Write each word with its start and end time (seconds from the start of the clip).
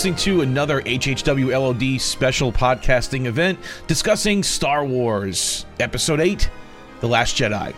Listening 0.00 0.16
to 0.16 0.40
another 0.40 0.80
HHW 0.80 1.50
LOD 1.52 2.00
special 2.00 2.50
podcasting 2.50 3.26
event 3.26 3.58
discussing 3.86 4.42
Star 4.42 4.82
Wars 4.82 5.66
Episode 5.78 6.20
8 6.20 6.48
The 7.00 7.06
Last 7.06 7.36
Jedi. 7.36 7.74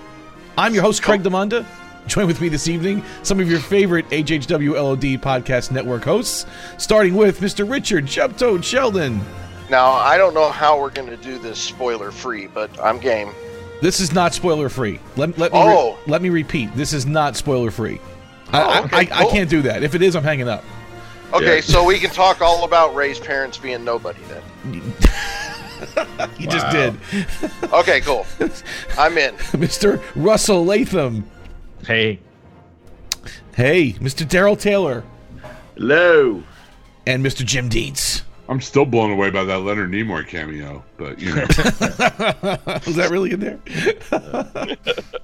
I'm 0.56 0.72
your 0.72 0.84
host, 0.84 1.02
Craig 1.02 1.22
oh. 1.26 1.28
Demanda. 1.30 1.66
Join 2.06 2.28
with 2.28 2.40
me 2.40 2.48
this 2.48 2.68
evening 2.68 3.02
some 3.24 3.40
of 3.40 3.50
your 3.50 3.58
favorite 3.58 4.08
HHW 4.10 4.74
LOD 4.74 5.20
podcast 5.20 5.72
network 5.72 6.04
hosts, 6.04 6.46
starting 6.78 7.16
with 7.16 7.40
Mr. 7.40 7.68
Richard 7.68 8.06
Jump 8.06 8.38
Sheldon. 8.62 9.20
Now, 9.68 9.90
I 9.90 10.16
don't 10.16 10.32
know 10.32 10.48
how 10.48 10.78
we're 10.78 10.90
going 10.90 11.10
to 11.10 11.16
do 11.16 11.40
this 11.40 11.58
spoiler 11.58 12.12
free, 12.12 12.46
but 12.46 12.70
I'm 12.80 13.00
game. 13.00 13.32
This 13.80 13.98
is 13.98 14.12
not 14.12 14.32
spoiler 14.32 14.68
free. 14.68 15.00
Let, 15.16 15.36
let 15.38 15.50
me 15.52 15.58
Oh. 15.60 15.94
re- 15.94 15.98
let 16.06 16.22
me 16.22 16.28
repeat. 16.28 16.72
This 16.76 16.92
is 16.92 17.04
not 17.04 17.34
spoiler 17.34 17.72
free. 17.72 18.00
I, 18.52 18.62
Oh, 18.62 18.84
okay, 18.84 18.96
I, 18.96 19.00
I 19.00 19.22
cool. 19.22 19.30
can't 19.32 19.50
do 19.50 19.62
that. 19.62 19.82
If 19.82 19.96
it 19.96 20.02
is, 20.02 20.14
I'm 20.14 20.22
hanging 20.22 20.48
up. 20.48 20.62
Okay, 21.32 21.60
so 21.60 21.84
we 21.84 21.98
can 21.98 22.10
talk 22.10 22.40
all 22.42 22.64
about 22.64 22.94
Rey's 22.94 23.18
parents 23.18 23.56
being 23.58 23.84
nobody 23.84 24.20
then. 24.28 24.82
You 26.38 26.46
just 26.46 26.70
did. 26.70 26.96
Okay, 27.72 28.00
cool. 28.02 28.24
I'm 28.98 29.18
in. 29.18 29.34
Mr. 29.34 30.00
Russell 30.14 30.64
Latham. 30.64 31.28
Hey. 31.84 32.20
Hey, 33.56 33.94
Mr. 33.94 34.24
Daryl 34.24 34.58
Taylor. 34.58 35.02
Hello. 35.76 36.42
And 37.06 37.24
Mr. 37.24 37.44
Jim 37.44 37.68
Dietz. 37.68 38.22
I'm 38.48 38.60
still 38.60 38.84
blown 38.84 39.10
away 39.10 39.30
by 39.30 39.42
that 39.44 39.58
Leonard 39.60 39.90
Nimoy 39.90 40.26
cameo, 40.26 40.84
but 40.98 41.18
you 41.18 41.34
know, 41.34 41.40
Was 42.86 42.96
that 42.96 43.08
really 43.10 43.32
in 43.32 43.40
there? 43.40 43.58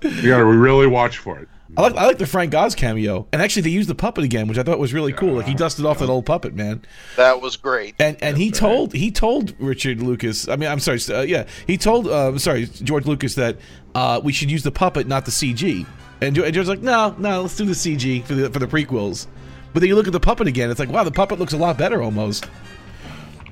you 0.03 0.29
gotta 0.29 0.45
really 0.45 0.87
watch 0.87 1.19
for 1.19 1.39
it. 1.39 1.49
I 1.77 1.83
like, 1.83 1.95
I 1.97 2.07
like 2.07 2.19
the 2.19 2.27
Frank 2.27 2.55
Oz 2.55 2.75
cameo. 2.75 3.27
And 3.33 3.43
actually, 3.43 3.63
they 3.63 3.71
used 3.71 3.89
the 3.89 3.95
puppet 3.95 4.25
again, 4.25 4.49
which 4.49 4.59
I 4.59 4.63
thought 4.63 4.79
was 4.79 4.95
really 4.95 5.13
cool. 5.13 5.35
Like, 5.35 5.47
he 5.47 5.55
dusted 5.55 5.85
off 5.85 5.99
that 5.99 6.09
old 6.09 6.25
puppet, 6.25 6.55
man. 6.55 6.83
That 7.17 7.41
was 7.43 7.57
great. 7.57 7.95
And 7.99 8.17
and 8.23 8.39
he 8.39 8.51
told 8.51 8.95
he 8.95 9.11
told 9.11 9.55
Richard 9.61 10.03
Lucas. 10.03 10.49
I 10.49 10.57
mean, 10.57 10.69
I'm 10.71 10.81
sorry, 10.81 10.99
uh, 11.11 11.23
yeah, 11.23 11.47
he 11.67 11.77
told 11.77 12.09
uh, 12.09 12.39
sorry 12.39 12.67
George 12.67 13.07
Lucas 13.07 13.35
that 13.35 13.59
uh, 13.95 14.21
we 14.23 14.33
should 14.33 14.51
use 14.51 14.63
the 14.63 14.73
puppet, 14.73 15.07
not 15.07 15.25
the 15.25 15.31
CG. 15.31 15.87
And, 16.21 16.35
George- 16.35 16.47
and 16.47 16.55
George's 16.55 16.69
like, 16.69 16.81
no, 16.81 17.15
no, 17.19 17.43
let's 17.43 17.57
do 17.57 17.65
the 17.65 17.73
CG 17.73 18.25
for 18.25 18.35
the 18.35 18.51
for 18.51 18.59
the 18.59 18.67
prequels. 18.67 19.27
But 19.73 19.81
then 19.81 19.89
you 19.89 19.95
look 19.95 20.07
at 20.07 20.13
the 20.13 20.21
puppet 20.21 20.47
again, 20.47 20.71
it's 20.71 20.81
like, 20.81 20.89
wow, 20.89 21.05
the 21.05 21.11
puppet 21.11 21.39
looks 21.39 21.53
a 21.53 21.59
lot 21.59 21.77
better 21.77 22.03
almost. 22.03 22.49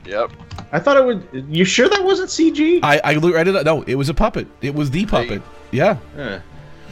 Yep. 0.06 0.31
I 0.72 0.78
thought 0.81 0.97
it 0.97 1.05
would. 1.05 1.47
You 1.55 1.65
sure 1.65 1.88
that 1.88 2.03
wasn't 2.03 2.31
CG? 2.31 2.81
I 2.82 3.00
I 3.05 3.15
read 3.16 3.49
it. 3.49 3.65
No, 3.65 3.82
it 3.82 3.94
was 3.97 4.09
a 4.09 4.15
puppet. 4.15 4.47
It 4.62 4.75
was 4.75 4.91
the 4.91 5.05
puppet. 5.06 5.43
Yeah. 5.71 5.99
Eh, 6.16 6.38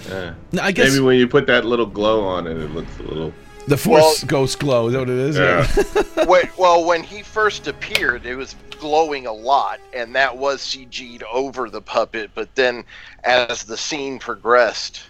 No, 0.08 0.34
I 0.60 0.72
guess 0.72 0.92
Maybe 0.92 1.04
when 1.04 1.16
you 1.18 1.26
put 1.28 1.46
that 1.46 1.64
little 1.64 1.86
glow 1.86 2.24
on 2.24 2.46
it, 2.46 2.56
it 2.56 2.70
looks 2.70 2.98
a 2.98 3.02
little. 3.02 3.32
the 3.68 3.76
Force 3.76 4.22
Well- 4.22 4.26
Ghost 4.28 4.58
glow. 4.58 4.86
Is 4.88 4.92
that 4.92 4.98
what 5.00 5.08
it 5.10 5.18
is? 5.18 5.36
Yeah. 5.36 6.24
Wait, 6.26 6.56
well, 6.58 6.84
when 6.84 7.02
he 7.02 7.22
first 7.22 7.66
appeared, 7.66 8.26
it 8.26 8.36
was 8.36 8.54
glowing 8.78 9.26
a 9.26 9.32
lot, 9.32 9.80
and 9.92 10.14
that 10.14 10.36
was 10.36 10.60
CG'd 10.60 11.22
over 11.32 11.70
the 11.70 11.80
puppet. 11.80 12.30
But 12.34 12.54
then, 12.54 12.84
as 13.24 13.62
the 13.64 13.76
scene 13.76 14.18
progressed, 14.18 15.02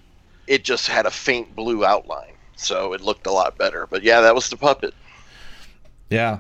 it 0.46 0.62
just 0.64 0.86
had 0.88 1.06
a 1.06 1.10
faint 1.10 1.56
blue 1.56 1.84
outline, 1.84 2.34
so 2.56 2.92
it 2.92 3.00
looked 3.00 3.26
a 3.26 3.32
lot 3.32 3.56
better. 3.58 3.86
But 3.90 4.02
yeah, 4.02 4.20
that 4.20 4.34
was 4.34 4.48
the 4.50 4.56
puppet. 4.56 4.94
yeah. 6.10 6.38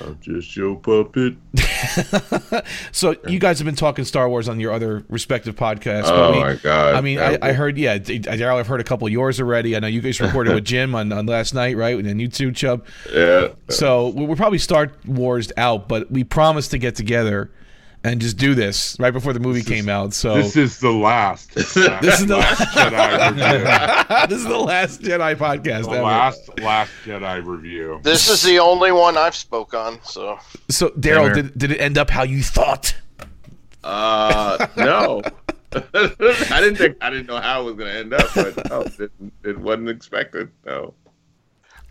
I'm 0.00 0.18
just 0.20 0.56
your 0.56 0.76
puppet. 0.76 1.34
So 2.92 3.16
you 3.26 3.38
guys 3.38 3.58
have 3.58 3.66
been 3.66 3.74
talking 3.74 4.04
Star 4.04 4.28
Wars 4.28 4.48
on 4.48 4.60
your 4.60 4.72
other 4.72 5.04
respective 5.08 5.56
podcasts. 5.56 6.04
Oh 6.06 6.32
we- 6.32 6.38
my 6.40 6.54
god! 6.54 6.94
I 6.94 7.00
mean, 7.00 7.18
I, 7.18 7.38
I 7.42 7.52
heard, 7.52 7.76
yeah, 7.78 7.98
Daryl, 7.98 8.56
I've 8.58 8.66
heard 8.66 8.80
a 8.80 8.84
couple 8.84 9.06
of 9.06 9.12
yours 9.12 9.40
already. 9.40 9.74
I 9.74 9.80
know 9.80 9.86
you 9.88 10.00
guys 10.00 10.20
recorded 10.20 10.54
with 10.54 10.64
Jim 10.72 10.94
on, 10.94 11.12
on 11.12 11.26
last 11.26 11.54
night, 11.54 11.76
right? 11.76 11.96
And 11.96 12.06
then 12.06 12.18
you 12.20 12.28
too, 12.28 12.52
Chubb. 12.52 12.84
Yeah. 13.12 13.48
So 13.68 14.08
we- 14.10 14.26
we'll 14.26 14.36
probably 14.36 14.58
start 14.58 14.94
Wars 15.06 15.50
out, 15.56 15.88
but 15.88 16.10
we 16.10 16.22
promised 16.24 16.70
to 16.72 16.78
get 16.78 16.94
together 16.94 17.50
and 18.04 18.20
just 18.20 18.36
do 18.36 18.54
this 18.54 18.96
right 18.98 19.12
before 19.12 19.32
the 19.32 19.40
movie 19.40 19.62
came 19.62 19.88
out. 19.88 20.12
So 20.12 20.34
This 20.36 20.56
is 20.56 20.80
the 20.80 20.90
last. 20.90 21.54
This 21.54 21.76
is 21.76 22.26
the 22.26 22.36
last 22.36 22.60
Jedi 22.74 24.28
this 24.28 24.38
is 24.38 24.44
the 24.44 24.58
last 24.58 25.02
Jedi 25.02 25.36
podcast 25.36 25.84
The 25.84 25.90
ever. 25.92 26.02
last 26.02 26.60
last 26.60 26.90
Jedi 27.04 27.44
review. 27.44 28.00
This 28.02 28.28
is 28.28 28.42
the 28.42 28.58
only 28.58 28.92
one 28.92 29.16
I've 29.16 29.36
spoke 29.36 29.74
on, 29.74 29.98
so 30.02 30.38
So 30.68 30.90
Daryl, 30.90 31.32
did, 31.34 31.56
did 31.56 31.70
it 31.72 31.80
end 31.80 31.98
up 31.98 32.10
how 32.10 32.22
you 32.24 32.42
thought? 32.42 32.94
Uh, 33.84 34.66
no. 34.76 35.22
I 35.74 36.60
didn't 36.60 36.76
think 36.76 36.96
I 37.00 37.08
didn't 37.10 37.26
know 37.26 37.38
how 37.38 37.62
it 37.62 37.64
was 37.64 37.74
going 37.76 37.92
to 37.92 37.98
end 37.98 38.12
up, 38.14 38.28
but 38.34 38.70
no, 38.70 38.80
it, 38.82 39.10
it 39.42 39.58
wasn't 39.58 39.88
expected. 39.88 40.50
No. 40.66 40.94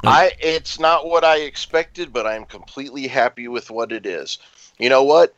I 0.04 0.32
it's 0.40 0.80
not 0.80 1.08
what 1.08 1.24
I 1.24 1.38
expected, 1.40 2.14
but 2.14 2.26
I'm 2.28 2.46
completely 2.46 3.08
happy 3.08 3.48
with 3.48 3.70
what 3.72 3.92
it 3.92 4.06
is. 4.06 4.38
You 4.78 4.90
know 4.90 5.04
what? 5.04 5.34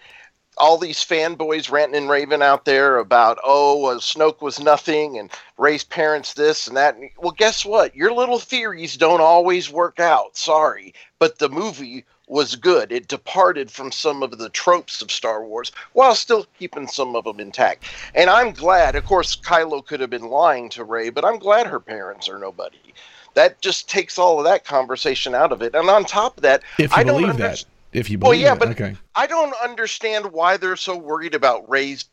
All 0.57 0.77
these 0.77 1.03
fanboys 1.03 1.71
ranting 1.71 1.97
and 1.97 2.09
raving 2.09 2.41
out 2.41 2.65
there 2.65 2.97
about 2.97 3.39
oh, 3.43 3.85
uh, 3.85 3.97
Snoke 3.97 4.41
was 4.41 4.59
nothing 4.59 5.17
and 5.17 5.29
Rey's 5.57 5.83
parents 5.83 6.33
this 6.33 6.67
and 6.67 6.77
that. 6.77 6.97
Well, 7.17 7.31
guess 7.31 7.65
what? 7.65 7.95
Your 7.95 8.13
little 8.13 8.39
theories 8.39 8.97
don't 8.97 9.21
always 9.21 9.69
work 9.69 9.99
out. 9.99 10.37
Sorry, 10.37 10.93
but 11.19 11.39
the 11.39 11.49
movie 11.49 12.05
was 12.27 12.55
good. 12.55 12.91
It 12.91 13.07
departed 13.07 13.69
from 13.69 13.91
some 13.91 14.23
of 14.23 14.37
the 14.37 14.49
tropes 14.49 15.01
of 15.01 15.11
Star 15.11 15.43
Wars 15.43 15.71
while 15.93 16.15
still 16.15 16.45
keeping 16.57 16.87
some 16.87 17.15
of 17.15 17.25
them 17.25 17.39
intact. 17.39 17.85
And 18.15 18.29
I'm 18.29 18.53
glad. 18.53 18.95
Of 18.95 19.05
course, 19.05 19.35
Kylo 19.35 19.85
could 19.85 19.99
have 19.99 20.09
been 20.09 20.29
lying 20.29 20.69
to 20.69 20.83
Rey, 20.83 21.09
but 21.09 21.25
I'm 21.25 21.37
glad 21.39 21.67
her 21.67 21.79
parents 21.79 22.29
are 22.29 22.39
nobody 22.39 22.93
that 23.33 23.61
just 23.61 23.89
takes 23.89 24.17
all 24.17 24.39
of 24.39 24.45
that 24.45 24.63
conversation 24.65 25.35
out 25.35 25.51
of 25.51 25.61
it. 25.61 25.75
And 25.75 25.89
on 25.89 26.05
top 26.05 26.37
of 26.37 26.43
that, 26.43 26.63
If 26.77 26.91
you 26.91 26.97
I 26.97 27.03
don't 27.03 27.21
believe 27.21 27.37
that. 27.37 27.65
If 27.93 28.09
you 28.09 28.17
Well, 28.17 28.31
believe 28.31 28.41
yeah, 28.41 28.53
it. 28.53 28.59
but 28.59 28.69
okay. 28.69 28.95
I 29.15 29.27
don't 29.27 29.53
understand 29.63 30.31
why 30.31 30.57
they're 30.57 30.75
so 30.75 30.97
worried 30.97 31.35
about 31.35 31.69
Rey's 31.69 32.06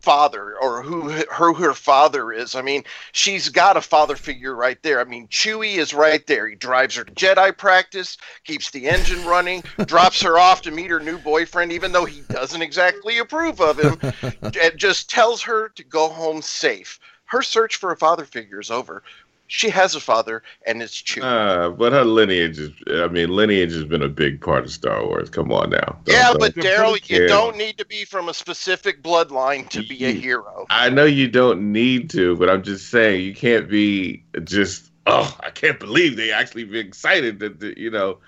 father 0.00 0.56
or 0.58 0.82
who 0.82 1.08
her, 1.10 1.52
her 1.52 1.74
father 1.74 2.30
is. 2.30 2.54
I 2.54 2.62
mean, 2.62 2.84
she's 3.10 3.48
got 3.48 3.76
a 3.76 3.80
father 3.80 4.14
figure 4.14 4.54
right 4.54 4.80
there. 4.82 5.00
I 5.00 5.04
mean, 5.04 5.26
Chewie 5.28 5.78
is 5.78 5.92
right 5.92 6.24
there. 6.28 6.46
He 6.46 6.54
drives 6.54 6.94
her 6.94 7.02
to 7.02 7.12
Jedi 7.12 7.56
practice, 7.56 8.16
keeps 8.44 8.70
the 8.70 8.88
engine 8.88 9.24
running, 9.26 9.64
drops 9.84 10.22
her 10.22 10.38
off 10.38 10.62
to 10.62 10.70
meet 10.70 10.90
her 10.90 11.00
new 11.00 11.18
boyfriend, 11.18 11.72
even 11.72 11.90
though 11.90 12.04
he 12.04 12.20
doesn't 12.28 12.62
exactly 12.62 13.18
approve 13.18 13.60
of 13.60 13.78
him, 13.80 13.98
and 14.42 14.78
just 14.78 15.10
tells 15.10 15.42
her 15.42 15.70
to 15.70 15.82
go 15.82 16.08
home 16.08 16.40
safe. 16.40 17.00
Her 17.24 17.42
search 17.42 17.74
for 17.74 17.90
a 17.90 17.96
father 17.96 18.24
figure 18.24 18.60
is 18.60 18.70
over. 18.70 19.02
She 19.48 19.68
has 19.70 19.94
a 19.94 20.00
father, 20.00 20.42
and 20.66 20.82
it's 20.82 21.00
Chewie. 21.00 21.22
Uh, 21.22 21.70
but 21.70 21.92
her 21.92 22.04
lineage 22.04 22.58
is, 22.58 22.70
I 22.88 23.08
mean, 23.08 23.28
lineage 23.30 23.72
has 23.72 23.84
been 23.84 24.02
a 24.02 24.08
big 24.08 24.40
part 24.40 24.64
of 24.64 24.72
Star 24.72 25.04
Wars. 25.06 25.30
Come 25.30 25.52
on 25.52 25.70
now. 25.70 25.98
Don't- 26.04 26.08
yeah, 26.08 26.28
don't- 26.28 26.40
but 26.40 26.54
Daryl, 26.54 27.08
you 27.08 27.22
Yeah. 27.22 27.28
don't 27.28 27.56
need 27.56 27.78
to 27.78 27.84
be 27.86 28.04
from 28.04 28.28
a 28.28 28.34
specific 28.34 29.02
bloodline 29.02 29.68
to 29.70 29.82
be 29.82 30.04
a 30.04 30.12
hero. 30.12 30.66
I 30.70 30.88
know 30.90 31.04
you 31.04 31.28
don't 31.28 31.72
need 31.72 32.10
to, 32.10 32.36
but 32.36 32.50
I'm 32.50 32.62
just 32.62 32.90
saying 32.90 33.24
you 33.24 33.34
can't 33.34 33.68
be 33.68 34.24
just, 34.44 34.90
oh, 35.06 35.36
I 35.40 35.50
can't 35.50 35.78
believe 35.78 36.16
they 36.16 36.32
actually 36.32 36.64
be 36.64 36.78
excited 36.80 37.38
that, 37.40 37.60
the, 37.60 37.74
you 37.78 37.90
know, 37.90 38.18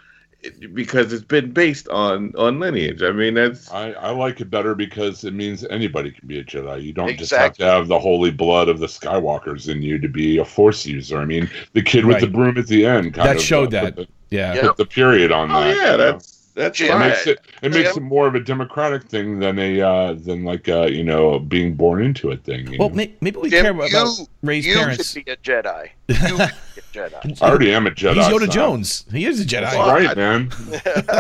because 0.73 1.13
it's 1.13 1.25
been 1.25 1.51
based 1.53 1.89
on 1.89 2.33
on 2.37 2.61
lineage. 2.61 3.03
I 3.03 3.11
mean, 3.11 3.35
that's 3.35 3.71
I, 3.73 3.93
I 3.93 4.11
like 4.11 4.41
it 4.41 4.51
better 4.51 4.75
because 4.75 5.25
it 5.25 5.35
means 5.35 5.65
anybody 5.65 6.11
can 6.13 6.29
be 6.29 6.39
a 6.39 6.45
Jedi. 6.45 6.83
You 6.83 6.93
don't 6.93 7.17
just 7.17 7.33
have 7.33 7.55
to 7.57 7.65
have 7.65 7.89
the 7.89 7.99
holy 7.99 8.31
blood 8.31 8.69
of 8.69 8.79
the 8.79 8.87
Skywalkers 8.87 9.69
in 9.69 9.83
you 9.83 9.99
to 9.99 10.09
be 10.09 10.39
a 10.39 10.45
Force 10.45 10.87
user. 10.87 11.19
I 11.19 11.25
mean, 11.25 11.51
the 11.73 11.83
kid 11.83 12.05
with 12.05 12.21
the 12.21 12.29
broom 12.29 12.57
at 12.57 12.67
the 12.69 12.87
end 12.87 13.15
kind 13.15 13.29
That 13.29 13.37
of 13.37 13.43
showed 13.43 13.75
uh, 13.75 13.83
that. 13.83 13.97
put 13.97 14.09
Yeah. 14.31 14.55
Yeah. 14.55 14.63
the, 14.63 14.69
put 14.69 14.77
the 14.77 14.87
period 14.87 15.33
on 15.33 15.51
oh 15.51 15.61
that. 15.61 15.77
yeah, 15.77 15.97
that's. 15.97 16.33
know? 16.33 16.38
That's 16.59 16.79
that's 16.79 16.79
Jim, 16.79 16.89
it 16.89 16.91
fine. 16.91 17.09
makes 17.09 17.27
it 17.27 17.39
it 17.63 17.73
makes 17.73 17.95
Jim? 17.95 18.05
it 18.05 18.07
more 18.07 18.27
of 18.27 18.35
a 18.35 18.41
democratic 18.41 19.05
thing 19.05 19.39
than 19.39 19.59
a 19.59 19.81
uh, 19.81 20.13
than 20.15 20.45
like 20.45 20.69
uh, 20.69 20.83
you 20.87 21.05
know 21.05 21.39
being 21.39 21.75
born 21.75 22.03
into 22.03 22.31
it 22.31 22.45
thing. 22.45 22.67
you 22.73 22.79
Well, 22.79 22.89
know? 22.91 22.95
may, 22.97 23.13
maybe 23.21 23.39
we 23.39 23.51
Jim, 23.51 23.63
care 23.63 23.71
about 23.73 23.91
you- 23.91 24.27
raised 24.43 24.67
you 24.67 24.75
parents. 24.77 25.13
could 25.15 25.25
be 25.25 25.31
a 25.33 25.37
Jedi. 25.37 25.89
You 26.09 26.17
could 26.17 26.39
be 26.39 27.01
a 27.01 27.09
Jedi. 27.11 27.43
I 27.43 27.49
already 27.49 27.73
am 27.75 27.87
a 27.87 27.91
Jedi. 27.91 28.15
He's 28.15 28.27
Yoda 28.27 28.41
son. 28.47 28.51
Jones. 28.51 29.05
He 29.13 29.27
is 29.27 29.41
a 29.41 29.45
Jedi. 29.45 29.61
That's 29.63 29.77
Well, 29.77 29.95
right, 29.95 30.09
I- 30.11 30.15
man. 30.15 30.51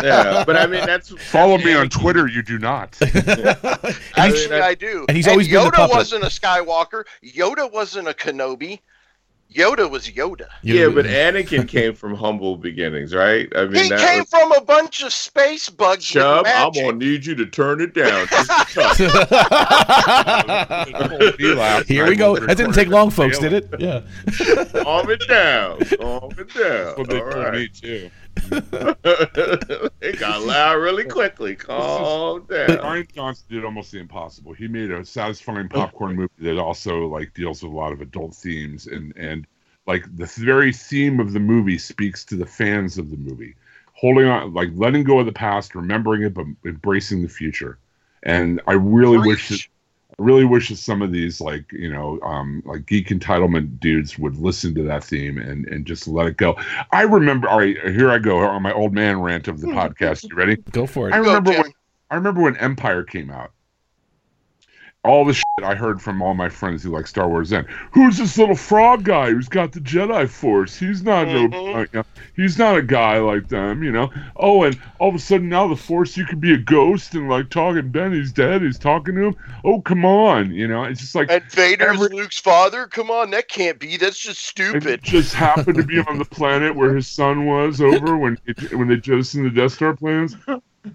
yeah, 0.05 0.44
but 0.46 0.56
I 0.56 0.67
mean 0.67 0.85
that's 0.87 1.11
Follow 1.31 1.58
me 1.58 1.75
on 1.75 1.88
Twitter. 1.88 2.26
You 2.26 2.43
do 2.43 2.58
not. 2.58 2.96
Actually, 4.17 4.61
I 4.61 4.75
do. 4.75 5.05
and 5.08 5.17
he's 5.17 5.29
always 5.29 5.49
been 5.49 5.61
Yoda 5.61 5.73
puppet. 5.73 5.96
wasn't 5.96 6.25
a 6.25 6.29
Skywalker. 6.29 7.05
Yoda 7.25 7.70
wasn't 7.73 8.08
a 8.08 8.12
Kenobi. 8.12 8.81
Yoda 9.53 9.89
was 9.91 10.06
Yoda. 10.09 10.47
yeah, 10.62 10.89
but 10.89 11.06
Anakin 11.06 11.67
came 11.77 11.95
from 11.95 12.15
humble 12.15 12.56
beginnings, 12.56 13.15
right? 13.15 13.50
I 13.56 13.65
mean, 13.65 13.85
He 13.85 13.89
that 13.89 13.99
came 14.00 14.19
was, 14.21 14.29
from 14.29 14.53
a 14.53 14.61
bunch 14.61 15.03
of 15.03 15.11
space 15.12 15.71
bugs 15.71 16.05
Chubb, 16.05 16.45
with 16.45 16.55
I'm 16.55 16.71
gonna 16.73 16.93
need 16.99 17.25
you 17.25 17.35
to 17.35 17.47
turn 17.47 17.81
it 17.81 17.95
down. 17.95 18.27
just 18.29 18.50
a 18.77 19.25
touch. 21.39 21.87
Here 21.89 22.06
we 22.06 22.17
go. 22.17 22.37
That 22.37 22.56
didn't 22.56 22.75
take 22.75 22.89
long, 22.89 23.11
folks, 23.11 23.39
did 23.39 23.53
it? 23.55 23.69
Yeah. 23.79 24.03
Calm 24.83 25.09
it 25.11 25.27
down. 25.29 25.79
Calm 25.99 26.31
it 26.39 26.55
down. 26.55 26.94
What 26.97 27.09
they 27.09 27.21
All 27.21 27.31
told 27.33 27.55
me 27.55 27.69
too. 27.69 28.11
it 30.00 30.19
got 30.19 30.43
loud 30.43 30.76
really 30.76 31.05
quickly. 31.05 31.55
Calm 31.56 32.44
down. 32.46 32.69
Rian 32.69 33.12
Johnson 33.12 33.46
did 33.49 33.64
almost 33.64 33.93
the 33.93 33.99
impossible. 33.99 34.52
He 34.52 34.69
made 34.69 34.90
a 34.90 35.05
satisfying 35.05 35.69
popcorn 35.69 36.17
movie 36.17 36.32
that 36.40 36.58
also 36.58 37.06
like 37.06 37.35
deals 37.35 37.62
with 37.62 37.73
a 37.73 37.76
lot 37.76 37.93
of 37.93 38.00
adult 38.00 38.35
themes 38.35 38.87
and 38.87 39.17
and 39.17 39.46
like 39.87 40.05
the 40.17 40.26
very 40.26 40.73
theme 40.73 41.19
of 41.19 41.32
the 41.32 41.40
movie 41.40 41.79
speaks 41.79 42.25
to 42.26 42.37
the 42.37 42.46
fans 42.46 42.99
of 42.99 43.11
the 43.11 43.17
movie, 43.17 43.55
holding 43.94 44.26
on, 44.26 44.52
like 44.52 44.69
letting 44.75 45.02
go 45.02 45.19
of 45.19 45.26
the 45.26 45.32
past, 45.32 45.75
remembering 45.75 46.23
it, 46.23 46.34
but 46.34 46.44
embracing 46.64 47.23
the 47.23 47.29
future. 47.29 47.79
And 48.23 48.61
I 48.67 48.75
really 48.75 49.19
wish 49.19 49.49
that 49.49 49.55
Preach. 49.55 49.70
I 49.73 49.78
really 50.16 50.44
wish 50.44 50.70
that 50.70 50.76
some 50.76 51.02
of 51.02 51.12
these 51.12 51.40
like 51.40 51.70
you 51.72 51.93
know 51.93 52.19
um 52.22 52.62
like 52.64 52.87
geek 52.87 53.08
entitlement 53.08 53.78
dudes 53.78 54.19
would 54.19 54.37
listen 54.37 54.75
to 54.75 54.82
that 54.82 55.05
theme 55.05 55.38
and 55.38 55.66
and 55.66 55.87
just 55.87 56.08
let 56.08 56.26
it 56.26 56.37
go. 56.37 56.56
I 56.93 57.02
remember. 57.02 57.49
All 57.49 57.58
right, 57.58 57.76
here 57.90 58.10
I 58.10 58.19
go 58.19 58.38
on 58.38 58.62
my 58.62 58.72
old 58.72 58.93
man 58.93 59.20
rant 59.20 59.49
of 59.49 59.60
the 59.60 59.69
podcast. 59.69 60.28
You 60.28 60.37
ready? 60.37 60.56
Go 60.70 60.87
for 60.87 61.08
it. 61.08 61.14
I 61.14 61.19
remember 61.19 61.52
Jim. 61.52 61.62
when 61.62 61.72
I 62.10 62.14
remember 62.16 62.43
when 62.43 62.56
Empire 62.56 63.02
came 63.02 63.31
out. 63.31 63.52
All 65.05 65.25
the 65.25 65.33
shit 65.33 65.45
I 65.62 65.77
heard 65.77 66.03
from 66.03 66.21
all 66.21 66.35
my 66.35 66.49
friends 66.49 66.83
who 66.83 66.91
like 66.91 67.06
Star 67.06 67.29
Wars 67.29 67.50
then. 67.50 67.65
Who's 67.93 68.19
this 68.19 68.37
little 68.37 68.56
frog 68.56 69.05
guy 69.05 69.31
who's 69.31 69.49
got 69.49 69.71
the 69.73 69.79
Jedi 69.81 70.29
Force? 70.29 70.77
He's 70.77 71.03
not 71.05 71.29
no, 71.29 71.47
Mhm. 71.49 71.75
uh, 71.77 71.79
you 71.81 71.87
know, 71.95 72.05
he's 72.35 72.59
not 72.59 72.77
a 72.77 72.83
guy 72.83 73.19
like 73.19 73.49
them, 73.49 73.85
you 73.85 73.93
know. 73.93 74.11
Oh, 74.37 74.65
and 74.65 74.77
all 74.99 75.09
of 75.09 75.15
a 75.15 75.19
sudden 75.21 75.49
now 75.49 75.69
the 75.69 75.77
Force, 75.77 76.17
you 76.17 76.27
could 76.27 76.41
be 76.41 76.53
a 76.53 76.59
ghost 76.59 77.15
and 77.15 77.29
like 77.29 77.49
talking. 77.49 77.91
Ben, 77.91 78.12
he's 78.12 78.33
dead. 78.33 78.61
He's 78.61 78.79
talking 78.79 79.15
to 79.15 79.27
him. 79.29 79.37
Oh, 79.65 79.81
come 79.81 80.05
on, 80.05 80.53
you 80.53 80.67
know. 80.67 80.83
It's 80.83 81.01
just 81.01 81.15
like 81.15 81.31
And 81.31 81.44
Vader's 81.44 82.03
Every- 82.03 82.17
Luke's 82.17 82.41
father? 82.41 82.87
Come 82.89 83.09
on, 83.11 83.31
that 83.31 83.49
can't 83.49 83.79
be. 83.79 83.97
That's 83.99 84.19
just 84.19 84.41
it 84.41 84.43
stupid. 84.73 85.01
just 85.05 85.33
happened 85.33 85.77
to 85.77 85.85
be 85.85 86.01
on 86.01 86.19
the 86.19 86.25
planet 86.31 86.75
where 86.75 86.94
his 86.94 87.06
son 87.06 87.47
was 87.47 87.81
over 87.81 88.17
when 88.19 88.37
it, 88.47 88.75
when 88.75 88.89
they 88.89 88.97
jettisoned 88.97 89.47
the 89.47 89.51
Death 89.51 89.73
Star 89.75 89.94
plans. 89.94 90.37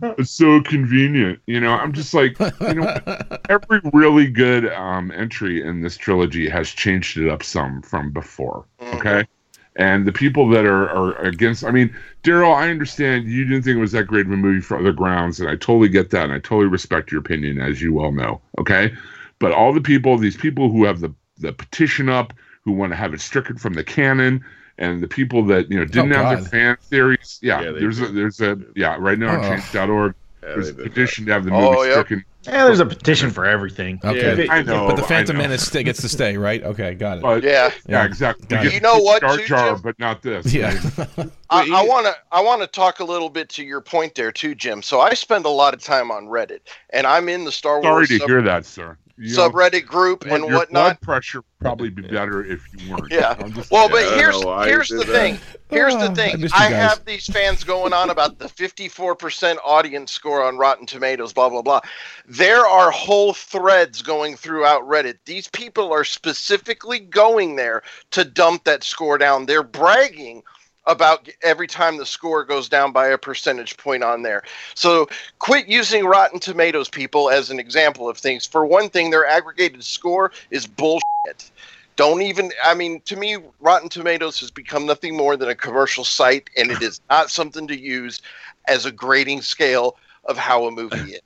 It's 0.18 0.32
so 0.32 0.62
convenient, 0.62 1.40
you 1.48 1.60
know. 1.60 1.74
I'm 1.74 1.94
just 1.94 2.14
like, 2.14 2.38
you 2.40 2.74
know, 2.76 2.98
every 3.50 3.82
really 3.94 4.28
good 4.28 4.72
um, 4.74 5.12
entry 5.12 5.62
in 5.66 5.82
this 5.82 5.98
trilogy 5.98 6.50
has 6.50 6.70
changed 6.70 7.18
it 7.18 7.30
up 7.30 7.44
some 7.44 7.82
from 7.82 8.12
before. 8.12 8.66
Mhm. 8.82 8.94
Okay, 8.96 9.28
and 9.76 10.06
the 10.06 10.12
people 10.12 10.48
that 10.50 10.66
are, 10.66 10.90
are 10.90 11.16
against, 11.18 11.64
I 11.64 11.72
mean, 11.72 11.96
Daryl, 12.24 12.54
I 12.56 12.70
understand 12.70 13.28
you 13.28 13.44
didn't 13.46 13.64
think 13.64 13.78
it 13.78 13.82
was 13.82 13.92
that 13.94 14.08
great 14.08 14.26
of 14.26 14.32
a 14.32 14.38
movie 14.38 14.62
for 14.62 14.78
other 14.78 14.94
grounds, 14.94 15.40
and 15.40 15.50
I 15.50 15.54
totally 15.54 15.90
get 15.90 16.12
that, 16.12 16.26
and 16.26 16.34
I 16.34 16.40
totally 16.40 16.68
respect 16.68 17.12
your 17.12 17.20
opinion, 17.22 17.60
as 17.60 17.82
you 17.82 17.94
well 17.94 18.12
know. 18.12 18.42
Okay, 18.60 18.94
but 19.40 19.52
all 19.52 19.74
the 19.74 19.82
people, 19.82 20.18
these 20.18 20.38
people 20.38 20.70
who 20.72 20.84
have 20.86 21.00
the 21.00 21.14
the 21.40 21.52
petition 21.52 22.10
up, 22.10 22.34
who 22.64 22.72
want 22.72 22.92
to 22.92 22.96
have 22.96 23.14
it 23.14 23.22
stricken 23.22 23.58
from 23.58 23.74
the 23.74 23.84
canon. 23.84 24.44
And 24.80 25.02
the 25.04 25.08
people 25.08 25.44
that 25.46 25.70
you 25.72 25.78
know 25.80 25.86
didn't 25.86 26.14
Oh, 26.14 26.24
have 26.24 26.42
their 26.42 26.50
fan 26.50 26.78
theories, 26.90 27.40
yeah, 27.42 27.62
Yeah, 27.62 27.72
they 27.72 27.80
there's 27.82 28.02
a 28.02 28.08
there's 28.08 28.42
a 28.42 28.58
yeah 28.76 28.96
right 29.00 29.20
now 29.20 29.30
on 29.40 29.46
Oh. 29.46 29.50
change.org 29.50 30.16
Yeah, 30.42 30.50
there's 30.50 30.70
a 30.70 30.74
did 30.74 30.78
that. 30.86 30.90
petition 30.90 31.26
to 31.28 31.32
have 31.34 31.46
the 31.46 31.52
Oh, 31.54 31.74
movie 31.76 31.90
yep. 31.90 32.06
stricken. 32.06 32.26
Yeah, 32.46 32.66
there's 32.66 32.82
a 32.82 32.86
petition 32.86 33.30
for 33.30 33.46
everything. 33.46 34.02
Okay. 34.04 34.44
Yeah, 34.46 34.52
I 34.52 34.64
know, 34.64 34.88
But 34.88 34.98
the 34.98 35.04
Phantom. 35.04 35.38
Menace 35.38 35.66
sta- 35.66 35.82
gets 35.84 36.02
to 36.02 36.10
stay, 36.10 36.36
right? 36.36 36.62
Okay, 36.62 36.94
got 36.96 37.20
it. 37.20 37.22
But 37.22 37.42
Yeah. 37.44 37.68
yeah, 37.88 38.00
Yeah. 38.00 38.04
exactly. 38.06 38.48
Got 38.48 38.62
We 38.62 38.68
it. 38.68 38.72
get 38.72 38.74
You 38.74 38.82
know 38.82 38.98
what, 38.98 39.22
Jar 39.22 39.38
too, 39.38 39.46
Jar, 39.46 39.74
Jim? 39.76 39.82
but 39.82 39.98
not 40.00 40.22
this. 40.24 40.52
Yeah. 40.54 40.78
I, 41.50 41.70
I 41.72 41.86
want 41.86 42.08
to 42.08 42.16
I 42.34 42.42
want 42.42 42.62
to 42.62 42.68
talk 42.68 43.00
a 43.00 43.04
little 43.06 43.30
bit 43.30 43.48
to 43.50 43.64
your 43.64 43.80
point 43.80 44.16
there 44.16 44.32
too, 44.32 44.56
Jim. 44.56 44.82
So 44.82 45.00
I 45.00 45.14
spend 45.14 45.46
a 45.46 45.50
lot 45.50 45.74
of 45.74 45.82
time 45.82 46.12
on 46.12 46.26
Reddit, 46.26 46.60
and 46.90 47.06
I'm 47.08 47.30
in 47.30 47.46
the 47.46 47.52
Star 47.52 47.82
Sorry 47.82 47.94
Wars 47.94 48.10
to 48.10 48.18
sub- 48.18 48.28
hear 48.28 48.42
that, 48.42 48.66
sir. 48.66 48.98
You 49.16 49.36
know, 49.38 49.50
subreddit 49.50 49.86
group 49.86 50.26
what- 50.26 50.34
and 50.42 50.50
your 50.50 50.58
whatnot. 50.60 51.00
blood 51.00 51.02
pressure 51.02 51.40
would 51.40 51.46
probably 51.60 51.90
be 51.92 52.02
better 52.02 52.44
if 52.44 52.66
you 52.76 52.90
weren't. 52.92 53.08
Yeah. 53.12 53.36
Just- 53.50 53.70
Well, 53.72 53.84
Yeah, 53.88 53.92
but 53.92 54.02
don't 54.10 54.18
here's 54.18 54.42
know 54.42 54.60
here's 54.62 54.90
the 54.90 54.96
that. 54.98 55.06
thing. 55.06 55.40
Here's 55.70 55.94
Oh, 55.94 56.00
the 56.00 56.10
ah, 56.12 56.14
thing. 56.16 56.42
missed 56.42 56.56
you 56.58 56.66
I, 56.66 56.70
have 56.70 57.06
these 57.06 57.26
fans 57.28 57.64
going 57.64 57.94
on 57.94 58.10
about 58.10 58.40
the 58.40 58.46
54% 58.50 59.58
audience 59.64 60.12
score 60.12 60.44
on 60.44 60.58
Rotten 60.58 60.86
Tomatoes, 60.88 61.32
blah 61.32 61.50
blah 61.50 61.62
blah. 61.62 61.82
There 62.28 62.66
are 62.66 62.90
whole 62.92 63.34
threads 63.34 64.02
going 64.02 64.36
throughout 64.36 64.82
Reddit. 64.84 65.18
These 65.26 65.48
people 65.50 65.92
are 65.94 66.04
specifically 66.04 67.00
going 67.00 67.56
there 67.56 67.84
to 68.12 68.26
dump 68.26 68.64
that 68.64 68.84
score 68.84 69.18
down. 69.20 69.46
They're 69.46 69.64
bragging 69.64 70.42
about 70.86 71.30
every 71.42 71.68
time 71.68 71.98
the 71.98 72.06
score 72.06 72.44
goes 72.44 72.68
down 72.68 72.92
by 72.92 73.08
a 73.08 73.18
percentage 73.18 73.78
point 73.78 74.04
on 74.04 74.22
there. 74.22 74.44
So 74.76 75.08
quit 75.40 75.68
using 75.68 76.06
Rotten 76.06 76.40
Tomatoes 76.40 76.90
people 76.90 77.30
as 77.30 77.50
an 77.50 77.60
example 77.60 78.10
of 78.10 78.18
things. 78.18 78.46
For 78.46 78.66
one 78.66 78.90
thing, 78.90 79.10
their 79.10 79.26
aggregated 79.26 79.84
score 79.84 80.32
is 80.52 80.68
bullshit. 80.68 81.52
Don't 81.96 82.22
even, 82.24 82.52
I 82.66 82.74
mean, 82.74 83.02
to 83.02 83.16
me, 83.16 83.38
Rotten 83.60 83.88
Tomatoes 83.88 84.40
has 84.40 84.50
become 84.50 84.86
nothing 84.86 85.16
more 85.16 85.38
than 85.38 85.50
a 85.50 85.56
commercial 85.56 86.04
site, 86.04 86.50
and 86.58 86.72
it 86.72 86.82
is 86.82 87.00
not 87.10 87.30
something 87.30 87.68
to 87.68 87.80
use 87.80 88.22
as 88.68 88.86
a 88.86 88.92
grading 88.92 89.42
scale 89.42 89.98
of 90.26 90.38
how 90.38 90.66
a 90.66 90.72
movie 90.72 91.14
is. 91.14 91.22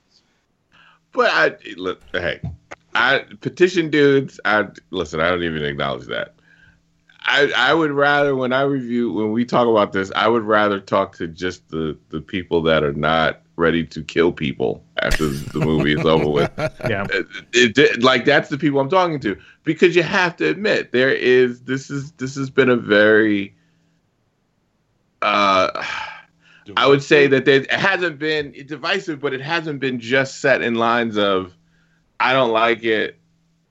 But 1.12 1.30
I 1.32 1.56
look, 1.76 2.02
hey, 2.12 2.40
I 2.94 3.24
petition 3.40 3.90
dudes. 3.90 4.38
I 4.44 4.66
listen. 4.90 5.20
I 5.20 5.30
don't 5.30 5.42
even 5.42 5.64
acknowledge 5.64 6.06
that. 6.08 6.34
I 7.22 7.50
I 7.56 7.74
would 7.74 7.90
rather 7.90 8.34
when 8.36 8.52
I 8.52 8.62
review 8.62 9.12
when 9.12 9.32
we 9.32 9.44
talk 9.44 9.66
about 9.68 9.92
this, 9.92 10.10
I 10.14 10.28
would 10.28 10.44
rather 10.44 10.80
talk 10.80 11.16
to 11.16 11.26
just 11.28 11.68
the 11.68 11.96
the 12.10 12.20
people 12.20 12.62
that 12.62 12.82
are 12.84 12.92
not 12.94 13.42
ready 13.56 13.84
to 13.84 14.02
kill 14.04 14.30
people 14.32 14.84
after 15.02 15.26
the 15.28 15.58
movie 15.58 15.92
is 15.94 16.04
over 16.06 16.28
with. 16.28 16.50
Yeah. 16.88 17.06
It, 17.10 17.76
it- 17.76 18.02
like 18.02 18.24
that's 18.24 18.48
the 18.48 18.58
people 18.58 18.78
I'm 18.80 18.88
talking 18.88 19.18
to 19.20 19.36
because 19.64 19.96
you 19.96 20.02
have 20.04 20.36
to 20.36 20.48
admit 20.48 20.92
there 20.92 21.10
is 21.12 21.62
this 21.62 21.90
is 21.90 22.12
this 22.12 22.36
has 22.36 22.50
been 22.50 22.68
a 22.70 22.76
very 22.76 23.54
uh 25.22 25.84
I 26.76 26.86
would 26.86 27.02
say 27.02 27.26
that 27.28 27.44
there 27.46 27.62
it 27.62 27.70
hasn't 27.72 28.18
been 28.18 28.52
divisive, 28.66 29.20
but 29.20 29.32
it 29.32 29.40
hasn't 29.40 29.80
been 29.80 29.98
just 30.00 30.40
set 30.40 30.62
in 30.62 30.74
lines 30.76 31.16
of 31.18 31.54
I 32.20 32.32
don't 32.32 32.52
like 32.52 32.84
it. 32.84 33.18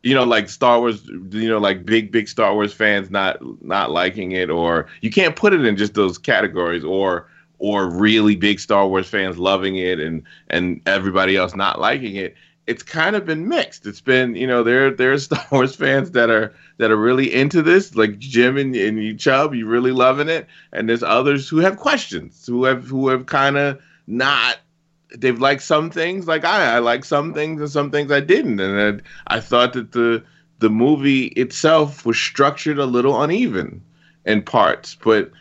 You 0.04 0.14
know, 0.14 0.24
like 0.24 0.50
Star 0.50 0.80
Wars. 0.80 1.06
You 1.08 1.50
know, 1.50 1.58
like 1.58 1.86
big 1.86 2.12
big 2.12 2.28
Star 2.28 2.54
Wars 2.54 2.74
fans 2.74 3.10
not 3.10 3.38
not 3.64 3.92
liking 3.92 4.32
it, 4.32 4.50
or 4.50 4.88
you 5.02 5.10
can't 5.10 5.36
put 5.36 5.54
it 5.54 5.66
in 5.66 5.78
just 5.78 5.94
those 5.94 6.18
categories, 6.18 6.84
or 6.84 7.28
or 7.60 7.90
really 7.90 8.36
big 8.36 8.60
Star 8.60 8.88
Wars 8.88 9.08
fans 9.08 9.38
loving 9.38 9.78
it 9.78 10.00
and 10.00 10.24
and 10.50 10.82
everybody 10.86 11.36
else 11.36 11.56
not 11.56 11.80
liking 11.80 12.16
it. 12.16 12.36
It's 12.68 12.84
kind 12.84 13.16
of 13.16 13.26
been 13.26 13.48
mixed. 13.48 13.86
It's 13.86 14.02
been 14.02 14.36
you 14.36 14.48
know 14.48 14.64
there 14.64 14.92
there's 14.92 15.24
Star 15.26 15.46
Wars 15.52 15.76
fans 15.76 16.12
that 16.12 16.30
are 16.30 16.54
that 16.78 16.92
are 16.92 16.98
really 16.98 17.34
into 17.34 17.62
this, 17.62 17.96
like 17.96 18.20
Jim 18.20 18.58
and, 18.58 18.76
and 18.76 19.04
you 19.04 19.16
Chubb, 19.16 19.54
you 19.54 19.66
really 19.66 19.92
loving 19.92 20.30
it, 20.30 20.48
and 20.72 20.88
there's 20.88 21.04
others 21.04 21.50
who 21.50 21.58
have 21.58 21.78
questions, 21.78 22.46
who 22.46 22.64
have 22.66 22.88
who 22.88 23.10
have 23.10 23.26
kind 23.26 23.58
of 23.58 23.82
not. 24.06 24.58
They've 25.16 25.40
liked 25.40 25.62
some 25.62 25.90
things, 25.90 26.28
like 26.28 26.44
I, 26.44 26.76
I 26.76 26.80
like 26.80 27.06
some 27.06 27.34
things, 27.34 27.62
and 27.62 27.70
some 27.70 27.92
things 27.92 28.12
I 28.12 28.20
didn't, 28.20 28.60
and 28.60 29.02
I, 29.28 29.36
I 29.36 29.40
thought 29.40 29.74
that 29.74 29.92
the 29.94 30.24
the 30.60 30.70
movie 30.70 31.28
itself 31.28 32.06
was 32.06 32.18
structured 32.18 32.80
a 32.80 32.86
little 32.86 33.22
uneven 33.22 33.82
in 34.26 34.42
parts, 34.42 34.98
but 35.04 35.32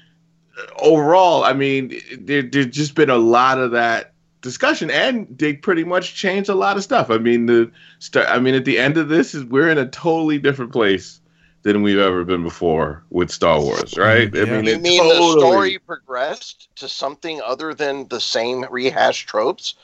uh, 0.59 0.63
overall, 0.79 1.43
I 1.43 1.53
mean, 1.53 1.99
there, 2.19 2.43
there's 2.43 2.67
just 2.67 2.95
been 2.95 3.11
a 3.11 3.17
lot 3.17 3.59
of 3.59 3.71
that 3.73 4.13
discussion, 4.43 4.91
and 4.91 5.27
they 5.37 5.55
pretty 5.55 5.85
much 5.85 6.15
changed 6.15 6.49
a 6.49 6.55
lot 6.55 6.77
of 6.77 6.85
stuff. 6.85 7.11
I 7.11 7.19
mean, 7.19 7.47
the. 7.47 7.71
I 8.15 8.39
mean, 8.39 8.55
at 8.55 8.65
the 8.65 8.79
end 8.79 8.97
of 8.97 9.09
this, 9.09 9.35
is 9.35 9.45
we're 9.45 9.71
in 9.71 9.79
a 9.79 9.89
totally 9.89 10.39
different 10.39 10.73
place 10.73 11.21
than 11.67 11.83
we've 11.83 11.99
ever 11.99 12.23
been 12.23 12.45
before 12.45 13.03
with 13.11 13.29
Star 13.29 13.61
Wars, 13.61 13.99
right? 13.99 14.33
Yeah. 14.33 14.43
I 14.43 14.45
mean, 14.45 14.65
You 14.67 14.73
it 14.75 14.83
mean 14.83 15.03
the 15.09 15.15
totally- 15.15 15.41
story 15.41 15.79
progressed 15.81 16.69
to 16.77 16.89
something 16.89 17.41
other 17.45 17.75
than 17.75 18.07
the 18.07 18.21
same 18.21 18.65
rehashed 18.71 19.29
tropes? 19.29 19.75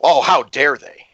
Oh, 0.00 0.20
how 0.20 0.42
dare 0.42 0.76
they! 0.76 1.04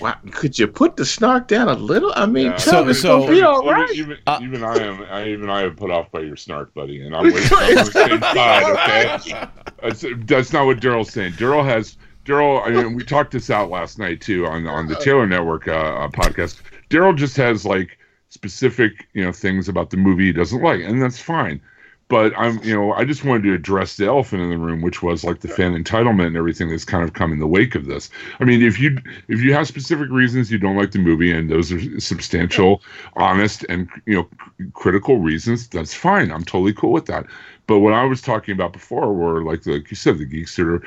Wow, 0.00 0.14
could 0.30 0.58
you 0.58 0.68
put 0.68 0.96
the 0.96 1.04
snark 1.06 1.48
down 1.48 1.68
a 1.68 1.74
little? 1.74 2.12
I 2.14 2.26
mean, 2.26 2.46
Yeah. 2.48 2.56
tell 2.56 2.72
So- 2.82 2.84
me, 2.84 2.92
so- 2.92 3.22
so, 3.22 3.30
be 3.30 3.40
all 3.42 3.62
Even- 3.66 3.96
Even, 3.96 4.18
Uh, 4.26 4.38
even 4.42 4.62
I 4.62 4.76
am. 4.76 5.02
I, 5.10 5.26
even 5.28 5.48
I 5.50 5.62
am 5.62 5.74
put 5.74 5.90
off 5.90 6.12
by 6.12 6.20
your 6.20 6.36
snark, 6.36 6.72
buddy, 6.74 7.00
and 7.04 7.16
I'm, 7.16 7.24
with, 7.32 7.50
I'm 7.52 7.68
on 7.68 7.74
the 7.76 7.84
same 7.90 8.20
side. 8.20 9.18
Okay, 9.20 9.46
that's, 9.82 10.04
that's 10.26 10.52
not 10.52 10.66
what 10.66 10.80
Daryl's 10.80 11.10
saying. 11.12 11.32
Daryl 11.32 11.64
has 11.64 11.96
Daryl. 12.26 12.64
I 12.64 12.70
mean, 12.70 12.94
we 12.94 13.04
talked 13.04 13.32
this 13.32 13.48
out 13.50 13.70
last 13.70 13.98
night 13.98 14.20
too 14.20 14.46
on 14.46 14.66
on 14.68 14.86
the 14.86 14.96
Taylor 14.96 15.26
Network 15.26 15.66
uh, 15.66 15.72
uh, 15.72 16.08
podcast. 16.08 16.60
Daryl 16.90 17.16
just 17.16 17.36
has 17.38 17.64
like 17.64 17.98
specific 18.30 19.08
you 19.14 19.24
know 19.24 19.32
things 19.32 19.68
about 19.68 19.90
the 19.90 19.96
movie 19.96 20.26
he 20.26 20.32
doesn't 20.32 20.62
like, 20.62 20.80
and 20.82 21.02
that's 21.02 21.20
fine. 21.20 21.60
But 22.08 22.32
I'm, 22.36 22.58
you 22.64 22.74
know, 22.74 22.92
I 22.92 23.04
just 23.04 23.24
wanted 23.24 23.44
to 23.44 23.54
address 23.54 23.96
the 23.96 24.06
elephant 24.06 24.42
in 24.42 24.50
the 24.50 24.58
room, 24.58 24.82
which 24.82 25.00
was 25.00 25.22
like 25.22 25.38
the 25.40 25.48
fan 25.48 25.80
entitlement 25.80 26.26
and 26.26 26.36
everything 26.36 26.68
that's 26.68 26.84
kind 26.84 27.04
of 27.04 27.12
come 27.12 27.32
in 27.32 27.38
the 27.38 27.46
wake 27.46 27.76
of 27.76 27.86
this. 27.86 28.10
I 28.40 28.44
mean, 28.44 28.62
if 28.62 28.80
you 28.80 28.98
if 29.28 29.40
you 29.40 29.54
have 29.54 29.68
specific 29.68 30.10
reasons 30.10 30.50
you 30.50 30.58
don't 30.58 30.76
like 30.76 30.90
the 30.90 30.98
movie, 30.98 31.32
and 31.32 31.48
those 31.48 31.70
are 31.70 32.00
substantial, 32.00 32.82
honest, 33.14 33.64
and 33.68 33.88
you 34.06 34.16
know, 34.16 34.28
c- 34.58 34.66
critical 34.74 35.18
reasons, 35.18 35.68
that's 35.68 35.94
fine. 35.94 36.32
I'm 36.32 36.42
totally 36.44 36.72
cool 36.72 36.90
with 36.92 37.06
that. 37.06 37.26
But 37.70 37.78
what 37.78 37.92
I 37.92 38.04
was 38.04 38.20
talking 38.20 38.52
about 38.52 38.72
before 38.72 39.14
were 39.14 39.44
like, 39.44 39.64
like 39.64 39.92
you 39.92 39.96
said, 39.96 40.18
the 40.18 40.24
geeks 40.24 40.56
that 40.56 40.66
are, 40.66 40.82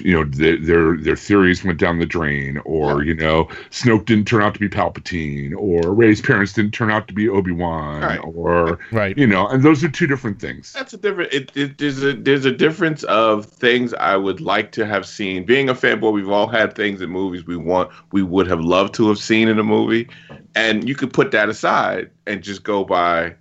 you 0.00 0.12
know, 0.14 0.24
their 0.24 0.56
their, 0.56 0.96
their 0.96 1.14
theories 1.14 1.62
went 1.62 1.78
down 1.78 2.00
the 2.00 2.06
drain, 2.06 2.58
or 2.64 3.04
you 3.04 3.14
know, 3.14 3.44
Snoke 3.70 4.04
didn't 4.04 4.26
turn 4.26 4.42
out 4.42 4.52
to 4.54 4.58
be 4.58 4.68
Palpatine, 4.68 5.54
or 5.56 5.94
Rey's 5.94 6.20
parents 6.20 6.54
didn't 6.54 6.72
turn 6.74 6.90
out 6.90 7.06
to 7.06 7.14
be 7.14 7.28
Obi 7.28 7.52
Wan, 7.52 8.02
Right. 8.02 8.18
or 8.18 8.80
Right. 8.90 9.16
you 9.16 9.28
know, 9.28 9.46
and 9.46 9.62
those 9.62 9.84
are 9.84 9.88
two 9.88 10.08
different 10.08 10.40
things. 10.40 10.72
That's 10.72 10.92
a 10.92 10.96
different. 10.96 11.32
It, 11.32 11.52
it, 11.54 11.78
there's 11.78 12.02
a 12.02 12.14
there's 12.14 12.46
a 12.46 12.50
difference 12.50 13.04
of 13.04 13.46
things 13.46 13.94
I 13.94 14.16
would 14.16 14.40
like 14.40 14.72
to 14.72 14.86
have 14.86 15.06
seen. 15.06 15.44
Being 15.44 15.68
a 15.68 15.74
fanboy, 15.74 16.12
we've 16.12 16.28
all 16.28 16.48
had 16.48 16.74
things 16.74 17.00
in 17.00 17.10
movies 17.10 17.46
we 17.46 17.56
want 17.56 17.92
we 18.10 18.24
would 18.24 18.48
have 18.48 18.60
loved 18.60 18.92
to 18.94 19.06
have 19.06 19.18
seen 19.20 19.46
in 19.46 19.60
a 19.60 19.64
movie, 19.64 20.08
and 20.56 20.88
you 20.88 20.96
could 20.96 21.12
put 21.12 21.30
that 21.30 21.48
aside 21.48 22.10
and 22.26 22.42
just 22.42 22.64
go 22.64 22.82
by. 22.82 23.36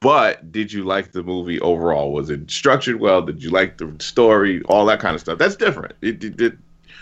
But 0.00 0.52
did 0.52 0.72
you 0.72 0.84
like 0.84 1.10
the 1.12 1.22
movie 1.24 1.58
overall? 1.60 2.12
Was 2.12 2.30
it 2.30 2.50
structured 2.50 3.00
well? 3.00 3.20
Did 3.22 3.42
you 3.42 3.50
like 3.50 3.78
the 3.78 3.92
story? 3.98 4.62
All 4.62 4.86
that 4.86 5.00
kind 5.00 5.14
of 5.14 5.20
stuff. 5.20 5.38
That's 5.38 5.56
different. 5.56 5.94
It, 6.02 6.22
it, 6.22 6.40
it- 6.40 6.58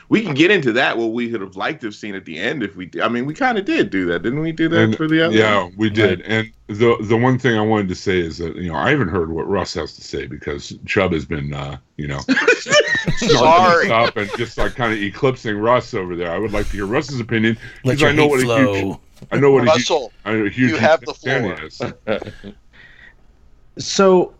we 0.08 0.22
can 0.22 0.34
get 0.34 0.52
into 0.52 0.70
that. 0.74 0.96
What 0.96 1.06
we 1.14 1.32
would 1.32 1.40
have 1.40 1.56
liked 1.56 1.80
to 1.80 1.88
have 1.88 1.94
seen 1.96 2.14
at 2.14 2.24
the 2.24 2.38
end 2.38 2.62
if 2.62 2.76
we. 2.76 2.88
I 3.02 3.08
mean, 3.08 3.26
we 3.26 3.34
kind 3.34 3.58
of 3.58 3.64
did 3.64 3.90
do 3.90 4.06
that, 4.06 4.22
didn't 4.22 4.38
we? 4.38 4.52
Do 4.52 4.68
that 4.68 4.80
And- 4.80 4.96
for 4.96 5.08
the 5.08 5.20
other? 5.26 5.34
Yeah, 5.36 5.68
we 5.76 5.90
did. 5.90 6.20
And 6.22 6.52
the 6.68 6.96
the 7.00 7.16
one 7.16 7.40
thing 7.40 7.58
I 7.58 7.60
wanted 7.60 7.88
to 7.88 7.96
say 7.96 8.20
is 8.20 8.38
that 8.38 8.54
you 8.54 8.68
know 8.70 8.76
I 8.78 8.90
haven't 8.90 9.08
heard 9.08 9.32
what 9.32 9.48
Russ 9.48 9.74
has 9.74 9.96
to 9.96 10.02
say 10.04 10.26
because 10.28 10.78
Chubb 10.86 11.12
has 11.12 11.24
been 11.24 11.52
uh, 11.52 11.78
you 11.96 12.06
know 12.06 12.20
Sorry. 13.16 13.90
up 13.90 14.16
and 14.16 14.30
just 14.36 14.56
like 14.58 14.76
kind 14.76 14.92
of 14.92 15.00
eclipsing 15.00 15.58
Russ 15.58 15.92
over 15.92 16.14
there. 16.14 16.30
I 16.30 16.38
would 16.38 16.52
like 16.52 16.66
to 16.66 16.72
hear 16.72 16.86
Russ's 16.86 17.18
opinion 17.18 17.58
because 17.82 18.04
I 18.04 18.12
know 18.12 18.28
hate 18.28 18.46
what 18.46 18.58
a 18.60 18.60
huge 18.68 18.80
flow. 18.80 19.00
I 19.32 19.38
know 19.40 19.50
what 19.50 19.62
a 19.66 19.72
huge, 19.72 19.90
Russell, 19.90 20.12
I 20.24 20.32
know 20.34 20.44
a 20.46 20.50
huge 20.50 20.70
you 20.70 20.76
have 20.76 21.00
the 21.00 21.14
fan 21.14 21.56
floor. 21.56 21.64
is. 21.66 22.52
So 23.78 24.34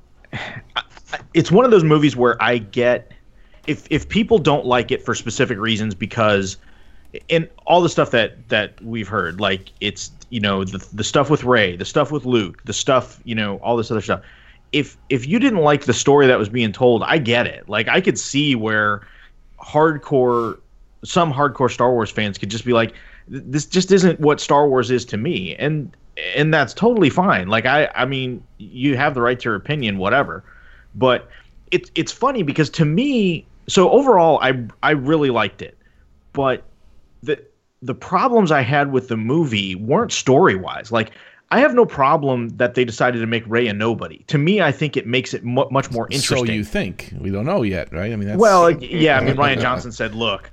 it's 1.35 1.50
one 1.50 1.64
of 1.64 1.71
those 1.71 1.85
movies 1.85 2.16
where 2.16 2.40
I 2.43 2.59
get 2.59 3.12
if 3.66 3.87
if 3.90 4.09
people 4.09 4.38
don't 4.38 4.66
like 4.66 4.90
it 4.90 5.05
for 5.05 5.14
specific 5.14 5.59
reasons 5.59 5.95
because 5.95 6.57
and 7.31 7.49
all 7.66 7.81
the 7.81 7.88
stuff 7.88 8.11
that 8.11 8.49
that 8.49 8.81
we've 8.83 9.09
heard 9.09 9.40
like 9.40 9.71
it's 9.81 10.11
you 10.31 10.40
know 10.40 10.64
the 10.64 10.87
the 10.93 11.05
stuff 11.05 11.31
with 11.31 11.45
Rey, 11.45 11.76
the 11.76 11.85
stuff 11.85 12.11
with 12.11 12.25
Luke, 12.25 12.62
the 12.64 12.73
stuff, 12.73 13.21
you 13.25 13.35
know, 13.35 13.57
all 13.59 13.76
this 13.76 13.90
other 13.90 14.00
stuff. 14.00 14.23
If 14.73 14.97
if 15.09 15.26
you 15.26 15.38
didn't 15.38 15.61
like 15.61 15.85
the 15.85 15.95
story 15.95 16.26
that 16.26 16.38
was 16.38 16.49
being 16.49 16.73
told, 16.73 17.02
I 17.05 17.19
get 17.19 17.47
it. 17.47 17.69
Like 17.69 17.88
I 17.88 18.00
could 18.00 18.19
see 18.19 18.55
where 18.55 19.07
hardcore 19.61 20.59
some 21.05 21.33
hardcore 21.33 21.71
Star 21.71 21.93
Wars 21.93 22.11
fans 22.11 22.38
could 22.38 22.50
just 22.50 22.64
be 22.64 22.73
like 22.73 22.95
this 23.28 23.66
just 23.66 23.93
isn't 23.93 24.21
what 24.21 24.40
Star 24.40 24.69
Wars 24.69 24.90
is 24.90 25.05
to 25.07 25.16
me. 25.16 25.55
And 25.57 25.97
and 26.35 26.52
that's 26.52 26.75
totally 26.75 27.11
fine. 27.11 27.49
Like 27.49 27.66
I 27.66 27.90
I 27.95 28.05
mean, 28.05 28.43
you 28.58 28.96
have 28.96 29.14
the 29.14 29.20
right 29.20 29.38
to 29.40 29.44
your 29.44 29.54
opinion 29.54 29.98
whatever. 29.98 30.44
But 30.94 31.28
it's 31.70 31.90
it's 31.94 32.12
funny 32.12 32.42
because 32.42 32.70
to 32.70 32.84
me, 32.84 33.46
so 33.68 33.90
overall 33.90 34.38
I 34.42 34.64
I 34.82 34.92
really 34.92 35.30
liked 35.30 35.62
it. 35.62 35.76
But 36.32 36.62
the 37.22 37.42
the 37.82 37.94
problems 37.94 38.50
I 38.50 38.62
had 38.62 38.92
with 38.92 39.08
the 39.08 39.16
movie 39.16 39.75
weren't 39.75 40.12
story 40.12 40.56
wise. 40.56 40.90
Like 40.90 41.12
I 41.50 41.60
have 41.60 41.75
no 41.75 41.86
problem 41.86 42.48
that 42.56 42.75
they 42.75 42.84
decided 42.84 43.20
to 43.20 43.26
make 43.26 43.44
Rey 43.46 43.68
a 43.68 43.72
nobody. 43.72 44.18
To 44.26 44.38
me, 44.38 44.60
I 44.60 44.72
think 44.72 44.96
it 44.96 45.06
makes 45.06 45.32
it 45.32 45.44
mu- 45.44 45.68
much 45.70 45.90
more 45.90 46.08
interesting. 46.10 46.46
So 46.46 46.52
you 46.52 46.64
think? 46.64 47.14
We 47.20 47.30
don't 47.30 47.46
know 47.46 47.62
yet, 47.62 47.92
right? 47.92 48.12
I 48.12 48.16
mean, 48.16 48.28
that's 48.28 48.38
Well, 48.38 48.70
yeah, 48.82 49.18
I 49.18 49.25
mean, 49.25 49.36
Rian 49.36 49.60
Johnson 49.60 49.92
said, 49.92 50.14
"Look, 50.14 50.50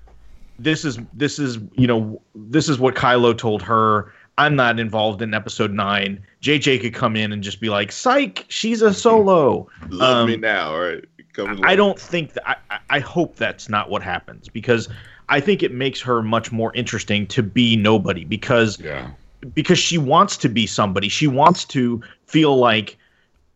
this 0.59 0.85
is 0.85 0.99
this 1.13 1.39
is 1.39 1.57
you 1.75 1.87
know 1.87 2.21
this 2.35 2.69
is 2.69 2.79
what 2.79 2.95
Kylo 2.95 3.35
told 3.37 3.61
her. 3.63 4.13
I'm 4.37 4.55
not 4.55 4.79
involved 4.79 5.21
in 5.21 5.33
Episode 5.33 5.71
Nine. 5.71 6.23
JJ 6.43 6.81
could 6.81 6.93
come 6.93 7.15
in 7.15 7.31
and 7.31 7.41
just 7.41 7.61
be 7.61 7.69
like, 7.69 7.91
"Psych, 7.91 8.45
she's 8.49 8.81
a 8.81 8.93
solo." 8.93 9.67
Love 9.89 10.17
Um, 10.23 10.29
me 10.29 10.35
now, 10.37 10.71
all 10.73 10.79
right? 10.81 11.03
Come 11.33 11.59
I 11.63 11.75
don't 11.75 11.97
think 11.99 12.33
that. 12.33 12.47
I, 12.47 12.55
I- 12.69 12.79
I 12.89 12.99
hope 12.99 13.37
that's 13.37 13.69
not 13.69 13.89
what 13.89 14.03
happens 14.03 14.49
because 14.49 14.87
I 15.29 15.39
think 15.39 15.63
it 15.63 15.71
makes 15.73 15.99
her 16.01 16.21
much 16.21 16.51
more 16.51 16.71
interesting 16.75 17.25
to 17.27 17.41
be 17.41 17.75
nobody 17.75 18.23
because 18.25 18.79
Yeah. 18.79 19.07
because 19.55 19.79
she 19.79 19.97
wants 19.97 20.37
to 20.37 20.49
be 20.49 20.67
somebody. 20.67 21.09
She 21.09 21.27
wants 21.27 21.65
to 21.65 22.01
feel 22.27 22.57
like 22.57 22.97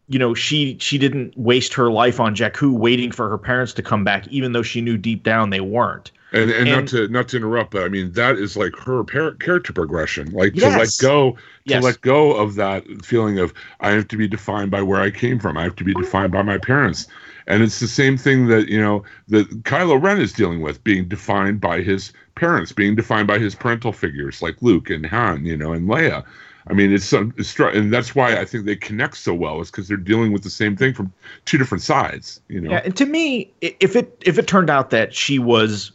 you 0.08 0.18
know 0.18 0.34
she 0.34 0.78
she 0.80 0.98
didn't 0.98 1.38
waste 1.38 1.74
her 1.74 1.92
life 1.92 2.20
on 2.22 2.36
Jakku 2.36 2.72
waiting 2.72 3.12
for 3.12 3.30
her 3.30 3.38
parents 3.38 3.74
to 3.74 3.84
come 3.84 4.04
back 4.06 4.26
even 4.30 4.54
though 4.54 4.64
she 4.64 4.80
knew 4.82 4.98
deep 4.98 5.22
down 5.24 5.50
they 5.50 5.60
weren't. 5.62 6.12
And, 6.34 6.52
and 6.52 6.70
not 6.70 6.88
to 6.88 7.08
not 7.08 7.30
to 7.30 7.38
interrupt, 7.38 7.72
but 7.72 7.84
I 7.84 7.88
mean 7.88 8.12
that 8.12 8.36
is 8.38 8.58
like 8.58 8.76
her 8.76 9.04
character 9.06 9.72
progression, 9.72 10.32
like 10.32 10.58
to 10.58 10.70
let 10.70 10.98
go 10.98 11.38
to 11.68 11.78
Yes. 11.78 11.84
let 11.84 12.02
go 12.02 12.34
of 12.34 12.56
that 12.56 12.84
feeling 13.06 13.40
of 13.40 13.54
I 13.80 13.92
have 13.92 14.08
to 14.10 14.18
be 14.18 14.28
defined 14.28 14.70
by 14.70 14.82
where 14.82 15.00
I 15.00 15.10
came 15.10 15.40
from. 15.40 15.58
I 15.58 15.64
have 15.64 15.76
to 15.78 15.86
be 15.86 15.94
defined 15.94 16.34
by 16.34 16.42
my 16.42 16.58
parents, 16.58 17.08
and 17.48 17.64
it's 17.64 17.80
the 17.80 17.88
same 17.88 18.18
thing 18.18 18.48
that 18.48 18.68
you 18.68 18.80
know 18.80 19.04
that 19.30 19.64
Kylo 19.64 20.02
Ren 20.02 20.20
is 20.20 20.34
dealing 20.34 20.62
with, 20.62 20.84
being 20.84 21.08
defined 21.08 21.62
by 21.62 21.82
his 21.82 22.12
parents, 22.36 22.74
being 22.74 22.96
defined 22.96 23.28
by 23.28 23.40
his 23.40 23.56
parental 23.56 23.94
figures 23.94 24.42
like 24.42 24.62
Luke 24.62 24.90
and 24.90 25.06
Han, 25.06 25.46
you 25.46 25.56
know, 25.56 25.72
and 25.72 25.88
Leia. 25.88 26.26
I 26.70 26.74
mean, 26.74 26.92
it's, 26.92 27.06
some- 27.06 27.34
it's 27.38 27.58
and 27.58 27.94
that's 27.94 28.14
why 28.14 28.38
I 28.38 28.44
think 28.44 28.66
they 28.66 28.76
connect 28.76 29.16
so 29.18 29.34
well, 29.34 29.62
is 29.62 29.72
because 29.72 29.88
they're 29.88 29.96
dealing 29.96 30.34
with 30.34 30.44
the 30.44 30.50
same 30.50 30.76
thing 30.76 30.94
from 30.94 31.14
two 31.46 31.58
different 31.58 31.82
sides, 31.82 32.42
you 32.50 32.60
know. 32.60 32.72
Yeah, 32.72 32.82
and 32.84 32.96
to 32.98 33.06
me, 33.06 33.54
if 33.62 33.96
it 33.96 34.22
if 34.26 34.38
it 34.38 34.48
turned 34.48 34.70
out 34.70 34.90
that 34.90 35.14
she 35.16 35.40
was 35.40 35.94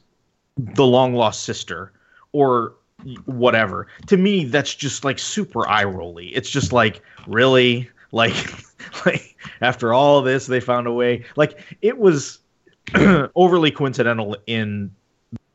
the 0.57 0.87
long 0.87 1.15
lost 1.15 1.43
sister 1.43 1.93
or 2.33 2.75
whatever, 3.25 3.89
to 4.07 4.17
me 4.17 4.45
that's 4.45 4.75
just 4.75 5.05
like 5.05 5.19
super 5.19 5.67
eye 5.69 5.85
rolly. 5.85 6.29
It's 6.29 6.51
just 6.51 6.73
like 6.73 7.03
really 7.27 7.89
like 8.13 8.35
like 9.07 9.37
after 9.61 9.95
all 9.95 10.23
this 10.23 10.47
they 10.47 10.61
found 10.61 10.87
a 10.87 10.93
way. 10.93 11.25
Like 11.37 11.77
it 11.83 11.99
was 11.99 12.39
overly 13.35 13.71
coincidental 13.71 14.37
in 14.47 14.91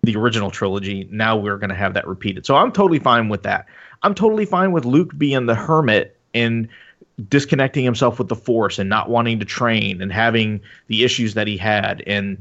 the 0.03 0.15
original 0.15 0.49
trilogy. 0.49 1.07
Now 1.11 1.35
we're 1.37 1.57
going 1.57 1.69
to 1.69 1.75
have 1.75 1.93
that 1.93 2.07
repeated. 2.07 2.45
So 2.45 2.55
I'm 2.55 2.71
totally 2.71 2.99
fine 2.99 3.29
with 3.29 3.43
that. 3.43 3.65
I'm 4.03 4.15
totally 4.15 4.45
fine 4.45 4.71
with 4.71 4.85
Luke 4.85 5.17
being 5.17 5.47
the 5.47 5.55
hermit 5.55 6.17
and 6.33 6.67
disconnecting 7.29 7.83
himself 7.83 8.19
with 8.19 8.27
the 8.27 8.35
force 8.35 8.77
and 8.77 8.89
not 8.89 9.09
wanting 9.09 9.39
to 9.39 9.45
train 9.45 10.01
and 10.01 10.11
having 10.11 10.61
the 10.87 11.03
issues 11.03 11.33
that 11.33 11.47
he 11.47 11.57
had 11.57 12.03
and 12.05 12.37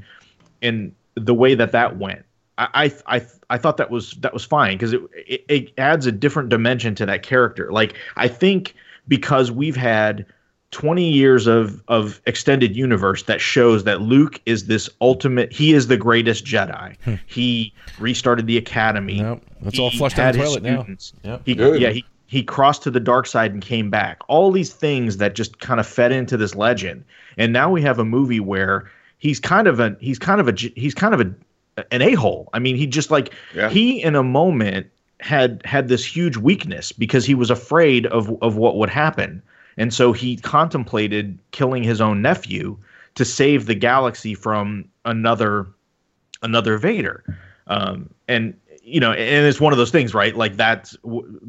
and 0.63 0.95
the 1.15 1.35
way 1.35 1.55
that 1.55 1.73
that 1.73 1.97
went. 1.97 2.26
I 2.59 2.69
I 2.75 3.17
I, 3.17 3.27
I 3.51 3.59
thought 3.59 3.77
that 3.77 3.91
was 3.91 4.13
that 4.21 4.33
was 4.33 4.45
fine 4.45 4.77
because 4.77 4.93
it, 4.93 5.03
it 5.15 5.45
it 5.49 5.73
adds 5.79 6.07
a 6.07 6.13
different 6.13 6.49
dimension 6.49 6.95
to 6.97 7.07
that 7.07 7.23
character. 7.23 7.71
Like 7.73 7.95
I 8.17 8.29
think 8.29 8.75
because 9.09 9.51
we've 9.51 9.77
had 9.77 10.27
20 10.73 11.09
years 11.09 11.47
of 11.47 11.83
of 11.89 12.21
extended 12.27 12.77
universe 12.77 13.23
that 13.25 13.41
shows 13.41 13.85
that 13.85 14.03
Luke 14.03 14.41
is 14.47 14.67
this 14.67 14.91
ultimate 15.01 15.53
he 15.53 15.73
is 15.73 15.87
the 15.87 15.97
greatest 15.97 16.45
Jedi. 16.45 16.97
Hmm. 17.03 17.15
he 17.27 17.73
restarted 17.99 18.47
the 18.47 18.57
academy. 18.57 19.21
Nope, 19.21 19.43
that's 19.63 19.79
all 19.79 19.91
flushed 19.91 20.17
down 20.17 20.33
the 20.33 20.39
his 20.39 20.49
toilet 20.49 20.63
now. 20.63 20.87
Yep. 21.23 21.43
He, 21.45 21.55
Good. 21.55 21.81
yeah, 21.81 21.91
he, 21.91 22.05
he 22.27 22.43
crossed 22.43 22.83
to 22.83 22.91
the 22.91 23.01
dark 23.01 23.27
side 23.27 23.53
and 23.53 23.63
came 23.63 23.91
back. 23.91 24.21
All 24.29 24.51
these 24.51 24.73
things 24.73 25.19
that 25.19 25.35
just 25.35 25.61
kind 25.61 25.79
of 25.79 25.87
fed 25.87 26.13
into 26.13 26.37
this 26.37 26.55
legend, 26.55 27.05
and 27.39 27.53
now 27.53 27.71
we 27.71 27.81
have 27.83 27.99
a 27.99 28.05
movie 28.05 28.41
where 28.41 28.91
he's 29.19 29.41
kind 29.41 29.69
of 29.69 29.81
a 29.81 29.97
he's 30.01 30.19
kind 30.19 30.41
of 30.41 30.49
a 30.49 30.53
he's 30.53 30.95
kind 30.95 31.15
of 31.15 31.21
a 31.21 31.35
an 31.91 32.03
a 32.03 32.15
hole. 32.15 32.49
I 32.53 32.59
mean, 32.59 32.77
he 32.77 32.87
just 32.87 33.11
like 33.11 33.33
Yeah. 33.55 33.69
he 33.71 34.03
in 34.03 34.15
a 34.15 34.23
moment 34.23 34.87
had 35.21 35.63
had 35.65 35.89
this 35.89 36.05
huge 36.05 36.37
weakness 36.37 36.93
because 36.93 37.25
he 37.25 37.35
was 37.35 37.51
afraid 37.51 38.07
of 38.07 38.31
of 38.43 38.57
what 38.57 38.77
would 38.77 38.91
happen, 38.91 39.43
and 39.77 39.93
so 39.93 40.13
he 40.13 40.37
contemplated 40.37 41.39
killing 41.51 41.83
his 41.83 42.01
own 42.01 42.23
nephew 42.23 42.77
to 43.15 43.25
save 43.25 43.67
the 43.67 43.75
galaxy 43.75 44.35
from 44.35 44.85
another 45.05 45.67
another 46.43 46.77
Vader. 46.79 47.25
Um, 47.67 48.11
and 48.29 48.55
you 48.83 49.01
know, 49.01 49.13
and 49.13 49.47
it's 49.47 49.61
one 49.61 49.73
of 49.73 49.79
those 49.79 49.91
things, 49.91 50.15
right? 50.15 50.37
Like 50.37 50.57
that's 50.57 50.97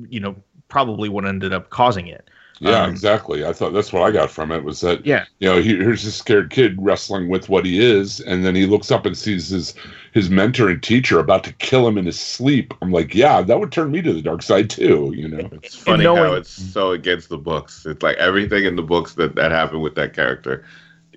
you 0.09 0.19
know, 0.19 0.35
probably 0.69 1.09
what 1.09 1.25
ended 1.25 1.53
up 1.53 1.69
causing 1.69 2.07
it. 2.07 2.29
Yeah, 2.59 2.83
Um, 2.83 2.89
exactly. 2.91 3.45
I 3.45 3.53
thought 3.53 3.73
that's 3.73 3.93
what 3.93 4.01
I 4.03 4.11
got 4.11 4.31
from 4.31 4.51
it 4.51 4.63
was 4.63 4.81
that 4.81 5.05
Yeah. 5.05 5.25
you 5.39 5.47
know 5.49 5.61
he, 5.61 5.75
here's 5.75 6.03
this 6.03 6.15
scared 6.15 6.49
kid 6.49 6.75
wrestling 6.79 7.29
with 7.29 7.49
what 7.49 7.65
he 7.65 7.79
is, 7.79 8.19
and 8.21 8.43
then 8.45 8.55
he 8.55 8.65
looks 8.65 8.89
up 8.91 9.05
and 9.05 9.17
sees 9.17 9.49
his 9.49 9.73
his 10.13 10.29
mentor 10.29 10.69
and 10.69 10.81
teacher 10.81 11.19
about 11.19 11.43
to 11.43 11.53
kill 11.53 11.87
him 11.87 11.97
in 11.97 12.05
his 12.05 12.19
sleep. 12.19 12.73
I'm 12.81 12.91
like, 12.91 13.13
yeah, 13.13 13.41
that 13.43 13.59
would 13.59 13.71
turn 13.71 13.91
me 13.91 14.01
to 14.01 14.11
the 14.13 14.21
dark 14.23 14.41
side 14.41 14.69
too. 14.69 15.13
You 15.15 15.27
know, 15.27 15.49
It's 15.63 15.75
funny 15.75 16.03
knowing- 16.05 16.23
how 16.23 16.33
it's 16.33 16.49
so 16.49 16.91
against 16.91 17.29
the 17.29 17.37
books. 17.37 17.85
It's 17.85 18.01
like 18.01 18.17
everything 18.17 18.65
in 18.65 18.75
the 18.75 18.81
books 18.83 19.13
that 19.15 19.35
that 19.35 19.51
happened 19.51 19.83
with 19.83 19.95
that 19.95 20.13
character. 20.13 20.65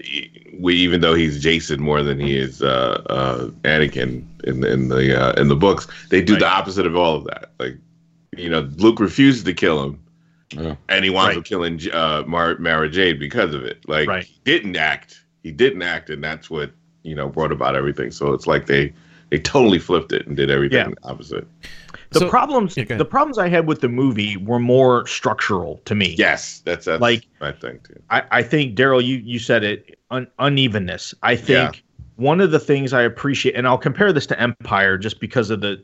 e- 0.02 0.28
We 0.59 0.75
even 0.75 1.00
though 1.00 1.14
he's 1.14 1.42
Jacen 1.42 1.78
more 1.78 2.02
than 2.02 2.18
he 2.20 2.37
is 2.37 2.61
uh, 2.62 3.02
uh, 3.09 3.47
Anakin 3.64 4.25
in 4.44 4.64
in 4.64 4.88
the 4.88 5.18
uh, 5.18 5.32
in 5.40 5.49
the 5.49 5.56
books, 5.56 5.87
they 6.11 6.20
do 6.23 6.37
the 6.37 6.47
opposite 6.49 6.85
of 6.87 6.97
all 6.97 7.16
of 7.16 7.25
that. 7.25 7.50
Like 7.59 7.76
you 8.37 8.50
know, 8.50 8.68
Luke 8.76 9.00
refuses 9.00 9.42
to 9.44 9.52
kill 9.54 9.82
him, 9.82 9.99
Yeah. 10.52 10.75
and 10.88 11.04
he 11.04 11.11
winds 11.11 11.28
Right. 11.28 11.38
up 11.38 11.45
killing 11.45 11.80
uh, 11.92 12.25
Mar- 12.26 12.59
Mara 12.59 12.88
Jade 12.88 13.19
because 13.21 13.54
of 13.54 13.62
it. 13.64 13.78
Like 13.88 14.09
Right. 14.09 14.25
he 14.25 14.40
didn't 14.45 14.76
act, 14.76 15.23
he 15.42 15.52
didn't 15.52 15.83
act, 15.83 16.11
and 16.11 16.23
that's 16.25 16.50
what 16.50 16.73
you 17.02 17.14
know 17.14 17.28
brought 17.28 17.52
about 17.52 17.76
everything. 17.76 18.11
So 18.11 18.33
it's 18.33 18.47
like 18.47 18.66
they 18.66 18.92
they 19.30 19.38
totally 19.38 19.78
flipped 19.78 20.12
it 20.12 20.26
and 20.26 20.37
did 20.37 20.50
everything 20.50 20.92
opposite. 21.04 21.47
The 22.11 22.19
So- 22.19 22.28
problems 22.28 22.76
Yeah, 22.76 22.97
the 22.97 23.04
problems 23.04 23.38
I 23.38 23.49
had 23.49 23.69
with 23.69 23.80
the 23.80 23.88
movie 23.88 24.37
were 24.37 24.59
more 24.59 25.07
structural 25.07 25.80
to 25.85 25.95
me. 25.95 26.16
Yes, 26.19 26.61
that's, 26.64 26.87
that's 26.87 27.00
Like- 27.00 27.26
my 27.40 27.52
thing 27.52 27.78
too. 27.87 28.02
I, 28.11 28.25
I 28.33 28.42
think 28.42 28.76
Daryl, 28.76 29.04
you 29.04 29.19
you 29.19 29.38
said 29.38 29.62
it 29.62 29.99
un, 30.11 30.26
unevenness. 30.40 31.14
I 31.23 31.37
think 31.37 31.85
one 32.21 32.43
of 32.43 32.50
the 32.50 32.61
things 32.61 32.93
I 32.93 33.00
appreciate, 33.00 33.55
and 33.55 33.67
I'll 33.67 33.79
compare 33.79 34.12
this 34.12 34.27
to 34.27 34.39
Empire, 34.39 34.99
just 34.99 35.21
because 35.21 35.49
of 35.49 35.62
the, 35.62 35.83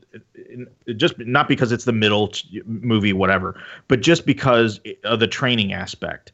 just 0.94 1.18
not 1.18 1.48
because 1.48 1.72
it's 1.72 1.86
the 1.86 1.92
middle 1.92 2.30
movie, 2.66 3.14
whatever, 3.14 3.58
but 3.88 4.02
just 4.02 4.26
because 4.26 4.78
of 5.04 5.18
the 5.18 5.26
training 5.26 5.72
aspect. 5.72 6.32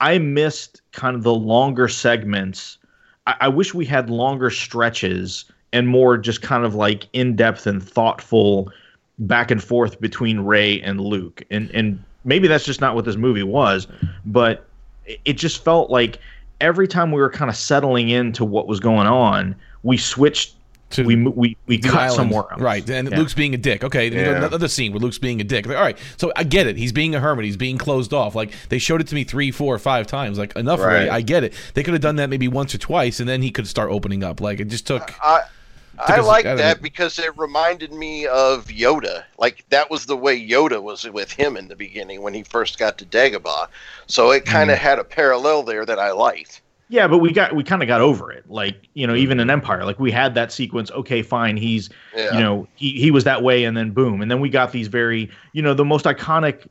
I 0.00 0.18
missed 0.18 0.80
kind 0.92 1.14
of 1.14 1.22
the 1.22 1.34
longer 1.34 1.86
segments. 1.86 2.78
I, 3.26 3.34
I 3.42 3.48
wish 3.48 3.74
we 3.74 3.84
had 3.84 4.08
longer 4.08 4.48
stretches 4.48 5.44
and 5.74 5.86
more 5.86 6.16
just 6.16 6.40
kind 6.40 6.64
of 6.64 6.74
like 6.74 7.06
in 7.12 7.36
depth 7.36 7.66
and 7.66 7.82
thoughtful 7.82 8.72
back 9.18 9.50
and 9.50 9.62
forth 9.62 10.00
between 10.00 10.40
Rey 10.40 10.80
and 10.80 10.98
Luke. 10.98 11.42
And 11.50 11.70
and 11.72 12.02
maybe 12.24 12.48
that's 12.48 12.64
just 12.64 12.80
not 12.80 12.94
what 12.94 13.04
this 13.04 13.16
movie 13.16 13.42
was, 13.42 13.86
but 14.24 14.66
it 15.26 15.34
just 15.34 15.62
felt 15.62 15.90
like 15.90 16.18
every 16.62 16.88
time 16.88 17.12
we 17.12 17.20
were 17.20 17.30
kind 17.30 17.50
of 17.50 17.56
settling 17.56 18.08
into 18.08 18.44
what 18.44 18.66
was 18.66 18.80
going 18.80 19.06
on, 19.06 19.54
we 19.82 19.96
switched. 19.98 20.54
To 20.90 21.04
we 21.04 21.16
mo- 21.16 21.32
we 21.34 21.56
we 21.64 21.78
cut 21.78 21.94
island. 21.94 22.12
somewhere 22.16 22.44
else. 22.52 22.60
Right, 22.60 22.90
and 22.90 23.10
Yeah. 23.10 23.16
Luke's 23.16 23.32
being 23.32 23.54
a 23.54 23.56
dick. 23.56 23.82
Okay, 23.82 24.10
then 24.10 24.18
you 24.18 24.24
go 24.26 24.34
to 24.34 24.40
Yeah. 24.40 24.46
another 24.48 24.68
scene 24.68 24.92
where 24.92 25.00
Luke's 25.00 25.16
being 25.16 25.40
a 25.40 25.44
dick. 25.44 25.64
Like, 25.64 25.78
all 25.78 25.82
right, 25.82 25.96
so 26.18 26.30
I 26.36 26.44
get 26.44 26.66
it. 26.66 26.76
He's 26.76 26.92
being 26.92 27.14
a 27.14 27.18
hermit. 27.20 27.46
He's 27.46 27.56
being 27.56 27.78
closed 27.78 28.12
off. 28.12 28.34
Like 28.34 28.52
they 28.68 28.78
showed 28.78 29.00
it 29.00 29.06
to 29.06 29.14
me 29.14 29.24
three, 29.24 29.50
four, 29.50 29.78
five 29.78 30.06
times. 30.06 30.36
Like 30.36 30.54
enough, 30.54 30.80
Ray. 30.80 31.08
Right. 31.08 31.10
I 31.10 31.22
get 31.22 31.44
it. 31.44 31.54
They 31.72 31.82
could 31.82 31.94
have 31.94 32.02
done 32.02 32.16
that 32.16 32.28
maybe 32.28 32.46
once 32.46 32.74
or 32.74 32.78
twice, 32.78 33.20
and 33.20 33.26
then 33.28 33.40
he 33.40 33.50
could 33.50 33.66
start 33.66 33.90
opening 33.90 34.22
up. 34.22 34.42
Like 34.42 34.60
it 34.60 34.68
just 34.68 34.86
took. 34.86 35.14
I 35.22 35.40
I 36.02 36.20
like 36.20 36.54
that 36.56 36.78
it. 36.78 36.82
because 36.82 37.18
it 37.18 37.36
reminded 37.38 37.92
me 37.92 38.26
of 38.26 38.66
Yoda. 38.68 39.24
Like 39.38 39.64
that 39.70 39.90
was 39.90 40.06
the 40.06 40.16
way 40.16 40.38
Yoda 40.40 40.82
was 40.82 41.04
with 41.08 41.32
him 41.32 41.56
in 41.56 41.68
the 41.68 41.76
beginning 41.76 42.22
when 42.22 42.34
he 42.34 42.42
first 42.42 42.78
got 42.78 42.98
to 42.98 43.06
Dagobah. 43.06 43.68
So 44.06 44.30
it 44.32 44.44
kind 44.44 44.70
Mm. 44.70 44.72
of 44.72 44.78
had 44.78 44.98
a 44.98 45.04
parallel 45.04 45.62
there 45.62 45.86
that 45.86 45.98
I 45.98 46.12
liked. 46.12 46.62
Yeah, 46.88 47.08
but 47.08 47.18
we 47.18 47.32
got 47.32 47.54
we 47.54 47.64
kind 47.64 47.82
of 47.82 47.88
got 47.88 48.00
over 48.00 48.30
it. 48.32 48.44
Like 48.48 48.88
you 48.94 49.06
know, 49.06 49.14
even 49.14 49.40
in 49.40 49.48
Mm-hmm. 49.48 49.50
Empire, 49.50 49.84
like 49.84 49.98
we 49.98 50.10
had 50.10 50.34
that 50.34 50.52
sequence. 50.52 50.90
Okay, 50.90 51.22
fine. 51.22 51.56
He's 51.56 51.88
Yeah. 52.12 52.28
you 52.28 52.42
know 52.42 52.68
he 52.74 52.92
he 53.00 53.10
was 53.10 53.24
that 53.24 53.42
way, 53.42 53.64
and 53.64 53.76
then 53.76 53.92
boom, 53.92 54.20
and 54.20 54.30
then 54.30 54.40
we 54.40 54.50
got 54.50 54.72
these 54.72 54.88
very 54.88 55.30
you 55.52 55.62
know 55.62 55.74
the 55.74 55.84
most 55.84 56.04
iconic. 56.04 56.66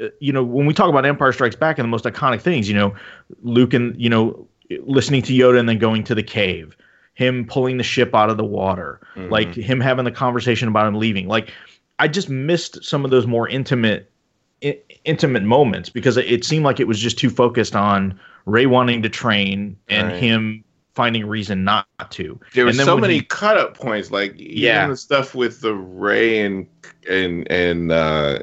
uh, 0.00 0.08
You 0.20 0.32
know, 0.32 0.44
when 0.44 0.66
we 0.66 0.74
talk 0.74 0.88
about 0.88 1.04
Empire 1.04 1.32
Strikes 1.32 1.56
Back 1.56 1.78
and 1.78 1.84
the 1.84 1.90
most 1.90 2.04
iconic 2.04 2.40
things, 2.42 2.68
you 2.68 2.74
know, 2.74 2.94
Luke 3.42 3.74
and 3.74 4.00
you 4.00 4.08
know 4.10 4.46
listening 4.84 5.22
to 5.22 5.32
Yoda 5.32 5.58
and 5.58 5.68
then 5.68 5.78
going 5.78 6.04
to 6.04 6.14
the 6.14 6.22
cave, 6.22 6.76
him 7.16 7.44
pulling 7.46 7.76
the 7.78 7.82
ship 7.82 8.14
out 8.14 8.30
of 8.30 8.36
the 8.36 8.44
water, 8.44 9.00
like 9.16 9.54
him 9.54 9.80
having 9.80 10.04
the 10.04 10.10
conversation 10.12 10.68
about 10.68 10.86
him 10.86 10.94
leaving. 10.94 11.26
Like, 11.28 11.50
I 11.98 12.08
just 12.08 12.28
missed 12.28 12.84
some 12.84 13.04
of 13.04 13.10
those 13.10 13.26
more 13.26 13.48
intimate 13.48 14.10
I- 14.64 14.78
intimate 15.04 15.42
moments 15.42 15.88
because 15.90 16.16
it 16.16 16.44
seemed 16.44 16.64
like 16.64 16.78
it 16.80 16.86
was 16.86 16.98
just 16.98 17.18
too 17.18 17.28
focused 17.30 17.74
on 17.76 18.18
Rey 18.46 18.64
wanting 18.66 19.02
to 19.02 19.08
train 19.10 19.76
and 19.88 20.08
Right. 20.08 20.16
him 20.22 20.64
finding 20.94 21.24
a 21.24 21.26
reason 21.26 21.62
not 21.64 21.86
to. 22.10 22.40
There 22.54 22.64
were 22.64 22.72
so 22.72 22.96
many 22.96 23.14
he- 23.16 23.20
cut 23.22 23.58
up 23.58 23.76
points, 23.76 24.10
like 24.10 24.34
Yeah. 24.36 24.78
even 24.80 24.90
the 24.90 24.96
stuff 24.96 25.34
with 25.34 25.60
the 25.60 25.74
Rey 25.74 26.38
and 26.40 26.66
and 27.08 27.50
and 27.50 27.92
uh, 27.92 28.38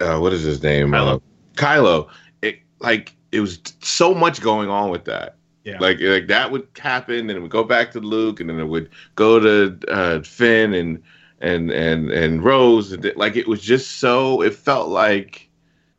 uh, 0.00 0.18
what 0.18 0.32
is 0.32 0.42
his 0.42 0.62
name? 0.62 0.90
Kylo. 0.90 1.14
Uh, 1.16 1.18
Kylo. 1.54 2.08
It 2.42 2.58
like 2.80 3.14
it 3.32 3.40
was 3.40 3.60
so 3.82 4.14
much 4.14 4.40
going 4.40 4.68
on 4.68 4.90
with 4.90 5.04
that. 5.04 5.35
Yeah. 5.66 5.78
Like 5.80 5.98
like 6.00 6.28
that 6.28 6.50
would 6.52 6.68
happen, 6.78 7.16
and 7.16 7.30
it 7.32 7.40
would 7.40 7.50
go 7.50 7.64
back 7.64 7.90
to 7.92 8.00
Luke, 8.00 8.38
and 8.40 8.48
then 8.48 8.60
it 8.60 8.66
would 8.68 8.88
go 9.16 9.40
to 9.40 9.76
uh, 9.88 10.22
Finn 10.22 10.72
and 10.74 11.02
and 11.40 11.72
and 11.72 12.10
and 12.12 12.44
Rose, 12.44 12.92
and 12.92 13.12
like 13.16 13.34
it 13.34 13.48
was 13.48 13.60
just 13.60 13.98
so. 13.98 14.42
It 14.42 14.54
felt 14.54 14.88
like 14.90 15.48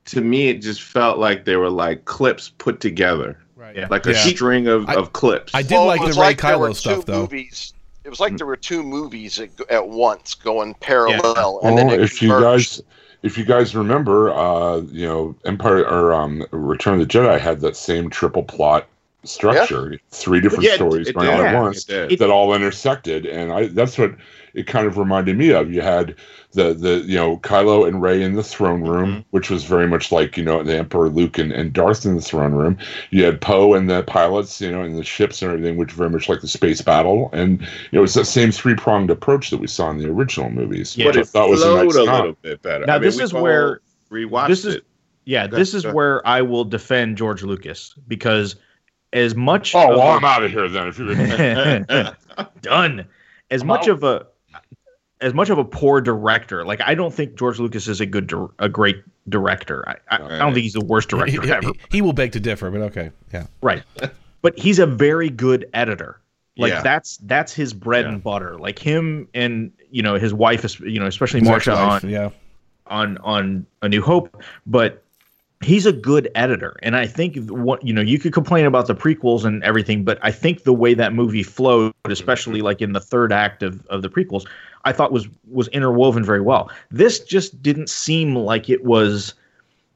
to 0.06 0.21
me, 0.21 0.47
it 0.47 0.62
just 0.62 0.82
felt 0.82 1.17
like 1.19 1.43
they 1.43 1.58
were 1.58 1.69
like 1.69 2.06
clips 2.06 2.47
put 2.58 2.80
together, 2.80 3.38
Right. 3.58 3.75
Yeah. 3.75 3.88
like 3.89 4.06
a 4.06 4.13
Yeah. 4.13 4.23
string 4.23 4.67
of, 4.69 4.88
I- 4.88 4.95
of 4.95 5.12
clips. 5.12 5.53
I 5.53 5.63
did 5.63 5.71
Well, 5.73 5.88
like 5.88 5.99
the 5.99 6.08
was 6.08 6.17
Rey 6.17 6.34
there 6.34 6.58
were 6.58 6.69
Kylo 6.69 6.75
stuff 6.75 7.06
though. 7.06 7.21
Movies. 7.23 7.73
It 8.06 8.10
was 8.10 8.21
like 8.21 8.38
there 8.38 8.47
were 8.47 8.56
two 8.56 8.84
movies 8.84 9.38
at, 9.38 9.49
at 9.69 9.89
once 9.89 10.34
going 10.34 10.75
parallel, 10.75 11.60
and 11.62 11.73
Oh, 11.73 11.75
then 11.75 11.89
it 11.89 11.99
if 11.99 12.21
you 12.21 12.30
guys, 12.30 12.82
if 13.21 13.38
you 13.38 13.43
guys 13.43 13.75
remember, 13.75 14.34
uh, 14.34 14.77
you 14.93 15.06
know, 15.06 15.36
Empire 15.43 15.86
or 15.86 16.13
um, 16.13 16.45
Return 16.51 17.01
of 17.01 17.06
the 17.06 17.06
Jedi 17.06 17.38
had 17.38 17.60
that 17.60 17.75
same 17.75 18.10
triple 18.10 18.43
plot 18.43 18.88
structure, 19.23 19.99
three 20.12 20.39
different 20.41 20.63
Yeah, 20.63 20.75
stories 20.75 21.12
going 21.12 21.27
on 21.30 21.45
at 21.45 21.56
once 21.56 21.86
that 21.86 22.30
all 22.30 22.53
intersected, 22.53 23.25
and 23.25 23.51
I 23.51 23.67
that's 23.67 23.97
what 23.97 24.15
it 24.53 24.65
kind 24.67 24.88
of 24.88 24.97
reminded 24.97 25.38
me 25.38 25.49
of. 25.51 25.71
You 25.71 25.82
had 25.82 26.15
the 26.53 26.73
the 26.73 27.03
you 27.06 27.15
know 27.15 27.38
Kylo 27.38 27.88
and 27.88 28.01
Rey 28.01 28.21
in 28.23 28.36
the 28.36 28.43
throne 28.43 28.82
room, 28.82 29.10
Mm-hmm. 29.12 29.19
which 29.32 29.49
was 29.49 29.63
very 29.65 29.88
much 29.88 30.12
like 30.12 30.38
you 30.38 30.43
know 30.43 30.63
the 30.63 30.77
Emperor 30.77 31.10
Luke 31.10 31.38
and, 31.38 31.51
and 31.51 31.73
Darth 31.73 32.06
in 32.06 32.15
the 32.15 32.21
throne 32.21 32.53
room. 32.53 32.77
You 33.12 33.25
had 33.25 33.41
Poe 33.41 33.73
and 33.73 33.89
the 33.89 34.03
pilots, 34.03 34.62
you 34.62 34.71
know, 34.71 34.82
and 34.82 34.97
the 34.97 35.03
ships 35.03 35.41
and 35.41 35.51
everything, 35.51 35.77
which 35.77 35.91
very 35.91 36.10
much 36.10 36.30
like 36.30 36.41
the 36.41 36.47
space 36.47 36.82
battle, 36.82 37.30
and 37.34 37.62
you 37.62 37.67
know 37.99 38.03
it's 38.03 38.13
that 38.13 38.25
same 38.25 38.51
three 38.51 38.75
pronged 38.75 39.10
approach 39.12 39.49
that 39.49 39.58
we 39.58 39.67
saw 39.67 39.89
in 39.89 39.97
the 39.97 40.10
original 40.10 40.49
movies. 40.49 40.95
Yeah. 40.97 41.08
which 41.08 41.15
but 41.15 41.21
I 41.21 41.25
thought 41.25 41.49
was 41.49 41.63
a 41.63 41.73
nice 41.75 41.95
a 41.95 42.03
little 42.03 42.38
bit 42.41 42.62
better. 42.62 42.86
Now, 42.86 42.95
I 42.95 42.97
mean, 42.97 43.03
this 43.03 43.19
is 43.19 43.34
all 43.34 43.43
where- 43.43 43.82
rewatched 44.10 44.47
this 44.47 44.63
is 44.63 44.75
it. 44.75 44.86
yeah, 45.25 45.47
this 45.47 45.73
is 45.73 45.86
where 45.86 46.25
I 46.25 46.41
will 46.41 46.63
defend 46.63 47.17
George 47.17 47.43
Lucas 47.43 47.93
because 48.08 48.56
as 49.13 49.35
much 49.35 49.73
Oh, 49.75 49.91
of 49.91 49.97
well, 49.97 50.07
a- 50.07 50.15
I'm 50.17 50.25
out 50.25 50.43
of 50.43 50.51
here 50.51 50.67
then. 50.67 50.87
If 50.87 50.99
you're 50.99 51.15
done 52.61 53.07
as 53.49 53.61
I'm 53.61 53.67
much 53.67 53.83
out. 53.83 53.89
of 53.89 54.03
a 54.03 54.27
as 55.21 55.33
much 55.33 55.49
of 55.49 55.57
a 55.57 55.63
poor 55.65 55.99
director 55.99 56.63
like 56.63 56.79
i 56.81 56.93
don't 56.93 57.11
think 57.13 57.35
george 57.35 57.57
lucas 57.59 57.87
is 57.87 57.99
a 57.99 58.05
good 58.05 58.27
dir- 58.27 58.49
a 58.59 58.69
great 58.69 58.97
director 59.29 59.83
I, 59.89 59.95
I, 60.15 60.35
I 60.35 60.37
don't 60.37 60.53
think 60.53 60.63
he's 60.63 60.73
the 60.73 60.85
worst 60.85 61.09
director 61.09 61.41
he- 61.41 61.51
ever 61.51 61.71
he 61.89 62.01
will 62.03 62.13
beg 62.13 62.33
to 62.33 62.39
differ, 62.39 62.69
but 62.69 62.81
okay, 62.81 63.09
yeah. 63.33 63.47
right 63.61 63.81
but 64.43 64.57
he's 64.59 64.77
a 64.79 64.85
very 64.85 65.29
good 65.29 65.67
editor 65.73 66.21
like 66.57 66.71
Yeah. 66.71 66.81
that's 66.81 67.17
that's 67.23 67.51
his 67.53 67.73
bread 67.73 68.05
Yeah. 68.05 68.11
and 68.13 68.23
butter 68.23 68.57
like 68.59 68.77
him 68.77 69.27
and 69.33 69.71
you 69.89 70.03
know 70.03 70.15
his 70.15 70.33
wife 70.33 70.63
is 70.63 70.79
you 70.81 70.99
know 70.99 71.07
especially 71.07 71.39
His 71.39 71.49
Marcia 71.49 71.73
on 71.75 72.07
yeah. 72.09 72.29
on 72.85 73.17
on 73.19 73.65
a 73.81 73.89
new 73.89 74.01
hope 74.03 74.41
but 74.67 75.03
he's 75.61 75.85
a 75.85 75.93
good 75.93 76.29
editor. 76.35 76.77
And 76.83 76.95
i 76.95 77.07
think 77.07 77.37
what 77.49 77.83
you 77.85 77.93
know 77.93 78.01
you 78.01 78.19
could 78.19 78.33
complain 78.33 78.65
about 78.65 78.87
the 78.87 78.95
prequels 78.95 79.45
and 79.45 79.63
everything 79.63 80.03
but 80.03 80.19
i 80.21 80.31
think 80.31 80.63
the 80.63 80.73
way 80.73 80.93
that 80.93 81.13
movie 81.13 81.43
flowed 81.43 81.93
especially 82.05 82.61
like 82.61 82.81
in 82.81 82.93
the 82.93 82.99
third 82.99 83.31
act 83.31 83.63
of, 83.63 83.85
of 83.87 84.01
the 84.01 84.09
prequels 84.09 84.45
i 84.85 84.91
thought 84.91 85.11
was 85.11 85.27
was 85.49 85.67
interwoven 85.69 86.23
very 86.23 86.41
well. 86.41 86.71
This 86.91 87.19
just 87.19 87.61
didn't 87.61 87.89
seem 87.89 88.35
like 88.35 88.69
it 88.69 88.83
was 88.83 89.33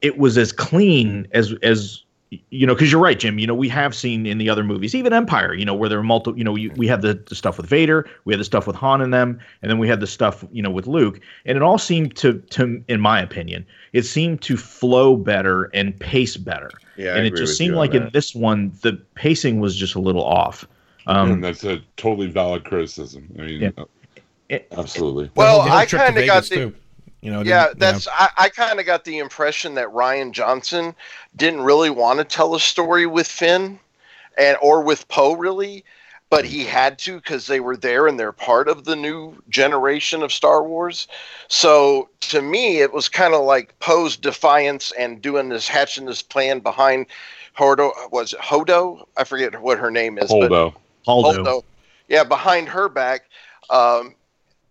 it 0.02 0.18
was 0.18 0.38
as 0.38 0.52
clean 0.52 1.28
as 1.34 1.54
as 1.64 2.04
you 2.50 2.66
know 2.66 2.74
because 2.74 2.90
you're 2.92 3.02
right 3.02 3.20
jim 3.20 3.38
you 3.38 3.46
know 3.46 3.54
we 3.54 3.68
have 3.68 3.94
seen 3.94 4.26
in 4.26 4.38
the 4.38 4.50
other 4.50 4.64
movies 4.64 4.96
even 4.96 5.12
empire 5.12 5.54
you 5.54 5.66
know 5.66 5.74
where 5.74 5.90
there 5.90 6.00
are 6.00 6.04
multiple 6.04 6.38
you 6.38 6.46
know 6.46 6.54
we, 6.54 6.70
we 6.70 6.88
had 6.88 7.02
the, 7.02 7.14
the 7.28 7.36
stuff 7.36 7.58
with 7.58 7.66
vader 7.66 8.08
we 8.24 8.34
had 8.34 8.40
the 8.40 8.46
stuff 8.46 8.66
with 8.66 8.76
han 8.76 9.02
and 9.02 9.14
them 9.14 9.40
and 9.62 9.70
then 9.70 9.78
we 9.78 9.88
had 9.88 10.00
the 10.00 10.08
stuff 10.08 10.46
you 10.52 10.62
know 10.62 10.70
with 10.70 10.88
luke 10.88 11.20
and 11.46 11.58
it 11.58 11.62
all 11.62 11.78
seemed 11.78 12.16
to 12.16 12.40
to 12.50 12.82
in 12.88 13.02
my 13.02 13.20
opinion 13.22 13.66
it 13.92 14.04
seemed 14.04 14.42
to 14.42 14.56
flow 14.56 15.18
better 15.18 15.66
and 15.74 16.00
pace 16.00 16.38
better 16.38 16.72
Yeah, 16.96 17.16
I 17.16 17.18
and 17.18 17.26
it 17.28 17.32
just 17.32 17.42
with 17.42 17.56
seemed 17.58 17.72
you 17.72 17.80
on 17.80 17.80
like 17.80 17.94
in 17.94 18.10
this 18.14 18.34
one 18.34 18.72
the 18.82 18.94
pacing 19.16 19.60
was 19.60 19.76
just 19.76 19.96
a 19.96 20.00
little 20.00 20.24
off 20.24 20.66
um 21.08 21.32
and 21.32 21.44
that's 21.44 21.66
a 21.66 21.82
totally 21.98 22.28
valid 22.28 22.64
criticism. 22.64 23.28
I 23.38 23.42
mean, 23.42 23.62
Yeah. 23.62 23.72
uh, 23.78 24.60
absolutely. 24.72 25.32
Well, 25.36 25.64
The 25.64 25.72
I 25.72 25.86
trip 25.86 26.02
to 26.02 26.06
kind 26.08 26.18
of 26.20 26.26
got 26.28 26.44
the 26.44 26.56
too. 26.56 26.74
You 27.22 27.32
know, 27.32 27.42
yeah, 27.44 27.68
didn't- 27.68 27.80
that's 27.80 28.08
I, 28.08 28.30
I 28.38 28.50
kind 28.50 28.80
of 28.80 28.86
got 28.86 29.04
the 29.06 29.20
impression 29.20 29.76
that 29.76 29.88
Rian 29.90 30.32
Johnson 30.32 30.96
didn't 31.36 31.62
really 31.62 31.90
want 31.90 32.20
to 32.20 32.26
tell 32.26 32.56
a 32.56 32.60
story 32.60 33.06
with 33.06 33.28
Finn 33.28 33.80
and 34.38 34.58
or 34.62 34.82
with 34.82 35.08
Poe 35.08 35.34
really. 35.34 35.84
but 36.32 36.46
he 36.46 36.64
had 36.64 36.98
to 36.98 37.18
because 37.18 37.46
they 37.46 37.60
were 37.60 37.76
there 37.76 38.08
and 38.08 38.18
they're 38.18 38.32
part 38.32 38.70
of 38.70 38.86
the 38.86 38.96
new 38.96 39.36
generation 39.50 40.24
of 40.24 40.32
Star 40.32 40.64
Wars. 40.64 41.10
So 41.50 42.08
to 42.22 42.42
me, 42.42 42.80
it 42.80 42.94
was 42.94 43.10
kind 43.10 43.34
of 43.34 43.44
like 43.44 43.78
Poe's 43.80 44.16
defiance 44.16 44.94
and 44.98 45.22
doing 45.22 45.50
this 45.50 45.68
hatching 45.68 46.06
this 46.06 46.22
plan 46.22 46.60
behind 46.60 47.08
Hodo. 47.54 47.92
Was 48.12 48.32
it 48.32 48.40
Hodo? 48.40 49.06
I 49.18 49.26
forget 49.26 49.62
what 49.62 49.78
her 49.78 49.92
name 49.92 50.18
is. 50.18 50.30
but- 50.32 50.50
Holdo. 50.50 50.74
Holdo. 51.06 51.44
Holdo. 51.44 51.64
Yeah, 52.08 52.24
behind 52.24 52.70
her 52.70 52.88
back. 52.88 53.26
Um, 53.70 54.16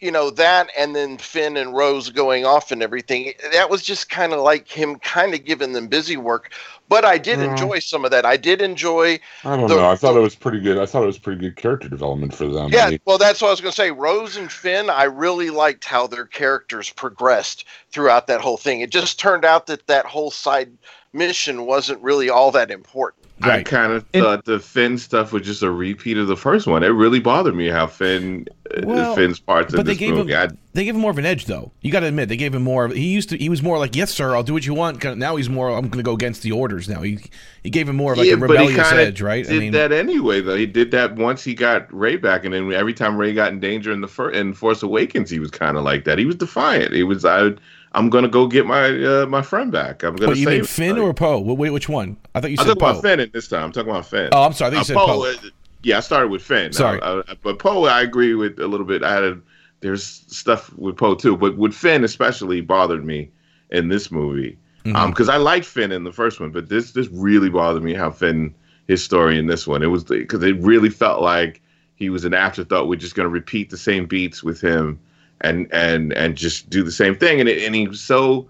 you 0.00 0.10
know 0.10 0.30
that, 0.30 0.70
and 0.76 0.96
then 0.96 1.18
Finn 1.18 1.56
and 1.56 1.74
Rose 1.74 2.10
going 2.10 2.44
off 2.44 2.70
and 2.70 2.82
everything. 2.82 3.32
That 3.52 3.68
was 3.70 3.82
just 3.82 4.08
kind 4.08 4.32
of 4.32 4.40
like 4.40 4.66
him, 4.68 4.98
kind 4.98 5.34
of 5.34 5.44
giving 5.44 5.72
them 5.72 5.88
busy 5.88 6.16
work. 6.16 6.52
But 6.88 7.04
I 7.04 7.18
did 7.18 7.38
Yeah. 7.38 7.50
enjoy 7.50 7.78
some 7.78 8.04
of 8.04 8.10
that. 8.10 8.24
I 8.26 8.36
did 8.36 8.62
enjoy. 8.62 9.20
I 9.44 9.56
don't 9.56 9.68
The- 9.68 9.76
know. 9.76 9.88
I 9.90 9.94
thought 9.96 10.16
it 10.16 10.20
was 10.20 10.34
pretty 10.34 10.58
good. 10.60 10.78
I 10.78 10.86
thought 10.86 11.02
it 11.02 11.06
was 11.06 11.18
pretty 11.18 11.40
good 11.40 11.56
character 11.56 11.88
development 11.88 12.34
for 12.34 12.48
them. 12.48 12.70
Yeah, 12.72 12.90
well, 13.04 13.18
that's 13.18 13.40
what 13.40 13.48
I 13.48 13.50
was 13.52 13.60
going 13.60 13.70
to 13.72 13.76
say. 13.76 13.90
Rose 13.90 14.36
and 14.36 14.50
Finn, 14.50 14.90
I 14.90 15.04
really 15.04 15.50
liked 15.50 15.84
how 15.84 16.06
their 16.06 16.26
characters 16.26 16.90
progressed 16.90 17.64
throughout 17.92 18.26
that 18.26 18.40
whole 18.40 18.56
thing. 18.56 18.80
It 18.80 18.90
just 18.90 19.20
turned 19.20 19.44
out 19.44 19.66
that 19.66 19.86
that 19.86 20.06
whole 20.06 20.30
side 20.30 20.72
mission 21.12 21.66
wasn't 21.66 22.02
really 22.02 22.30
all 22.30 22.50
that 22.52 22.70
important. 22.70 23.19
I 23.42 23.62
kind 23.62 23.92
of 23.92 24.06
thought 24.08 24.44
the 24.44 24.58
Finn 24.58 24.98
stuff 24.98 25.32
was 25.32 25.42
just 25.42 25.62
a 25.62 25.70
repeat 25.70 26.18
of 26.18 26.26
the 26.26 26.36
first 26.36 26.66
one. 26.66 26.82
It 26.82 26.88
really 26.88 27.20
bothered 27.20 27.54
me 27.54 27.68
how 27.68 27.86
Finn, 27.86 28.46
uh, 28.74 28.82
Well, 28.84 29.14
Finn's 29.14 29.40
parts 29.40 29.72
but 29.72 29.80
in 29.80 29.86
they 29.86 29.92
this 29.92 29.98
gave 29.98 30.14
movie. 30.14 30.32
him 30.32 30.50
I, 30.50 30.56
they 30.72 30.84
gave 30.84 30.94
him 30.94 31.00
more 31.00 31.10
of 31.10 31.18
an 31.18 31.26
edge 31.26 31.46
though. 31.46 31.72
You 31.80 31.90
got 31.90 32.00
to 32.00 32.06
admit 32.06 32.28
they 32.28 32.36
gave 32.36 32.54
him 32.54 32.62
more. 32.62 32.84
of 32.84 32.92
He 32.92 33.08
used 33.08 33.30
to 33.30 33.36
he 33.36 33.48
was 33.48 33.62
more 33.62 33.78
like 33.78 33.96
yes 33.96 34.10
sir 34.10 34.34
I'll 34.34 34.42
do 34.42 34.52
what 34.52 34.66
you 34.66 34.74
want. 34.74 35.02
Now 35.16 35.36
he's 35.36 35.48
more 35.48 35.70
I'm 35.70 35.88
going 35.88 35.98
to 35.98 36.02
go 36.02 36.12
against 36.14 36.42
the 36.42 36.52
orders. 36.52 36.88
Now 36.88 37.02
he 37.02 37.18
he 37.62 37.70
gave 37.70 37.88
him 37.88 37.96
more 37.96 38.12
of 38.12 38.18
like 38.18 38.28
yeah, 38.28 38.34
a 38.34 38.38
rebellious 38.38 38.92
edge, 38.92 39.20
right? 39.20 39.46
did 39.46 39.72
that 39.74 39.92
anyway, 39.92 40.40
though. 40.40 40.56
He 40.56 40.66
did 40.66 40.90
that 40.92 41.16
once 41.16 41.42
he 41.42 41.54
got 41.54 41.92
Rey 41.92 42.16
back, 42.16 42.44
and 42.44 42.54
then 42.54 42.72
every 42.72 42.94
time 42.94 43.16
Rey 43.16 43.34
got 43.34 43.52
in 43.52 43.60
danger 43.60 43.92
in 43.92 44.00
the 44.00 44.08
first 44.08 44.36
in 44.36 44.54
Force 44.54 44.82
Awakens, 44.82 45.30
he 45.30 45.38
was 45.38 45.50
kind 45.50 45.76
of 45.76 45.84
like 45.84 46.04
that. 46.04 46.18
He 46.18 46.26
was 46.26 46.36
defiant. 46.36 46.92
He 46.92 47.02
was 47.02 47.24
I. 47.24 47.50
I'm 47.92 48.08
gonna 48.10 48.28
go 48.28 48.46
get 48.46 48.66
my 48.66 48.86
uh, 49.04 49.26
my 49.26 49.42
friend 49.42 49.72
back. 49.72 50.02
I'm 50.04 50.14
gonna 50.16 50.28
What, 50.28 50.36
you 50.38 50.46
mean 50.46 50.64
Finn 50.64 50.98
or 50.98 51.12
Poe? 51.12 51.42
Wh- 51.42 51.58
Which 51.58 51.88
one? 51.88 52.16
I 52.34 52.40
thought 52.40 52.50
you 52.50 52.56
I'm 52.60 52.66
said 52.66 52.78
talking 52.78 52.90
about 52.90 53.02
Finn 53.02 53.20
at 53.20 53.32
this 53.32 53.48
time. 53.48 53.64
I'm 53.64 53.72
talking 53.72 53.90
about 53.90 54.06
Finn. 54.06 54.28
Oh, 54.32 54.44
I'm 54.44 54.52
sorry. 54.52 54.76
I 54.76 54.82
think 54.82 54.88
you 54.88 54.94
Uh, 54.96 54.98
said 55.00 55.06
Poe, 55.06 55.22
Poe. 55.22 55.30
uh, 55.48 55.50
yeah, 55.82 55.96
I 55.96 56.00
started 56.00 56.28
with 56.28 56.42
Finn. 56.42 56.72
Sorry. 56.72 57.00
I- 57.02 57.18
I- 57.20 57.36
but 57.42 57.58
Poe, 57.58 57.84
I 57.86 58.02
agree 58.02 58.34
with 58.34 58.58
a 58.60 58.66
little 58.68 58.86
bit. 58.86 59.02
I 59.02 59.12
had 59.12 59.24
a, 59.24 59.38
there's 59.80 60.04
stuff 60.04 60.72
with 60.76 60.96
Poe 60.96 61.14
too, 61.14 61.36
but 61.36 61.56
with 61.56 61.74
Finn 61.74 62.04
especially 62.04 62.60
bothered 62.60 63.04
me 63.04 63.30
in 63.70 63.88
this 63.88 64.10
movie 64.10 64.56
Mhm. 64.84 64.94
Um 64.96 65.12
'cause 65.12 65.26
because 65.26 65.28
I 65.28 65.36
liked 65.36 65.66
Finn 65.66 65.92
in 65.92 66.04
the 66.04 66.12
first 66.12 66.40
one, 66.40 66.50
but 66.50 66.68
this 66.68 66.92
this 66.92 67.08
really 67.12 67.50
bothered 67.50 67.82
me 67.82 67.92
how 67.92 68.10
Finn 68.10 68.54
his 68.88 69.02
story 69.04 69.38
in 69.38 69.46
this 69.46 69.66
one. 69.66 69.82
It 69.82 69.86
was 69.90 70.04
because 70.04 70.42
it 70.42 70.56
really 70.60 70.88
felt 70.90 71.20
like 71.22 71.60
he 71.96 72.08
was 72.08 72.24
an 72.24 72.32
afterthought. 72.34 72.88
We're 72.88 72.96
just 72.96 73.14
going 73.14 73.26
to 73.26 73.30
repeat 73.30 73.68
the 73.70 73.76
same 73.76 74.06
beats 74.06 74.42
with 74.42 74.60
him 74.60 74.98
and 75.42 75.66
and 75.72 76.12
and 76.12 76.36
just 76.36 76.70
do 76.70 76.82
the 76.82 76.92
same 76.92 77.16
thing, 77.16 77.40
and 77.40 77.48
it, 77.48 77.64
and 77.64 77.74
he 77.74 77.88
was 77.88 78.00
so 78.00 78.48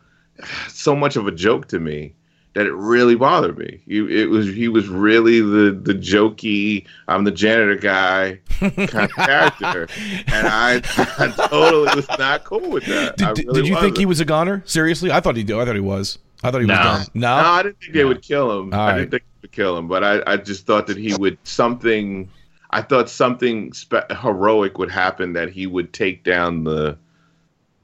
so 0.69 0.95
much 0.97 1.17
of 1.17 1.27
a 1.27 1.33
joke 1.33 1.69
to 1.69 1.79
me 1.81 2.15
that 2.55 2.67
it 2.67 2.73
really 2.73 3.15
bothered 3.15 3.57
me. 3.59 3.81
He, 3.87 3.99
it 4.21 4.29
was 4.29 4.47
he 4.49 4.69
was 4.69 4.89
really 4.89 5.41
the 5.41 5.71
the 5.71 5.93
jokey 5.95 6.85
I'm 7.09 7.25
the 7.25 7.31
janitor 7.31 7.77
guy 7.77 8.41
kind 8.59 8.95
of 9.05 9.11
character, 9.13 9.87
and 10.29 10.47
I, 10.49 10.77
I 10.97 11.47
totally 11.49 11.95
was 11.95 12.09
not 12.19 12.45
cool 12.45 12.69
with 12.71 12.87
that. 12.87 13.17
Did, 13.19 13.27
I 13.29 13.33
did- 13.35 13.47
really 13.47 13.63
did 13.63 13.69
you 13.69 13.81
think 13.81 13.99
he 13.99 14.07
wasn't. 14.07 14.29
a 14.29 14.29
goner? 14.29 14.63
Seriously, 14.67 15.13
I 15.13 15.21
thought 15.21 15.37
he 15.37 15.45
did. 15.45 15.57
I 15.57 15.65
thought 15.65 15.75
he 15.77 15.81
was. 15.81 16.19
I 16.43 16.51
thought 16.51 16.61
he 16.63 16.67
was 16.67 16.77
No. 16.79 16.83
done. 16.83 17.07
No, 17.15 17.37
No, 17.43 17.49
I 17.49 17.63
didn't 17.63 17.81
think 17.81 17.93
they 17.93 18.05
would 18.05 18.23
kill 18.23 18.59
him. 18.61 18.73
All 18.73 18.81
I 18.81 18.87
right. 18.93 18.99
didn't 19.01 19.11
think 19.11 19.23
they 19.23 19.39
would 19.43 19.53
kill 19.53 19.77
him, 19.77 19.89
but 19.89 20.03
I, 20.03 20.23
I 20.27 20.37
just 20.39 20.65
thought 20.67 20.87
that 20.87 20.97
he 20.97 21.15
would 21.15 21.37
something. 21.45 22.31
I 22.71 22.83
thought 22.83 23.11
something 23.11 23.73
spe- 23.73 24.11
heroic 24.21 24.79
would 24.79 24.91
happen 24.91 25.33
that 25.35 25.51
he 25.51 25.67
would 25.67 25.93
take 25.93 26.25
down 26.25 26.65
the 26.65 26.97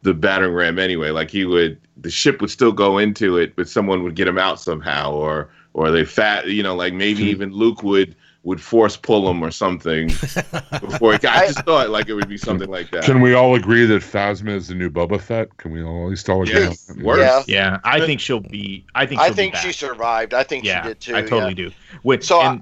the 0.02 0.14
battering 0.14 0.52
ram 0.54 0.78
anyway. 0.78 1.10
Like 1.10 1.30
he 1.30 1.44
would, 1.44 1.80
the 1.96 2.10
ship 2.10 2.40
would 2.40 2.50
still 2.50 2.70
go 2.72 2.98
into 2.98 3.36
it, 3.38 3.56
but 3.56 3.68
someone 3.68 4.04
would 4.04 4.14
get 4.14 4.28
him 4.28 4.38
out 4.38 4.60
somehow, 4.60 5.12
or 5.12 5.50
or 5.74 5.90
they 5.90 6.04
fat, 6.04 6.46
you 6.46 6.62
know, 6.62 6.74
like 6.76 6.94
maybe 6.94 7.22
Hmm. 7.24 7.28
even 7.28 7.52
Luke 7.52 7.82
would 7.82 8.14
would 8.44 8.60
force 8.60 8.96
pull 8.96 9.28
him 9.28 9.42
or 9.42 9.50
something 9.50 10.06
before 10.80 11.14
he. 11.18 11.26
I 11.26 11.46
just 11.48 11.64
thought 11.64 11.90
like 11.90 12.08
it 12.08 12.14
would 12.14 12.28
be 12.28 12.36
something 12.38 12.68
like 12.70 12.92
that. 12.92 13.02
Can 13.02 13.20
we 13.20 13.34
all 13.34 13.56
agree 13.56 13.84
that 13.86 14.02
Phasma 14.02 14.50
is 14.50 14.68
the 14.68 14.76
new 14.76 14.88
Boba 14.88 15.20
Fett? 15.20 15.56
Can 15.56 15.72
we 15.72 15.82
all 15.82 16.04
at 16.04 16.10
least 16.10 16.28
all 16.30 16.42
agree? 16.42 16.54
Yes, 16.60 16.92
worse. 17.02 17.18
Yeah. 17.18 17.42
Yeah, 17.48 17.78
I 17.82 18.06
think 18.06 18.20
she'll 18.20 18.38
be. 18.38 18.84
I 18.94 19.04
think. 19.06 19.20
I 19.20 19.26
She'll 19.26 19.34
think 19.34 19.54
be 19.54 19.58
she 19.58 19.72
survived. 19.72 20.32
I 20.34 20.44
think 20.44 20.64
Yeah, 20.64 20.82
she 20.82 20.88
did 20.88 21.00
too. 21.00 21.16
I 21.16 21.22
totally 21.22 21.48
yeah. 21.60 21.70
do. 21.70 21.70
When, 22.02 22.22
So 22.22 22.38
I- 22.40 22.60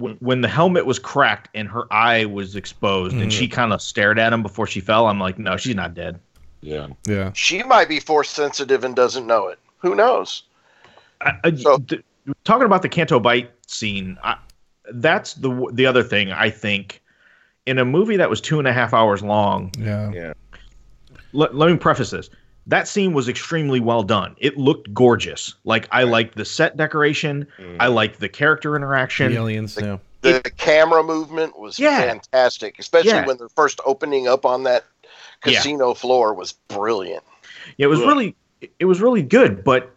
and 0.00 0.02
when, 0.02 0.14
when 0.16 0.40
the 0.40 0.48
helmet 0.48 0.86
was 0.86 0.98
cracked 0.98 1.48
and 1.54 1.68
her 1.68 1.84
eye 1.92 2.24
was 2.24 2.56
exposed, 2.56 3.14
and 3.16 3.30
Mhm. 3.30 3.38
she 3.38 3.48
kind 3.48 3.72
of 3.72 3.80
stared 3.82 4.18
at 4.18 4.32
him 4.32 4.42
before 4.42 4.66
she 4.66 4.80
fell, 4.80 5.06
I'm 5.06 5.20
like, 5.20 5.38
no, 5.38 5.56
she's 5.56 5.74
not 5.74 5.94
dead. 5.94 6.18
Yeah. 6.62 6.88
yeah. 7.06 7.32
She 7.34 7.62
might 7.62 7.88
be 7.88 8.00
force 8.00 8.28
sensitive 8.30 8.84
and 8.84 8.94
doesn't 8.94 9.26
know 9.26 9.48
it. 9.48 9.58
Who 9.78 9.94
knows? 9.94 10.42
I, 11.20 11.32
I- 11.44 11.54
So- 11.54 11.78
th- 11.78 12.02
talking 12.44 12.66
about 12.66 12.82
the 12.82 12.88
Canto 12.88 13.18
Bight 13.20 13.50
scene, 13.66 14.18
I, 14.22 14.36
that's 14.92 15.34
the 15.34 15.68
the 15.72 15.86
other 15.86 16.02
thing 16.02 16.32
I 16.32 16.50
think. 16.50 17.02
In 17.66 17.78
a 17.78 17.84
movie 17.84 18.16
that 18.16 18.28
was 18.28 18.40
two 18.40 18.58
and 18.58 18.66
a 18.66 18.72
half 18.72 18.92
hours 18.94 19.22
long, 19.22 19.70
Yeah. 19.78 20.32
let, 21.32 21.54
let 21.54 21.70
me 21.70 21.76
preface 21.76 22.10
this. 22.10 22.28
That 22.70 22.86
scene 22.86 23.12
was 23.12 23.28
extremely 23.28 23.80
well 23.80 24.04
done. 24.04 24.36
It 24.38 24.56
looked 24.56 24.94
gorgeous. 24.94 25.54
Like 25.64 25.88
I 25.90 26.04
liked 26.04 26.36
the 26.36 26.44
set 26.44 26.76
decoration. 26.76 27.46
Mm. 27.58 27.76
I 27.80 27.88
liked 27.88 28.20
the 28.20 28.28
character 28.28 28.76
interaction. 28.76 29.32
The 29.32 29.38
interaction. 29.38 29.82
aliens. 29.82 30.00
Yeah. 30.22 30.40
The 30.42 30.50
camera 30.56 31.02
movement 31.02 31.58
was 31.58 31.80
Yeah. 31.80 32.00
fantastic, 32.00 32.78
especially 32.78 33.10
Yeah. 33.10 33.26
when 33.26 33.38
they're 33.38 33.48
first 33.48 33.80
opening 33.86 34.28
up 34.28 34.46
on 34.46 34.62
that 34.64 34.84
Yeah. 35.44 35.54
casino 35.58 35.94
floor 35.94 36.32
was 36.32 36.52
brilliant. 36.68 37.24
Yeah, 37.76 37.86
it 37.86 37.88
was 37.90 38.00
Ugh. 38.00 38.06
really 38.06 38.36
it 38.78 38.84
was 38.84 39.00
really 39.00 39.22
good, 39.22 39.64
but 39.64 39.90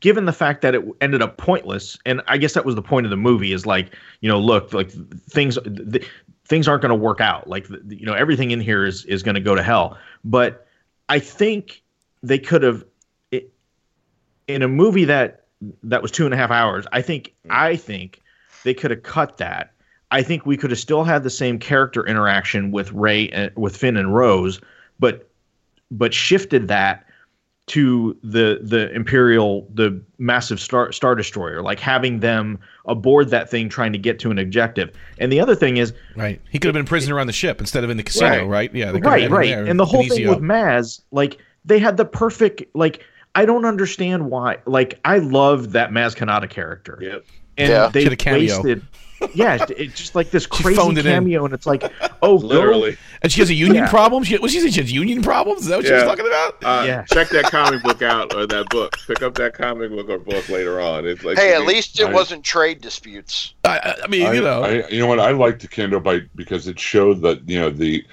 given 0.00 0.24
the 0.26 0.32
fact 0.32 0.60
that 0.62 0.74
it 0.74 0.84
ended 1.00 1.22
up 1.22 1.36
pointless, 1.38 1.96
and 2.04 2.20
I 2.26 2.36
guess 2.36 2.52
that 2.54 2.64
was 2.66 2.74
the 2.74 2.82
point 2.82 3.06
of 3.06 3.10
the 3.10 3.16
movie 3.16 3.52
is 3.52 3.64
like, 3.64 3.94
you 4.20 4.28
know, 4.28 4.38
look, 4.40 4.72
like 4.74 4.90
things 5.30 5.56
th- 5.64 6.04
things 6.44 6.66
aren't 6.68 6.82
going 6.82 6.90
to 6.90 6.96
work 6.96 7.20
out. 7.20 7.48
Like, 7.48 7.68
th- 7.68 7.80
you 7.88 8.04
know, 8.04 8.12
everything 8.14 8.50
in 8.50 8.60
here 8.60 8.84
is 8.84 9.04
is 9.06 9.22
going 9.22 9.36
to 9.36 9.40
go 9.40 9.54
to 9.54 9.62
hell. 9.62 9.96
But 10.24 10.66
I 11.08 11.20
think 11.20 11.82
they 12.22 12.38
could 12.38 12.62
have 12.62 12.84
it, 13.30 13.52
in 14.46 14.62
a 14.62 14.68
movie 14.68 15.04
that 15.04 15.46
that 15.82 16.02
was 16.02 16.10
two 16.10 16.24
and 16.24 16.34
a 16.34 16.36
half 16.36 16.50
hours. 16.50 16.86
I 16.92 17.02
think 17.02 17.34
mm. 17.46 17.50
I 17.50 17.76
think 17.76 18.20
they 18.64 18.74
could 18.74 18.90
have 18.90 19.02
cut 19.02 19.38
that. 19.38 19.72
I 20.10 20.22
think 20.22 20.46
we 20.46 20.56
could 20.56 20.70
have 20.70 20.78
still 20.78 21.04
had 21.04 21.22
the 21.22 21.30
same 21.30 21.58
character 21.58 22.06
interaction 22.06 22.70
with 22.70 22.92
Rey 22.92 23.28
and 23.30 23.54
with 23.56 23.76
Finn 23.76 23.96
and 23.96 24.14
Rose, 24.14 24.60
but 24.98 25.28
but 25.90 26.14
shifted 26.14 26.68
that 26.68 27.04
to 27.68 28.16
the 28.22 28.60
the 28.62 28.90
imperial 28.92 29.68
the 29.74 30.00
massive 30.16 30.58
star 30.58 30.90
star 30.90 31.14
destroyer 31.14 31.62
like 31.62 31.78
having 31.78 32.20
them 32.20 32.58
aboard 32.86 33.28
that 33.28 33.50
thing 33.50 33.68
trying 33.68 33.92
to 33.92 33.98
get 33.98 34.18
to 34.18 34.30
an 34.30 34.38
objective 34.38 34.90
and 35.18 35.30
the 35.30 35.38
other 35.38 35.54
thing 35.54 35.76
is 35.76 35.92
Right. 36.16 36.40
He 36.50 36.58
could 36.58 36.68
have 36.68 36.74
been 36.74 36.86
prisoner 36.86 37.20
on 37.20 37.26
the 37.26 37.32
ship 37.32 37.60
instead 37.60 37.84
of 37.84 37.90
in 37.90 37.98
the 37.98 38.02
casino, 38.02 38.46
right? 38.46 38.48
Right. 38.48 38.74
Yeah. 38.74 38.92
they 38.92 39.00
could 39.00 39.20
have 39.20 39.30
right 39.30 39.54
right 39.54 39.68
and 39.68 39.78
the 39.78 39.84
whole 39.84 40.02
thing 40.02 40.26
with 40.26 40.40
maz 40.40 41.02
like 41.12 41.38
they 41.68 41.78
had 41.78 41.96
the 41.96 42.04
perfect 42.04 42.62
like 42.74 43.02
i 43.34 43.44
don't 43.44 43.64
understand 43.64 44.30
why 44.30 44.56
like 44.66 44.98
i 45.04 45.18
love 45.18 45.72
that 45.72 45.90
maz 45.90 46.16
kanata 46.16 46.48
character 46.50 46.98
Yep. 47.00 47.24
and 47.58 47.68
Yeah. 47.68 47.88
they 47.88 48.04
a 48.06 48.16
cameo. 48.16 48.40
wasted 48.56 48.82
yeah 49.34 49.66
it's 49.70 49.94
just 49.98 50.14
like 50.14 50.30
this 50.30 50.46
crazy 50.56 50.76
phoned 50.76 50.96
it 50.96 51.04
in. 51.04 51.12
cameo 51.12 51.44
and 51.44 51.52
it's 51.52 51.66
like 51.66 51.82
oh 52.22 52.38
go- 52.40 52.46
Literally. 52.46 52.96
And 53.20 53.32
she 53.32 53.40
has 53.40 53.50
a 53.50 53.54
union 53.54 53.82
Yeah. 53.84 53.90
problem. 53.90 54.22
She, 54.22 54.36
what 54.38 54.52
she 54.52 54.60
said? 54.60 54.72
She 54.72 54.80
has 54.80 54.92
union 54.92 55.22
problems. 55.22 55.62
Is 55.62 55.66
that 55.66 55.78
what 55.78 55.86
she 55.86 55.92
was 55.92 56.04
talking 56.04 56.24
about? 56.24 56.54
Uh, 56.62 56.84
Yeah. 56.86 57.02
Check 57.02 57.30
that 57.30 57.46
comic 57.50 57.82
book 57.82 58.00
out 58.00 58.32
or 58.32 58.46
that 58.46 58.68
book. 58.70 58.96
Pick 59.08 59.22
up 59.22 59.34
that 59.34 59.54
comic 59.54 59.90
book 59.90 60.08
or 60.08 60.18
book 60.18 60.48
later 60.48 60.80
on. 60.80 61.04
It's 61.04 61.24
like 61.24 61.36
Hey, 61.36 61.52
at 61.52 61.62
least 61.62 61.98
it 61.98 62.06
I- 62.06 62.12
wasn't 62.12 62.44
trade 62.44 62.80
disputes. 62.80 63.54
I, 63.64 63.78
I- 63.78 63.94
I 64.04 64.06
mean, 64.06 64.24
I, 64.24 64.32
you 64.34 64.40
know. 64.40 64.62
I, 64.62 64.86
you 64.86 65.00
know 65.00 65.08
what? 65.08 65.18
I 65.18 65.32
liked 65.32 65.62
the 65.62 65.68
Canto 65.68 65.98
Bight 65.98 66.28
because 66.36 66.68
it 66.68 66.78
showed 66.78 67.20
that 67.22 67.40
you 67.50 67.58
know 67.60 67.70
the 67.70 68.04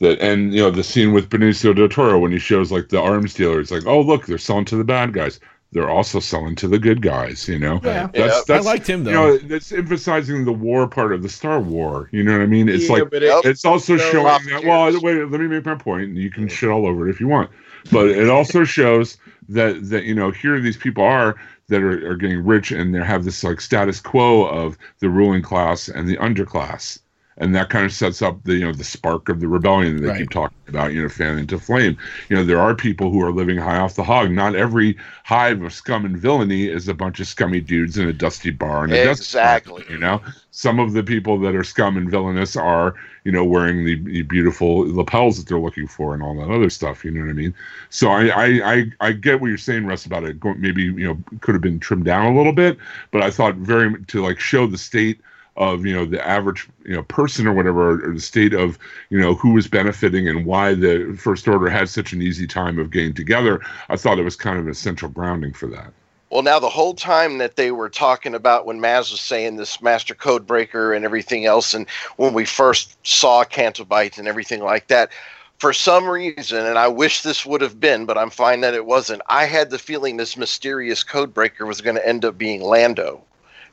the 0.00 0.20
and 0.22 0.52
you 0.54 0.60
know 0.60 0.70
the 0.70 0.82
scene 0.84 1.12
with 1.12 1.30
Benicio 1.30 1.74
del 1.74 1.88
Toro 1.88 2.18
when 2.18 2.32
he 2.32 2.38
shows 2.38 2.72
like 2.72 2.88
the 2.88 3.00
arms 3.00 3.34
dealer. 3.34 3.60
It's 3.60 3.70
like, 3.70 3.86
oh 3.86 4.00
look, 4.00 4.26
they're 4.26 4.38
selling 4.38 4.64
to 4.66 4.76
the 4.76 4.84
bad 4.84 5.12
guys. 5.12 5.40
They're 5.72 5.90
also 5.90 6.20
selling 6.20 6.54
to 6.56 6.68
the 6.68 6.78
good 6.78 7.02
guys. 7.02 7.48
You 7.48 7.58
know. 7.58 7.80
Yeah. 7.82 8.08
That's, 8.12 8.16
Yeah. 8.16 8.40
that's 8.46 8.66
I 8.66 8.70
liked 8.70 8.86
him, 8.86 9.00
You 9.00 9.12
though. 9.12 9.12
know, 9.12 9.38
that's 9.38 9.72
emphasizing 9.72 10.44
the 10.44 10.52
war 10.52 10.86
part 10.86 11.12
of 11.12 11.22
the 11.22 11.28
Star 11.28 11.58
War. 11.60 12.08
You 12.12 12.22
know 12.22 12.32
what 12.32 12.42
I 12.42 12.46
mean? 12.46 12.68
It's 12.68 12.84
Yeah, 12.88 12.92
like 12.92 13.12
it- 13.12 13.44
it's 13.44 13.64
also 13.64 13.96
No, 13.96 14.10
showing 14.12 14.46
that. 14.50 14.62
Well, 14.64 15.00
wait, 15.00 15.28
let 15.30 15.40
me 15.40 15.48
make 15.48 15.64
my 15.66 15.74
point. 15.74 16.16
You 16.16 16.30
can 16.30 16.48
shit 16.48 16.68
all 16.70 16.86
over 16.86 17.08
it 17.08 17.10
if 17.10 17.20
you 17.20 17.26
want, 17.28 17.50
but 17.90 18.06
it 18.06 18.28
also 18.28 18.62
shows 18.78 19.16
that 19.48 19.88
that 19.90 20.04
you 20.04 20.14
know 20.14 20.30
here 20.30 20.60
these 20.60 20.76
people 20.76 21.04
are 21.04 21.34
that 21.68 21.82
are, 21.82 22.10
are 22.10 22.16
getting 22.16 22.44
rich 22.44 22.70
and 22.72 22.94
they 22.94 23.02
have 23.02 23.24
this 23.24 23.42
like 23.42 23.60
status 23.60 23.98
quo 24.00 24.44
of 24.44 24.76
the 25.00 25.08
ruling 25.08 25.40
class 25.42 25.88
and 25.88 26.06
the 26.08 26.16
underclass, 26.18 26.98
and 27.38 27.54
that 27.54 27.70
kind 27.70 27.84
of 27.84 27.92
sets 27.92 28.22
up 28.22 28.42
the 28.44 28.54
you 28.54 28.64
know 28.64 28.72
the 28.72 28.84
spark 28.84 29.28
of 29.28 29.40
the 29.40 29.48
rebellion 29.48 29.96
that 29.96 30.02
they 30.02 30.10
Right. 30.10 30.18
keep 30.18 30.30
talking 30.30 30.56
about. 30.68 30.92
You 30.92 31.02
know, 31.02 31.08
fan 31.08 31.38
into 31.38 31.58
flame. 31.58 31.96
You 32.28 32.36
know, 32.36 32.44
there 32.44 32.60
are 32.60 32.74
people 32.74 33.10
who 33.10 33.20
are 33.22 33.32
living 33.32 33.58
high 33.58 33.78
off 33.78 33.94
the 33.96 34.04
hog. 34.04 34.30
Not 34.30 34.54
every 34.54 34.96
hive 35.24 35.62
of 35.62 35.72
scum 35.72 36.04
and 36.04 36.16
villainy 36.16 36.66
is 36.68 36.88
a 36.88 36.94
bunch 36.94 37.20
of 37.20 37.26
scummy 37.26 37.60
dudes 37.60 37.98
in 37.98 38.08
a 38.08 38.12
dusty 38.12 38.50
bar 38.50 38.84
and 38.84 38.92
Exactly. 38.92 39.82
bar, 39.82 39.84
you 39.88 39.98
know, 39.98 40.20
some 40.50 40.78
of 40.78 40.92
the 40.92 41.02
people 41.02 41.38
that 41.40 41.54
are 41.54 41.64
scum 41.64 41.96
and 41.96 42.10
villainous 42.10 42.56
are 42.56 42.94
you 43.24 43.32
know 43.32 43.44
wearing 43.44 43.84
the, 43.84 43.96
the 43.96 44.22
beautiful 44.22 44.78
lapels 44.94 45.36
that 45.38 45.48
they're 45.48 45.58
looking 45.58 45.86
for 45.86 46.14
and 46.14 46.22
all 46.22 46.34
that 46.36 46.50
other 46.52 46.70
stuff. 46.70 47.04
You 47.04 47.10
know 47.10 47.20
what 47.22 47.30
I 47.30 47.34
mean? 47.34 47.54
So 47.90 48.10
I 48.10 48.26
I 48.28 48.72
I, 48.74 48.84
I 49.00 49.12
get 49.12 49.40
what 49.40 49.48
you're 49.48 49.58
saying, 49.58 49.86
Russ, 49.86 50.06
about 50.06 50.24
it. 50.24 50.36
Maybe 50.58 50.82
you 50.84 51.06
know 51.06 51.18
could 51.40 51.54
have 51.54 51.62
been 51.62 51.80
trimmed 51.80 52.04
down 52.04 52.32
a 52.32 52.36
little 52.36 52.52
bit, 52.52 52.78
but 53.10 53.22
I 53.22 53.30
thought 53.30 53.56
very 53.56 54.02
to 54.06 54.22
like 54.22 54.38
show 54.40 54.66
the 54.66 54.78
state 54.78 55.20
of 55.56 55.86
you 55.86 55.94
know 55.94 56.04
the 56.04 56.26
average 56.26 56.68
you 56.84 56.94
know 56.94 57.02
person 57.04 57.46
or 57.46 57.52
whatever 57.52 58.04
or 58.04 58.14
the 58.14 58.20
state 58.20 58.52
of 58.52 58.78
you 59.10 59.18
know 59.18 59.34
who 59.34 59.52
was 59.52 59.68
benefiting 59.68 60.28
and 60.28 60.46
why 60.46 60.74
the 60.74 61.14
first 61.18 61.46
order 61.46 61.68
had 61.68 61.88
such 61.88 62.12
an 62.12 62.20
easy 62.20 62.46
time 62.46 62.78
of 62.78 62.90
getting 62.90 63.14
together 63.14 63.60
i 63.88 63.96
thought 63.96 64.18
it 64.18 64.24
was 64.24 64.36
kind 64.36 64.58
of 64.58 64.64
an 64.64 64.70
essential 64.70 65.08
grounding 65.08 65.52
for 65.52 65.66
that 65.66 65.92
Well, 66.30 66.42
now 66.42 66.58
the 66.58 66.68
whole 66.68 66.94
time 66.94 67.38
that 67.38 67.54
they 67.54 67.70
were 67.70 67.88
talking 67.88 68.34
about 68.34 68.66
when 68.66 68.80
Maz 68.80 69.12
was 69.12 69.20
saying 69.20 69.56
this 69.56 69.80
master 69.80 70.14
code 70.14 70.46
breaker 70.46 70.92
and 70.92 71.04
everything 71.04 71.46
else, 71.46 71.74
and 71.74 71.86
when 72.16 72.34
we 72.34 72.44
first 72.44 72.96
saw 73.06 73.44
Canto 73.44 73.84
Bight 73.84 74.18
and 74.18 74.26
everything 74.26 74.60
like 74.60 74.88
that, 74.88 75.10
for 75.58 75.72
some 75.72 76.08
reason, 76.08 76.66
and 76.66 76.78
I 76.78 76.88
wish 76.88 77.22
this 77.22 77.46
would 77.46 77.60
have 77.60 77.78
been, 77.78 78.04
but 78.04 78.18
I'm 78.18 78.30
fine 78.30 78.62
that 78.62 78.74
it 78.74 78.84
wasn't. 78.84 79.22
I 79.28 79.44
had 79.44 79.70
the 79.70 79.78
feeling 79.78 80.16
this 80.16 80.36
mysterious 80.36 81.04
code 81.04 81.32
breaker 81.32 81.66
was 81.66 81.80
going 81.80 81.96
to 81.96 82.06
end 82.06 82.24
up 82.24 82.36
being 82.36 82.62
Lando, 82.62 83.22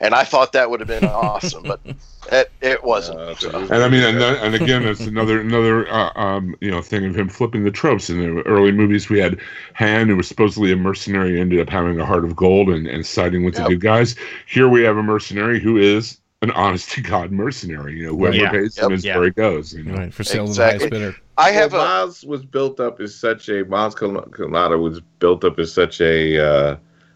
and 0.02 0.14
I 0.14 0.24
thought 0.26 0.52
that 0.54 0.70
would 0.70 0.80
have 0.82 0.88
been 0.88 1.06
awesome, 1.06 1.64
but 1.64 1.80
it, 2.32 2.52
it 2.62 2.84
wasn't. 2.84 3.20
Uh, 3.20 3.36
So- 3.36 3.50
and 3.58 3.74
i 3.84 3.88
mean 3.90 4.04
and, 4.04 4.20
then, 4.20 4.36
and 4.38 4.56
again 4.56 4.84
that's 4.84 5.00
another 5.02 5.40
another 5.42 5.88
uh, 5.92 6.12
um 6.16 6.56
you 6.62 6.70
know 6.70 6.82
thing 6.82 7.06
of 7.06 7.16
him 7.16 7.30
flipping 7.30 7.64
the 7.64 7.72
tropes 7.72 8.10
in 8.10 8.20
the 8.20 8.42
early 8.44 8.72
movies 8.72 9.10
we 9.10 9.20
had 9.20 9.40
han 9.74 10.08
who 10.10 10.16
was 10.18 10.28
supposedly 10.28 10.72
a 10.72 10.76
mercenary 10.76 11.40
ended 11.40 11.60
up 11.60 11.70
having 11.70 12.00
a 12.00 12.06
heart 12.06 12.24
of 12.26 12.36
gold 12.36 12.70
and, 12.70 12.88
and 12.88 13.06
siding 13.06 13.44
with 13.46 13.56
Yep. 13.56 13.64
the 13.68 13.70
good 13.76 13.82
guys 13.82 14.16
here 14.48 14.68
we 14.70 14.84
have 14.84 14.98
a 14.98 15.04
mercenary 15.04 15.60
who 15.60 15.78
is 15.78 16.20
an 16.44 16.52
honest 16.52 16.90
to 16.92 17.02
god 17.02 17.32
mercenary 17.32 17.98
you 17.98 18.06
know 18.08 18.16
whoever 18.16 18.36
Yeah. 18.36 18.52
pays 18.52 18.78
him 18.78 18.92
is 18.92 19.04
Yeah. 19.06 19.16
where 19.18 19.26
he 19.26 19.32
goes 19.32 19.74
you 19.74 19.84
know 19.84 19.96
Right, 19.96 20.14
for 20.14 20.24
sale 20.24 20.44
Exactly. 20.46 20.90
the 20.90 20.96
highest 21.00 21.16
bidder. 21.16 21.16
I 21.38 21.52
have 21.52 21.72
well, 21.74 21.82
a 21.82 21.86
Miles 21.86 22.24
was 22.24 22.44
built 22.46 22.80
up 22.80 23.00
as 23.00 23.16
such 23.16 23.50
a 23.50 23.64
Miles 23.66 23.96
Kal- 23.96 24.12
Kalata 24.32 24.80
was 24.80 25.02
built 25.20 25.44
up 25.44 25.58
as 25.60 25.72
such 25.74 26.00
a 26.02 26.38
uh, 26.40 26.76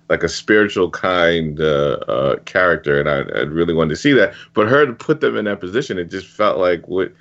like 0.10 0.24
a 0.24 0.30
spiritual 0.30 0.90
kind 0.90 1.60
uh, 1.60 1.98
uh, 2.08 2.36
character, 2.46 3.00
and 3.00 3.10
I, 3.10 3.38
I 3.38 3.44
really 3.44 3.74
wanted 3.74 3.90
to 3.90 3.96
see 3.96 4.14
that. 4.14 4.34
But 4.54 4.68
her 4.68 4.86
to 4.86 4.94
put 4.94 5.22
them 5.22 5.36
in 5.38 5.46
that 5.46 5.60
position, 5.60 5.98
it 5.98 6.10
just 6.10 6.28
felt 6.28 6.58
like 6.58 6.88
what 6.88 7.14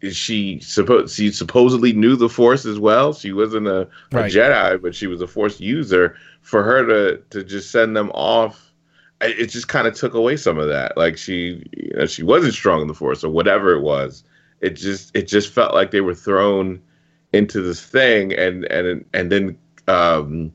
is 0.00 0.16
she 0.16 0.60
supposed? 0.60 1.14
She 1.14 1.30
supposedly 1.30 1.92
knew 1.92 2.16
the 2.16 2.28
Force 2.28 2.64
as 2.64 2.78
well. 2.78 3.12
She 3.12 3.32
wasn't 3.32 3.66
a, 3.66 3.82
a 3.82 3.88
Right. 4.12 4.32
Jedi, 4.32 4.80
but 4.80 4.94
she 4.94 5.06
was 5.06 5.20
a 5.20 5.26
Force 5.26 5.60
user. 5.60 6.16
For 6.42 6.62
her 6.62 6.86
to 6.86 7.22
to 7.30 7.44
just 7.44 7.70
send 7.70 7.96
them 7.96 8.10
off. 8.10 8.72
It 9.22 9.50
just 9.50 9.68
kind 9.68 9.86
of 9.86 9.94
took 9.94 10.14
away 10.14 10.38
some 10.38 10.58
of 10.58 10.68
that. 10.68 10.96
Like 10.96 11.18
she, 11.18 11.62
you 11.76 11.92
know, 11.94 12.06
she 12.06 12.22
wasn't 12.22 12.54
strong 12.54 12.80
in 12.80 12.88
the 12.88 12.94
force 12.94 13.22
or 13.22 13.28
whatever 13.28 13.74
it 13.74 13.82
was 13.82 14.24
it 14.60 14.70
just 14.70 15.14
it 15.14 15.26
just 15.26 15.52
felt 15.52 15.74
like 15.74 15.90
they 15.90 16.00
were 16.00 16.14
thrown 16.14 16.80
into 17.32 17.60
this 17.60 17.84
thing 17.84 18.32
and 18.32 18.64
and 18.64 19.04
and 19.12 19.32
then 19.32 19.58
um 19.88 20.52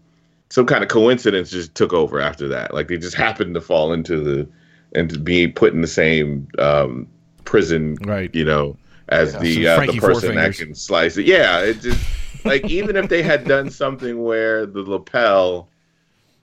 some 0.49 0.65
kind 0.65 0.83
of 0.83 0.89
coincidence 0.89 1.49
just 1.49 1.73
took 1.75 1.93
over 1.93 2.19
after 2.19 2.47
that 2.47 2.73
like 2.73 2.87
they 2.87 2.97
just 2.97 3.15
happened 3.15 3.53
to 3.55 3.61
fall 3.61 3.91
into 3.93 4.21
the 4.23 4.47
and 4.93 5.09
to 5.09 5.19
be 5.19 5.47
put 5.47 5.73
in 5.73 5.81
the 5.81 5.87
same 5.87 6.47
um 6.59 7.07
prison 7.45 7.95
Right. 8.05 8.33
you 8.33 8.45
know 8.45 8.77
as 9.09 9.33
Yeah. 9.33 9.39
the 9.39 9.67
uh, 9.67 9.79
the 9.91 9.99
person 9.99 10.35
that 10.35 10.55
can 10.55 10.75
slice 10.75 11.17
it 11.17 11.25
yeah 11.25 11.59
it 11.61 11.81
just 11.81 11.99
like 12.45 12.65
even 12.69 12.95
if 12.95 13.09
they 13.09 13.23
had 13.23 13.45
done 13.45 13.69
something 13.69 14.23
where 14.23 14.65
the 14.65 14.81
lapel 14.81 15.67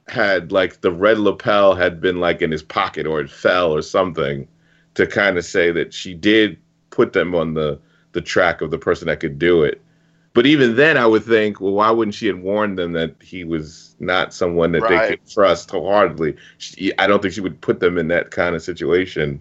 had 0.08 0.50
like 0.52 0.80
the 0.80 0.90
red 0.90 1.18
lapel 1.18 1.74
had 1.74 2.00
been 2.00 2.18
like 2.20 2.42
in 2.42 2.50
his 2.50 2.62
pocket 2.62 3.06
or 3.06 3.20
it 3.20 3.30
fell 3.30 3.72
or 3.72 3.82
something 3.82 4.46
to 4.94 5.06
kind 5.06 5.38
of 5.38 5.44
say 5.44 5.70
that 5.70 5.94
she 5.94 6.12
did 6.12 6.58
put 6.90 7.12
them 7.12 7.34
on 7.34 7.54
the 7.54 7.78
the 8.12 8.20
track 8.20 8.60
of 8.60 8.70
the 8.70 8.78
person 8.78 9.06
that 9.06 9.20
could 9.20 9.38
do 9.38 9.62
it. 9.62 9.80
But 10.34 10.46
even 10.46 10.76
then, 10.76 10.96
I 10.96 11.04
would 11.06 11.24
think, 11.24 11.60
well, 11.60 11.72
why 11.74 11.90
wouldn't 11.90 12.14
she 12.14 12.26
have 12.28 12.38
warned 12.38 12.78
them 12.78 12.92
that 12.92 13.14
he 13.20 13.44
was 13.44 13.94
not 13.98 14.32
someone 14.32 14.72
that 14.72 14.80
they 14.88 14.96
could 15.10 15.28
trust 15.28 15.70
wholeheartedly? 15.70 16.36
She, 16.58 16.96
I 16.98 17.06
don't 17.06 17.20
think 17.20 17.34
she 17.34 17.42
would 17.42 17.60
put 17.60 17.80
them 17.80 17.98
in 17.98 18.08
that 18.08 18.30
kind 18.30 18.54
of 18.54 18.62
situation 18.62 19.40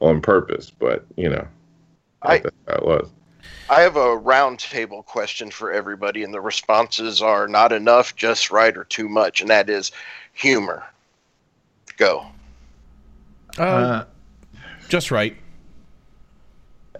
on 0.00 0.20
purpose. 0.20 0.70
But 0.70 1.04
you 1.16 1.28
know, 1.28 1.46
I- 2.22 2.38
that's 2.38 2.54
how 2.68 2.74
it 2.76 2.84
was. 2.84 3.10
I 3.70 3.82
have 3.82 3.96
a 3.96 4.16
roundtable 4.18 5.04
question 5.04 5.50
for 5.50 5.70
everybody, 5.70 6.22
and 6.22 6.32
the 6.32 6.40
responses 6.40 7.20
are 7.20 7.46
not 7.46 7.70
enough, 7.70 8.16
just 8.16 8.50
right, 8.50 8.74
or 8.74 8.84
too 8.84 9.10
much, 9.10 9.42
and 9.42 9.50
that 9.50 9.68
is 9.68 9.92
humor. 10.32 10.84
Go. 11.98 12.24
Uh, 13.58 13.62
Uh, 13.62 14.04
just 14.88 15.10
right. 15.10 15.36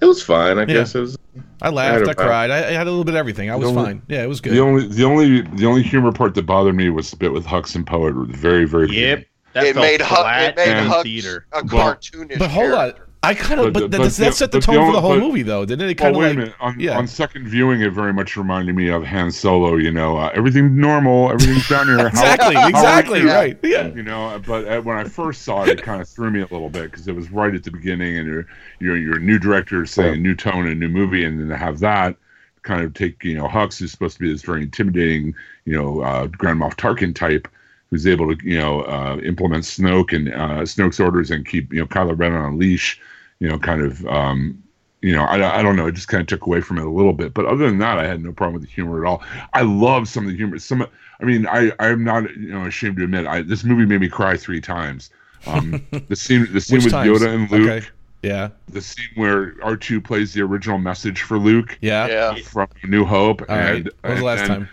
It 0.01 0.07
was 0.07 0.23
fine, 0.23 0.59
I 0.59 0.63
Yeah. 0.63 0.67
guess. 0.67 0.95
It 0.95 1.01
was. 1.01 1.19
I 1.63 1.71
laughed. 1.71 2.01
I 2.09 2.13
about- 2.13 2.17
cried. 2.17 2.51
I, 2.51 2.69
I 2.69 2.73
had 2.73 2.87
a 2.87 2.91
little 2.91 3.05
bit 3.05 3.15
of 3.15 3.19
everything. 3.19 3.51
I 3.51 3.57
was 3.57 3.69
only- 3.69 3.83
fine. 3.85 4.03
Yeah, 4.09 4.23
it 4.23 4.29
was 4.29 4.41
good. 4.41 4.53
The 4.53 4.61
only 4.61 4.87
the 4.87 5.05
only 5.05 5.41
the 5.43 5.67
only 5.67 5.83
humor 5.83 6.13
part 6.13 6.35
that 6.35 6.47
bothered 6.47 6.75
me 6.75 6.89
was 6.91 7.11
the 7.11 7.17
bit 7.17 7.33
with 7.33 7.47
Hux 7.47 7.75
and 7.75 7.87
Poet. 7.87 8.15
Very 8.29 8.65
very 8.65 8.89
yep. 8.91 9.25
That 9.55 9.65
it 9.65 9.75
felt 9.75 9.85
made 9.87 10.01
Huck. 10.01 10.43
It 10.43 10.57
made 10.57 10.69
and 10.69 10.89
Huck 10.89 11.03
theater. 11.05 11.47
a 11.53 11.65
Well, 11.65 11.95
cartoonish. 11.97 12.39
but 12.39 12.51
hold 12.51 12.73
on. 12.73 12.93
I 13.23 13.35
kind 13.35 13.61
of, 13.61 13.73
But 13.73 13.73
but, 13.73 13.81
the- 13.81 13.89
that, 13.89 13.99
but 13.99 14.13
that 14.13 14.35
set 14.35 14.53
the 14.53 14.61
tone 14.61 14.77
the 14.77 14.81
for 14.87 14.93
the 14.93 15.01
whole 15.01 15.19
but- 15.19 15.21
movie, 15.21 15.43
though, 15.43 15.65
didn't 15.65 15.89
it? 15.89 15.95
Kind 15.97 16.15
of 16.15 16.21
wait 16.21 16.29
like, 16.29 16.37
a 16.37 16.41
minute. 16.41 16.55
On, 16.61 16.79
yeah. 16.79 16.97
on 16.97 17.07
second 17.09 17.49
viewing, 17.49 17.81
it 17.81 17.93
very 17.93 18.13
much 18.13 18.37
reminded 18.37 18.77
me 18.77 18.89
of 18.89 19.05
Han 19.05 19.33
Solo. 19.33 19.75
You 19.77 19.91
know, 19.91 20.17
uh, 20.17 20.31
everything's 20.35 20.71
normal, 20.71 21.31
everything's 21.33 21.69
down 21.69 21.87
here. 21.87 22.07
Exactly, 22.07 22.55
how 22.55 22.69
exactly, 22.69 23.21
you? 23.21 23.29
right. 23.29 23.59
Yeah. 23.63 23.89
You 23.89 24.03
know, 24.05 24.41
but 24.47 24.69
uh, 24.69 24.81
when 24.83 24.97
I 24.97 25.05
first 25.05 25.43
saw 25.43 25.65
it, 25.65 25.71
it 25.71 25.83
kind 25.83 26.01
of 26.01 26.09
threw 26.09 26.31
me 26.31 26.41
a 26.41 26.47
little 26.47 26.71
bit 26.71 26.91
because 26.91 27.09
it 27.09 27.15
was 27.15 27.31
right 27.31 27.55
at 27.55 27.65
the 27.65 27.71
beginning, 27.73 28.17
and 28.19 28.27
you're 28.29 28.47
you're, 28.79 28.97
you're 28.97 29.17
a 29.17 29.21
new 29.21 29.39
director 29.39 29.85
saying 29.85 30.15
a 30.15 30.17
new 30.17 30.35
tone 30.37 30.67
and 30.67 30.73
a 30.73 30.75
new 30.75 30.89
movie, 30.89 31.25
and 31.25 31.41
then 31.41 31.49
to 31.49 31.57
have 31.57 31.81
that 31.81 32.17
kind 32.63 32.83
of 32.85 32.95
take 32.95 33.25
you 33.25 33.35
know 33.37 33.49
Hux, 33.49 33.79
who's 33.79 33.91
supposed 33.91 34.17
to 34.19 34.23
be 34.23 34.33
this 34.33 34.43
very 34.43 34.63
intimidating, 34.63 35.35
you 35.65 35.73
know, 35.77 36.01
uh, 36.03 36.27
Grand 36.27 36.61
Moff 36.61 36.75
Tarkin 36.77 37.15
type, 37.15 37.49
who's 37.91 38.07
able 38.07 38.35
to 38.35 38.45
you 38.47 38.59
know 38.59 38.83
uh, 38.83 39.19
implement 39.25 39.65
Snoke 39.65 40.13
and 40.15 40.29
uh, 40.33 40.63
Snoke's 40.65 41.01
orders 41.01 41.31
and 41.31 41.47
keep 41.47 41.73
you 41.73 41.81
know 41.81 41.87
Kylo 41.87 42.19
Ren 42.19 42.33
on 42.33 42.53
a 42.55 42.57
leash, 42.57 43.01
you 43.41 43.49
know, 43.49 43.59
kind 43.59 43.83
of. 43.83 44.05
Um, 44.07 44.63
you 45.01 45.13
know, 45.15 45.23
I, 45.23 45.61
I 45.61 45.63
don't 45.63 45.77
know. 45.77 45.87
It 45.87 45.95
just 45.95 46.09
kind 46.09 46.21
of 46.21 46.27
took 46.27 46.45
away 46.45 46.61
from 46.61 46.77
it 46.77 46.85
a 46.85 46.91
little 46.91 47.13
bit. 47.13 47.33
But 47.33 47.45
other 47.47 47.69
than 47.69 47.79
that, 47.79 47.99
I 47.99 48.05
had 48.09 48.21
no 48.21 48.33
problem 48.33 48.55
with 48.55 48.65
the 48.65 48.69
humor 48.75 49.05
at 49.05 49.09
all. 49.09 49.23
I 49.53 49.63
love 49.63 50.09
some 50.09 50.25
of 50.25 50.33
the 50.33 50.37
humor. 50.37 50.59
Some, 50.59 50.85
I 51.21 51.25
mean, 51.25 51.47
I 51.47 51.71
I'm 51.79 52.03
not 52.03 52.25
you 52.37 52.49
know 52.53 52.67
ashamed 52.67 52.97
to 52.97 53.05
admit, 53.05 53.25
I 53.25 53.43
this 53.43 53.63
movie 53.63 53.87
made 53.87 54.01
me 54.01 54.09
cry 54.09 54.37
three 54.37 54.61
times. 54.61 55.11
Um, 55.47 55.87
the 56.09 56.17
scene 56.17 56.53
the 56.53 56.61
scene 56.61 56.83
with 56.83 56.91
times? 56.91 57.09
Yoda 57.23 57.33
and 57.33 57.49
Luke, 57.49 57.71
Okay. 57.71 57.87
Yeah. 58.25 58.49
the 58.71 58.81
scene 58.81 59.07
where 59.15 59.55
R 59.63 59.77
two 59.77 60.01
plays 60.01 60.35
the 60.35 60.43
original 60.43 60.79
message 60.79 61.23
for 61.23 61.39
Luke 61.39 61.79
Yeah. 61.81 62.09
Yeah. 62.09 62.35
from 62.43 62.67
New 62.83 63.05
Hope, 63.05 63.43
All 63.49 63.57
right. 63.57 63.77
and 63.77 63.91
When 64.01 64.11
was 64.11 64.19
the 64.19 64.25
last 64.27 64.41
and, 64.41 64.49
time? 64.49 64.69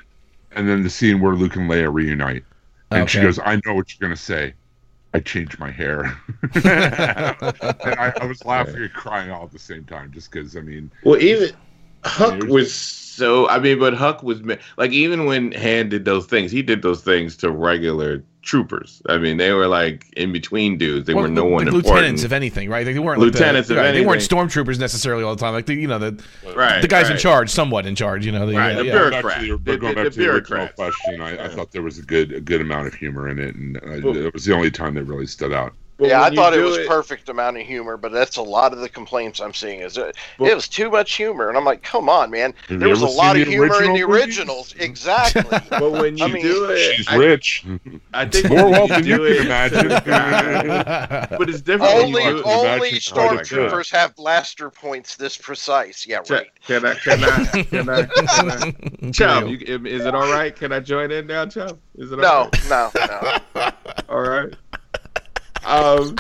and 0.54 0.68
then 0.68 0.82
the 0.82 0.90
scene 0.90 1.20
where 1.22 1.36
Luke 1.36 1.56
and 1.56 1.70
Leia 1.70 1.94
reunite, 1.94 2.44
and 2.92 3.10
she 3.10 3.22
goes, 3.22 3.40
"I 3.40 3.60
know 3.66 3.74
what 3.74 3.94
you're 3.94 4.08
gonna 4.08 4.18
say." 4.18 4.54
I 5.14 5.20
changed 5.22 5.60
my 5.60 5.72
hair, 5.72 6.04
and 6.54 6.66
I, 6.66 8.12
I 8.20 8.26
was 8.26 8.44
laughing 8.46 8.82
and 8.82 8.92
crying 8.92 9.32
all 9.32 9.46
at 9.46 9.52
the 9.52 9.60
same 9.60 9.86
time, 9.86 10.12
just 10.12 10.30
because. 10.30 10.58
I 10.58 10.60
mean, 10.60 10.92
Well, 11.06 11.22
even 11.22 11.56
Huck 12.06 12.34
Years. 12.42 12.46
was 12.52 12.74
so. 12.74 13.48
I 13.50 13.60
mean, 13.60 13.80
but 13.80 13.94
Huck 13.94 14.24
was 14.24 14.42
like 14.78 14.92
even 14.92 15.26
when 15.26 15.52
Han 15.54 15.90
did 15.90 16.06
those 16.06 16.26
things, 16.26 16.52
he 16.52 16.62
did 16.62 16.82
those 16.82 17.02
things 17.02 17.36
to 17.38 17.50
regular 17.52 18.24
troopers. 18.42 19.02
I 19.10 19.18
mean, 19.18 19.38
they 19.38 19.52
were 19.54 19.66
like 19.68 20.06
in 20.16 20.32
between 20.32 20.78
dudes. 20.78 21.08
They 21.08 21.16
Well, 21.16 21.24
were 21.24 21.30
no 21.30 21.46
like 21.46 21.52
one 21.52 21.66
lieutenants, 21.66 21.86
important. 21.90 22.24
if 22.26 22.32
anything, 22.32 22.70
right? 22.70 22.86
Like, 22.86 22.94
they 22.94 23.00
weren't 23.00 23.20
Lieutenants, 23.20 23.54
like 23.56 23.60
if 23.62 23.68
the, 23.70 23.76
right, 23.78 23.92
They 23.92 24.06
weren't 24.06 24.22
stormtroopers 24.22 24.78
necessarily 24.80 25.24
all 25.24 25.34
the 25.36 25.40
time. 25.42 25.54
Like 25.54 25.66
the, 25.66 25.74
you 25.74 25.88
know, 25.88 25.98
the 25.98 26.24
right, 26.56 26.80
the 26.82 26.88
guys 26.88 27.10
in 27.10 27.18
charge, 27.18 27.50
somewhat 27.50 27.88
in 27.88 27.96
charge. 27.96 28.24
You 28.26 28.32
know, 28.34 28.46
the, 28.46 28.56
Right, 28.56 28.72
yeah, 28.74 28.76
the 28.78 28.86
yeah. 28.86 28.92
bureaucrat. 28.92 29.38
Going 29.40 29.50
the, 29.64 29.72
The- 29.72 29.78
going 29.78 29.96
back 29.96 30.04
to 30.12 30.20
the 30.20 30.30
original 30.30 30.42
bureaucrats. 30.68 30.76
question, 30.76 31.22
I, 31.22 31.46
I 31.46 31.48
thought 31.50 31.72
there 31.72 31.82
was 31.82 31.98
a 31.98 32.04
good 32.04 32.34
a 32.34 32.40
good 32.42 32.62
amount 32.62 32.86
of 32.88 32.94
humor 32.94 33.30
in 33.30 33.40
it, 33.40 33.56
and 33.56 33.78
uh, 33.78 33.82
Well- 34.04 34.16
it 34.18 34.32
was 34.32 34.46
the 34.46 34.54
only 34.54 34.70
time 34.70 34.94
that 34.94 35.06
really 35.06 35.26
stood 35.28 35.52
out. 35.54 35.74
But 35.98 36.10
yeah, 36.10 36.24
I 36.24 36.30
thought 36.36 36.54
it 36.54 36.58
do 36.58 36.64
was 36.66 36.78
perfect 36.88 37.30
amount 37.30 37.56
of 37.58 37.66
humor, 37.66 37.96
but 37.96 38.12
that's 38.12 38.36
a 38.36 38.42
lot 38.42 38.74
of 38.74 38.80
the 38.80 38.90
complaints 38.90 39.40
I'm 39.40 39.54
seeing. 39.54 39.80
Is 39.80 39.98
it, 39.98 40.16
Well- 40.38 40.52
it 40.52 40.54
was 40.56 40.68
too 40.68 40.90
much 40.90 41.14
humor, 41.16 41.48
and 41.48 41.58
I'm 41.58 41.64
like, 41.64 41.84
come 41.84 42.10
on, 42.10 42.30
man. 42.32 42.54
There 42.68 42.90
was 42.90 43.02
a 43.02 43.06
lot 43.08 43.38
of 43.38 43.46
the 43.46 43.52
humor 43.52 43.82
in 43.82 43.94
the 43.94 44.02
original 44.04 44.08
movies? 44.08 44.24
originals. 44.26 44.76
Exactly. 44.78 45.44
But 45.70 45.92
when 45.94 46.18
you 46.18 46.26
I 46.26 46.28
mean, 46.28 46.42
do 46.44 46.66
it, 46.70 46.96
She's 46.96 47.08
I, 47.08 47.16
rich, 47.16 47.66
I 48.14 48.26
think 48.30 48.50
more 48.50 48.64
when 48.66 48.72
wealth 48.74 48.90
than 48.90 49.06
you 49.06 49.18
can 49.18 49.46
imagine. 49.46 49.88
but 51.38 51.50
it's 51.50 51.62
different. 51.62 51.94
only 51.94 52.24
you 52.24 52.44
only 52.44 52.90
imagine 52.90 53.16
how 53.16 53.38
stormtroopers 53.38 53.92
have 53.92 54.16
blaster 54.16 54.70
points 54.70 55.16
this 55.16 55.38
precise. 55.38 56.06
Yeah, 56.06 56.20
Ch- 56.22 56.32
right. 56.32 56.48
Can 56.68 56.86
I? 56.86 56.94
Can 56.96 57.24
I? 57.24 57.64
Can 57.64 57.90
I? 57.90 58.04
Can 58.06 58.50
I? 59.08 59.12
Chubb, 59.12 59.48
you, 59.48 59.58
is 59.86 60.06
it 60.06 60.14
all 60.16 60.30
right? 60.32 60.54
Can 60.56 60.72
I 60.74 60.80
join 60.82 61.12
in 61.12 61.28
now, 61.28 61.46
Chubb? 61.46 61.80
Is 61.98 62.12
it 62.12 62.24
all 62.24 62.50
No, 62.50 62.50
right? 62.70 62.92
no, 63.56 63.56
no. 63.56 63.72
All 64.10 64.22
right. 64.22 64.54
Um, 65.66 66.16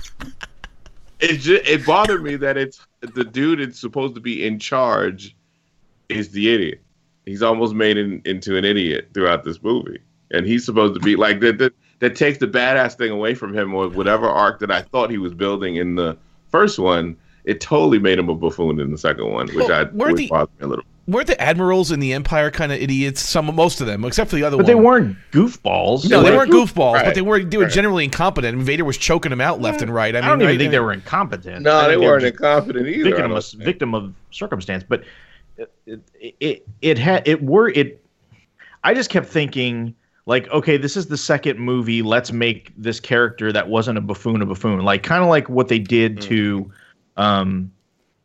it 1.19 1.37
just 1.37 1.67
it 1.67 1.85
bothered 1.85 2.23
me 2.23 2.35
that 2.37 2.57
it's 2.57 2.85
the 3.01 3.23
dude 3.23 3.59
that's 3.59 3.79
supposed 3.79 4.15
to 4.15 4.21
be 4.21 4.45
in 4.45 4.59
charge 4.59 5.35
is 6.09 6.31
the 6.31 6.53
idiot. 6.53 6.81
He's 7.25 7.41
almost 7.41 7.73
made 7.73 7.97
in, 7.97 8.21
into 8.25 8.55
an 8.57 8.65
idiot 8.65 9.09
throughout 9.13 9.43
this 9.43 9.61
movie, 9.63 9.99
and 10.31 10.45
he's 10.45 10.65
supposed 10.65 10.93
to 10.95 10.99
be 10.99 11.15
like 11.15 11.39
that. 11.39 11.57
That, 11.57 11.73
that 11.99 12.15
takes 12.15 12.37
the 12.39 12.47
badass 12.47 12.95
thing 12.95 13.09
away 13.11 13.33
from 13.35 13.55
him, 13.57 13.73
or 13.73 13.87
whatever 13.89 14.27
arc 14.27 14.59
that 14.59 14.69
I 14.69 14.81
thought 14.81 15.09
he 15.09 15.17
was 15.17 15.33
building 15.33 15.77
in 15.77 15.95
the 15.95 16.17
first 16.49 16.77
one. 16.77 17.17
It 17.45 17.61
totally 17.61 17.99
made 17.99 18.17
him 18.19 18.27
a 18.29 18.35
buffoon 18.35 18.79
in 18.79 18.91
the 18.91 18.97
second 18.97 19.31
one, 19.31 19.47
which 19.47 19.67
Well, 19.67 19.71
I 19.71 19.83
which 19.85 20.15
the- 20.17 20.27
bothered 20.27 20.59
me 20.59 20.65
a 20.65 20.67
little. 20.67 20.85
Weren't 21.07 21.27
the 21.27 21.39
admirals 21.39 21.91
in 21.91 21.99
the 21.99 22.13
Empire 22.13 22.49
kind 22.49 22.71
of 22.71 22.79
idiots? 22.81 23.21
Some, 23.21 23.53
most 23.53 23.79
of 23.79 23.85
them, 23.85 24.03
except 24.05 24.31
for 24.31 24.37
the 24.37 24.43
other 24.43 24.57
But 24.57 24.63
one. 24.63 24.67
they 24.67 24.75
weren't 24.75 25.17
goofballs. 25.31 26.09
No, 26.09 26.23
they 26.23 26.31
They 26.31 26.35
weren't 26.37 26.49
were 26.49 26.59
goof- 26.61 26.73
goofballs, 26.73 27.03
but 27.05 27.13
they 27.13 27.21
were 27.21 27.43
they 27.43 27.57
were 27.57 27.65
right. 27.65 27.71
generally 27.71 28.05
incompetent. 28.05 28.55
And 28.57 28.65
Vader 28.65 28.83
was 28.85 28.97
choking 28.97 29.29
them 29.29 29.39
out 29.41 29.61
left 29.61 29.83
and 29.83 29.93
right. 29.93 30.15
I 30.15 30.19
I, 30.19 30.21
mean, 30.21 30.29
don't 30.29 30.41
even 30.41 30.47
right? 30.53 30.59
think 30.59 30.71
they 30.71 30.79
were 30.79 30.93
incompetent. 30.93 31.57
I 31.57 31.59
No, 31.59 31.81
they 31.83 31.89
think 31.91 32.01
were 32.01 32.07
weren't 32.07 32.21
just 32.23 32.33
incompetent 32.33 32.87
either. 32.87 33.03
Victim 33.03 33.27
don't 33.29 33.37
of 33.37 33.45
think. 33.45 33.63
victim 33.63 33.93
of 33.95 34.13
circumstance. 34.31 34.83
But 34.87 35.03
it 35.57 35.71
it 35.85 36.35
it, 36.39 36.67
it 36.81 36.97
had 36.97 37.27
it 37.27 37.43
were 37.43 37.69
it. 37.69 38.03
I 38.83 38.93
just 38.95 39.11
kept 39.11 39.27
thinking 39.27 39.93
like, 40.25 40.47
okay, 40.49 40.75
this 40.77 40.97
is 40.97 41.05
the 41.05 41.17
second 41.17 41.59
movie. 41.59 42.01
Let's 42.01 42.31
make 42.31 42.73
this 42.77 42.99
character 42.99 43.51
that 43.53 43.69
wasn't 43.69 43.99
a 43.99 44.01
buffoon 44.01 44.41
a 44.41 44.45
buffoon. 44.47 44.79
Like 44.79 45.03
kind 45.03 45.21
of 45.23 45.29
like 45.29 45.47
what 45.49 45.67
they 45.67 45.77
did 45.77 46.19
to, 46.21 46.71
um, 47.15 47.71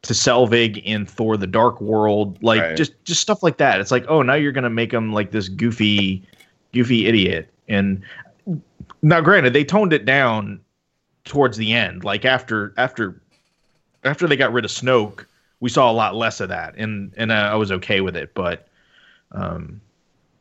to 0.02 0.12
Selvig 0.12 0.82
in 0.84 1.06
Thor: 1.06 1.36
The 1.36 1.46
Dark 1.46 1.80
World. 1.80 2.42
Like 2.42 2.62
Right. 2.62 2.76
just 2.76 2.92
just 3.04 3.20
stuff 3.20 3.42
like 3.42 3.58
that. 3.58 3.80
It's 3.80 3.90
like, 3.90 4.04
oh, 4.08 4.22
now 4.22 4.34
you're 4.34 4.52
gonna 4.52 4.70
make 4.70 4.92
him 4.92 5.12
like 5.12 5.30
this 5.30 5.48
goofy, 5.48 6.22
goofy 6.72 7.06
idiot. 7.06 7.52
And 7.68 8.02
now, 9.02 9.20
granted, 9.20 9.52
they 9.52 9.64
toned 9.64 9.92
it 9.92 10.04
down 10.04 10.60
towards 11.24 11.56
the 11.56 11.72
end. 11.72 12.04
Like 12.04 12.24
after 12.24 12.74
after 12.76 13.20
after 14.04 14.26
they 14.26 14.36
got 14.36 14.52
rid 14.52 14.64
of 14.64 14.70
Snoke, 14.70 15.26
we 15.60 15.68
saw 15.68 15.90
a 15.90 15.92
lot 15.92 16.14
less 16.14 16.40
of 16.40 16.48
that, 16.48 16.74
and 16.76 17.12
and 17.16 17.30
uh, 17.30 17.50
I 17.52 17.54
was 17.56 17.70
okay 17.70 18.00
with 18.00 18.16
it. 18.16 18.34
But 18.34 18.68
um, 19.32 19.80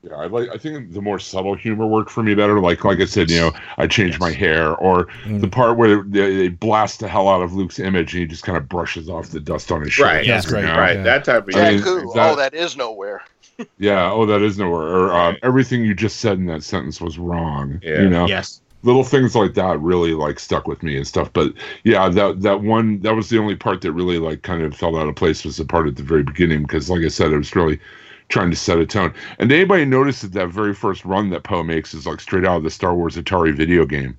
Yeah, 0.02 0.16
I 0.16 0.28
like. 0.28 0.48
I 0.50 0.58
think 0.58 0.94
the 0.94 1.02
more 1.02 1.20
subtle 1.20 1.56
humor 1.56 1.86
worked 1.86 2.10
for 2.10 2.24
me 2.24 2.34
better. 2.34 2.62
Like, 2.62 2.86
like 2.86 3.02
I 3.02 3.06
said, 3.06 3.30
you 3.30 3.40
know, 3.42 3.52
I 3.78 3.86
changed 3.86 4.18
my 4.20 4.32
hair, 4.32 4.74
or 4.76 5.08
Mm. 5.26 5.42
the 5.42 5.48
part 5.50 5.76
where 5.78 6.04
they, 6.04 6.36
they 6.38 6.48
blast 6.48 7.02
the 7.02 7.10
hell 7.10 7.28
out 7.28 7.42
of 7.42 7.54
Luke's 7.54 7.80
image, 7.80 8.14
and 8.14 8.22
he 8.22 8.26
just 8.26 8.44
kind 8.44 8.58
of 8.58 8.70
brushes 8.70 9.10
off 9.10 9.28
the 9.32 9.42
dust 9.42 9.74
on 9.74 9.82
his 9.82 9.92
shirt. 9.92 10.06
Right. 10.06 10.26
Yeah, 10.26 10.36
that's 10.36 10.46
great. 10.48 10.64
you? 10.64 10.72
Right, 10.72 10.96
Yeah. 10.98 11.04
that 11.04 11.26
type 11.26 11.50
of 11.50 11.56
I 11.56 11.72
mean, 11.72 11.82
Jakku, 11.82 12.14
that- 12.14 12.32
oh, 12.32 12.36
that 12.38 12.54
is 12.54 12.78
nowhere. 12.78 13.22
Yeah. 13.78 14.10
Oh, 14.10 14.26
that 14.26 14.42
is 14.42 14.58
nowhere. 14.58 14.84
Or 14.88 15.14
um, 15.14 15.36
everything 15.44 15.84
you 15.84 15.94
just 15.94 16.22
said 16.22 16.38
in 16.38 16.46
that 16.46 16.64
sentence 16.64 17.02
was 17.02 17.20
wrong. 17.20 17.82
Yeah. 17.84 18.04
You 18.04 18.10
know, 18.10 18.26
yes, 18.26 18.62
little 18.84 19.04
things 19.04 19.36
like 19.36 19.54
that 19.56 19.78
really 19.82 20.14
like 20.14 20.40
stuck 20.40 20.66
with 20.66 20.82
me 20.82 20.96
and 20.96 21.06
stuff. 21.06 21.30
But 21.34 21.52
yeah, 21.84 22.08
that 22.08 22.42
that 22.42 22.62
one 22.62 23.02
that 23.02 23.16
was 23.16 23.28
the 23.28 23.38
only 23.38 23.58
part 23.58 23.82
that 23.82 23.92
really 23.92 24.18
like 24.18 24.44
kind 24.44 24.62
of 24.64 24.74
fell 24.74 24.96
out 24.98 25.10
of 25.10 25.16
place 25.18 25.44
was 25.44 25.58
the 25.58 25.66
part 25.66 25.88
at 25.90 25.98
the 25.98 26.04
very 26.04 26.24
beginning 26.24 26.62
because, 26.62 26.90
like 26.90 27.02
I 27.04 27.10
said, 27.10 27.34
it 27.34 27.38
was 27.38 27.54
really 27.54 27.82
trying 28.30 28.50
to 28.50 28.56
set 28.56 28.78
a 28.78 28.86
tone. 28.86 29.13
And 29.39 29.50
did 29.50 29.56
anybody 29.56 29.86
notice 29.86 30.22
that 30.22 30.34
that 30.34 30.50
very 30.50 30.74
first 30.74 31.04
run 31.04 31.30
that 31.32 31.44
Poe 31.44 31.63
makes 31.63 31.94
is 31.94 32.08
like 32.08 32.22
straight 32.22 32.46
out 32.46 32.58
of 32.58 32.63
the 32.63 32.70
Star 32.70 32.96
Wars 32.96 33.18
Atari 33.18 33.54
video 33.54 33.86
game, 33.86 34.18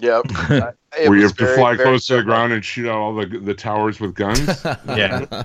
Yep. 0.00 0.26
It 0.94 1.08
where 1.08 1.16
you 1.16 1.22
was 1.22 1.30
have 1.30 1.38
to 1.38 1.44
very, 1.46 1.56
fly 1.56 1.74
very 1.74 1.88
close 1.88 2.06
to 2.08 2.16
the 2.16 2.22
ground 2.22 2.52
and 2.52 2.62
shoot 2.62 2.86
out 2.86 2.96
all 2.96 3.14
the 3.14 3.24
the 3.24 3.54
towers 3.54 3.98
with 3.98 4.14
guns. 4.14 4.62
yeah. 4.88 5.44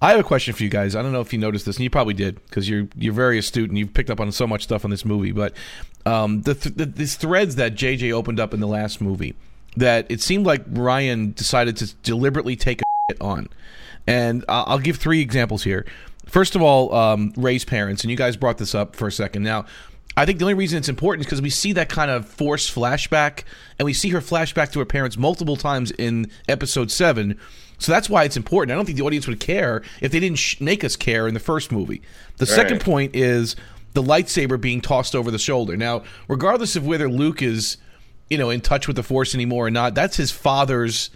I 0.00 0.12
have 0.12 0.20
a 0.20 0.22
question 0.22 0.54
for 0.54 0.62
you 0.62 0.70
guys. 0.70 0.96
I 0.96 1.02
don't 1.02 1.12
know 1.12 1.20
if 1.20 1.30
you 1.30 1.38
noticed 1.38 1.66
this, 1.66 1.76
and 1.76 1.84
you 1.84 1.90
probably 1.90 2.14
did 2.14 2.42
because 2.46 2.70
you're 2.70 2.88
you're 2.96 3.12
very 3.12 3.36
astute 3.36 3.68
and 3.68 3.78
you've 3.78 3.92
picked 3.92 4.08
up 4.08 4.18
on 4.18 4.32
so 4.32 4.46
much 4.46 4.62
stuff 4.62 4.86
on 4.86 4.90
this 4.90 5.04
movie. 5.04 5.32
But 5.32 5.52
um, 6.06 6.40
the, 6.40 6.54
th- 6.54 6.74
the 6.74 6.86
these 6.86 7.16
threads 7.16 7.56
that 7.56 7.74
JJ 7.74 8.12
opened 8.12 8.40
up 8.40 8.54
in 8.54 8.60
the 8.60 8.66
last 8.66 9.02
movie, 9.02 9.34
that 9.76 10.06
it 10.08 10.22
seemed 10.22 10.46
like 10.46 10.64
Rian 10.72 11.34
decided 11.34 11.76
to 11.76 11.94
deliberately 11.96 12.56
take 12.56 12.80
a 12.80 12.84
on, 13.20 13.50
and 14.06 14.44
I'll 14.48 14.78
give 14.78 14.96
three 14.96 15.20
examples 15.20 15.64
here. 15.64 15.86
First 16.26 16.56
of 16.56 16.62
all, 16.62 16.92
um, 16.94 17.32
Rey's 17.36 17.64
parents, 17.64 18.02
and 18.02 18.10
you 18.10 18.16
guys 18.16 18.36
brought 18.36 18.58
this 18.58 18.74
up 18.74 18.96
for 18.96 19.06
a 19.06 19.12
second. 19.12 19.42
Now, 19.42 19.64
I 20.16 20.24
think 20.24 20.38
the 20.38 20.44
only 20.46 20.54
reason 20.54 20.78
it's 20.78 20.88
important 20.88 21.20
is 21.20 21.26
because 21.26 21.42
we 21.42 21.50
see 21.50 21.72
that 21.74 21.88
kind 21.88 22.10
of 22.10 22.26
forced 22.26 22.74
flashback, 22.74 23.44
and 23.78 23.84
we 23.84 23.92
see 23.92 24.08
her 24.10 24.20
flashback 24.20 24.72
to 24.72 24.78
her 24.78 24.84
parents 24.84 25.16
multiple 25.16 25.56
times 25.56 25.90
in 25.92 26.30
episode 26.48 26.90
seven. 26.90 27.38
So 27.78 27.92
that's 27.92 28.08
why 28.08 28.24
it's 28.24 28.36
important. 28.36 28.72
I 28.72 28.76
don't 28.76 28.86
think 28.86 28.96
the 28.96 29.04
audience 29.04 29.26
would 29.28 29.40
care 29.40 29.82
if 30.00 30.10
they 30.10 30.18
didn't 30.18 30.38
sh- 30.38 30.60
make 30.60 30.82
us 30.82 30.96
care 30.96 31.28
in 31.28 31.34
the 31.34 31.40
first 31.40 31.70
movie. 31.70 32.00
The 32.38 32.46
second 32.46 32.80
point 32.80 33.14
is 33.14 33.54
the 33.92 34.02
lightsaber 34.02 34.58
being 34.58 34.80
tossed 34.80 35.14
over 35.14 35.30
the 35.30 35.38
shoulder. 35.38 35.76
Now, 35.76 36.02
regardless 36.28 36.76
of 36.76 36.86
whether 36.86 37.10
Luke 37.10 37.42
is, 37.42 37.76
you 38.30 38.38
know, 38.38 38.48
in 38.48 38.62
touch 38.62 38.86
with 38.86 38.96
the 38.96 39.02
Force 39.02 39.34
anymore 39.34 39.66
or 39.66 39.70
not, 39.70 39.94
that's 39.94 40.16
his 40.16 40.30
father's 40.30 41.10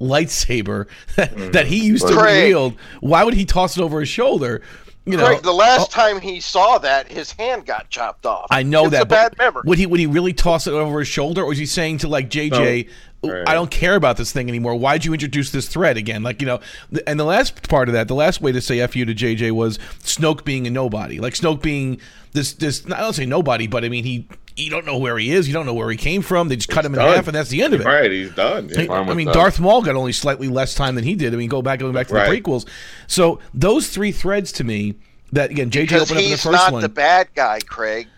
lightsaber 0.00 0.86
mm-hmm. 1.16 1.50
that 1.52 1.66
he 1.66 1.84
used 1.84 2.06
to 2.06 2.14
Craig. 2.14 2.48
wield. 2.48 2.74
Why 3.00 3.24
would 3.24 3.34
he 3.34 3.44
toss 3.44 3.76
it 3.76 3.82
over 3.82 4.00
his 4.00 4.08
shoulder? 4.08 4.62
You 5.08 5.16
know, 5.16 5.24
Craig, 5.24 5.42
the 5.42 5.52
last 5.54 5.90
oh. 5.90 6.02
time 6.02 6.20
he 6.20 6.38
saw 6.38 6.76
that, 6.78 7.10
his 7.10 7.32
hand 7.32 7.64
got 7.64 7.88
chopped 7.88 8.26
off. 8.26 8.46
I 8.50 8.62
know 8.62 8.82
it's 8.84 8.90
that. 8.90 9.02
a 9.02 9.06
bad 9.06 9.38
memory. 9.38 9.62
Would 9.64 9.78
he 9.78 9.86
would 9.86 10.00
he 10.00 10.06
really 10.06 10.34
toss 10.34 10.66
it 10.66 10.74
over 10.74 10.98
his 10.98 11.08
shoulder, 11.08 11.42
or 11.42 11.52
is 11.52 11.58
he 11.58 11.64
saying 11.64 11.98
to 11.98 12.08
like 12.08 12.28
JJ, 12.28 12.90
Right. 13.22 13.48
"I 13.48 13.54
don't 13.54 13.70
care 13.70 13.96
about 13.96 14.16
this 14.16 14.30
thing 14.32 14.48
anymore. 14.48 14.76
Why'd 14.76 15.04
you 15.04 15.12
introduce 15.12 15.50
this 15.50 15.66
thread 15.66 15.96
again?" 15.96 16.22
Like 16.22 16.42
you 16.42 16.46
know, 16.46 16.60
th- 16.90 17.02
and 17.06 17.18
the 17.18 17.24
last 17.24 17.68
part 17.68 17.88
of 17.88 17.94
that, 17.94 18.06
the 18.06 18.14
last 18.14 18.40
way 18.42 18.52
to 18.52 18.60
say 18.60 18.80
"f 18.80 18.94
you" 18.94 19.06
to 19.06 19.14
JJ 19.14 19.50
was 19.52 19.78
Snoke 20.04 20.44
being 20.44 20.66
a 20.66 20.70
nobody, 20.70 21.18
like 21.18 21.32
Snoke 21.32 21.62
being 21.62 22.00
this 22.32 22.52
this. 22.52 22.84
I 22.86 23.00
don't 23.00 23.14
say 23.14 23.26
nobody, 23.26 23.66
but 23.66 23.84
I 23.84 23.88
mean 23.88 24.04
he. 24.04 24.28
You 24.58 24.70
don't 24.70 24.84
know 24.84 24.98
where 24.98 25.16
he 25.18 25.30
is. 25.32 25.46
You 25.46 25.54
don't 25.54 25.66
know 25.66 25.74
where 25.74 25.88
he 25.90 25.96
came 25.96 26.20
from. 26.20 26.48
They 26.48 26.56
just 26.56 26.68
cut 26.68 26.84
him 26.84 26.94
in 26.94 27.00
half, 27.00 27.28
and 27.28 27.34
that's 27.36 27.48
the 27.48 27.62
end 27.62 27.74
of 27.74 27.80
it. 27.80 27.86
Right, 27.86 28.10
he's 28.10 28.32
done. 28.32 28.70
I- 28.76 28.82
Yeah. 28.82 28.92
I 28.92 29.00
with 29.02 29.16
mean, 29.16 29.26
that. 29.26 29.34
Darth 29.34 29.60
Maul 29.60 29.82
got 29.82 29.94
only 29.94 30.12
slightly 30.12 30.48
less 30.48 30.74
time 30.74 30.94
than 30.96 31.04
he 31.04 31.14
did. 31.14 31.32
I 31.32 31.36
mean, 31.36 31.48
go 31.48 31.62
back 31.62 31.78
going 31.78 31.92
back 31.92 32.08
to 32.08 32.14
the 32.14 32.20
prequels. 32.20 32.66
So 33.06 33.38
those 33.54 33.88
three 33.88 34.10
threads 34.12 34.50
to 34.52 34.64
me, 34.64 34.96
that 35.32 35.50
again, 35.50 35.70
JJ 35.70 35.82
because 35.82 36.02
opened 36.02 36.18
up 36.18 36.22
in 36.22 36.24
the 36.24 36.30
he's 36.30 36.42
first 36.42 36.72
not 36.72 36.80
the 36.80 36.88
bad 36.88 37.28
guy, 37.34 37.60
Craig. 37.60 38.08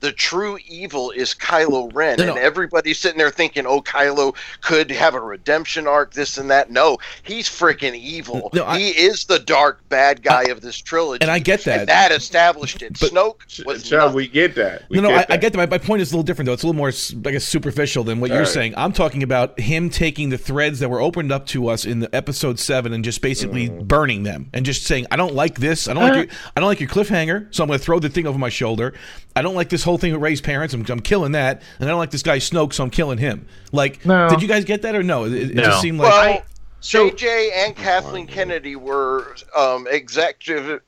The 0.00 0.12
true 0.12 0.58
evil 0.66 1.10
is 1.10 1.34
Kylo 1.34 1.90
Ren, 1.94 2.16
No, 2.18 2.24
no. 2.24 2.30
and 2.32 2.40
everybody's 2.40 2.98
sitting 2.98 3.18
there 3.18 3.30
thinking, 3.30 3.66
"Oh, 3.66 3.82
Kylo 3.82 4.34
could 4.62 4.90
have 4.90 5.14
a 5.14 5.20
redemption 5.20 5.86
arc, 5.86 6.14
this 6.14 6.38
and 6.38 6.50
that." 6.50 6.70
No, 6.70 6.96
he's 7.22 7.48
freaking 7.48 7.94
evil. 7.94 8.50
No, 8.54 8.64
I- 8.64 8.78
he 8.78 8.88
is 8.90 9.24
the 9.26 9.38
dark 9.38 9.86
bad 9.90 10.22
guy 10.22 10.44
of 10.44 10.62
this 10.62 10.76
trilogy, 10.78 11.20
and 11.20 11.30
I 11.30 11.38
get 11.38 11.64
that. 11.64 11.80
And 11.80 11.88
that 11.88 12.12
established 12.12 12.80
it. 12.82 12.98
But- 12.98 13.10
Snoke 13.12 13.64
was 13.66 13.82
Chubb, 13.82 13.98
nothing. 14.00 14.16
we 14.16 14.28
get 14.28 14.54
that. 14.54 14.84
We 14.88 14.96
no, 15.00 15.10
no, 15.10 15.14
I, 15.14 15.18
I 15.20 15.24
that. 15.26 15.40
get 15.42 15.52
that. 15.52 15.58
My, 15.58 15.66
my 15.66 15.78
point 15.78 16.00
is 16.02 16.10
a 16.12 16.14
little 16.14 16.22
different, 16.22 16.46
though. 16.46 16.54
It's 16.54 16.62
a 16.62 16.66
little 16.66 16.78
more, 16.78 16.88
s- 16.88 17.14
I 17.26 17.30
guess, 17.32 17.44
superficial 17.44 18.02
than 18.02 18.20
what 18.20 18.30
you're 18.30 18.40
Right. 18.40 18.48
saying. 18.48 18.74
I'm 18.78 18.92
talking 18.92 19.22
about 19.22 19.60
him 19.60 19.90
taking 19.90 20.30
the 20.30 20.38
threads 20.38 20.78
that 20.80 20.88
were 20.88 21.00
opened 21.02 21.30
up 21.30 21.46
to 21.48 21.68
us 21.68 21.84
in 21.84 22.00
the 22.00 22.14
episode 22.14 22.58
seven 22.58 22.94
and 22.94 23.04
just 23.04 23.20
basically 23.20 23.68
Mm. 23.68 23.86
burning 23.86 24.22
them 24.22 24.48
and 24.54 24.64
just 24.64 24.84
saying, 24.84 25.06
"I 25.10 25.16
don't 25.16 25.34
like 25.34 25.58
this. 25.58 25.88
I 25.88 25.92
don't 25.94 26.02
like 26.04 26.14
your, 26.14 26.26
I 26.56 26.60
don't 26.60 26.68
like 26.68 26.80
your 26.80 26.88
cliffhanger. 26.88 27.48
So 27.54 27.62
I'm 27.62 27.68
going 27.68 27.78
to 27.78 27.84
throw 27.84 27.98
the 27.98 28.08
thing 28.08 28.26
over 28.26 28.38
my 28.38 28.48
shoulder. 28.48 28.94
I 29.40 29.42
don't 29.42 29.54
like 29.54 29.70
this 29.70 29.82
whole 29.82 29.96
thing 29.96 30.12
with 30.12 30.20
Rey's 30.20 30.42
parents. 30.42 30.74
I'm, 30.74 30.84
I'm 30.90 31.00
killing 31.00 31.32
that, 31.32 31.62
and 31.78 31.88
I 31.88 31.90
don't 31.90 31.98
like 31.98 32.10
this 32.10 32.22
guy 32.22 32.36
Snoke, 32.36 32.74
so 32.74 32.84
I'm 32.84 32.90
killing 32.90 33.16
him. 33.16 33.46
Like, 33.72 34.04
No. 34.04 34.28
did 34.28 34.42
you 34.42 34.48
guys 34.48 34.66
get 34.66 34.82
that 34.82 34.94
or 34.94 35.02
no? 35.02 35.24
It, 35.24 35.32
it 35.32 35.54
No. 35.54 35.62
just 35.62 35.80
seemed 35.80 35.98
like 35.98 36.10
well, 36.12 36.42
so- 36.80 37.08
JJ 37.08 37.50
and 37.64 37.74
Kathleen 37.74 38.26
Kennedy 38.26 38.76
were 38.76 39.34
um, 39.56 39.86
executive 39.90 40.82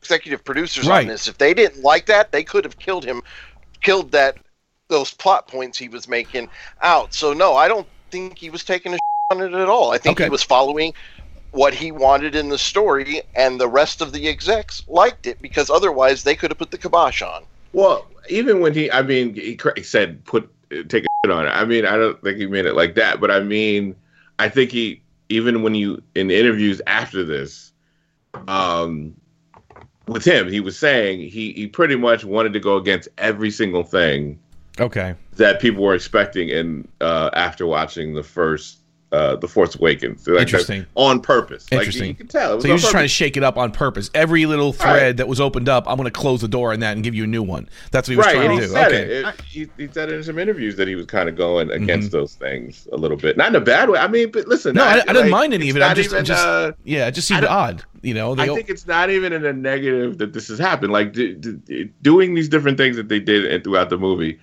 executive 0.00 0.44
producers 0.44 0.86
Right. 0.86 1.00
on 1.00 1.08
this. 1.08 1.26
If 1.26 1.38
they 1.38 1.52
didn't 1.52 1.82
like 1.82 2.06
that, 2.06 2.30
they 2.30 2.44
could 2.44 2.62
have 2.62 2.78
killed 2.78 3.04
him, 3.04 3.22
killed 3.82 4.12
that 4.12 4.36
those 4.86 5.12
plot 5.12 5.48
points 5.48 5.76
he 5.76 5.88
was 5.88 6.06
making 6.06 6.48
out. 6.82 7.12
So 7.12 7.32
no, 7.32 7.56
I 7.56 7.66
don't 7.66 7.88
think 8.12 8.38
he 8.38 8.50
was 8.50 8.62
taking 8.62 8.94
a 8.94 8.98
on 9.32 9.40
it 9.40 9.52
at 9.52 9.68
all. 9.68 9.90
I 9.90 9.98
think 9.98 10.16
Okay. 10.20 10.24
he 10.26 10.30
was 10.30 10.44
following 10.44 10.94
what 11.50 11.74
he 11.74 11.90
wanted 11.90 12.36
in 12.36 12.50
the 12.50 12.58
story, 12.58 13.22
and 13.34 13.58
the 13.60 13.66
rest 13.66 14.00
of 14.00 14.12
the 14.12 14.28
execs 14.28 14.84
liked 14.86 15.26
it 15.26 15.42
because 15.42 15.70
otherwise 15.70 16.22
they 16.22 16.36
could 16.36 16.52
have 16.52 16.58
put 16.58 16.70
the 16.70 16.78
kibosh 16.78 17.20
on. 17.22 17.42
Well, 17.76 18.06
even 18.30 18.60
when 18.60 18.72
he, 18.72 18.90
I 18.90 19.02
mean, 19.02 19.34
he 19.34 19.58
said 19.82 20.24
put 20.24 20.50
take 20.70 21.04
a 21.04 21.08
shit 21.26 21.30
on 21.30 21.44
it. 21.44 21.50
I 21.50 21.66
mean, 21.66 21.84
I 21.84 21.98
don't 21.98 22.18
think 22.22 22.38
he 22.38 22.46
meant 22.46 22.66
it 22.66 22.72
like 22.72 22.94
that, 22.94 23.20
but 23.20 23.30
I 23.30 23.40
mean, 23.40 23.94
I 24.38 24.48
think 24.48 24.70
he 24.70 25.02
even 25.28 25.62
when 25.62 25.74
you 25.74 26.02
in 26.14 26.30
interviews 26.30 26.80
after 26.86 27.22
this, 27.22 27.72
um, 28.48 29.14
with 30.06 30.24
him, 30.24 30.48
he 30.48 30.58
was 30.58 30.78
saying 30.78 31.28
he 31.28 31.52
he 31.52 31.66
pretty 31.66 31.96
much 31.96 32.24
wanted 32.24 32.54
to 32.54 32.60
go 32.60 32.78
against 32.78 33.10
every 33.18 33.50
single 33.50 33.82
thing 33.82 34.38
okay. 34.80 35.14
that 35.34 35.60
people 35.60 35.84
were 35.84 35.94
expecting 35.94 36.48
in 36.48 36.88
uh, 37.02 37.28
after 37.34 37.66
watching 37.66 38.14
the 38.14 38.22
first 38.22 38.78
uh, 39.16 39.36
the 39.36 39.48
Force 39.48 39.74
Awakens. 39.76 40.26
Like, 40.28 40.42
Interesting. 40.42 40.80
that- 40.80 40.88
on 40.94 41.20
purpose. 41.20 41.66
Interesting. 41.70 42.02
Like, 42.02 42.08
you 42.10 42.14
can 42.16 42.26
tell. 42.28 42.60
So 42.60 42.68
you're 42.68 42.76
just 42.76 42.90
trying 42.90 43.04
to 43.04 43.08
shake 43.08 43.36
it 43.36 43.42
up 43.42 43.56
on 43.56 43.70
purpose. 43.72 44.10
Every 44.14 44.44
little 44.46 44.72
thread 44.72 45.02
Right. 45.02 45.16
that 45.16 45.28
was 45.28 45.40
opened 45.40 45.68
up, 45.68 45.88
I'm 45.88 45.96
going 45.96 46.04
to 46.04 46.10
close 46.10 46.40
the 46.42 46.48
door 46.48 46.72
on 46.72 46.80
that 46.80 46.92
and 46.94 47.02
give 47.02 47.14
you 47.14 47.24
a 47.24 47.26
new 47.26 47.42
one. 47.42 47.68
That's 47.92 48.08
what 48.08 48.12
he 48.12 48.16
was 48.16 48.26
right, 48.26 48.34
trying 48.34 48.50
and 48.50 48.60
to 48.60 48.66
do. 48.66 48.72
said 48.72 48.86
okay. 48.92 49.02
it. 49.02 49.24
It- 49.26 49.40
he, 49.46 49.68
he 49.78 49.88
said 49.90 50.10
it 50.10 50.16
in 50.16 50.22
some 50.22 50.38
interviews 50.38 50.76
that 50.76 50.86
he 50.88 50.94
was 50.94 51.06
kind 51.06 51.28
of 51.28 51.36
going 51.36 51.70
against 51.70 52.08
Mhm. 52.08 52.12
those 52.12 52.34
things 52.34 52.86
a 52.92 52.96
little 52.96 53.16
bit, 53.16 53.36
not 53.36 53.48
in 53.48 53.56
a 53.56 53.60
bad 53.60 53.88
way. 53.88 53.98
I 53.98 54.08
mean, 54.08 54.30
but 54.30 54.46
listen, 54.48 54.74
No, 54.74 54.84
I, 54.84 54.94
I 54.94 55.00
didn't 55.00 55.16
like, 55.16 55.30
mind 55.30 55.54
any 55.54 55.70
of 55.70 55.76
it. 55.76 55.80
Not 55.80 55.96
just, 55.96 56.12
even, 56.12 56.24
just 56.24 56.44
uh, 56.46 56.72
yeah, 56.84 57.06
it 57.06 57.12
just 57.12 57.26
seemed 57.28 57.44
odd. 57.44 57.82
You 58.02 58.14
know, 58.14 58.34
I 58.38 58.46
think 58.46 58.68
it's 58.68 58.86
not 58.86 59.10
even 59.10 59.32
in 59.32 59.44
a 59.44 59.52
negative 59.52 60.18
that 60.18 60.32
this 60.32 60.48
has 60.48 60.58
happened. 60.58 60.92
Like 60.92 61.12
d- 61.12 61.34
d- 61.34 61.90
doing 62.02 62.34
these 62.34 62.48
different 62.48 62.76
things 62.78 62.96
that 62.96 63.08
they 63.08 63.18
did 63.18 63.46
and 63.46 63.64
throughout 63.64 63.90
the 63.90 63.98
movie. 63.98 64.38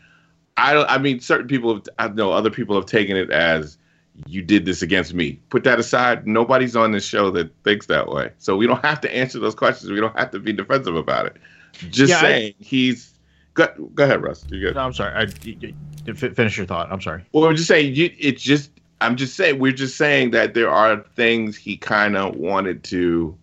I 0.57 0.74
don't. 0.74 0.89
I 0.89 0.97
mean, 0.97 1.19
certain 1.19 1.47
people. 1.47 1.74
Have, 1.76 1.84
I 1.97 2.07
know 2.09 2.32
other 2.32 2.49
people 2.49 2.76
have 2.76 2.86
taken 2.86 3.15
it 3.17 3.30
as 3.32 3.78
you 4.28 4.41
did 4.41 4.66
this 4.66 4.82
against 4.82 5.14
me. 5.14 5.39
Put 5.49 5.64
that 5.64 5.80
aside. 5.80 6.28
Nobody's 6.28 6.76
on 6.76 6.91
this 6.91 7.03
show 7.05 7.32
that 7.32 7.51
thinks 7.64 7.88
that 7.88 8.09
way. 8.09 8.32
So 8.38 8.55
we 8.55 8.68
don't 8.68 8.84
have 8.86 9.01
to 9.01 9.16
answer 9.16 9.39
those 9.39 9.55
questions. 9.55 9.91
We 9.91 9.99
don't 9.99 10.18
have 10.18 10.32
to 10.32 10.39
be 10.39 10.53
defensive 10.53 10.95
about 10.95 11.26
it. 11.26 11.38
Just 11.89 12.11
Yeah, 12.11 12.18
I- 12.18 12.22
saying 12.22 12.53
he's 12.59 13.14
go, 13.55 13.68
go 13.95 14.03
ahead, 14.03 14.22
Russ. 14.22 14.45
You 14.49 14.59
good. 14.59 14.76
No, 14.76 14.82
I'm 14.82 14.93
sorry. 14.93 15.14
I, 15.16 15.26
fi- 16.14 16.30
finish 16.30 16.57
your 16.57 16.66
thought. 16.68 16.91
I'm 16.91 17.01
sorry. 17.01 17.24
Well, 17.32 17.43
we're 17.43 17.53
just 17.55 17.68
saying 17.68 17.95
you, 17.95 18.11
it's 18.20 18.41
just 18.43 18.70
I'm 19.01 19.16
just 19.16 19.36
saying 19.36 19.59
we're 19.59 19.72
just 19.72 19.97
saying 19.97 20.32
that 20.32 20.53
there 20.53 20.70
are 20.70 20.97
things 21.16 21.57
he 21.57 21.76
kind 21.78 22.16
of 22.16 22.36
wanted 22.36 22.84
to 22.86 23.36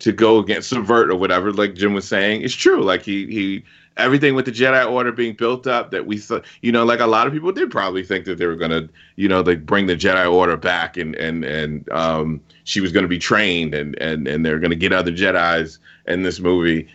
to 0.00 0.10
go 0.12 0.38
against 0.38 0.68
subvert 0.70 1.10
or 1.10 1.16
whatever 1.16 1.52
like 1.52 1.74
Jim 1.74 1.92
was 1.94 2.08
saying. 2.08 2.42
It's 2.42 2.54
true. 2.54 2.82
Like 2.82 3.02
he 3.02 3.26
he 3.26 3.64
everything 3.96 4.34
with 4.34 4.44
the 4.44 4.52
Jedi 4.52 4.90
order 4.90 5.12
being 5.12 5.34
built 5.34 5.66
up 5.66 5.90
that 5.90 6.06
we 6.06 6.18
thought 6.18 6.44
you 6.62 6.72
know 6.72 6.84
like 6.84 7.00
a 7.00 7.06
lot 7.06 7.26
of 7.26 7.32
people 7.32 7.52
did 7.52 7.70
probably 7.70 8.02
think 8.02 8.24
that 8.24 8.38
they 8.38 8.46
were 8.46 8.56
going 8.56 8.70
to 8.70 8.88
you 9.16 9.28
know 9.28 9.40
like 9.40 9.66
bring 9.66 9.86
the 9.86 9.96
Jedi 9.96 10.30
order 10.30 10.56
back 10.56 10.96
and 10.96 11.14
and 11.16 11.44
and 11.44 11.90
um 11.90 12.40
she 12.64 12.80
was 12.80 12.92
going 12.92 13.04
to 13.04 13.08
be 13.08 13.18
trained 13.18 13.74
and 13.74 13.96
and 14.00 14.26
and 14.26 14.44
they're 14.44 14.58
going 14.58 14.70
to 14.70 14.76
get 14.76 14.92
other 14.92 15.12
Jedis 15.12 15.78
in 16.06 16.22
this 16.22 16.40
movie. 16.40 16.88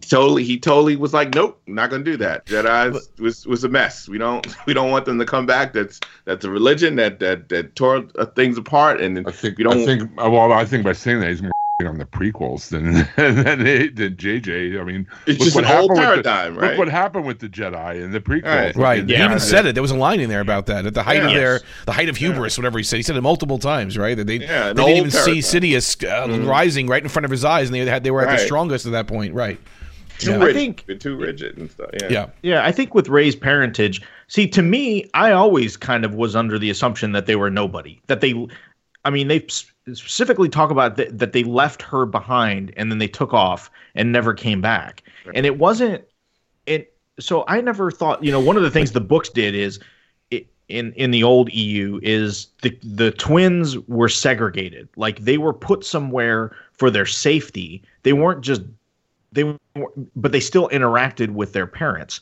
Totally 0.00 0.42
he 0.42 0.58
totally 0.58 0.96
was 0.96 1.12
like 1.12 1.34
nope 1.34 1.60
not 1.66 1.90
gonna 1.90 2.04
do 2.04 2.16
that. 2.16 2.46
Jedi 2.46 2.98
was 3.18 3.46
was 3.46 3.64
a 3.64 3.68
mess. 3.68 4.08
We 4.08 4.18
don't 4.18 4.46
we 4.66 4.74
don't 4.74 4.90
want 4.90 5.04
them 5.04 5.18
to 5.18 5.26
come 5.26 5.46
back. 5.46 5.72
That's 5.72 6.00
that's 6.24 6.44
a 6.44 6.50
religion 6.50 6.96
that 6.96 7.18
that 7.20 7.48
that 7.50 7.76
tore 7.76 8.06
uh, 8.18 8.26
things 8.26 8.56
apart 8.56 9.00
and 9.00 9.26
I 9.26 9.32
think 9.32 9.58
we 9.58 9.64
don't 9.64 9.80
I 9.80 9.84
think 9.84 10.16
well 10.16 10.52
I 10.52 10.64
think 10.64 10.84
by 10.84 10.92
saying 10.92 11.20
that 11.20 11.28
he's 11.28 11.42
more 11.42 11.52
on 11.84 11.98
the 11.98 12.06
prequels 12.06 12.70
than 12.70 12.84
than, 13.16 13.58
than 13.94 14.16
JJ. 14.16 14.80
I 14.80 14.84
mean, 14.84 15.06
it's 15.26 15.44
just 15.44 15.54
what 15.54 15.64
an 15.66 15.76
old 15.76 15.90
happened 15.90 16.16
with 16.16 16.24
the- 16.24 16.30
paradigm 16.30 16.54
Look 16.54 16.62
right 16.62 16.78
what 16.78 16.88
happened 16.88 17.26
with 17.26 17.38
the 17.40 17.48
Jedi 17.50 18.02
in 18.02 18.12
the 18.12 18.20
prequels. 18.20 18.44
Right. 18.44 18.76
Right. 18.76 19.00
And 19.00 19.10
he 19.10 19.16
Yeah. 19.16 19.26
even 19.26 19.38
said 19.38 19.66
it. 19.66 19.74
There 19.74 19.82
was 19.82 19.90
a 19.90 19.96
line 19.96 20.20
in 20.20 20.30
there 20.30 20.40
about 20.40 20.66
that. 20.66 20.86
At 20.86 20.94
the 20.94 21.02
height 21.02 21.22
of 21.22 21.30
their, 21.32 21.54
Yes. 21.54 21.62
the 21.84 21.92
height 21.92 22.08
of 22.08 22.16
hubris, 22.16 22.56
whatever 22.56 22.78
he 22.78 22.84
said. 22.84 22.96
He 22.96 23.02
said 23.02 23.14
it 23.16 23.20
multiple 23.20 23.58
times, 23.58 23.98
right? 23.98 24.16
That 24.16 24.26
they, 24.26 24.36
Yeah, 24.38 24.68
an 24.70 24.76
they 24.76 24.84
didn't 24.86 24.98
old 25.14 25.14
even 25.26 25.42
see. 25.42 25.58
Sidious 25.58 26.02
uh, 26.02 26.40
rising 26.48 26.86
right 26.86 27.02
in 27.02 27.10
front 27.10 27.26
of 27.26 27.30
his 27.30 27.44
eyes, 27.44 27.68
and 27.68 27.74
they 27.74 27.84
had 27.84 28.04
they 28.04 28.10
were 28.10 28.22
at 28.22 28.28
Right. 28.28 28.38
the 28.38 28.46
strongest 28.46 28.86
at 28.86 28.92
that 28.92 29.06
point, 29.06 29.34
right? 29.34 29.60
too 30.18 30.30
Yeah. 30.30 30.36
I 30.38 30.44
rigid 30.46 30.56
think- 30.86 31.00
too 31.00 31.14
rigid 31.16 31.58
and 31.58 31.70
stuff 31.70 31.90
yeah 32.00 32.08
Yeah. 32.08 32.26
Yeah, 32.40 32.64
I 32.64 32.72
think 32.72 32.94
with 32.94 33.10
Rey's 33.10 33.36
parentage, 33.36 34.00
see, 34.28 34.48
to 34.48 34.62
me, 34.62 35.10
I 35.12 35.32
always 35.32 35.76
kind 35.76 36.06
of 36.06 36.14
was 36.14 36.34
under 36.34 36.58
the 36.58 36.70
assumption 36.70 37.12
that 37.12 37.26
they 37.26 37.36
were 37.36 37.50
nobody. 37.50 38.00
That 38.06 38.22
they, 38.22 38.32
I 39.04 39.10
mean, 39.10 39.28
they 39.28 39.40
s- 39.42 39.70
specifically 39.94 40.48
talk 40.48 40.70
about 40.70 40.96
th- 40.96 41.10
that 41.12 41.32
they 41.32 41.44
left 41.44 41.82
her 41.82 42.06
behind 42.06 42.72
and 42.76 42.90
then 42.90 42.98
they 42.98 43.08
took 43.08 43.32
off 43.32 43.70
and 43.94 44.12
never 44.12 44.34
came 44.34 44.60
back. 44.60 45.02
And 45.34 45.46
it 45.46 45.58
wasn't, 45.58 46.04
it. 46.66 46.92
So 47.18 47.44
I 47.48 47.60
never 47.60 47.90
thought, 47.90 48.22
you 48.22 48.30
know, 48.30 48.40
one 48.40 48.56
of 48.56 48.62
the 48.62 48.70
things 48.70 48.92
the 48.92 49.00
books 49.00 49.28
did 49.28 49.54
is, 49.54 49.80
it, 50.30 50.46
in 50.68 50.92
in 50.94 51.10
the 51.12 51.22
old 51.22 51.52
EU, 51.52 51.98
is 52.02 52.48
the 52.62 52.76
the 52.82 53.12
twins 53.12 53.78
were 53.88 54.08
segregated, 54.08 54.88
like 54.96 55.20
they 55.20 55.38
were 55.38 55.54
put 55.54 55.84
somewhere 55.84 56.54
for 56.72 56.90
their 56.90 57.06
safety. 57.06 57.82
They 58.02 58.12
weren't 58.12 58.42
just 58.42 58.62
they 59.32 59.44
were, 59.44 59.58
but 60.14 60.32
they 60.32 60.40
still 60.40 60.68
interacted 60.68 61.30
with 61.30 61.52
their 61.52 61.66
parents 61.66 62.20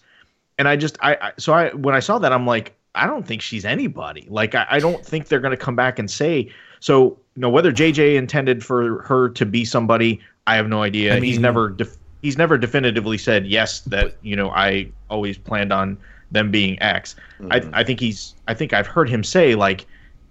and 0.59 0.69
i 0.69 0.77
just 0.77 0.97
i, 1.01 1.15
I 1.15 1.33
so 1.39 1.53
i 1.53 1.71
when 1.71 1.95
i 1.95 2.01
saw 2.01 2.19
that 2.19 2.33
i'm 2.33 2.47
like 2.47 2.75
i 2.95 3.07
don't 3.07 3.27
think 3.27 3.43
she's 3.43 3.65
anybody 3.65 4.27
like 4.31 4.55
i, 4.55 4.67
I 4.71 4.79
don't 4.79 5.05
think 5.05 5.29
they're 5.29 5.41
going 5.41 5.57
to 5.57 5.63
come 5.63 5.77
back 5.77 5.99
and 5.99 6.11
say 6.11 6.51
so 6.85 7.19
you 7.35 7.41
know 7.41 7.49
whether 7.49 7.73
jj 7.73 8.15
intended 8.15 8.63
for 8.63 9.01
her 9.05 9.31
to 9.31 9.47
be 9.47 9.65
somebody 9.65 10.21
i 10.47 10.55
have 10.55 10.69
no 10.69 10.83
idea. 10.83 11.17
I 11.17 11.21
he's 11.21 11.39
never 11.39 11.71
def- 11.71 11.97
he's 12.21 12.37
never 12.37 12.59
definitively 12.59 13.17
said 13.17 13.47
yes 13.47 13.81
that 13.81 14.17
you 14.21 14.37
know 14.37 14.51
i 14.51 14.91
always 15.09 15.39
planned 15.39 15.73
on 15.73 15.97
them 16.31 16.51
being 16.51 16.81
x. 16.83 17.17
I, 17.51 17.61
mm-hmm. 17.61 17.75
I 17.75 17.85
think 17.85 18.01
he's 18.01 18.35
i 18.49 18.55
think 18.55 18.75
i've 18.75 18.87
heard 18.87 19.09
him 19.09 19.25
say 19.25 19.55
like 19.55 19.87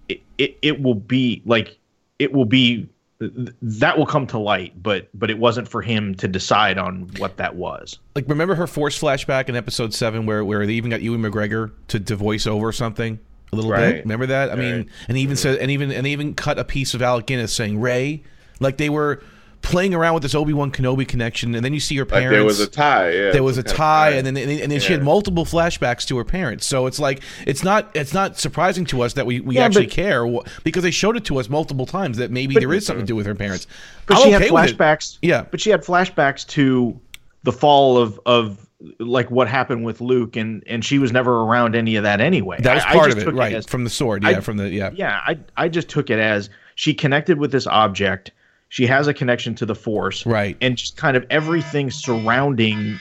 it, 0.10 0.22
it, 0.38 0.58
it 0.62 0.82
will 0.84 0.93
be 0.93 1.41
like 1.45 1.80
it 2.20 2.32
will 2.32 2.45
be 2.45 2.88
that 3.20 3.97
will 3.97 4.06
come 4.06 4.28
to 4.28 4.38
light 4.38 4.74
but 4.84 5.08
but 5.16 5.32
it 5.32 5.39
wasn't 5.39 5.68
for 5.68 5.82
him 5.82 6.14
to 6.16 6.28
decide 6.28 6.78
on 6.78 7.10
what 7.18 7.38
that 7.38 7.56
was. 7.56 7.97
Like, 8.16 8.28
remember 8.28 8.54
her 8.56 8.68
force 8.68 8.99
flashback 8.99 9.47
in 9.47 9.56
episode 9.56 9.93
seven, 9.93 10.26
where 10.26 10.43
where 10.43 10.68
they 10.68 10.74
even 10.74 10.91
got 10.91 11.01
Ewan 11.01 11.22
McGregor 11.22 11.72
to, 11.88 11.99
to 12.01 12.16
voice 12.18 12.45
over 12.45 12.74
something 12.74 13.20
a 13.54 13.56
little 13.56 13.72
Right. 13.72 13.93
bit. 13.95 14.04
Remember 14.06 14.26
that? 14.28 14.51
I 14.51 14.56
mean, 14.56 14.89
and 15.08 15.18
he 15.18 15.24
even 15.24 15.36
said, 15.36 15.58
and 15.60 15.72
even 15.72 15.91
and 15.91 16.06
they 16.06 16.12
even 16.12 16.34
cut 16.34 16.60
a 16.60 16.64
piece 16.66 16.93
of 16.93 17.01
Alec 17.01 17.26
Guinness 17.28 17.54
saying 17.54 17.80
Rey, 17.80 18.24
like 18.60 18.78
they 18.78 18.89
were 18.89 19.22
playing 19.62 19.93
around 19.93 20.14
with 20.14 20.24
this 20.24 20.36
Obi 20.36 20.51
Wan 20.51 20.72
Kenobi 20.72 21.08
connection, 21.08 21.56
and 21.56 21.64
then 21.64 21.74
you 21.74 21.80
see 21.80 21.95
her 21.95 22.04
like 22.04 22.12
parents. 22.12 22.32
there 22.32 22.43
was 22.43 22.60
a 22.60 22.68
tie 22.68 23.10
yeah 23.12 23.32
there 23.32 23.43
was 23.43 23.58
a 23.58 23.62
Some 23.62 23.64
kind 23.64 23.72
of 23.72 23.78
tie, 23.78 24.10
and 24.18 24.28
then 24.28 24.36
and 24.38 24.70
then 24.70 24.80
she 24.82 24.91
had 24.91 25.01
multiple 25.01 25.45
flashbacks 25.45 26.06
to 26.08 26.18
her 26.18 26.26
parents. 26.26 26.66
So 26.66 26.86
it's 26.86 26.99
like 26.99 27.22
it's 27.47 27.64
not 27.64 27.89
it's 27.95 28.14
not 28.14 28.38
surprising 28.38 28.84
to 28.88 29.01
us 29.04 29.14
that 29.14 29.26
we, 29.26 29.39
we 29.39 29.56
Yeah, 29.56 29.64
actually 29.64 29.86
but- 29.86 29.93
care 29.93 30.28
because 30.66 30.84
they 30.84 30.91
showed 30.91 31.16
it 31.16 31.24
to 31.26 31.39
us 31.39 31.47
multiple 31.49 31.86
times 31.86 32.18
that 32.18 32.30
maybe 32.30 32.56
But- 32.56 32.60
there 32.60 32.74
is 32.74 32.86
something 32.86 33.06
to 33.06 33.08
do 33.08 33.16
with 33.16 33.26
her 33.26 33.36
parents. 33.36 33.66
But 34.06 34.18
I'm 34.18 34.24
she 34.24 34.36
okay 34.36 34.43
had 34.49 34.51
flashbacks. 34.54 35.18
Yeah. 35.22 35.45
But 35.49 35.62
she 35.62 35.70
had 35.70 35.82
flashbacks 35.82 36.45
to 36.47 36.99
the 37.43 37.54
fall 37.54 37.97
of 37.97 38.20
of 38.26 38.68
like 39.00 39.32
what 39.32 39.48
happened 39.48 39.86
with 39.86 40.02
Luke, 40.02 40.36
and 40.36 40.64
and 40.68 40.84
she 40.84 41.00
was 41.00 41.12
never 41.12 41.42
around 41.42 41.76
any 41.76 41.96
of 41.96 42.04
that 42.04 42.20
anyway. 42.22 42.58
That 42.62 42.76
was 42.76 42.84
I- 42.84 42.90
I 42.90 42.94
part 42.94 43.12
of 43.12 43.18
it, 43.20 43.34
right? 43.34 43.54
as- 43.54 43.66
from 43.66 43.84
the 43.84 43.90
sword, 43.90 44.26
I- 44.26 44.32
yeah. 44.32 44.40
from 44.42 44.58
the 44.58 44.70
yeah. 44.70 44.92
yeah, 44.94 45.22
I 45.26 45.38
I 45.58 45.70
just 45.70 45.90
took 45.90 46.10
it 46.10 46.20
as 46.20 46.50
she 46.76 46.94
connected 46.94 47.38
with 47.38 47.52
this 47.52 47.66
object. 47.68 48.32
She 48.70 48.86
has 48.88 49.08
a 49.08 49.14
connection 49.14 49.54
to 49.56 49.66
the 49.68 49.76
Force, 49.76 50.26
Right. 50.26 50.58
And 50.60 50.76
just 50.78 50.98
kind 50.98 51.16
of 51.16 51.26
everything 51.30 51.92
surrounding 51.92 53.00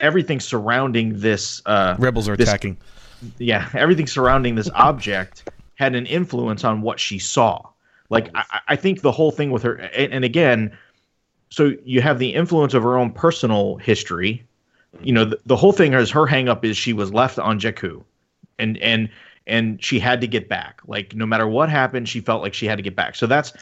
everything 0.00 0.40
surrounding 0.40 1.18
this 1.18 1.60
uh 1.66 1.96
Rebels 1.98 2.28
are 2.28 2.36
this- 2.36 2.48
attacking. 2.48 2.76
yeah, 3.38 3.68
everything 3.74 4.06
surrounding 4.06 4.54
this 4.54 4.70
object 4.74 5.48
had 5.74 5.94
an 5.94 6.06
influence 6.06 6.64
on 6.64 6.82
what 6.82 7.00
she 7.00 7.18
saw. 7.18 7.60
Like 8.10 8.30
I, 8.34 8.60
I 8.68 8.76
think 8.76 9.00
the 9.00 9.10
whole 9.12 9.30
thing 9.32 9.50
with 9.50 9.62
her, 9.64 9.74
and, 9.74 10.12
and 10.12 10.24
again, 10.24 10.76
so 11.50 11.72
you 11.84 12.00
have 12.02 12.18
the 12.18 12.32
influence 12.34 12.74
of 12.74 12.82
her 12.82 12.96
own 12.96 13.10
personal 13.10 13.76
history. 13.76 14.46
You 15.00 15.12
know, 15.12 15.24
the, 15.24 15.40
the 15.46 15.56
whole 15.56 15.72
thing 15.72 15.94
is 15.94 16.10
her 16.10 16.26
hang 16.26 16.48
up 16.48 16.64
is 16.64 16.76
she 16.76 16.92
was 16.92 17.12
left 17.12 17.38
on 17.38 17.58
Jakku, 17.58 18.02
and 18.58 18.76
and 18.78 19.08
and 19.46 19.82
she 19.82 19.98
had 19.98 20.20
to 20.20 20.26
get 20.26 20.48
back. 20.48 20.80
Like 20.86 21.14
no 21.14 21.26
matter 21.26 21.46
what 21.46 21.68
happened, 21.68 22.08
she 22.08 22.20
felt 22.20 22.42
like 22.42 22.54
she 22.54 22.66
had 22.66 22.76
to 22.76 22.82
get 22.82 22.94
back. 22.94 23.14
So 23.14 23.26
that's 23.26 23.52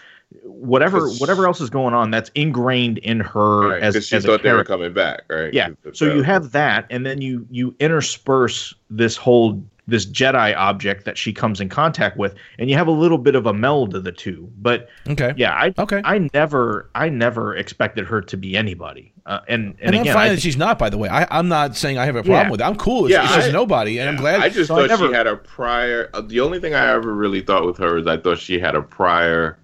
whatever 0.42 1.08
whatever 1.14 1.46
else 1.46 1.60
is 1.60 1.70
going 1.70 1.94
on. 1.94 2.10
That's 2.10 2.30
ingrained 2.34 2.98
in 2.98 3.20
her 3.20 3.70
right, 3.70 3.82
as 3.82 4.06
she 4.06 4.16
as 4.16 4.24
a 4.24 4.28
thought 4.28 4.42
they 4.42 4.52
were 4.52 4.64
coming 4.64 4.92
back 4.92 5.22
right 5.28 5.52
Yeah. 5.52 5.70
So 5.92 6.12
you 6.12 6.22
have 6.22 6.52
that, 6.52 6.86
and 6.90 7.06
then 7.06 7.20
you 7.20 7.46
you 7.50 7.74
intersperse 7.78 8.74
this 8.90 9.16
whole 9.16 9.62
this 9.90 10.06
Jedi 10.06 10.56
object 10.56 11.04
that 11.04 11.18
she 11.18 11.32
comes 11.32 11.60
in 11.60 11.68
contact 11.68 12.16
with, 12.16 12.34
and 12.58 12.70
you 12.70 12.76
have 12.76 12.86
a 12.86 12.92
little 12.92 13.18
bit 13.18 13.34
of 13.34 13.44
a 13.46 13.52
meld 13.52 13.94
of 13.94 14.04
the 14.04 14.12
two. 14.12 14.50
But 14.58 14.88
Okay. 15.08 15.32
yeah, 15.36 15.52
I 15.52 15.74
Okay. 15.78 16.00
I 16.04 16.28
never 16.32 16.88
I 16.94 17.08
never 17.08 17.54
expected 17.56 18.06
her 18.06 18.20
to 18.22 18.36
be 18.36 18.56
anybody. 18.56 19.12
Uh, 19.26 19.40
and 19.48 19.74
and, 19.80 19.94
And, 19.94 19.94
again, 19.96 20.08
I'm 20.08 20.14
fine 20.14 20.30
I 20.30 20.34
that 20.34 20.40
she's 20.40 20.56
not. 20.56 20.78
By 20.78 20.88
the 20.90 20.96
way, 20.98 21.08
I, 21.08 21.26
I'm 21.38 21.48
not 21.48 21.76
saying 21.76 21.98
I 21.98 22.06
have 22.06 22.16
a 22.16 22.22
problem 22.22 22.46
Yeah. 22.46 22.50
with 22.50 22.60
it. 22.60 22.64
I'm 22.64 22.76
cool. 22.76 23.04
It's, 23.04 23.12
Yeah, 23.12 23.24
it's 23.24 23.34
just 23.34 23.48
I- 23.50 23.52
nobody, 23.52 23.98
and 23.98 24.08
I'm 24.08 24.16
glad. 24.16 24.40
I 24.40 24.48
just 24.48 24.68
So 24.68 24.76
I 24.76 24.80
thought 24.80 24.88
never- 24.88 25.08
she 25.08 25.12
had 25.14 25.26
a 25.26 25.36
prior. 25.36 26.08
uh, 26.14 26.22
The 26.22 26.40
only 26.40 26.58
thing 26.60 26.74
I 26.74 26.88
ever 26.92 27.12
really 27.14 27.42
thought 27.42 27.66
with 27.66 27.76
her 27.78 27.98
is 27.98 28.06
I 28.06 28.16
thought 28.16 28.38
she 28.38 28.58
had 28.58 28.74
a 28.74 28.82
prior 28.82 29.58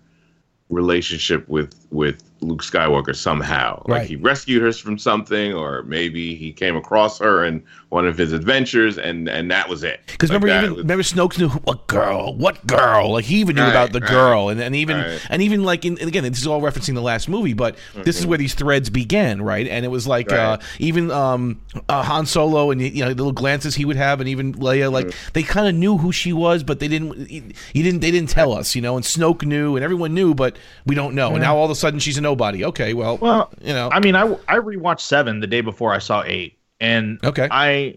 relationship 0.69 1.49
with 1.49 1.75
with 1.91 2.23
Luke 2.41 2.63
Skywalker 2.63 3.15
somehow. 3.15 3.83
Like 3.87 4.07
he 4.07 4.17
rescued 4.17 4.63
her 4.63 4.73
from 4.73 4.99
something, 4.99 5.55
or 5.55 5.83
maybe 5.85 6.35
he 6.35 6.53
came 6.53 6.77
across 6.77 7.19
her 7.21 7.45
in 7.45 7.63
one 7.97 8.07
of 8.07 8.17
his 8.19 8.33
adventures, 8.33 8.99
and 8.99 9.29
and 9.29 9.51
that 9.51 9.69
was 9.69 9.83
it. 9.83 10.01
Because 10.07 10.31
Like 10.31 10.43
remember, 10.43 10.47
that 10.49 10.65
even 10.65 10.75
was- 10.77 10.83
remember 10.85 11.03
Snoke 11.03 11.39
knew 11.39 11.49
who- 11.49 11.61
what 11.61 11.87
girl, 11.87 12.35
what 12.37 12.67
girl. 12.67 13.13
Like 13.15 13.25
he 13.25 13.37
even 13.37 13.57
knew 13.57 13.63
Right, 13.63 13.71
about 13.71 13.93
the 13.93 14.01
right. 14.01 14.11
girl, 14.11 14.49
and, 14.51 14.61
and 14.61 14.77
even 14.77 14.97
Right. 14.99 15.21
and 15.31 15.41
even 15.43 15.65
like 15.65 15.85
in, 15.85 15.99
and 15.99 16.07
again, 16.09 16.23
this 16.25 16.41
is 16.41 16.47
all 16.47 16.61
referencing 16.61 16.95
the 16.95 17.01
last 17.03 17.29
movie, 17.29 17.55
but 17.55 17.77
this 18.05 18.19
is 18.21 18.27
where 18.27 18.39
these 18.39 18.55
threads 18.55 18.91
began, 18.91 19.41
right? 19.43 19.67
And 19.67 19.85
it 19.85 19.89
was 19.89 20.07
like 20.07 20.31
uh, 20.33 20.57
Mm-hmm. 20.59 20.83
Even 20.91 21.11
um, 21.11 21.61
uh, 21.89 22.03
Han 22.03 22.27
Solo 22.27 22.71
and 22.71 22.81
you 22.83 23.03
know 23.05 23.09
little 23.09 23.33
glances 23.33 23.75
he 23.75 23.85
would 23.85 23.97
have, 23.97 24.21
and 24.21 24.29
even 24.29 24.53
Leia, 24.55 24.93
like 24.93 25.07
Mm. 25.07 25.33
they 25.33 25.43
kind 25.43 25.67
of 25.67 25.75
knew 25.75 25.97
who 25.99 26.13
she 26.13 26.33
was, 26.33 26.63
but 26.63 26.79
they 26.81 26.89
didn't. 26.89 27.29
He, 27.29 27.43
he 27.73 27.83
didn't. 27.83 28.01
They 28.01 28.11
didn't 28.11 28.31
tell 28.31 28.53
us, 28.53 28.75
you 28.77 28.83
know. 28.83 28.97
And 28.97 29.05
Snoke 29.05 29.45
knew, 29.45 29.75
and 29.77 29.83
everyone 29.85 30.13
knew, 30.15 30.35
but 30.35 30.57
we 30.85 30.95
don't 30.95 31.15
know. 31.15 31.31
And 31.33 31.41
now 31.41 31.57
all 31.57 31.65
of 31.65 31.71
a 31.71 31.75
sudden 31.75 31.99
she's 32.01 32.19
a 32.19 32.21
nobody. 32.21 32.65
Okay, 32.65 32.93
well, 32.95 33.17
Well, 33.19 33.51
you 33.63 33.73
know, 33.73 33.89
I 33.93 34.01
mean, 34.01 34.15
I 34.15 34.25
I 34.49 34.57
rewatched 34.59 35.01
seven 35.01 35.41
the 35.41 35.47
day 35.47 35.61
before 35.63 35.93
I 35.95 35.99
saw 35.99 36.23
eight, 36.27 36.59
and 36.81 37.19
Okay. 37.25 37.49
I 37.51 37.97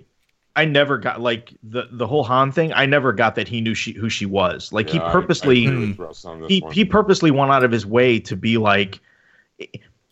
I 0.56 0.66
never 0.66 0.98
got 0.98 1.22
like 1.22 1.54
the 1.64 1.88
the 1.92 2.08
whole 2.08 2.24
Han 2.24 2.52
thing. 2.52 2.74
I 2.74 2.86
never 2.86 3.14
got 3.14 3.36
that 3.36 3.48
he 3.48 3.62
knew 3.62 3.74
she 3.76 3.94
who 3.94 4.10
she 4.10 4.26
was. 4.26 4.74
Like 4.74 4.88
Yeah, 4.88 4.94
he 4.94 5.00
purposely 5.12 5.68
I 5.68 5.72
agree 5.72 5.88
with 5.90 6.00
Russ 6.00 6.26
on 6.26 6.42
this 6.42 6.50
he 6.50 6.60
one. 6.62 6.72
he 6.74 6.86
purposely 6.86 7.32
went 7.32 7.52
out 7.52 7.64
of 7.64 7.72
his 7.72 7.86
way 7.86 8.20
to 8.20 8.36
be 8.36 8.58
like. 8.58 9.00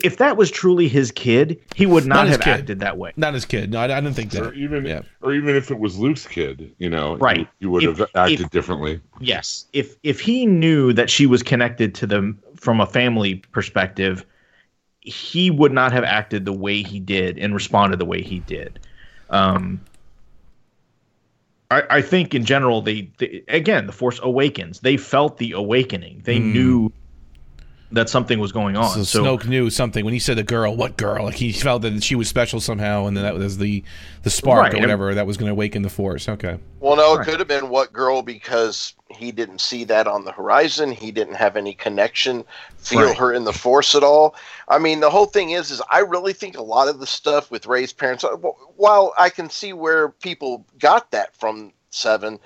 If 0.03 0.17
that 0.17 0.37
was 0.37 0.51
truly 0.51 0.87
his 0.87 1.11
kid, 1.11 1.59
he 1.73 1.87
would 1.87 2.05
Not 2.05 2.15
not, 2.17 2.27
his 2.27 2.35
have 2.35 2.43
kid. 2.43 2.49
acted 2.51 2.79
that 2.81 2.99
way. 2.99 3.13
not 3.17 3.33
his 3.33 3.45
kid. 3.45 3.71
No, 3.71 3.79
I, 3.79 3.85
I 3.85 3.99
didn't 3.99 4.13
think 4.13 4.31
or 4.35 4.51
that. 4.51 4.53
even 4.53 4.85
Yeah. 4.85 5.01
or 5.21 5.33
even 5.33 5.55
if 5.55 5.71
it 5.71 5.79
was 5.79 5.97
Luke's 5.97 6.27
kid, 6.27 6.71
you 6.77 6.87
know, 6.87 7.15
Right. 7.17 7.39
you, 7.39 7.47
you 7.61 7.71
would 7.71 7.83
If- 7.83 7.97
have 7.97 8.09
acted 8.13 8.41
if- 8.41 8.49
differently. 8.51 8.99
Yes. 9.19 9.65
If 9.73 9.95
if 10.03 10.19
he 10.19 10.45
knew 10.45 10.93
that 10.93 11.09
she 11.09 11.25
was 11.25 11.41
connected 11.41 11.95
to 11.95 12.05
them 12.05 12.37
from 12.57 12.79
a 12.79 12.85
family 12.85 13.35
perspective, 13.51 14.23
he 15.07 15.49
would 15.49 15.71
not 15.71 15.91
have 15.91 16.03
acted 16.03 16.45
the 16.45 16.53
way 16.53 16.83
he 16.83 16.99
did 16.99 17.37
and 17.37 17.53
responded 17.53 17.99
the 17.99 18.05
way 18.05 18.21
he 18.21 18.39
did. 18.39 18.79
Um 19.29 19.81
I, 21.69 21.83
I 21.89 22.01
think 22.01 22.33
in 22.33 22.45
general 22.45 22.81
they, 22.81 23.09
they 23.17 23.43
again 23.47 23.87
the 23.87 23.93
Force 23.93 24.19
awakens. 24.21 24.81
They 24.81 24.97
felt 24.97 25.37
the 25.37 25.51
awakening. 25.53 26.21
They 26.23 26.39
knew 26.39 26.91
that 27.91 28.09
something 28.09 28.39
was 28.39 28.51
going 28.51 28.75
on. 28.75 28.89
So, 28.89 29.03
So, 29.03 29.23
Snoke 29.23 29.45
knew 29.47 29.69
something 29.69 30.03
when 30.03 30.13
he 30.13 30.19
said 30.19 30.37
the 30.37 30.43
girl. 30.43 30.75
What 30.75 30.97
girl? 30.97 31.23
Like 31.25 31.35
he 31.35 31.51
felt 31.53 31.81
that 31.83 32.03
she 32.03 32.15
was 32.15 32.27
special 32.27 32.59
somehow, 32.59 33.05
and 33.05 33.15
then 33.15 33.23
that 33.23 33.33
was 33.35 33.57
the 33.57 33.83
the 34.23 34.29
spark 34.29 34.63
Right, 34.63 34.73
or 34.73 34.79
whatever 34.79 35.13
that 35.15 35.25
was 35.25 35.37
going 35.37 35.47
to 35.47 35.53
awaken 35.53 35.83
the 35.83 35.89
Force. 35.89 36.27
Okay. 36.27 36.57
Well, 36.79 36.95
no, 36.97 37.13
it 37.13 37.17
Right. 37.19 37.27
could 37.27 37.39
have 37.39 37.47
been 37.47 37.69
what 37.69 37.93
girl 37.93 38.21
because 38.21 38.93
he 39.09 39.31
didn't 39.31 39.61
see 39.61 39.85
that 39.85 40.05
on 40.05 40.25
the 40.25 40.31
horizon. 40.33 40.91
He 40.91 41.11
didn't 41.11 41.35
have 41.35 41.55
any 41.55 41.73
connection, 41.73 42.43
feel 42.77 43.07
Right. 43.07 43.17
her 43.17 43.33
in 43.33 43.45
the 43.45 43.53
force 43.53 43.95
at 43.95 44.03
all. 44.03 44.35
I 44.67 44.77
mean, 44.79 44.99
the 44.99 45.09
whole 45.09 45.25
thing 45.25 45.51
is, 45.51 45.71
is 45.71 45.81
I 45.89 45.99
really 45.99 46.33
think 46.33 46.57
a 46.57 46.61
lot 46.61 46.89
of 46.89 46.99
the 46.99 47.07
stuff 47.07 47.49
with 47.49 47.65
Rey's 47.67 47.93
parents. 47.93 48.23
uh, 48.25 48.35
While 48.75 49.13
I 49.17 49.29
can 49.29 49.49
see 49.49 49.71
where 49.71 50.09
people 50.09 50.65
got 50.77 51.09
that 51.11 51.35
from 51.37 51.71
Seven, 51.89 52.37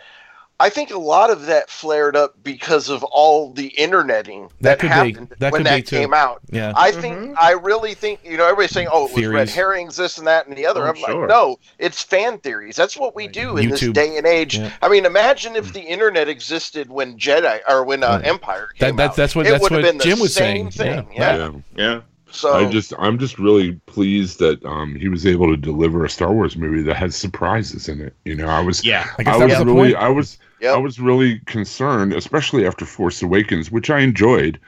I 0.61 0.69
think 0.69 0.91
a 0.91 0.97
lot 0.97 1.29
of 1.29 1.47
that 1.47 1.69
flared 1.69 2.15
up 2.15 2.35
because 2.43 2.89
of 2.89 3.03
all 3.03 3.51
the 3.51 3.67
interneting 3.69 4.43
That 4.61 4.61
that, 4.61 4.79
could 4.79 4.87
be. 4.89 4.93
happened 5.11 5.35
That 5.39 5.51
when 5.51 5.63
could 5.63 5.69
be, 5.69 5.75
that 5.81 5.87
too. 5.87 5.97
came 5.97 6.13
out. 6.13 6.41
Yeah. 6.51 6.71
I 6.75 6.91
think 6.91 7.35
I 7.41 7.51
really 7.51 7.93
think 7.93 8.19
you 8.23 8.37
know 8.37 8.45
everybody's 8.45 8.71
saying, 8.71 8.87
"Oh, 8.91 9.07
it 9.07 9.15
was 9.15 9.25
red 9.27 9.49
herrings, 9.49 9.95
this 9.97 10.17
and 10.17 10.27
that 10.27 10.47
and 10.47 10.55
the 10.55 10.65
other." 10.65 10.85
Oh, 10.85 10.89
I'm 10.89 10.95
sure. 10.95 11.21
like, 11.21 11.29
no, 11.29 11.57
it's 11.79 12.01
fan 12.01 12.37
theories. 12.39 12.75
That's 12.75 12.95
what 12.97 13.15
we 13.15 13.27
do 13.27 13.57
in 13.57 13.69
YouTube. 13.69 13.79
this 13.79 13.89
day 13.93 14.17
and 14.17 14.27
age. 14.27 14.57
Yeah. 14.57 14.71
I 14.81 14.89
mean, 14.89 15.05
imagine 15.05 15.55
if 15.55 15.73
the 15.73 15.81
internet 15.81 16.29
existed 16.29 16.89
when 16.89 17.17
Jedi 17.17 17.59
or 17.67 17.83
when 17.83 18.03
uh, 18.03 18.09
Right. 18.17 18.27
Empire 18.27 18.69
That- 18.79 18.85
came 18.87 18.95
that's- 18.97 19.11
out. 19.11 19.15
that's 19.17 19.35
what- 19.35 19.45
that's 19.47 19.61
would 19.63 19.71
have 19.71 19.81
what 19.83 19.87
been 19.89 19.97
the 19.97 20.03
Jim 20.03 20.19
was 20.19 20.33
same 20.33 20.69
saying. 20.71 21.05
Thing. 21.05 21.13
Yeah. 21.15 21.35
Yeah. 21.35 21.51
Yeah. 21.75 21.83
Yeah. 21.93 22.01
So 22.33 22.53
I 22.53 22.69
just 22.71 22.93
I'm 22.97 23.19
just 23.19 23.37
really 23.39 23.73
pleased 23.87 24.39
that 24.39 24.63
um 24.63 24.95
he 24.95 25.09
was 25.09 25.25
able 25.25 25.47
to 25.47 25.57
deliver 25.57 26.05
a 26.05 26.09
Star 26.09 26.31
Wars 26.31 26.55
movie 26.55 26.81
that 26.83 26.95
had 26.95 27.13
surprises 27.13 27.89
in 27.89 27.99
it. 27.99 28.13
You 28.23 28.35
know, 28.35 28.47
I 28.47 28.61
was 28.61 28.85
yeah, 28.85 29.05
I 29.25 29.31
I 29.31 29.37
was 29.37 29.49
was 29.57 29.65
really 29.65 29.91
point. 29.93 29.95
I 29.97 30.07
was 30.07 30.37
Yep. 30.61 30.75
I 30.75 30.77
was 30.77 30.99
really 30.99 31.39
concerned, 31.41 32.13
especially 32.13 32.65
after 32.67 32.85
Force 32.85 33.21
Awakens, 33.21 33.71
which 33.71 33.89
I 33.89 33.99
enjoyed, 33.99 34.59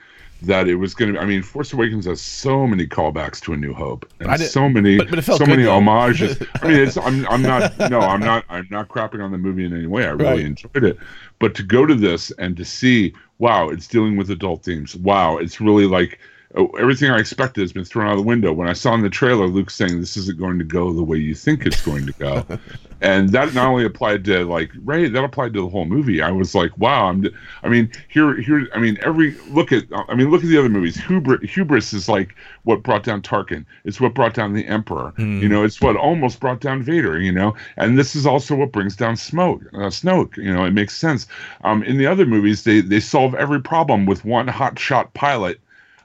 that 0.42 0.68
it 0.68 0.76
was 0.76 0.94
going 0.94 1.14
to. 1.14 1.20
I 1.20 1.26
mean, 1.26 1.42
Force 1.44 1.72
Awakens 1.72 2.06
has 2.06 2.20
so 2.20 2.66
many 2.68 2.86
callbacks 2.88 3.40
to 3.42 3.54
A 3.54 3.58
New 3.58 3.74
Hope, 3.74 4.06
and 4.20 4.30
I 4.30 4.38
so 4.38 4.68
many, 4.68 4.98
but- 4.98 5.10
but 5.12 5.20
it 5.20 5.22
felt 5.22 5.38
so 5.40 5.46
good, 5.46 5.52
many 5.52 5.64
though. 5.64 5.74
homages. 5.80 6.38
I 6.62 6.68
mean, 6.68 6.80
it's, 6.80 6.98
I'm 6.98 7.26
I'm 7.30 7.42
not 7.42 7.78
no, 7.92 8.00
I'm 8.00 8.20
not 8.20 8.44
I'm 8.50 8.68
not 8.72 8.90
crapping 8.90 9.24
on 9.24 9.32
the 9.32 9.38
movie 9.38 9.66
in 9.66 9.74
any 9.74 9.88
way. 9.88 10.06
I 10.06 10.10
really 10.10 10.26
Right. 10.38 10.40
enjoyed 10.46 10.84
it, 10.84 10.98
but 11.40 11.54
to 11.56 11.64
go 11.64 11.86
to 11.86 11.96
this 11.96 12.32
and 12.40 12.58
to 12.58 12.66
see, 12.66 13.14
wow, 13.38 13.70
it's 13.70 13.88
dealing 13.88 14.18
with 14.18 14.30
adult 14.32 14.64
themes. 14.64 14.96
Wow, 14.96 15.38
it's 15.38 15.62
really 15.62 15.86
like. 15.86 16.20
Oh, 16.56 16.68
Everything 16.80 17.10
I 17.10 17.18
expected 17.18 17.62
has 17.62 17.74
been 17.74 17.84
thrown 17.84 18.08
out 18.08 18.12
of 18.12 18.20
the 18.20 18.24
window. 18.24 18.54
When 18.54 18.70
I 18.70 18.74
saw 18.74 18.94
in 18.94 19.02
the 19.02 19.10
trailer 19.10 19.48
Luke 19.48 19.72
saying 19.72 20.00
this 20.00 20.16
isn't 20.18 20.38
going 20.38 20.60
to 20.60 20.66
go 20.66 20.94
the 20.94 21.04
way 21.04 21.18
you 21.18 21.34
think 21.34 21.66
it's 21.66 21.84
going 21.84 22.06
to 22.06 22.14
go, 22.14 22.46
and 23.02 23.30
that 23.30 23.56
not 23.56 23.68
only 23.68 23.86
applied 23.86 24.24
to 24.26 24.46
like 24.46 24.70
Rey, 24.84 25.10
that 25.10 25.24
applied 25.24 25.54
to 25.54 25.62
the 25.62 25.70
whole 25.70 25.86
movie. 25.86 26.22
I 26.22 26.30
was 26.30 26.54
like, 26.54 26.78
wow. 26.78 27.08
I'm, 27.08 27.28
I 27.64 27.70
mean, 27.70 27.92
here, 28.08 28.40
here. 28.40 28.68
I 28.76 28.80
mean, 28.80 29.00
every 29.02 29.36
look 29.50 29.72
at. 29.72 29.86
I 30.08 30.14
mean, 30.14 30.30
look 30.30 30.44
at 30.44 30.50
the 30.50 30.60
other 30.60 30.70
movies. 30.70 30.96
Hubris, 30.96 31.50
hubris 31.50 31.92
is 31.92 32.08
like 32.08 32.36
what 32.64 32.84
brought 32.84 33.04
down 33.04 33.24
Tarkin. 33.24 33.66
It's 33.84 34.00
what 34.00 34.14
brought 34.14 34.36
down 34.36 34.54
the 34.54 34.68
Emperor. 34.68 35.12
You 35.42 35.50
know, 35.50 35.64
it's 35.64 35.82
what 35.82 35.96
almost 35.96 36.40
brought 36.40 36.60
down 36.60 36.84
Vader. 36.84 37.20
You 37.20 37.32
know, 37.32 37.56
and 37.78 37.98
this 37.98 38.16
is 38.16 38.28
also 38.28 38.56
what 38.56 38.72
brings 38.72 38.96
down 38.96 39.18
Smoke, 39.18 39.64
uh, 39.74 39.90
Snoke. 39.90 40.38
You 40.38 40.54
know, 40.54 40.66
it 40.66 40.72
makes 40.72 40.96
sense. 40.96 41.26
Um, 41.64 41.82
in 41.82 41.98
the 41.98 42.06
other 42.06 42.28
movies, 42.28 42.64
they 42.64 42.82
they 42.82 43.00
solve 43.00 43.34
every 43.34 43.60
problem 43.60 44.06
with 44.06 44.24
one 44.24 44.48
hotshot 44.48 45.16
pilot 45.16 45.60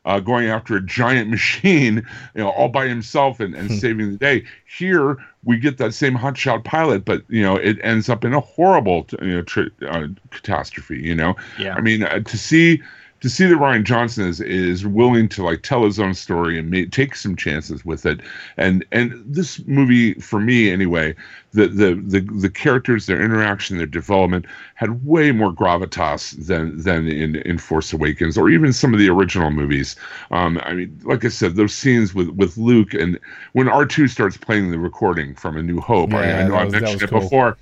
uh, 0.09 0.20
going 0.20 0.48
after 0.48 0.74
a 0.74 0.80
giant 0.80 1.28
machine, 1.36 1.96
you 2.34 2.42
know, 2.42 2.48
all 2.48 2.68
by 2.68 2.88
himself 2.88 3.38
and, 3.38 3.54
and 3.54 3.70
saving 3.70 4.11
the 4.11 4.16
day. 4.16 4.42
Here, 4.78 5.18
we 5.44 5.59
get 5.59 5.78
that 5.78 5.94
same 5.94 6.16
hotshot 6.16 6.64
pilot, 6.64 7.04
but 7.04 7.22
you 7.28 7.42
know, 7.42 7.56
it 7.56 7.78
ends 7.82 8.09
up 8.09 8.24
in 8.24 8.32
a 8.32 8.40
horrible 8.40 9.06
you 9.22 9.44
know, 9.56 9.88
uh, 9.88 10.09
catastrophe. 10.30 11.00
You 11.00 11.14
know, 11.14 11.36
yeah. 11.59 11.74
I 11.74 11.82
mean, 11.82 12.02
uh, 12.02 12.20
to 12.20 12.38
see 12.38 12.82
to 13.21 13.29
see 13.29 13.47
that 13.47 13.57
Rian 13.57 13.83
Johnson 13.85 14.29
is 14.29 14.41
is 14.41 14.87
willing 14.87 15.29
to 15.31 15.43
like 15.43 15.62
tell 15.62 15.85
his 15.85 15.99
own 15.99 16.14
story 16.14 16.59
and 16.59 16.71
may, 16.71 16.87
take 16.87 17.16
some 17.16 17.35
chances 17.37 17.85
with 17.85 18.07
it, 18.07 18.21
and 18.57 18.85
and 18.93 19.23
this 19.27 19.64
movie 19.66 20.14
for 20.14 20.41
me 20.41 20.71
anyway, 20.71 21.14
the 21.53 21.66
the 21.66 21.95
the 22.07 22.21
the 22.21 22.49
characters, 22.49 23.07
their 23.07 23.21
interaction, 23.21 23.77
their 23.79 23.87
development 23.87 24.47
had 24.75 25.05
way 25.05 25.33
more 25.33 25.53
gravitas 25.53 26.47
than 26.47 26.81
than 26.81 27.09
in 27.09 27.37
in 27.37 27.59
Force 27.59 27.93
Awakens 27.93 28.39
or 28.39 28.49
even 28.51 28.73
some 28.73 28.93
of 28.95 29.01
the 29.01 29.09
original 29.09 29.51
movies. 29.51 29.97
Um, 30.31 30.59
I 30.62 30.75
mean, 30.75 31.01
like 31.05 31.25
I 31.25 31.29
said, 31.29 31.57
those 31.57 31.75
scenes 31.75 32.14
with 32.14 32.29
with 32.31 32.57
Luke 32.57 32.95
and 32.95 33.19
when 33.53 33.69
R 33.69 33.85
two 33.85 34.07
starts 34.07 34.37
playing 34.37 34.71
the 34.71 34.79
recording 34.79 35.35
from 35.35 35.57
A 35.57 35.62
New 35.62 35.81
Hope, 35.81 36.14
I, 36.14 36.27
Yeah, 36.27 36.39
I 36.45 36.49
know 36.49 36.55
I 36.55 36.64
was- 36.64 36.73
that 36.73 36.83
mentioned 36.83 37.03
it 37.03 37.11
cool. 37.11 37.21
before. 37.21 37.57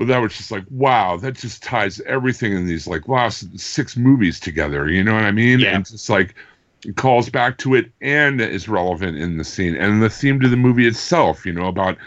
But 0.00 0.08
that 0.08 0.22
was 0.22 0.34
just 0.34 0.50
like, 0.50 0.64
wow, 0.70 1.18
that 1.18 1.34
just 1.34 1.62
ties 1.62 2.00
everything 2.06 2.54
in 2.54 2.66
these 2.66 2.86
like 2.86 3.06
last 3.06 3.60
six 3.60 3.98
movies 3.98 4.40
together. 4.40 4.88
You 4.88 5.04
know 5.04 5.12
what 5.12 5.24
I 5.24 5.30
mean? 5.30 5.60
Yeah. 5.60 5.74
And 5.74 5.84
just 5.84 6.08
like 6.08 6.34
it 6.86 6.96
calls 6.96 7.28
back 7.28 7.58
to 7.58 7.74
it 7.74 7.92
and 8.00 8.40
is 8.40 8.66
relevant 8.66 9.18
in 9.18 9.36
the 9.36 9.44
scene 9.44 9.76
and 9.76 10.02
the 10.02 10.08
theme 10.08 10.40
to 10.40 10.48
the 10.48 10.56
movie 10.56 10.86
itself, 10.88 11.44
you 11.44 11.52
know, 11.52 11.66
about 11.66 11.98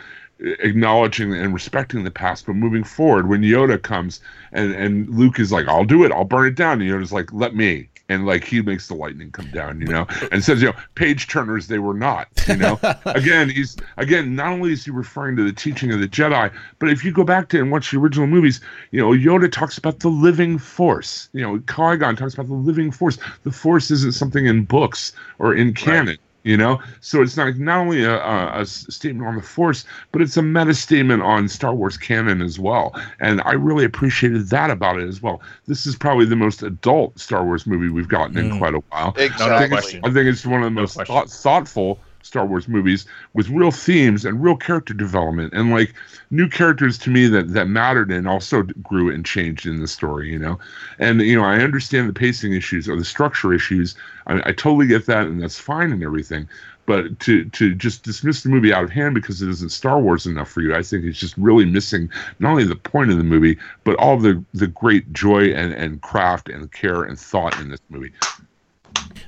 eh, 0.43 0.55
acknowledging 0.61 1.35
and 1.35 1.53
respecting 1.53 2.03
the 2.03 2.09
past, 2.09 2.47
but 2.47 2.55
moving 2.55 2.83
forward. 2.83 3.29
When 3.29 3.43
Yoda 3.43 3.79
comes 3.79 4.21
and, 4.53 4.73
and 4.73 5.07
Luke 5.07 5.39
is 5.39 5.51
like, 5.51 5.67
I'll 5.67 5.85
do 5.85 6.03
it, 6.03 6.11
I'll 6.11 6.25
burn 6.25 6.47
it 6.47 6.55
down. 6.55 6.81
And 6.81 6.89
Yoda's 6.89 7.13
like, 7.13 7.31
let 7.31 7.55
me. 7.55 7.89
And 8.13 8.25
like 8.25 8.43
he 8.43 8.61
makes 8.61 8.87
the 8.87 8.93
lightning 8.93 9.31
come 9.31 9.49
down, 9.51 9.81
you 9.81 9.87
know, 9.87 10.05
and 10.31 10.43
says, 10.43 10.61
you 10.61 10.69
know, 10.69 10.75
page 10.95 11.27
turners 11.27 11.67
they 11.67 11.79
were 11.79 11.93
not, 11.93 12.27
you 12.47 12.57
know. 12.57 12.79
again, 13.05 13.49
he's 13.49 13.75
again 13.97 14.35
not 14.35 14.53
only 14.53 14.71
is 14.71 14.85
he 14.85 14.91
referring 14.91 15.35
to 15.37 15.43
the 15.43 15.51
teaching 15.53 15.91
of 15.91 15.99
the 15.99 16.07
Jedi, 16.07 16.53
but 16.79 16.89
if 16.89 17.03
you 17.03 17.11
go 17.11 17.23
back 17.23 17.49
to 17.49 17.59
and 17.59 17.71
watch 17.71 17.91
the 17.91 17.97
original 17.97 18.27
movies, 18.27 18.61
you 18.91 19.01
know, 19.01 19.11
Yoda 19.11 19.51
talks 19.51 19.77
about 19.77 19.99
the 19.99 20.09
living 20.09 20.57
force. 20.57 21.29
You 21.33 21.41
know, 21.41 21.59
Qui 21.67 21.97
Gon 21.97 22.15
talks 22.15 22.35
about 22.35 22.47
the 22.47 22.53
living 22.53 22.91
force. 22.91 23.17
The 23.43 23.51
force 23.51 23.89
isn't 23.89 24.13
something 24.13 24.45
in 24.45 24.65
books 24.65 25.13
or 25.39 25.55
in 25.55 25.73
canon. 25.73 26.17
You 26.43 26.57
know, 26.57 26.81
so 26.99 27.21
it's 27.21 27.37
not 27.37 27.55
not 27.57 27.79
only 27.79 28.03
a 28.03 28.65
statement 28.65 29.25
on 29.25 29.37
the 29.37 29.41
Force, 29.41 29.85
but 30.11 30.21
it's 30.21 30.35
a 30.35 30.41
meta 30.41 30.73
statement 30.73 31.23
on 31.23 31.47
Star 31.47 31.73
Wars 31.73 31.97
canon 31.97 32.41
as 32.41 32.59
well. 32.59 32.93
And 33.21 33.41
I 33.45 33.53
really 33.53 33.85
appreciated 33.85 34.49
that 34.49 34.69
about 34.69 34.99
it 34.99 35.07
as 35.07 35.21
well. 35.21 35.41
This 35.67 35.85
is 35.85 35.95
probably 35.95 36.25
the 36.25 36.35
most 36.35 36.61
adult 36.61 37.17
Star 37.17 37.45
Wars 37.45 37.65
movie 37.65 37.87
we've 37.87 38.09
gotten 38.09 38.37
in 38.37 38.51
mm. 38.51 38.57
quite 38.57 38.73
a 38.73 38.79
while. 38.91 39.09
I 39.09 39.11
think, 39.11 39.31
exactly. 39.31 39.77
it's, 39.77 40.07
I 40.07 40.11
think 40.11 40.27
it's 40.27 40.45
one 40.45 40.61
of 40.61 40.65
the 40.65 40.81
most 40.81 40.95
question. 40.95 41.15
thought, 41.15 41.29
thoughtful 41.29 41.99
Star 42.23 42.45
Wars 42.45 42.67
movies 42.67 43.05
with 43.33 43.49
real 43.49 43.71
themes 43.71 44.25
and 44.25 44.41
real 44.41 44.55
character 44.55 44.93
development 44.93 45.53
and 45.53 45.71
like 45.71 45.93
new 46.31 46.47
characters 46.49 46.97
to 46.97 47.09
me 47.09 47.27
that 47.27 47.53
that 47.53 47.67
mattered 47.67 48.11
and 48.11 48.27
also 48.27 48.63
grew 48.81 49.13
and 49.13 49.25
changed 49.25 49.65
in 49.65 49.79
the 49.79 49.87
story, 49.87 50.31
you 50.31 50.39
know. 50.39 50.57
And 50.99 51.21
you 51.21 51.35
know, 51.35 51.43
I 51.43 51.59
understand 51.59 52.09
the 52.09 52.13
pacing 52.13 52.53
issues 52.53 52.89
or 52.89 52.95
the 52.95 53.05
structure 53.05 53.53
issues. 53.53 53.95
I, 54.25 54.37
I 54.45 54.51
totally 54.53 54.87
get 54.87 55.05
that, 55.05 55.27
and 55.27 55.41
that's 55.41 55.59
fine 55.59 55.91
and 55.91 56.03
everything. 56.03 56.47
But 56.85 57.19
to 57.21 57.45
to 57.45 57.73
just 57.75 58.03
dismiss 58.03 58.43
the 58.43 58.49
movie 58.49 58.73
out 58.73 58.83
of 58.83 58.89
hand 58.89 59.15
because 59.15 59.41
it 59.41 59.49
isn't 59.49 59.69
Star 59.69 59.99
Wars 59.99 60.25
enough 60.25 60.49
for 60.49 60.61
you, 60.61 60.75
I 60.75 60.81
think 60.81 61.05
it's 61.05 61.19
just 61.19 61.37
really 61.37 61.65
missing 61.65 62.09
not 62.39 62.51
only 62.51 62.65
the 62.65 62.75
point 62.75 63.11
of 63.11 63.17
the 63.17 63.23
movie, 63.23 63.57
but 63.83 63.95
all 63.97 64.17
the 64.17 64.43
the 64.53 64.67
great 64.67 65.11
joy 65.13 65.53
and 65.53 65.73
and 65.73 66.01
craft 66.01 66.49
and 66.49 66.71
care 66.71 67.03
and 67.03 67.17
thought 67.17 67.59
in 67.59 67.69
this 67.69 67.81
movie. 67.89 68.11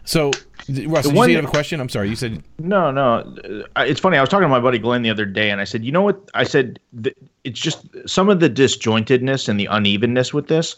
So, 0.06 0.32
Russ, 0.68 1.04
did 1.06 1.12
you 1.12 1.12
one 1.12 1.30
you 1.30 1.36
have 1.36 1.46
a 1.46 1.48
question? 1.48 1.80
I'm 1.80 1.90
sorry. 1.90 2.10
You 2.10 2.16
said 2.16 2.44
No, 2.60 2.92
no. 2.92 3.36
uh, 3.76 3.86
It's 3.88 4.00
funny. 4.00 4.18
I 4.18 4.22
was 4.22 4.30
talking 4.30 4.46
to 4.46 4.50
my 4.50 4.60
buddy 4.60 4.80
Glenn 4.80 5.02
the 5.02 5.10
other 5.10 5.26
day, 5.26 5.50
and 5.50 5.62
I 5.62 5.64
said, 5.64 5.84
you 5.84 5.92
know 5.92 6.02
what? 6.02 6.30
I 6.34 6.44
said 6.44 6.80
it's 7.44 7.60
just 7.60 7.86
some 8.08 8.30
of 8.30 8.40
the 8.40 8.50
disjointedness 8.50 9.50
and 9.50 9.60
the 9.60 9.68
unevenness 9.68 10.34
with 10.34 10.48
this. 10.48 10.76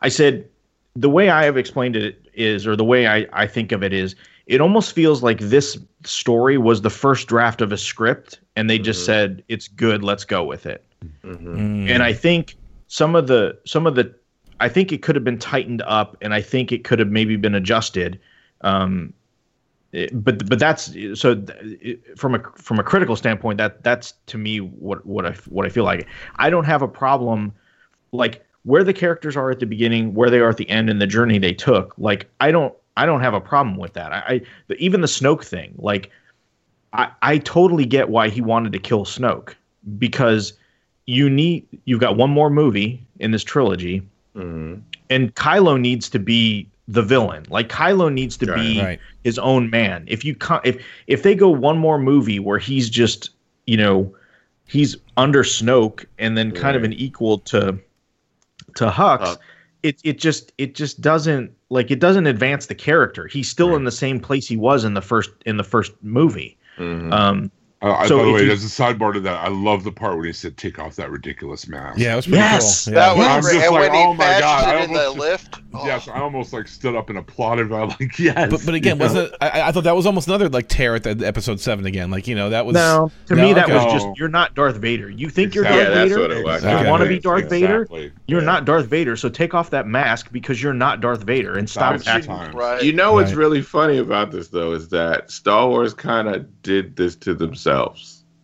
I 0.00 0.08
said 0.08 0.48
the 0.96 1.10
way 1.10 1.30
I 1.30 1.44
have 1.44 1.56
explained 1.56 1.96
it 1.96 2.20
is, 2.34 2.66
or 2.66 2.76
the 2.76 2.84
way 2.84 3.06
I, 3.06 3.26
I 3.32 3.46
think 3.46 3.72
of 3.72 3.82
it 3.82 3.92
is, 3.92 4.14
it 4.46 4.60
almost 4.60 4.92
feels 4.92 5.22
like 5.22 5.38
this 5.38 5.78
story 6.04 6.56
was 6.58 6.82
the 6.82 6.90
first 6.90 7.28
draft 7.28 7.60
of 7.60 7.70
a 7.70 7.76
script, 7.76 8.40
and 8.56 8.68
they 8.68 8.78
just 8.78 9.00
mm-hmm. 9.00 9.06
said 9.06 9.44
it's 9.48 9.68
good. 9.68 10.02
Let's 10.02 10.24
go 10.24 10.44
with 10.44 10.66
it. 10.66 10.84
Mm-hmm. 11.22 11.56
Mm. 11.56 11.88
And 11.90 12.02
I 12.02 12.12
think 12.12 12.56
some 12.88 13.14
of 13.14 13.26
the 13.26 13.58
some 13.64 13.86
of 13.86 13.94
the 13.94 14.12
I 14.60 14.68
think 14.68 14.90
it 14.90 15.02
could 15.02 15.14
have 15.14 15.24
been 15.24 15.38
tightened 15.38 15.82
up, 15.82 16.16
and 16.20 16.34
I 16.34 16.40
think 16.40 16.72
it 16.72 16.84
could 16.84 16.98
have 16.98 17.08
maybe 17.08 17.36
been 17.36 17.54
adjusted. 17.54 18.18
Um, 18.62 19.12
it- 19.92 20.10
but 20.22 20.48
but 20.48 20.58
that's 20.58 20.92
so 21.14 21.34
th- 21.34 21.98
from 22.16 22.34
a 22.34 22.42
from 22.56 22.78
a 22.78 22.82
critical 22.82 23.16
standpoint 23.16 23.58
that 23.58 23.82
that's 23.82 24.14
to 24.26 24.38
me 24.38 24.60
what 24.60 25.04
what 25.06 25.24
I 25.24 25.32
what 25.48 25.64
I 25.66 25.68
feel 25.70 25.84
like. 25.84 26.06
I 26.36 26.50
don't 26.50 26.64
have 26.64 26.82
a 26.82 26.88
problem 26.88 27.52
like 28.12 28.44
where 28.64 28.84
the 28.84 28.92
characters 28.92 29.36
are 29.36 29.50
at 29.50 29.60
the 29.60 29.66
beginning 29.66 30.14
where 30.14 30.28
they 30.30 30.40
are 30.40 30.50
at 30.50 30.56
the 30.58 30.68
end 30.68 30.90
and 30.90 31.00
the 31.00 31.06
journey 31.06 31.38
they 31.38 31.54
took 31.54 31.94
like 31.96 32.28
I 32.40 32.50
don't 32.50 32.74
I 32.96 33.06
don't 33.06 33.20
have 33.20 33.34
a 33.34 33.40
problem 33.40 33.76
with 33.76 33.94
that. 33.94 34.12
I, 34.12 34.18
I 34.26 34.40
the, 34.66 34.76
even 34.76 35.00
the 35.00 35.06
Snoke 35.06 35.44
thing 35.44 35.74
like 35.78 36.10
I 36.92 37.10
I 37.22 37.38
totally 37.38 37.86
get 37.86 38.10
why 38.10 38.28
he 38.28 38.40
wanted 38.40 38.72
to 38.72 38.78
kill 38.78 39.04
Snoke 39.04 39.54
because 39.98 40.52
you 41.06 41.30
need 41.30 41.66
you've 41.86 42.00
got 42.00 42.16
one 42.16 42.30
more 42.30 42.50
movie 42.50 43.02
in 43.20 43.30
this 43.30 43.42
trilogy 43.42 44.02
mm-hmm. 44.36 44.80
and 45.08 45.34
Kylo 45.34 45.80
needs 45.80 46.10
to 46.10 46.18
be 46.18 46.68
the 46.88 47.02
villain. 47.02 47.44
Like 47.50 47.68
Kylo 47.68 48.12
needs 48.12 48.36
to 48.38 48.46
be 48.54 48.80
Right. 48.80 48.98
his 49.22 49.38
own 49.38 49.68
man. 49.70 50.04
If 50.08 50.24
you 50.24 50.34
if 50.64 50.82
if 51.06 51.22
they 51.22 51.34
go 51.34 51.50
one 51.50 51.78
more 51.78 51.98
movie 51.98 52.38
where 52.38 52.58
he's 52.58 52.88
just 52.88 53.30
you 53.66 53.76
know 53.76 54.12
he's 54.66 54.96
under 55.16 55.42
Snoke 55.44 56.06
and 56.18 56.36
then 56.36 56.50
kind 56.50 56.76
of 56.76 56.84
an 56.84 56.94
equal 56.94 57.38
to 57.40 57.78
to 58.76 58.86
Hux. 58.86 59.18
Hux. 59.20 59.38
It 59.82 60.00
it 60.02 60.18
just 60.18 60.52
it 60.58 60.74
just 60.74 61.00
doesn't 61.00 61.52
like 61.68 61.90
it 61.90 62.00
doesn't 62.00 62.26
advance 62.26 62.66
the 62.66 62.74
character. 62.74 63.26
He's 63.26 63.48
still 63.48 63.76
in 63.76 63.84
the 63.84 63.92
same 63.92 64.18
place 64.18 64.48
he 64.48 64.56
was 64.56 64.82
in 64.84 64.94
the 64.94 65.02
first 65.02 65.30
in 65.46 65.56
the 65.58 65.64
first 65.64 65.92
movie. 66.02 66.56
Mhm. 66.78 67.12
Um, 67.12 67.50
Uh, 67.80 68.06
So 68.08 68.18
by 68.18 68.24
the 68.24 68.32
way, 68.32 68.42
you- 68.44 68.50
as 68.50 68.64
a 68.64 68.66
sidebar 68.66 69.12
to 69.14 69.20
that, 69.20 69.44
I 69.44 69.48
love 69.48 69.84
the 69.84 69.92
part 69.92 70.16
when 70.16 70.26
he 70.26 70.32
said, 70.32 70.56
"Take 70.56 70.80
off 70.80 70.96
that 70.96 71.10
ridiculous 71.12 71.68
mask." 71.68 71.96
Yeah, 71.98 72.14
it 72.14 72.16
was 72.16 72.26
pretty 72.26 72.38
Yes, 72.38 72.86
cool. 72.86 72.94
That 72.94 73.12
Yeah. 73.12 73.18
was 73.18 73.26
I'm 73.28 73.40
great. 73.40 73.52
just 73.54 73.66
And 73.66 73.74
like, 73.74 73.82
when 73.92 73.94
he 74.00 74.06
oh 74.06 74.14
my 74.14 74.40
God, 74.40 74.64
I 74.64 74.78
it 74.80 74.84
in 74.88 74.92
the 74.94 75.00
almost- 75.06 75.18
lift. 75.18 75.54
oh. 75.74 75.86
Yes, 75.86 76.08
I 76.12 76.18
almost 76.20 76.52
like 76.52 76.66
stood 76.66 76.96
up 76.96 77.08
and 77.08 77.18
applauded. 77.18 77.70
I'm 77.72 77.88
like, 77.90 78.18
yes. 78.18 78.50
But, 78.50 78.62
but 78.66 78.74
again, 78.74 78.98
wasn't 78.98 79.28
it, 79.28 79.36
I, 79.40 79.60
I 79.68 79.72
thought 79.72 79.84
that 79.84 79.94
was 79.94 80.06
almost 80.06 80.26
another 80.26 80.48
like 80.48 80.66
tear 80.68 80.96
at 80.96 81.04
the 81.04 81.24
episode 81.24 81.60
seven 81.60 81.86
again. 81.86 82.10
Like 82.10 82.26
you 82.26 82.34
know 82.34 82.50
that 82.50 82.66
was 82.66 82.74
no, 82.74 83.12
to 83.26 83.36
No, 83.36 83.42
me 83.44 83.52
that 83.52 83.66
okay. 83.66 83.74
was 83.74 83.92
just 83.92 84.08
you're 84.16 84.28
not 84.28 84.56
Darth 84.56 84.76
Vader. 84.78 85.08
You 85.08 85.28
think 85.28 85.54
you're 85.54 85.62
Darth 85.62 85.76
Yeah, 85.76 85.88
that's 85.90 86.10
Vader. 86.10 86.20
what 86.20 86.30
it 86.32 86.44
was. 86.44 86.54
Exactly. 86.56 86.84
You 86.84 86.90
want 86.90 87.02
to 87.04 87.08
be 87.08 87.18
Darth 87.20 87.48
Vader? 87.48 87.82
Exactly. 87.82 88.12
You're 88.26 88.40
Yeah. 88.40 88.46
not 88.46 88.64
Darth 88.64 88.86
Vader, 88.86 89.14
so 89.14 89.28
take 89.28 89.54
off 89.54 89.70
that 89.70 89.86
mask 89.86 90.32
because 90.32 90.60
you're 90.60 90.74
not 90.74 91.00
Darth 91.00 91.22
Vader 91.22 91.56
and 91.56 91.70
stop 91.70 92.00
acting. 92.08 92.34
Right. 92.54 92.82
You 92.82 92.92
know 92.92 93.12
what's 93.12 93.30
Right. 93.30 93.38
really 93.38 93.62
funny 93.62 93.98
about 93.98 94.32
this 94.32 94.48
though 94.48 94.72
is 94.72 94.88
that 94.88 95.30
Star 95.30 95.68
Wars 95.68 95.94
kind 95.94 96.26
of 96.26 96.44
did 96.64 96.96
this 96.96 97.14
to 97.16 97.34
themselves 97.34 97.67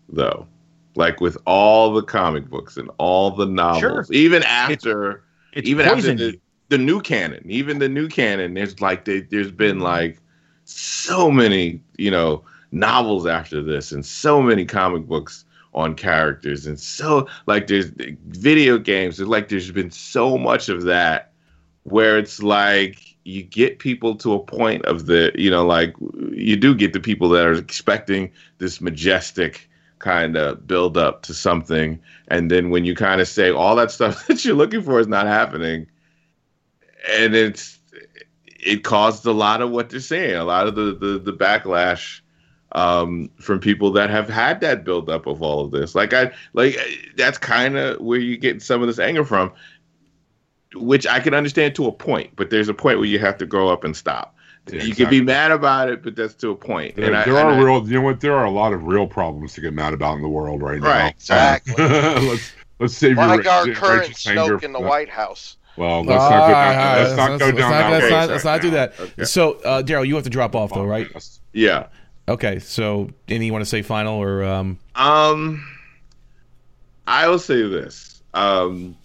though. 0.08 0.46
Like 0.96 1.20
with 1.20 1.36
all 1.46 1.92
the 1.92 2.02
comic 2.02 2.48
books 2.48 2.76
and 2.76 2.90
all 2.98 3.30
the 3.30 3.46
novels, 3.46 3.80
Sure. 3.80 4.06
even 4.12 4.42
after 4.44 5.24
It's 5.52 5.68
even 5.68 5.86
after 5.86 6.14
the, 6.14 6.40
the 6.68 6.78
new 6.78 7.00
canon, 7.00 7.44
even 7.48 7.78
the 7.78 7.88
new 7.88 8.08
canon, 8.08 8.54
there's 8.54 8.80
like 8.80 9.04
they, 9.04 9.20
there's 9.20 9.50
been 9.50 9.76
mm-hmm. 9.76 9.84
like 9.84 10.18
so 10.64 11.30
many, 11.30 11.80
you 11.96 12.10
know, 12.10 12.44
novels 12.70 13.26
after 13.26 13.62
this 13.62 13.92
and 13.92 14.04
so 14.04 14.40
many 14.42 14.64
comic 14.64 15.06
books 15.06 15.44
on 15.74 15.94
characters 15.94 16.66
and 16.66 16.78
so 16.78 17.26
like 17.46 17.66
there's 17.66 17.90
video 18.28 18.78
games, 18.78 19.16
there's 19.16 19.28
like 19.28 19.48
there's 19.48 19.70
been 19.72 19.90
so 19.90 20.38
much 20.38 20.68
of 20.68 20.82
that 20.82 21.32
where 21.82 22.18
it's 22.18 22.42
like 22.42 23.13
you 23.24 23.42
get 23.42 23.78
people 23.78 24.14
to 24.16 24.34
a 24.34 24.38
point 24.38 24.84
of 24.84 25.06
the, 25.06 25.32
you 25.34 25.50
know, 25.50 25.66
like 25.66 25.94
you 26.32 26.56
do 26.56 26.74
get 26.74 26.92
the 26.92 27.00
people 27.00 27.28
that 27.30 27.46
are 27.46 27.54
expecting 27.54 28.30
this 28.58 28.80
majestic 28.80 29.68
kind 29.98 30.36
of 30.36 30.66
build 30.66 30.98
up 30.98 31.22
to 31.22 31.32
something. 31.32 31.98
And 32.28 32.50
then 32.50 32.70
when 32.70 32.84
you 32.84 32.94
kind 32.94 33.20
of 33.20 33.28
say 33.28 33.50
all 33.50 33.76
that 33.76 33.90
stuff 33.90 34.26
that 34.28 34.44
you're 34.44 34.54
looking 34.54 34.82
for 34.82 35.00
is 35.00 35.08
not 35.08 35.26
happening 35.26 35.86
and 37.10 37.34
it's 37.34 37.78
it 38.46 38.82
caused 38.82 39.26
a 39.26 39.32
lot 39.32 39.60
of 39.60 39.70
what 39.70 39.90
they're 39.90 40.00
saying 40.00 40.34
a 40.34 40.44
lot 40.44 40.66
of 40.66 40.74
the 40.74 40.94
the, 40.94 41.18
the 41.18 41.32
backlash 41.32 42.20
um, 42.72 43.30
from 43.38 43.60
people 43.60 43.92
that 43.92 44.10
have 44.10 44.28
had 44.28 44.60
that 44.60 44.84
build 44.84 45.08
up 45.08 45.26
of 45.26 45.42
all 45.42 45.64
of 45.64 45.70
this. 45.70 45.94
Like 45.94 46.12
i 46.12 46.32
like 46.54 46.76
that's 47.16 47.38
kind 47.38 47.76
of 47.76 48.00
where 48.00 48.18
you 48.18 48.36
get 48.36 48.62
some 48.62 48.80
of 48.80 48.88
this 48.88 48.98
anger 48.98 49.24
from 49.24 49.52
which 50.76 51.06
i 51.06 51.20
can 51.20 51.34
understand 51.34 51.74
to 51.74 51.86
a 51.86 51.92
point 51.92 52.30
but 52.36 52.50
there's 52.50 52.68
a 52.68 52.74
point 52.74 52.98
where 52.98 53.06
you 53.08 53.18
have 53.18 53.36
to 53.38 53.46
grow 53.46 53.68
up 53.68 53.84
and 53.84 53.96
stop 53.96 54.34
Yeah, 54.72 54.82
you 54.82 54.94
can 54.94 55.10
be 55.10 55.20
mad 55.20 55.50
about 55.50 55.88
it 55.90 56.02
but 56.02 56.16
that's 56.16 56.34
to 56.36 56.50
a 56.50 56.56
point 56.56 56.96
There, 56.96 57.06
and 57.06 57.16
I- 57.16 57.24
there 57.24 57.36
and 57.36 57.48
are 57.48 57.52
I- 57.54 57.58
real, 57.58 57.86
you 57.86 57.94
know 57.94 58.00
what? 58.02 58.20
There 58.20 58.34
are 58.34 58.44
a 58.46 58.50
lot 58.50 58.72
of 58.72 58.82
real 58.84 59.06
problems 59.06 59.52
to 59.54 59.60
get 59.60 59.72
mad 59.74 59.92
about 59.92 60.14
in 60.16 60.22
the 60.22 60.28
world 60.28 60.62
right 60.62 60.80
now. 60.80 60.88
Right, 60.88 61.10
exactly. 61.16 61.74
let's 61.84 62.52
let's 62.78 62.96
save 62.96 63.16
Like 63.18 63.44
your 63.44 63.52
our 63.52 63.66
ra- 63.66 63.74
current 63.74 64.00
righteous 64.08 64.24
Snoke 64.24 64.62
in 64.62 64.72
the 64.72 64.78
for- 64.78 64.86
White 64.86 65.08
House. 65.10 65.56
Well, 65.76 65.90
All 65.90 66.04
let's 66.04 66.22
not 66.22 66.30
go 66.30 66.34
right, 66.36 66.48
down. 66.52 66.78
all 66.78 66.94
right, 66.94 67.02
Let's 67.02 67.16
not 67.16 67.38
go 67.40 67.44
let's 67.46 67.58
down 67.58 67.70
not- 67.70 67.78
that 67.80 67.90
let's 67.90 68.10
not- 68.10 68.16
right 68.20 68.30
let's 68.30 68.44
not 68.44 68.60
do 68.62 68.70
that. 68.70 69.00
Okay. 69.00 69.24
So, 69.24 69.52
uh, 69.64 69.82
Daryl, 69.82 70.06
you 70.06 70.14
have 70.14 70.24
to 70.24 70.30
drop 70.30 70.54
off 70.56 70.72
though, 70.72 70.84
right? 70.84 71.08
Yeah 71.52 71.86
Okay. 72.28 72.58
So, 72.60 73.10
any 73.28 73.46
you 73.46 73.52
want 73.52 73.62
to 73.64 73.68
say 73.68 73.82
final 73.82 74.14
or 74.14 74.44
um? 74.44 74.78
Um, 74.94 75.62
I 77.06 77.28
will 77.28 77.38
say 77.38 77.60
this: 77.68 78.22
um, 78.32 78.96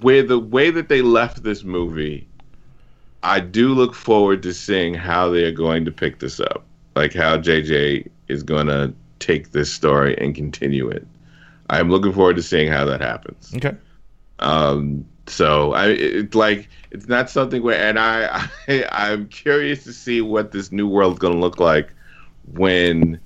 where 0.00 0.22
the 0.22 0.38
way 0.38 0.70
that 0.70 0.88
they 0.88 1.02
left 1.02 1.42
this 1.42 1.64
movie, 1.64 2.26
I 3.22 3.40
do 3.40 3.74
look 3.74 3.94
forward 3.94 4.42
to 4.42 4.52
seeing 4.52 4.94
how 4.94 5.30
they 5.30 5.44
are 5.44 5.52
going 5.52 5.84
to 5.84 5.92
pick 5.92 6.18
this 6.18 6.40
up, 6.40 6.64
like 6.94 7.12
how 7.12 7.38
JJ 7.38 8.08
is 8.28 8.42
going 8.42 8.66
to 8.66 8.94
take 9.18 9.52
this 9.52 9.72
story 9.72 10.16
and 10.18 10.34
continue 10.34 10.88
it. 10.88 11.06
I'm 11.70 11.90
looking 11.90 12.12
forward 12.12 12.36
to 12.36 12.42
seeing 12.42 12.70
how 12.70 12.84
that 12.84 13.00
happens. 13.00 13.52
Okay. 13.56 13.76
Um, 14.38 15.04
so 15.26 15.72
I 15.72 15.88
it's 15.88 16.34
like 16.34 16.68
it's 16.90 17.08
not 17.08 17.30
something 17.30 17.62
where, 17.62 17.80
and 17.80 17.98
I, 17.98 18.48
I 18.68 18.86
I'm 18.92 19.28
curious 19.28 19.84
to 19.84 19.92
see 19.92 20.20
what 20.20 20.52
this 20.52 20.70
new 20.70 20.86
world's 20.86 21.18
going 21.18 21.34
to 21.34 21.40
look 21.40 21.58
like 21.58 21.90
when 22.52 23.20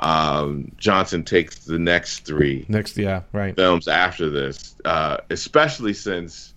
um, 0.00 0.70
Johnson 0.78 1.24
takes 1.24 1.64
the 1.64 1.78
next 1.78 2.20
three 2.20 2.64
Next, 2.68 2.96
yeah, 2.96 3.22
right. 3.32 3.54
films 3.56 3.88
after 3.88 4.30
this, 4.30 4.76
uh, 4.84 5.18
especially 5.30 5.92
since 5.92 6.54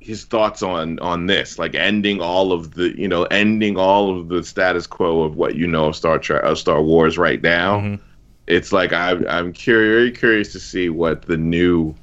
his 0.00 0.24
thoughts 0.24 0.62
on 0.62 0.98
on 0.98 1.26
this, 1.26 1.58
like 1.58 1.74
ending 1.74 2.20
all 2.20 2.52
of 2.52 2.74
the, 2.74 2.98
you 2.98 3.08
know, 3.08 3.22
ending 3.24 3.78
all 3.78 4.18
of 4.18 4.28
the 4.28 4.44
status 4.44 4.86
quo 4.86 5.22
of 5.22 5.36
what 5.36 5.54
you 5.54 5.66
know 5.66 5.86
of 5.86 5.96
Star 5.96 6.18
Trek, 6.18 6.42
of 6.44 6.58
Star 6.58 6.82
Wars 6.82 7.16
right 7.16 7.42
now. 7.42 7.80
Mhm. 7.80 8.00
It's 8.46 8.72
like 8.72 8.92
I'm 8.92 9.26
I'm 9.26 9.52
curious, 9.52 9.94
very 9.94 10.10
curious 10.12 10.52
to 10.52 10.60
see 10.60 10.90
what 10.90 11.22
the 11.22 11.38
new 11.38 11.94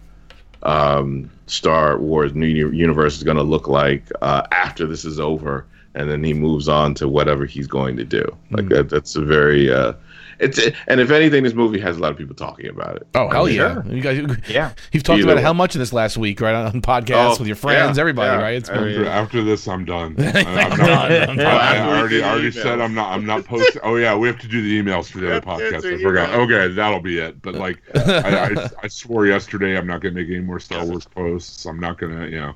um, 0.64 1.30
Star 1.46 2.00
Wars 2.00 2.34
new 2.34 2.48
universe 2.48 3.18
is 3.18 3.24
going 3.24 3.38
to 3.38 3.44
look 3.44 3.68
like 3.68 4.04
uh, 4.24 4.44
after 4.52 4.88
this 4.88 5.06
is 5.06 5.20
over, 5.20 5.66
and 5.94 6.10
then 6.10 6.24
he 6.24 6.34
moves 6.34 6.68
on 6.68 6.96
to 6.96 7.08
whatever 7.08 7.46
he's 7.46 7.68
going 7.68 7.96
to 7.98 8.04
do. 8.06 8.26
Like 8.50 8.70
that, 8.70 8.90
that's 8.90 9.16
a 9.16 9.22
very 9.22 9.72
uh, 9.72 9.94
it's 10.42 10.60
and 10.88 11.00
if 11.00 11.12
anything, 11.12 11.44
this 11.44 11.54
movie 11.54 11.80
has 11.80 11.98
a 11.98 12.00
lot 12.00 12.12
of 12.12 12.18
people 12.18 12.36
talking 12.36 12.68
about 12.70 12.98
it. 12.98 13.08
Oh 13.16 13.30
hell 13.30 13.48
yeah! 13.48 13.82
Sure. 13.84 13.86
You 13.94 14.02
guys, 14.02 14.38
Yeah. 14.50 14.72
you've 14.92 15.04
talked 15.04 15.20
Either 15.20 15.30
about 15.32 15.38
it 15.40 15.44
how 15.44 15.54
much 15.54 15.76
in 15.76 15.80
this 15.80 15.94
last 15.94 16.18
week, 16.18 16.42
right? 16.42 16.56
On 16.56 16.82
podcasts 16.82 17.36
Oh, 17.36 17.38
with 17.40 17.48
your 17.48 17.56
friends, 17.56 17.98
yeah, 17.98 18.02
everybody, 18.02 18.32
yeah. 18.36 18.42
right? 18.42 18.56
It's 18.56 18.70
I 18.70 18.74
been, 18.74 18.90
After, 18.90 19.06
after 19.08 19.44
this, 19.44 19.68
I'm 19.68 19.86
done. 19.86 20.16
I, 20.20 20.24
I'm 20.32 20.72
I'm 20.74 20.78
not, 20.80 21.12
I'm 21.12 21.38
done. 21.38 21.40
I, 21.40 21.44
I 21.44 21.78
I'm 21.78 21.88
already 21.90 22.16
doing 22.18 22.24
already 22.30 22.50
emails. 22.50 22.62
said 22.64 22.82
I'm 22.82 22.94
not. 22.94 23.14
I'm 23.14 23.26
not 23.26 23.46
posting. 23.46 23.82
Oh 23.84 23.96
yeah, 23.96 24.16
we 24.16 24.28
have 24.28 24.40
to 24.40 24.48
do 24.48 24.62
the 24.62 24.82
emails 24.82 25.10
for 25.12 25.20
the 25.20 25.38
other 25.38 25.42
podcast. 25.46 25.86
a 25.86 25.96
I 25.98 26.02
forgot. 26.02 26.30
email. 26.30 26.42
Okay, 26.42 26.74
that'll 26.74 27.00
be 27.02 27.20
it. 27.20 27.42
But 27.42 27.56
like, 27.56 27.82
I, 27.96 28.50
I, 28.56 28.70
I 28.84 28.88
swore 28.88 29.26
yesterday 29.28 29.78
I'm 29.78 29.88
not 29.88 30.02
going 30.02 30.14
to 30.16 30.22
make 30.22 30.30
any 30.30 30.40
more 30.40 30.60
Star 30.60 30.86
Wars 30.86 31.06
posts. 31.06 31.66
I'm 31.66 31.80
not 31.80 31.98
going 32.00 32.18
to. 32.18 32.30
You 32.30 32.40
know. 32.40 32.54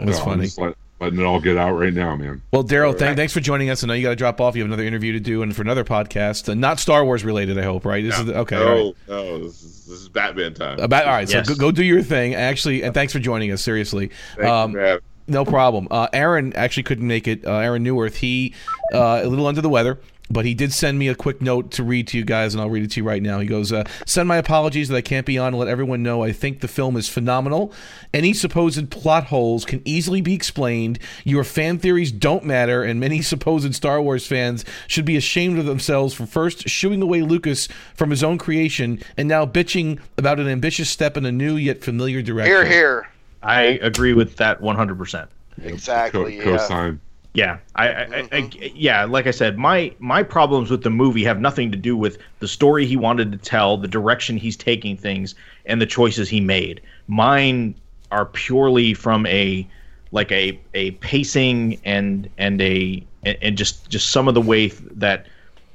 That's 0.00 0.16
so 0.18 0.22
I'm 0.24 0.30
funny. 0.30 0.44
just 0.44 0.58
let, 0.58 0.74
letting 1.02 1.18
it 1.18 1.24
all 1.24 1.40
get 1.40 1.56
out 1.56 1.72
right 1.72 1.92
now, 1.92 2.14
man. 2.16 2.40
Well, 2.52 2.64
Daryl, 2.64 2.96
thank, 2.96 3.16
thanks 3.16 3.32
for 3.32 3.40
joining 3.40 3.70
us. 3.70 3.82
I 3.82 3.86
know 3.88 3.94
you 3.94 4.02
got 4.02 4.10
to 4.10 4.16
drop 4.16 4.40
off. 4.40 4.54
You 4.56 4.62
have 4.62 4.68
another 4.68 4.84
interview 4.84 5.12
to 5.12 5.20
do, 5.20 5.42
and 5.42 5.54
for 5.54 5.62
another 5.62 5.84
podcast, 5.84 6.48
uh, 6.48 6.54
not 6.54 6.78
Star 6.78 7.04
Wars 7.04 7.24
related. 7.24 7.58
I 7.58 7.62
hope, 7.62 7.84
right? 7.84 8.02
This 8.04 8.18
is 8.18 8.28
okay. 8.30 8.56
all 8.56 8.64
right. 8.64 8.94
No, 9.08 9.22
no, 9.22 9.38
this 9.44 9.62
is, 9.62 9.86
this 9.86 10.00
is 10.00 10.08
Batman 10.08 10.54
time. 10.54 10.78
About, 10.78 11.06
all 11.06 11.12
right, 11.12 11.28
Yes. 11.30 11.46
so 11.48 11.54
go, 11.54 11.60
go 11.60 11.70
do 11.72 11.84
your 11.84 12.02
thing. 12.02 12.34
Actually, 12.34 12.82
and 12.82 12.94
thanks 12.94 13.12
for 13.12 13.18
joining 13.18 13.50
us. 13.52 13.62
Seriously, 13.62 14.10
Thank 14.36 14.48
um, 14.48 14.72
for 14.72 14.80
having- 14.80 15.02
no 15.28 15.44
problem. 15.44 15.86
Uh, 15.90 16.08
Aaron 16.12 16.52
actually 16.54 16.82
couldn't 16.82 17.06
make 17.06 17.28
it. 17.28 17.44
Uh, 17.46 17.58
Aaron 17.58 17.84
Newworth, 17.84 18.16
he 18.16 18.54
uh, 18.92 19.20
a 19.22 19.26
little 19.28 19.46
under 19.46 19.60
the 19.60 19.68
weather, 19.68 19.98
but 20.32 20.44
he 20.44 20.54
did 20.54 20.72
send 20.72 20.98
me 20.98 21.08
a 21.08 21.14
quick 21.14 21.42
note 21.42 21.70
to 21.72 21.82
read 21.82 22.08
to 22.08 22.18
you 22.18 22.24
guys, 22.24 22.54
and 22.54 22.60
I'll 22.60 22.70
read 22.70 22.82
it 22.82 22.90
to 22.92 23.00
you 23.00 23.04
right 23.04 23.22
now. 23.22 23.38
He 23.40 23.46
goes, 23.46 23.72
uh, 23.72 23.84
"Send 24.06 24.28
my 24.28 24.36
apologies 24.36 24.88
that 24.88 24.96
I 24.96 25.02
can't 25.02 25.26
be 25.26 25.38
on 25.38 25.48
and 25.48 25.58
let 25.58 25.68
everyone 25.68 26.02
know 26.02 26.22
I 26.22 26.32
think 26.32 26.60
the 26.60 26.68
film 26.68 26.96
is 26.96 27.08
phenomenal. 27.08 27.72
Any 28.14 28.32
supposed 28.32 28.90
plot 28.90 29.24
holes 29.24 29.64
can 29.64 29.82
easily 29.84 30.20
be 30.20 30.34
explained. 30.34 30.98
Your 31.24 31.44
fan 31.44 31.78
theories 31.78 32.10
don't 32.10 32.44
matter, 32.44 32.82
and 32.82 32.98
many 32.98 33.22
supposed 33.32 33.74
Star 33.74 34.00
Wars 34.00 34.26
fans 34.26 34.64
should 34.86 35.04
be 35.04 35.16
ashamed 35.16 35.58
of 35.58 35.66
themselves 35.66 36.14
for 36.14 36.26
first 36.26 36.68
shooing 36.68 37.02
away 37.02 37.22
Lucas 37.22 37.68
from 37.94 38.10
his 38.10 38.24
own 38.24 38.38
creation 38.38 39.00
and 39.16 39.28
now 39.28 39.46
bitching 39.46 39.98
about 40.16 40.40
an 40.40 40.48
ambitious 40.48 40.88
step 40.88 41.16
in 41.16 41.26
a 41.26 41.32
new 41.32 41.56
yet 41.56 41.82
familiar 41.82 42.22
direction." 42.22 42.52
Here, 42.52 42.64
here. 42.64 43.08
I 43.42 43.62
agree 43.82 44.14
with 44.14 44.36
that 44.36 44.60
100%. 44.60 45.26
Exactly. 45.62 46.38
Co- 46.38 46.50
yeah. 46.52 46.58
Cosign. 46.58 46.98
Yeah, 47.34 47.58
I, 47.76 47.88
I, 47.88 48.02
I, 48.02 48.06
mm-hmm. 48.06 48.62
I, 48.62 48.72
yeah, 48.74 49.04
like 49.04 49.26
I 49.26 49.30
said, 49.30 49.56
my 49.56 49.94
my 49.98 50.22
problems 50.22 50.70
with 50.70 50.82
the 50.82 50.90
movie 50.90 51.24
have 51.24 51.40
nothing 51.40 51.70
to 51.72 51.78
do 51.78 51.96
with 51.96 52.18
the 52.40 52.48
story 52.48 52.84
he 52.84 52.96
wanted 52.96 53.32
to 53.32 53.38
tell, 53.38 53.78
the 53.78 53.88
direction 53.88 54.36
he's 54.36 54.56
taking 54.56 54.96
things, 54.96 55.34
and 55.64 55.80
the 55.80 55.86
choices 55.86 56.28
he 56.28 56.40
made. 56.40 56.82
Mine 57.08 57.74
are 58.10 58.26
purely 58.26 58.92
from 58.92 59.24
a 59.26 59.66
like 60.10 60.30
a 60.30 60.60
a 60.74 60.90
pacing 60.92 61.80
and 61.84 62.28
and 62.36 62.60
a 62.60 63.02
and, 63.24 63.56
just 63.56 63.88
just 63.88 64.10
some 64.10 64.28
of 64.28 64.34
the 64.34 64.40
way 64.40 64.68
that 64.68 65.26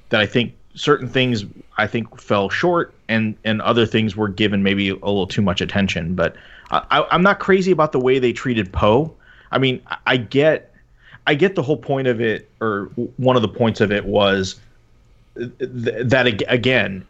that 0.09 0.21
I 0.21 0.27
think 0.27 0.53
certain 0.75 1.09
things 1.09 1.43
I 1.77 1.87
think 1.87 2.21
fell 2.21 2.49
short 2.49 2.93
and 3.07 3.35
and 3.43 3.61
other 3.63 3.87
things 3.87 4.15
were 4.15 4.27
given 4.27 4.61
maybe 4.61 4.89
a 4.89 4.93
little 4.93 5.25
too 5.25 5.41
much 5.41 5.59
attention. 5.59 6.13
But 6.13 6.35
I, 6.69 6.85
I, 6.91 7.07
I'm 7.09 7.23
not 7.23 7.39
crazy 7.39 7.71
about 7.71 7.93
the 7.93 7.99
way 7.99 8.19
they 8.19 8.31
treated 8.31 8.71
Poe. 8.71 9.13
I 9.51 9.57
mean, 9.57 9.81
I 10.05 10.17
get 10.17 10.73
I 11.27 11.35
get 11.35 11.55
the 11.55 11.61
whole 11.61 11.77
point 11.77 12.07
of 12.07 12.21
it, 12.21 12.49
or 12.61 12.85
one 13.17 13.35
of 13.35 13.41
the 13.41 13.49
points 13.49 13.81
of 13.81 13.91
it 13.91 14.05
was 14.05 14.55
th- 15.35 15.51
that 15.59 16.25
again, 16.47 17.05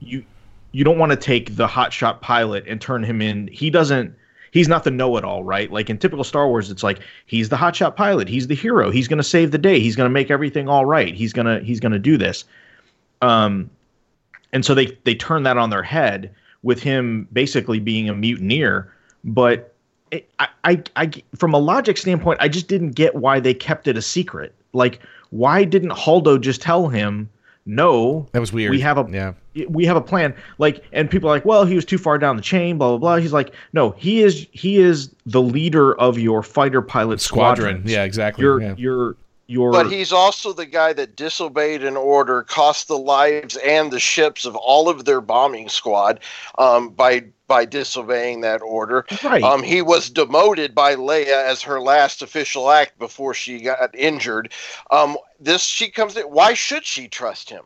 you 0.00 0.24
you 0.72 0.84
don't 0.84 0.98
want 0.98 1.10
to 1.10 1.16
take 1.16 1.56
the 1.56 1.66
hotshot 1.66 2.20
pilot 2.20 2.64
and 2.68 2.80
turn 2.80 3.02
him 3.02 3.22
in. 3.22 3.48
He 3.48 3.70
doesn't. 3.70 4.14
He's 4.50 4.68
not 4.68 4.84
the 4.84 4.90
know-it-all, 4.90 5.42
right? 5.42 5.72
Like 5.72 5.90
in 5.90 5.98
typical 5.98 6.22
Star 6.22 6.46
Wars, 6.46 6.70
it's 6.70 6.84
like 6.84 7.00
he's 7.26 7.48
the 7.48 7.56
hotshot 7.56 7.96
pilot. 7.96 8.28
He's 8.28 8.46
the 8.46 8.54
hero. 8.54 8.90
He's 8.90 9.08
going 9.08 9.18
to 9.18 9.24
save 9.24 9.50
the 9.50 9.58
day. 9.58 9.80
He's 9.80 9.96
going 9.96 10.08
to 10.08 10.12
make 10.12 10.30
everything 10.30 10.68
all 10.68 10.84
right. 10.84 11.12
He's 11.12 11.32
gonna 11.32 11.58
he's 11.60 11.80
going 11.80 11.92
to 11.92 11.98
do 11.98 12.16
this. 12.16 12.44
Um, 13.22 13.68
and 14.52 14.64
so 14.64 14.74
they 14.74 14.96
they 15.04 15.14
turn 15.14 15.42
that 15.44 15.56
on 15.56 15.70
their 15.70 15.82
head 15.82 16.32
with 16.62 16.82
him 16.82 17.26
basically 17.32 17.80
being 17.80 18.08
a 18.08 18.14
mutineer. 18.14 18.92
But 19.24 19.73
it, 20.14 20.30
I, 20.38 20.48
I, 20.64 20.82
I, 20.96 21.10
from 21.36 21.54
a 21.54 21.58
logic 21.58 21.96
standpoint, 21.96 22.38
I 22.40 22.48
just 22.48 22.68
didn't 22.68 22.90
get 22.90 23.16
why 23.16 23.40
they 23.40 23.54
kept 23.54 23.88
it 23.88 23.96
a 23.96 24.02
secret. 24.02 24.54
Like, 24.72 25.00
why 25.30 25.64
didn't 25.64 25.90
Holdo 25.90 26.40
just 26.40 26.62
tell 26.62 26.88
him? 26.88 27.28
No, 27.66 28.28
That 28.32 28.40
was 28.40 28.52
weird. 28.52 28.72
We 28.72 28.80
have 28.80 28.98
a 28.98 29.06
yeah. 29.10 29.32
we 29.68 29.86
have 29.86 29.96
a 29.96 30.00
plan. 30.02 30.34
Like, 30.58 30.84
and 30.92 31.10
people 31.10 31.30
are 31.30 31.32
like, 31.32 31.46
well, 31.46 31.64
he 31.64 31.74
was 31.74 31.86
too 31.86 31.96
far 31.96 32.18
down 32.18 32.36
the 32.36 32.42
chain. 32.42 32.76
Blah 32.76 32.90
blah 32.90 32.98
blah. 32.98 33.16
He's 33.16 33.32
like, 33.32 33.54
no, 33.72 33.92
he 33.92 34.22
is 34.22 34.46
he 34.52 34.76
is 34.76 35.08
the 35.24 35.40
leader 35.40 35.98
of 35.98 36.18
your 36.18 36.42
fighter 36.42 36.82
pilot 36.82 37.22
Squadron. 37.22 37.76
squadrons. 37.76 37.90
Yeah, 37.90 38.04
exactly. 38.04 38.42
You're 38.42 38.60
yeah. 38.60 38.74
you're 38.76 39.16
you're. 39.46 39.72
But 39.72 39.90
he's 39.90 40.12
also 40.12 40.52
the 40.52 40.66
guy 40.66 40.92
that 40.94 41.16
disobeyed 41.16 41.84
an 41.84 41.96
order, 41.96 42.42
cost 42.42 42.88
the 42.88 42.98
lives 42.98 43.56
and 43.56 43.90
the 43.90 44.00
ships 44.00 44.44
of 44.44 44.56
all 44.56 44.88
of 44.88 45.04
their 45.04 45.20
bombing 45.20 45.68
squad 45.68 46.20
um, 46.58 46.90
by 46.90 47.24
by 47.46 47.64
disobeying 47.66 48.40
that 48.40 48.62
order. 48.62 49.04
right. 49.22 49.42
Um, 49.42 49.62
he 49.62 49.82
was 49.82 50.08
demoted 50.08 50.74
by 50.74 50.96
Leia 50.96 51.46
as 51.46 51.60
her 51.62 51.80
last 51.80 52.22
official 52.22 52.70
act 52.70 52.98
before 52.98 53.34
she 53.34 53.60
got 53.60 53.94
injured. 53.94 54.50
Um, 54.90 55.18
this 55.38 55.62
she 55.62 55.90
comes 55.90 56.16
in. 56.16 56.24
Why 56.24 56.54
should 56.54 56.84
she 56.84 57.08
trust 57.08 57.50
him? 57.50 57.64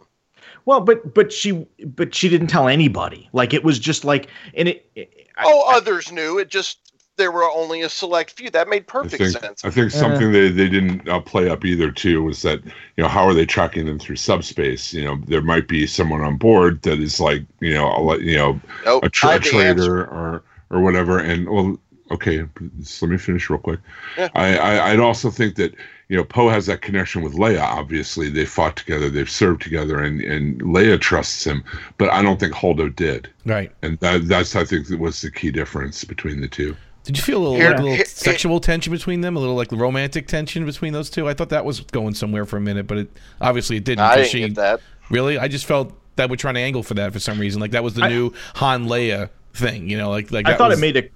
well, 0.68 0.80
but 0.80 1.14
but 1.14 1.32
she 1.32 1.66
but 1.82 2.14
she 2.14 2.28
didn't 2.28 2.48
tell 2.48 2.68
anybody. 2.68 3.30
Like 3.32 3.54
it 3.54 3.64
was 3.64 3.78
just 3.78 4.04
like, 4.04 4.28
and 4.54 4.68
it. 4.68 4.90
it 4.94 5.14
I- 5.34 5.44
oh, 5.46 5.64
others 5.74 6.12
knew. 6.12 6.38
It 6.38 6.50
just 6.50 6.87
there 7.18 7.30
were 7.30 7.44
only 7.50 7.82
a 7.82 7.88
select 7.88 8.30
few. 8.30 8.48
That 8.48 8.68
made 8.68 8.82
I 8.82 8.92
perfect 8.92 9.22
think 9.22 9.38
sense. 9.38 9.64
I 9.64 9.70
think 9.70 9.90
something 9.90 10.32
they, 10.32 10.48
they 10.48 10.68
didn't 10.68 11.06
uh, 11.06 11.20
play 11.20 11.50
up 11.50 11.64
either 11.64 11.90
too 11.90 12.22
was 12.22 12.40
that 12.42 12.64
you 12.64 13.02
know 13.02 13.08
how 13.08 13.24
are 13.26 13.34
they 13.34 13.44
tracking 13.44 13.84
them 13.84 13.98
through 13.98 14.16
subspace? 14.16 14.94
You 14.94 15.04
know 15.04 15.18
there 15.26 15.42
might 15.42 15.68
be 15.68 15.86
someone 15.86 16.22
on 16.22 16.36
board 16.38 16.80
that 16.82 16.98
is 16.98 17.20
like 17.20 17.44
you 17.60 17.74
know 17.74 17.94
a, 17.94 18.00
le- 18.00 18.20
you 18.20 18.36
know 18.36 18.60
Nope. 18.86 19.04
a, 19.04 19.10
tra- 19.10 19.30
I 19.30 19.32
a 19.32 19.34
had 19.34 19.42
trader 19.42 20.04
or 20.04 20.42
or 20.70 20.80
whatever. 20.80 21.18
And 21.18 21.48
well, 21.50 21.78
okay, 22.12 22.44
just 22.80 23.02
let 23.02 23.10
me 23.10 23.18
finish 23.18 23.50
real 23.50 23.58
quick. 23.58 23.80
Yeah. 24.16 24.28
I, 24.34 24.56
I 24.56 24.90
I'd 24.92 25.00
also 25.00 25.30
think 25.30 25.56
that 25.56 25.74
you 26.08 26.16
know 26.16 26.24
Poe 26.24 26.48
has 26.48 26.66
that 26.66 26.80
connection 26.80 27.22
with 27.22 27.34
Leia. 27.34 27.62
Obviously, 27.62 28.30
they 28.30 28.46
fought 28.46 28.76
together, 28.76 29.10
they've 29.10 29.28
served 29.28 29.62
together, 29.62 30.00
and 30.00 30.20
and 30.20 30.60
Leia 30.62 31.00
trusts 31.00 31.44
him. 31.44 31.64
But 31.98 32.10
I 32.10 32.22
don't 32.22 32.38
think 32.40 32.54
Holdo 32.54 32.94
did, 32.94 33.28
right. 33.44 33.70
and 33.82 33.98
that 33.98 34.28
that's 34.28 34.54
I 34.56 34.64
think 34.64 34.86
that 34.88 35.00
was 35.00 35.20
the 35.20 35.30
key 35.30 35.50
difference 35.50 36.04
between 36.04 36.40
the 36.40 36.48
two. 36.48 36.76
Did 37.08 37.16
you 37.16 37.22
feel 37.22 37.38
a 37.38 37.40
little, 37.40 37.56
Here- 37.56 37.70
like, 37.70 37.78
a 37.78 37.82
little 37.82 37.96
here- 37.96 38.04
sexual 38.04 38.60
tension 38.60 38.92
between 38.92 39.22
them? 39.22 39.34
A 39.34 39.38
little 39.40 39.54
like 39.54 39.72
romantic 39.72 40.26
tension 40.28 40.66
between 40.66 40.92
those 40.92 41.08
two? 41.08 41.26
I 41.26 41.32
thought 41.32 41.48
that 41.48 41.64
was 41.64 41.80
going 41.80 42.12
somewhere 42.12 42.44
for 42.44 42.58
a 42.58 42.60
minute, 42.60 42.86
but 42.86 42.98
it 42.98 43.08
obviously 43.40 43.78
it 43.78 43.84
didn't. 43.84 44.00
I 44.00 44.08
'cause 44.08 44.16
didn't 44.16 44.30
she, 44.30 44.40
get 44.40 44.54
that. 44.56 44.80
Really, 45.08 45.38
I 45.38 45.48
just 45.48 45.64
felt 45.64 45.94
that 46.16 46.28
we're 46.28 46.36
trying 46.36 46.56
to 46.56 46.60
angle 46.60 46.82
for 46.82 46.92
that 46.94 47.14
for 47.14 47.18
some 47.18 47.38
reason. 47.38 47.62
Like 47.62 47.70
that 47.70 47.82
was 47.82 47.94
the 47.94 48.02
I- 48.04 48.08
new 48.10 48.34
Han 48.56 48.88
Leia 48.88 49.30
thing. 49.54 49.88
You 49.88 49.96
know, 49.96 50.10
like 50.10 50.30
like 50.30 50.46
I 50.46 50.50
that 50.50 50.58
thought 50.58 50.68
was- 50.68 50.78
it 50.78 50.82
made 50.82 50.96
a 50.98 51.08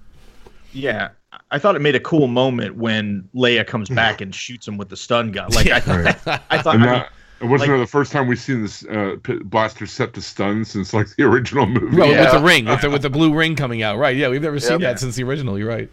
yeah. 0.73 1.09
I 1.51 1.59
thought 1.59 1.75
it 1.75 1.81
made 1.83 1.93
a 1.95 1.99
cool 1.99 2.27
moment 2.27 2.75
when 2.77 3.29
Leia 3.35 3.65
comes 3.67 3.89
hmm. 3.89 3.93
back 3.95 4.19
and 4.21 4.33
shoots 4.33 4.67
him 4.67 4.77
with 4.77 4.89
the 4.89 4.97
stun 4.97 5.31
gun. 5.31 5.49
Like 5.51 5.67
I, 5.67 5.79
Right. 6.01 6.41
I 6.49 6.57
thought, 6.59 6.79
And 7.43 7.49
I 7.49 7.51
mean, 7.51 7.59
that, 7.59 7.65
it 7.67 7.69
wasn't 7.69 7.71
like- 7.71 7.79
the 7.87 7.91
first 7.91 8.11
time 8.11 8.27
we've 8.27 8.39
seen 8.39 8.61
this 8.61 8.85
uh, 8.85 9.15
blaster 9.43 9.85
set 9.85 10.13
to 10.13 10.21
stun 10.21 10.63
since 10.65 10.93
like 10.93 11.07
the 11.15 11.23
original 11.23 11.65
movie. 11.65 11.95
Well, 11.97 12.09
with 12.09 12.31
the 12.31 12.39
ring, 12.39 12.65
with 12.65 12.81
the, 12.81 12.89
with 12.95 13.01
the 13.01 13.09
blue 13.09 13.33
ring 13.33 13.55
coming 13.55 13.83
out, 13.83 13.97
right? 13.97 14.15
Yeah, 14.15 14.29
we've 14.29 14.41
never 14.41 14.59
seen 14.59 14.71
Yep. 14.73 14.81
that 14.81 14.99
since 14.99 15.15
the 15.15 15.23
original. 15.23 15.57
You're 15.59 15.69
right. 15.69 15.89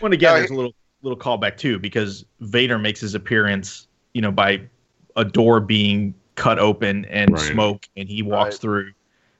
Well, 0.00 0.12
again, 0.12 0.34
there's 0.34 0.50
a 0.50 0.54
little 0.54 0.74
little 1.02 1.18
callback 1.18 1.56
too 1.56 1.78
because 1.78 2.24
Vader 2.40 2.78
makes 2.78 3.00
his 3.00 3.14
appearance, 3.14 3.88
you 4.14 4.20
know, 4.22 4.30
by 4.30 4.60
a 5.16 5.24
door 5.24 5.60
being 5.60 6.14
cut 6.36 6.58
open 6.58 7.04
and 7.06 7.30
Right. 7.32 7.40
smoke, 7.40 7.88
and 7.96 8.08
he 8.08 8.22
walks 8.22 8.54
Right. 8.56 8.60
through, 8.60 8.92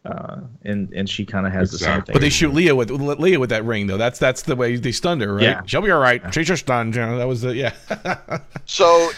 uh, 0.05 0.36
and 0.64 0.92
and 0.92 1.09
she 1.09 1.24
kind 1.24 1.46
of 1.46 1.53
has 1.53 1.70
the 1.70 1.78
same 1.78 2.03
thing. 2.03 2.12
But 2.12 2.20
they 2.20 2.28
shoot 2.30 2.53
Leah 2.53 2.74
with 2.74 2.90
Leah 2.90 3.38
with 3.40 3.50
that 3.50 3.64
ring 3.64 3.86
though. 3.86 3.96
That's 3.96 4.18
that's 4.18 4.42
the 4.42 4.57
way 4.57 4.76
they 4.76 4.92
stunned 4.92 5.20
her, 5.22 5.34
right? 5.34 5.42
Yeah. 5.42 5.62
She'll 5.66 5.82
be 5.82 5.90
all 5.90 6.00
right. 6.00 6.22
She's 6.34 6.46
just 6.48 6.64
stunned. 6.64 6.94
You 6.96 7.03
know, 7.03 7.18
that 7.18 7.28
was 7.28 7.42
the 7.42 7.55
yeah. 7.55 7.72
So, 8.64 9.11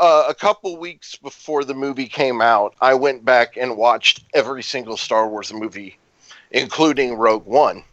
uh, 0.00 0.26
a 0.28 0.34
couple 0.34 0.76
weeks 0.76 1.16
before 1.16 1.64
the 1.64 1.74
movie 1.74 2.08
came 2.08 2.40
out, 2.40 2.74
I 2.80 2.94
went 2.94 3.24
back 3.24 3.56
and 3.56 3.76
watched 3.76 4.24
every 4.34 4.62
single 4.62 4.96
Star 4.96 5.28
Wars 5.28 5.52
movie, 5.52 5.98
including 6.50 7.14
Rogue 7.14 7.46
One. 7.46 7.84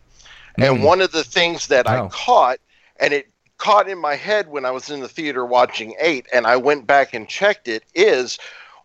And 0.60 0.80
Mm. 0.80 0.84
one 0.84 1.01
of 1.01 1.12
the 1.12 1.24
things 1.24 1.68
that 1.68 1.86
Wow. 1.86 2.06
I 2.06 2.10
caught, 2.10 2.60
and 2.99 3.14
it 3.14 3.28
caught 3.58 3.89
in 3.89 3.97
my 3.97 4.16
head 4.16 4.47
when 4.49 4.66
I 4.66 4.72
was 4.72 4.89
in 4.89 4.99
the 4.99 5.10
theater 5.10 5.45
watching 5.45 5.95
eight, 5.99 6.28
and 6.34 6.45
I 6.47 6.58
went 6.58 6.88
back 6.88 7.14
and 7.14 7.28
checked 7.28 7.68
it, 7.68 7.84
is 7.95 8.38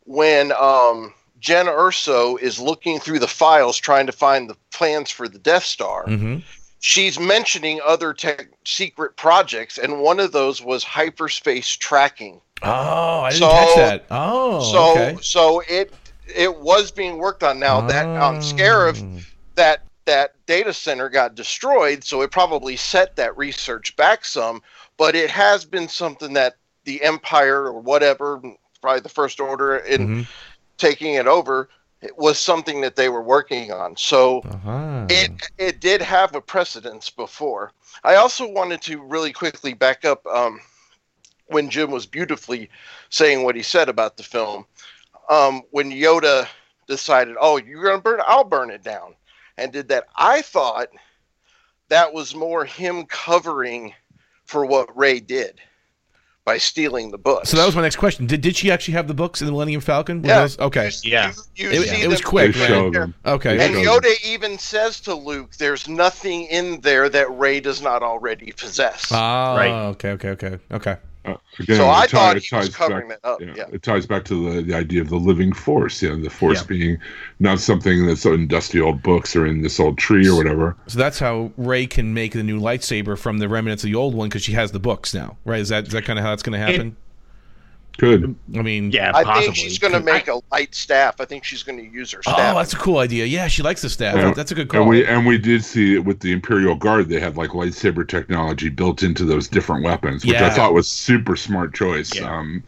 when 0.05 0.53
um, 0.53 1.15
Jyn 1.41 1.67
Erso 1.67 2.39
is 2.41 2.59
looking 2.59 2.99
through 3.01 3.19
the 3.21 3.29
files 3.29 3.77
trying 3.79 4.07
to 4.07 4.13
find 4.13 4.49
the 4.49 4.57
plans 4.73 5.11
for 5.11 5.29
the 5.29 5.39
Death 5.39 5.65
Star 5.65 6.07
hmm 6.07 6.37
she's 6.81 7.19
mentioning 7.19 7.81
other 7.85 8.13
tech 8.15 8.49
secret 8.65 9.17
projects, 9.17 9.79
and 9.79 10.01
one 10.01 10.21
of 10.21 10.33
those 10.33 10.63
was 10.63 10.85
hyperspace 10.85 11.69
tracking. 11.77 12.41
Oh, 12.63 13.21
I 13.23 13.31
didn't 13.31 13.41
So- 13.41 13.51
catch 13.51 13.77
that. 13.77 14.07
Oh, 14.11 14.73
so, 14.73 14.91
okay. 14.93 15.19
so 15.23 15.61
it 15.69 15.93
it 16.35 16.55
was 16.59 16.91
being 16.91 17.17
worked 17.19 17.43
on 17.43 17.59
now. 17.59 17.81
That 17.81 18.05
on 18.07 18.39
Scarif, 18.41 19.03
Oh. 19.03 19.21
that 19.55 19.83
that 20.05 20.35
data 20.47 20.73
center 20.73 21.09
got 21.09 21.35
destroyed, 21.35 22.03
so 22.05 22.23
it 22.23 22.31
probably 22.31 22.77
set 22.77 23.17
that 23.17 23.37
research 23.37 23.95
back 23.97 24.25
some. 24.25 24.63
But 24.97 25.15
it 25.15 25.31
has 25.31 25.65
been 25.65 25.89
something 25.89 26.33
that 26.35 26.57
the 26.85 27.03
Empire 27.03 27.65
or 27.65 27.81
whatever, 27.81 28.41
probably 28.81 29.01
the 29.01 29.09
First 29.11 29.39
Order, 29.41 29.77
in 29.79 30.09
Mhm. 30.25 30.27
taking 30.79 31.15
it 31.15 31.27
over, 31.27 31.69
it 32.01 32.17
was 32.17 32.39
something 32.39 32.81
that 32.81 32.97
they 32.97 33.09
were 33.11 33.23
working 33.23 33.71
on. 33.73 33.97
So 33.97 34.41
Uh-huh. 34.41 35.07
it 35.11 35.31
it 35.59 35.81
did 35.81 36.01
have 36.03 36.35
a 36.35 36.41
precedence 36.41 37.11
before. 37.11 37.73
I 38.05 38.15
also 38.17 38.47
wanted 38.47 38.81
to 38.83 39.03
really 39.03 39.33
quickly 39.33 39.75
back 39.75 40.05
up 40.05 40.27
um, 40.27 40.61
when 41.49 41.69
Jim 41.71 41.91
was 41.91 42.07
beautifully 42.07 42.71
saying 43.11 43.43
what 43.43 43.57
he 43.57 43.63
said 43.63 43.89
about 43.89 44.17
the 44.17 44.23
film. 44.23 44.65
Um, 45.31 45.63
when 45.71 45.91
Yoda 45.91 46.47
decided, 46.87 47.37
"Oh, 47.41 47.59
you're 47.59 47.83
gonna 47.85 48.01
burn, 48.01 48.21
it, 48.21 48.25
I'll 48.27 48.45
burn 48.45 48.71
it 48.71 48.83
down," 48.83 49.15
and 49.59 49.73
did 49.73 49.89
that, 49.89 50.05
I 50.17 50.41
thought 50.43 50.89
that 51.89 52.13
was 52.15 52.35
more 52.35 52.65
him 52.65 53.05
covering 53.07 53.95
for 54.45 54.65
what 54.65 54.97
Rey 54.97 55.21
did 55.21 55.61
by 56.45 56.57
stealing 56.57 57.11
the 57.11 57.19
book. 57.19 57.45
So 57.45 57.59
that 57.59 57.67
was 57.67 57.77
my 57.77 57.83
next 57.83 57.97
question. 57.97 58.27
Did 58.27 58.41
did 58.41 58.57
she 58.57 58.71
actually 58.71 58.95
have 58.95 59.07
the 59.07 59.13
books 59.13 59.43
in 59.43 59.47
the 59.47 59.53
Millennium 59.53 59.83
Falcon? 59.83 60.23
Were 60.23 60.29
Yeah. 60.29 60.39
those- 60.41 60.59
Okay. 60.59 60.91
Yeah. 61.03 61.33
You, 61.57 61.71
It- 61.71 61.89
see 61.89 62.03
it 62.03 62.09
was 62.09 62.23
quick, 62.23 62.55
They 62.55 62.73
right? 62.73 62.93
them. 62.93 63.15
Okay. 63.27 63.59
And 63.59 63.75
show 63.85 64.01
them. 64.01 64.11
Yoda 64.11 64.25
even 64.25 64.59
says 64.59 64.99
to 65.01 65.15
Luke, 65.15 65.57
"There's 65.59 65.87
nothing 65.89 66.47
in 66.47 66.81
there 66.81 67.11
that 67.11 67.31
Rey 67.39 67.61
does 67.61 67.83
not 67.83 68.03
already 68.03 68.53
possess." 68.53 69.13
Ah, 69.13 69.57
Right. 69.57 69.71
okay, 69.71 70.11
okay, 70.13 70.29
okay, 70.31 70.59
okay. 70.73 70.97
Uh, 71.25 71.35
again, 71.59 71.77
so 71.77 71.85
it 71.85 71.89
I 71.91 72.07
ti- 72.07 72.17
thought 72.17 72.37
he 72.39 72.57
was 72.57 72.67
ties 72.69 72.75
covering 72.77 73.09
back- 73.09 73.23
that 73.23 73.29
up. 73.29 73.41
yeah, 73.41 73.53
Yeah. 73.57 73.65
it 73.73 73.83
ties 73.83 74.07
back 74.07 74.25
to 74.27 74.51
the, 74.55 74.63
the 74.63 74.75
idea 74.75 75.01
of 75.03 75.09
the 75.11 75.17
living 75.17 75.53
force. 75.53 76.01
You 76.03 76.11
know, 76.11 76.23
the 76.23 76.31
force 76.31 76.61
Yeah. 76.61 76.67
being 76.69 76.99
not 77.41 77.61
something 77.61 78.07
that's 78.07 78.25
in 78.25 78.47
dusty 78.49 78.81
old 78.81 79.03
books 79.03 79.35
or 79.37 79.47
in 79.47 79.63
this 79.63 79.79
old 79.81 79.99
tree 79.99 80.27
or 80.29 80.37
whatever. 80.37 80.77
So 80.87 80.99
that's 80.99 81.19
how 81.19 81.53
Rey 81.57 81.87
can 81.87 82.15
make 82.15 82.33
the 82.33 82.43
new 82.43 82.61
lightsaber 82.61 83.19
from 83.19 83.39
the 83.39 83.49
remnants 83.49 83.83
of 83.85 83.89
the 83.91 83.97
old 83.97 84.15
one 84.15 84.29
because 84.29 84.43
she 84.43 84.53
has 84.53 84.71
the 84.73 84.81
books 84.81 85.13
now, 85.13 85.37
right? 85.45 85.61
Is 85.61 85.69
that 85.69 85.87
is 85.89 85.93
that 85.93 86.05
kind 86.05 86.19
of 86.19 86.25
how 86.25 86.31
that's 86.31 86.43
going 86.43 86.59
to 86.59 86.65
happen? 86.67 86.97
Good. 87.99 88.35
I 88.55 88.63
mean, 88.63 88.93
Yeah, 88.93 89.11
I 89.13 89.25
possibly. 89.25 89.43
think 89.43 89.57
she's 89.57 89.79
going 89.79 89.93
to 89.93 89.99
make 90.01 90.29
a 90.29 90.41
light 90.53 90.73
staff. 90.73 91.21
I 91.21 91.25
think 91.25 91.43
she's 91.43 91.65
going 91.65 91.79
to 91.79 91.85
use 91.85 92.13
her 92.13 92.21
Oh, 92.29 92.37
that's 92.55 92.73
a 92.73 92.77
cool 92.77 92.99
idea. 92.99 93.25
Yeah, 93.25 93.49
she 93.49 93.63
likes 93.63 93.83
the 93.83 93.91
staff. 93.91 94.15
Yeah. 94.15 94.33
That's 94.33 94.53
a 94.53 94.55
good 94.55 94.69
call. 94.69 94.83
And 94.83 94.89
we 94.89 95.05
and 95.05 95.27
we 95.27 95.37
did 95.37 95.65
see 95.65 95.95
it 95.97 96.05
with 96.05 96.21
the 96.21 96.31
Imperial 96.33 96.77
Guard. 96.77 97.09
They 97.09 97.19
had 97.19 97.37
like 97.37 97.51
lightsaber 97.51 98.07
technology 98.07 98.69
built 98.69 99.03
into 99.03 99.25
those 99.25 99.49
different 99.49 99.85
weapons, 99.85 100.25
which 100.25 100.37
I 100.37 100.49
thought 100.51 100.75
was 100.75 100.89
super 100.89 101.35
smart 101.35 101.75
choice. 101.75 102.15
Yeah. 102.15 102.33
Um, 102.33 102.63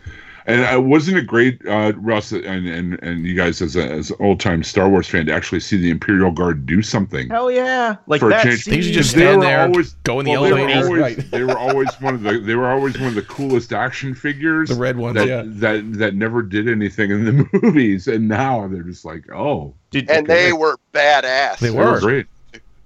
and 0.47 0.77
uh, 0.77 0.81
wasn't 0.81 1.17
it 1.19 1.27
great, 1.27 1.61
uh, 1.67 1.93
Russ, 1.97 2.33
and, 2.33 2.45
and 2.67 3.03
and 3.03 3.25
you 3.27 3.35
guys 3.35 3.61
as 3.63 3.77
a, 3.77 3.85
as 3.91 4.13
old 4.21 4.41
time 4.41 4.63
Star 4.63 4.89
Wars 4.89 5.07
fan 5.09 5.27
to 5.27 5.33
actually 5.33 5.61
see 5.61 5.77
the 5.77 5.91
Imperial 5.91 6.31
Guard 6.31 6.67
do 6.67 6.83
something? 6.83 7.29
Hell 7.29 7.51
yeah! 7.51 7.97
Like 8.07 8.21
For 8.21 8.29
a 8.29 8.31
that. 8.31 8.45
change. 8.45 8.63
scene- 8.65 8.75
They 8.75 8.83
should 8.83 8.93
just 8.95 9.15
They 9.15 9.21
stand 9.23 9.39
were 9.41 9.45
there, 9.47 9.63
always- 9.63 9.93
go 10.05 10.21
in 10.21 10.27
the 10.27 10.33
Well, 10.33 10.43
they 10.43 10.53
were 10.53 10.69
always, 10.75 11.01
right? 11.01 11.17
they 11.31 11.45
were 11.45 11.59
always 11.59 11.89
one 12.01 12.15
of 12.15 12.23
the 12.23 12.39
they 12.39 12.55
were 12.55 12.69
always 12.69 12.99
one 12.99 13.09
of 13.09 13.15
the 13.15 13.23
coolest 13.23 13.73
action 13.73 14.15
figures. 14.15 14.69
The 14.71 14.75
red 14.77 14.97
ones, 14.97 15.15
that, 15.17 15.29
yeah. 15.29 15.43
that 15.47 15.93
that 15.95 16.15
never 16.15 16.43
did 16.43 16.69
anything 16.69 17.11
in 17.11 17.25
the 17.25 17.49
movies, 17.63 18.09
and 18.09 18.29
now 18.29 18.67
they're 18.69 18.83
just 18.83 19.05
like, 19.05 19.31
oh, 19.33 19.75
Did, 19.91 20.11
and 20.11 20.27
they 20.27 20.53
were 20.53 20.79
badass. 20.93 21.59
They 21.59 21.69
they 21.69 21.77
were. 21.77 21.93
were 21.93 22.01
great. 22.01 22.27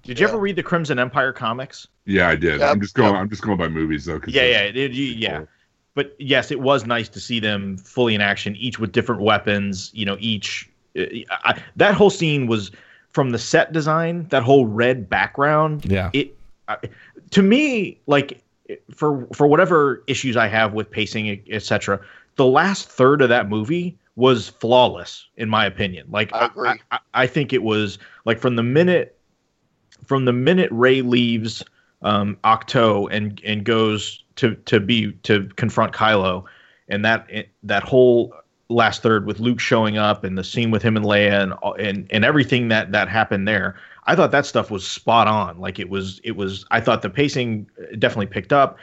did 0.02 0.18
you 0.18 0.26
yeah. 0.26 0.30
ever 0.32 0.38
read 0.40 0.56
the 0.56 0.62
Crimson 0.62 0.98
Empire 0.98 1.32
comics? 1.32 1.88
Yeah, 2.06 2.28
I 2.28 2.36
did. 2.36 2.60
Yep, 2.60 2.70
I'm 2.70 2.80
just 2.82 2.94
going. 2.94 3.12
yep. 3.12 3.20
I'm 3.20 3.30
just 3.30 3.42
going 3.42 3.56
by 3.56 3.68
movies 3.68 4.04
though. 4.04 4.20
'cause 4.20 4.34
Yeah, 4.34 4.42
yeah, 4.42 4.58
it, 4.64 4.92
you- 4.92 5.04
yeah. 5.06 5.38
cool. 5.38 5.48
But 5.94 6.14
yes, 6.18 6.50
it 6.50 6.60
was 6.60 6.86
nice 6.86 7.08
to 7.10 7.20
see 7.20 7.38
them 7.40 7.76
fully 7.78 8.14
in 8.14 8.20
action, 8.20 8.56
each 8.56 8.78
with 8.78 8.92
different 8.92 9.22
weapons. 9.22 9.90
You 9.94 10.06
know, 10.06 10.16
each 10.20 10.68
I, 10.96 11.24
I- 11.44 11.62
that 11.76 11.94
whole 11.94 12.10
scene 12.10 12.46
was 12.46 12.70
from 13.10 13.30
the 13.30 13.38
set 13.38 13.72
design. 13.72 14.26
That 14.28 14.42
whole 14.42 14.66
red 14.66 15.08
background. 15.08 15.84
Yeah. 15.84 16.10
It 16.12 16.36
I, 16.68 16.78
to 17.30 17.42
me 17.42 18.00
like 18.06 18.42
for 18.92 19.26
for 19.34 19.46
whatever 19.46 20.02
issues 20.06 20.36
I 20.36 20.48
have 20.48 20.72
with 20.72 20.90
pacing, 20.90 21.42
etc. 21.50 22.00
The 22.36 22.46
last 22.46 22.88
third 22.88 23.22
of 23.22 23.28
that 23.28 23.48
movie 23.48 23.96
was 24.16 24.48
flawless 24.48 25.26
in 25.36 25.48
my 25.48 25.66
opinion. 25.66 26.06
Like 26.10 26.32
I 26.32 26.46
agree. 26.46 26.68
I, 26.70 26.78
I, 26.90 26.98
I 27.14 27.26
think 27.26 27.52
it 27.52 27.62
was 27.62 27.98
like 28.24 28.38
from 28.40 28.56
the 28.56 28.62
minute 28.62 29.16
from 30.04 30.24
the 30.24 30.32
minute 30.32 30.70
Rey 30.72 31.02
leaves 31.02 31.62
um, 32.02 32.36
Ahch-To 32.44 33.08
and 33.10 33.40
and 33.44 33.64
goes 33.64 34.23
to 34.36 34.54
to 34.54 34.80
be 34.80 35.12
to 35.22 35.48
confront 35.56 35.92
Kylo, 35.92 36.44
and 36.88 37.04
that 37.04 37.28
that 37.62 37.82
whole 37.82 38.34
last 38.68 39.02
third 39.02 39.26
with 39.26 39.40
Luke 39.40 39.60
showing 39.60 39.98
up 39.98 40.24
and 40.24 40.38
the 40.38 40.44
scene 40.44 40.70
with 40.70 40.82
him 40.82 40.96
and 40.96 41.04
Leia 41.04 41.42
and 41.42 41.54
and 41.78 42.06
and 42.10 42.24
everything 42.24 42.68
that 42.68 42.92
that 42.92 43.08
happened 43.08 43.46
there. 43.46 43.76
I 44.06 44.14
thought 44.14 44.32
that 44.32 44.46
stuff 44.46 44.70
was 44.70 44.86
spot 44.86 45.28
on. 45.28 45.58
Like 45.58 45.78
it 45.78 45.88
was 45.88 46.20
it 46.24 46.32
was. 46.32 46.64
I 46.70 46.80
thought 46.80 47.02
the 47.02 47.10
pacing 47.10 47.68
definitely 47.98 48.26
picked 48.26 48.52
up. 48.52 48.78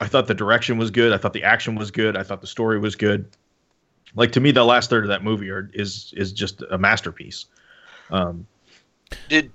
I 0.00 0.06
thought 0.06 0.26
the 0.26 0.34
direction 0.34 0.78
was 0.78 0.90
good. 0.90 1.12
I 1.12 1.18
thought 1.18 1.32
the 1.32 1.44
action 1.44 1.74
was 1.76 1.90
good. 1.90 2.16
I 2.16 2.22
thought 2.22 2.40
the 2.40 2.46
story 2.46 2.78
was 2.78 2.94
good. 2.94 3.28
Like 4.14 4.32
to 4.32 4.40
me, 4.40 4.50
the 4.50 4.64
last 4.64 4.90
third 4.90 5.04
of 5.04 5.08
that 5.08 5.24
movie 5.24 5.50
are, 5.50 5.70
is 5.72 6.12
is 6.16 6.32
just 6.32 6.62
a 6.70 6.78
masterpiece. 6.78 7.46
Um, 8.10 8.46
Did 9.28 9.50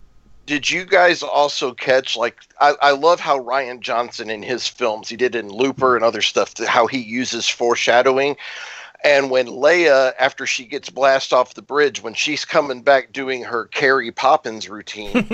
did 0.50 0.68
you 0.68 0.84
guys 0.84 1.22
also 1.22 1.76
catch 1.76 2.18
like 2.18 2.42
I, 2.60 2.74
I 2.82 2.92
love 2.92 3.20
how 3.20 3.38
Rian 3.40 3.82
Johnson 3.82 4.32
in 4.32 4.42
his 4.42 4.68
films 4.68 5.08
he 5.08 5.16
did 5.16 5.36
in 5.36 5.50
Looper 5.50 5.96
and 5.96 6.04
other 6.04 6.24
stuff 6.24 6.58
how 6.58 6.88
he 6.88 6.98
uses 6.98 7.48
foreshadowing. 7.48 8.36
And 9.04 9.30
when 9.30 9.46
Leia 9.46 10.14
after 10.18 10.48
she 10.48 10.66
gets 10.66 10.90
blasted 10.90 11.34
off 11.38 11.54
the 11.54 11.62
bridge 11.62 12.02
when 12.02 12.16
she's 12.16 12.46
coming 12.46 12.82
back 12.82 13.14
doing 13.14 13.44
her 13.44 13.66
Carrie 13.66 14.12
Poppins 14.12 14.68
routine 14.68 15.30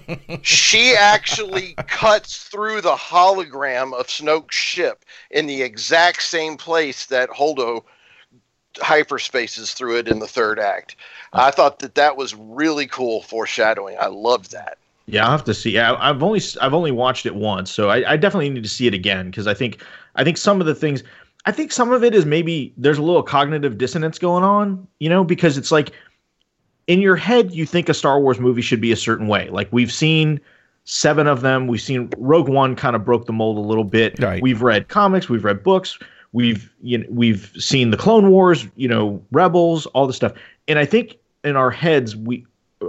she 0.42 0.94
actually 0.94 1.74
cuts 1.88 2.44
through 2.44 2.80
the 2.80 2.94
hologram 2.94 3.92
of 3.92 4.06
Snoke's 4.06 4.54
ship 4.54 5.04
in 5.32 5.46
the 5.46 5.62
exact 5.62 6.22
same 6.22 6.56
place 6.56 7.06
that 7.06 7.28
Holdo 7.28 7.82
hyperspaces 8.74 9.72
through 9.74 9.98
it 9.98 10.08
in 10.08 10.18
the 10.18 10.26
third 10.26 10.58
act. 10.58 10.96
I 11.32 11.50
thought 11.50 11.80
that 11.80 11.94
that 11.94 12.16
was 12.16 12.34
really 12.34 12.86
cool 12.86 13.22
foreshadowing. 13.22 13.96
I 14.00 14.06
loved 14.06 14.52
that. 14.52 14.78
Yeah, 15.06 15.24
I'll 15.24 15.32
have 15.32 15.44
to 15.44 15.54
see. 15.54 15.78
I, 15.78 16.10
I've 16.10 16.22
only 16.22 16.40
I've 16.60 16.74
only 16.74 16.92
watched 16.92 17.26
it 17.26 17.34
once, 17.34 17.70
so 17.70 17.90
I, 17.90 18.12
I 18.12 18.16
definitely 18.16 18.50
need 18.50 18.62
to 18.62 18.68
see 18.68 18.86
it 18.86 18.94
again 18.94 19.30
because 19.30 19.46
I 19.46 19.54
think 19.54 19.84
I 20.14 20.22
think 20.22 20.36
some 20.36 20.60
of 20.60 20.66
the 20.66 20.74
things 20.74 21.02
I 21.46 21.52
think 21.52 21.72
some 21.72 21.90
of 21.90 22.04
it 22.04 22.14
is 22.14 22.26
maybe 22.26 22.72
there's 22.76 22.98
a 22.98 23.02
little 23.02 23.22
cognitive 23.22 23.78
dissonance 23.78 24.18
going 24.18 24.44
on, 24.44 24.86
you 24.98 25.08
know, 25.08 25.24
because 25.24 25.56
it's 25.58 25.72
like 25.72 25.92
in 26.86 27.00
your 27.00 27.16
head 27.16 27.52
you 27.52 27.66
think 27.66 27.88
a 27.88 27.94
Star 27.94 28.20
Wars 28.20 28.38
movie 28.38 28.62
should 28.62 28.80
be 28.80 28.92
a 28.92 28.96
certain 28.96 29.26
way. 29.26 29.48
Like 29.48 29.68
we've 29.72 29.92
seen 29.92 30.40
seven 30.84 31.26
of 31.26 31.40
them. 31.40 31.66
We've 31.66 31.80
seen 31.80 32.10
Rogue 32.18 32.48
One 32.48 32.76
kind 32.76 32.94
of 32.94 33.04
broke 33.04 33.26
the 33.26 33.32
mold 33.32 33.56
a 33.56 33.60
little 33.60 33.84
bit. 33.84 34.18
Right. 34.20 34.42
We've 34.42 34.62
read 34.62 34.88
comics, 34.88 35.28
we've 35.28 35.44
read 35.44 35.62
books, 35.62 35.98
we've 36.32 36.72
you 36.82 36.98
know, 36.98 37.06
we've 37.10 37.52
seen 37.58 37.90
the 37.90 37.96
Clone 37.96 38.30
Wars, 38.30 38.66
you 38.76 38.88
know, 38.88 39.22
Rebels, 39.32 39.86
all 39.86 40.06
this 40.06 40.16
stuff. 40.16 40.32
And 40.68 40.78
I 40.78 40.84
think 40.84 41.16
in 41.44 41.56
our 41.56 41.70
heads 41.70 42.16
we 42.16 42.46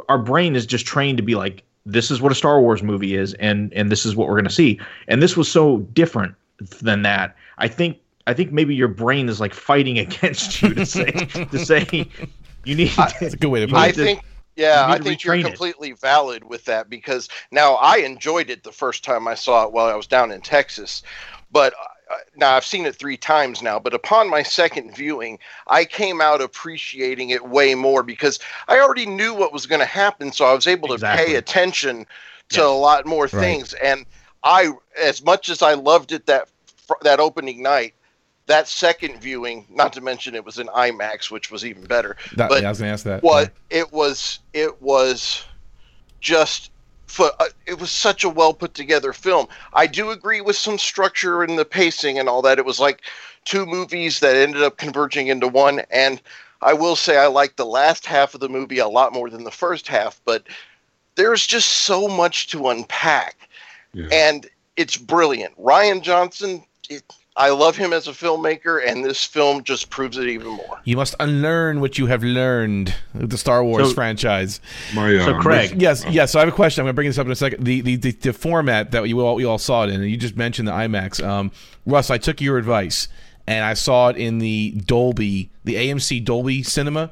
our 0.09 0.17
brain 0.19 0.55
is 0.55 0.65
just 0.65 0.85
trained 0.85 1.17
to 1.17 1.23
be 1.23 1.35
like 1.35 1.63
this 1.85 2.11
is 2.11 2.21
what 2.21 2.31
a 2.31 2.35
Star 2.35 2.61
Wars 2.61 2.83
movie 2.83 3.15
is 3.15 3.33
and 3.35 3.73
and 3.73 3.91
this 3.91 4.05
is 4.05 4.15
what 4.15 4.27
we're 4.27 4.35
going 4.35 4.45
to 4.45 4.49
see. 4.51 4.79
And 5.07 5.21
this 5.21 5.35
was 5.35 5.51
so 5.51 5.79
different 5.93 6.35
than 6.81 7.01
that. 7.03 7.35
I 7.57 7.67
think 7.67 7.97
I 8.27 8.33
think 8.33 8.51
maybe 8.51 8.75
your 8.75 8.87
brain 8.87 9.29
is 9.29 9.39
like 9.39 9.53
fighting 9.53 9.97
against 10.05 10.61
you 10.61 10.73
to 10.75 10.85
say 10.85 11.11
to 11.11 11.59
say 11.59 12.07
you 12.63 12.75
need 12.75 12.89
to, 12.91 12.95
That's 13.19 13.33
a 13.33 13.37
good 13.37 13.47
way 13.49 13.61
to 13.61 13.65
you 13.67 13.73
put 13.73 13.79
I 13.79 13.87
need 13.87 13.95
to- 13.95 14.03
think 14.03 14.21
yeah, 14.57 14.85
I 14.87 14.99
think 14.99 15.23
you're 15.23 15.33
retrain 15.33 15.39
it. 15.39 15.45
completely 15.45 15.93
valid 15.93 16.43
with 16.43 16.65
that 16.65 16.89
because 16.89 17.29
now 17.51 17.75
I 17.75 17.97
enjoyed 17.99 18.49
it 18.49 18.63
the 18.63 18.71
first 18.71 19.01
time 19.03 19.25
I 19.25 19.33
saw 19.33 19.63
it 19.63 19.71
while 19.71 19.87
I 19.87 19.95
was 19.95 20.07
down 20.07 20.29
in 20.29 20.41
Texas, 20.41 21.03
but 21.51 21.73
uh, 21.73 21.85
Uh, 22.11 22.15
now 22.35 22.55
I've 22.55 22.65
seen 22.65 22.85
it 22.85 22.95
three 22.95 23.17
times 23.17 23.61
now. 23.61 23.79
But 23.79 23.93
upon 23.93 24.29
my 24.29 24.43
second 24.43 24.95
viewing, 24.95 25.39
I 25.67 25.85
came 25.85 26.19
out 26.21 26.41
appreciating 26.41 27.29
it 27.29 27.47
way 27.47 27.73
more 27.75 28.03
because 28.03 28.39
I 28.67 28.79
already 28.79 29.05
knew 29.05 29.33
what 29.33 29.53
was 29.53 29.65
going 29.65 29.79
to 29.79 29.85
happen, 29.85 30.31
so 30.31 30.45
I 30.45 30.53
was 30.53 30.67
able 30.67 30.89
to 30.89 30.95
Exactly. 30.95 31.25
pay 31.25 31.35
attention 31.35 32.05
to 32.49 32.57
Yes. 32.57 32.65
a 32.65 32.69
lot 32.69 33.05
more 33.05 33.27
things. 33.27 33.73
And 33.73 34.05
I, 34.43 34.71
as 34.99 35.23
much 35.23 35.49
as 35.49 35.61
I 35.61 35.73
loved 35.75 36.11
it 36.11 36.25
that 36.25 36.49
that 37.03 37.19
opening 37.19 37.61
night. 37.63 37.93
That 38.47 38.67
second 38.67 39.21
viewing, 39.21 39.65
not 39.69 39.93
to 39.93 40.01
mention 40.01 40.35
it 40.35 40.43
was 40.43 40.57
in 40.57 40.67
IMAX, 40.67 41.31
which 41.31 41.51
was 41.51 41.63
even 41.63 41.85
better. 41.85 42.17
That, 42.35 42.49
but 42.49 42.61
yeah, 42.61 42.67
I 42.67 42.71
was 42.71 42.79
gonna 42.79 42.91
ask 42.91 43.05
that. 43.05 43.23
what 43.23 43.51
it 43.69 43.93
was 43.93 44.39
it 44.51 44.81
was 44.81 45.45
just 46.19 46.70
for 47.11 47.29
uh, 47.39 47.49
it 47.65 47.77
was 47.77 47.91
such 47.91 48.23
a 48.23 48.29
well 48.29 48.53
put 48.53 48.73
together 48.73 49.11
film. 49.11 49.47
I 49.73 49.85
do 49.85 50.11
agree 50.11 50.39
with 50.39 50.55
some 50.55 50.79
structure 50.79 51.43
and 51.43 51.59
the 51.59 51.65
pacing 51.65 52.17
and 52.17 52.29
all 52.29 52.41
that. 52.43 52.57
It 52.57 52.65
was 52.65 52.79
like 52.79 53.01
two 53.43 53.65
movies 53.65 54.21
that 54.21 54.35
ended 54.35 54.63
up 54.63 54.77
converging 54.77 55.27
into 55.27 55.47
one. 55.47 55.81
And 55.91 56.21
i 56.63 56.73
will 56.73 56.95
say 56.95 57.17
i 57.17 57.25
liked 57.25 57.57
the 57.57 57.65
last 57.65 58.05
half 58.05 58.35
of 58.35 58.39
the 58.39 58.47
movie 58.47 58.77
a 58.77 58.87
lot 58.87 59.13
more 59.13 59.31
than 59.31 59.43
the 59.43 59.49
first 59.49 59.87
half 59.87 60.21
but 60.25 60.43
there's 61.15 61.45
just 61.45 61.67
so 61.67 62.07
much 62.07 62.47
to 62.47 62.69
unpack. 62.69 63.35
Yeah. 63.93 64.07
and 64.11 64.47
it's 64.77 64.95
brilliant. 64.95 65.57
Rian 65.57 66.01
johnson 66.01 66.63
it, 66.89 67.03
i 67.41 67.49
love 67.49 67.75
him 67.75 67.91
as 67.93 68.07
a 68.07 68.11
filmmaker 68.11 68.75
and 68.87 69.03
this 69.03 69.23
film 69.25 69.63
just 69.63 69.89
proves 69.89 70.17
it 70.17 70.27
even 70.27 70.47
more 70.49 70.79
You 70.85 70.95
must 70.95 71.15
unlearn 71.19 71.81
what 71.81 71.97
you 71.97 72.05
have 72.07 72.23
learned 72.23 72.93
with 73.13 73.29
the 73.29 73.37
Star 73.37 73.63
Wars 73.63 73.89
So- 73.89 73.93
franchise. 73.95 74.61
My, 74.95 75.15
uh, 75.15 75.25
So, 75.25 75.39
Craig, 75.39 75.81
Yes, 75.81 76.05
yes. 76.09 76.31
So 76.31 76.39
I 76.39 76.41
have 76.45 76.49
a 76.53 76.55
question. 76.55 76.81
I'm 76.81 76.85
going 76.85 76.93
to 76.93 76.95
bring 76.95 77.09
this 77.09 77.17
up 77.17 77.25
in 77.25 77.31
a 77.31 77.35
second. 77.35 77.63
The 77.65 77.81
the, 77.81 77.95
the, 77.97 78.11
the 78.11 78.33
format 78.33 78.91
that 78.91 79.07
you 79.07 79.19
all 79.21 79.39
you 79.41 79.49
all 79.49 79.57
saw 79.57 79.83
it 79.85 79.89
in, 79.89 80.01
and 80.01 80.09
you 80.09 80.17
just 80.17 80.35
mentioned 80.37 80.67
the 80.67 80.71
IMAX. 80.71 81.23
Um, 81.23 81.51
Russ, 81.85 82.09
I 82.09 82.17
took 82.17 82.41
your 82.41 82.57
advice, 82.57 83.07
and 83.47 83.63
I 83.65 83.73
saw 83.75 84.09
it 84.09 84.17
in 84.17 84.39
the 84.39 84.71
Dolby, 84.85 85.49
the 85.63 85.75
AMC 85.75 86.23
Dolby 86.23 86.63
Cinema. 86.63 87.11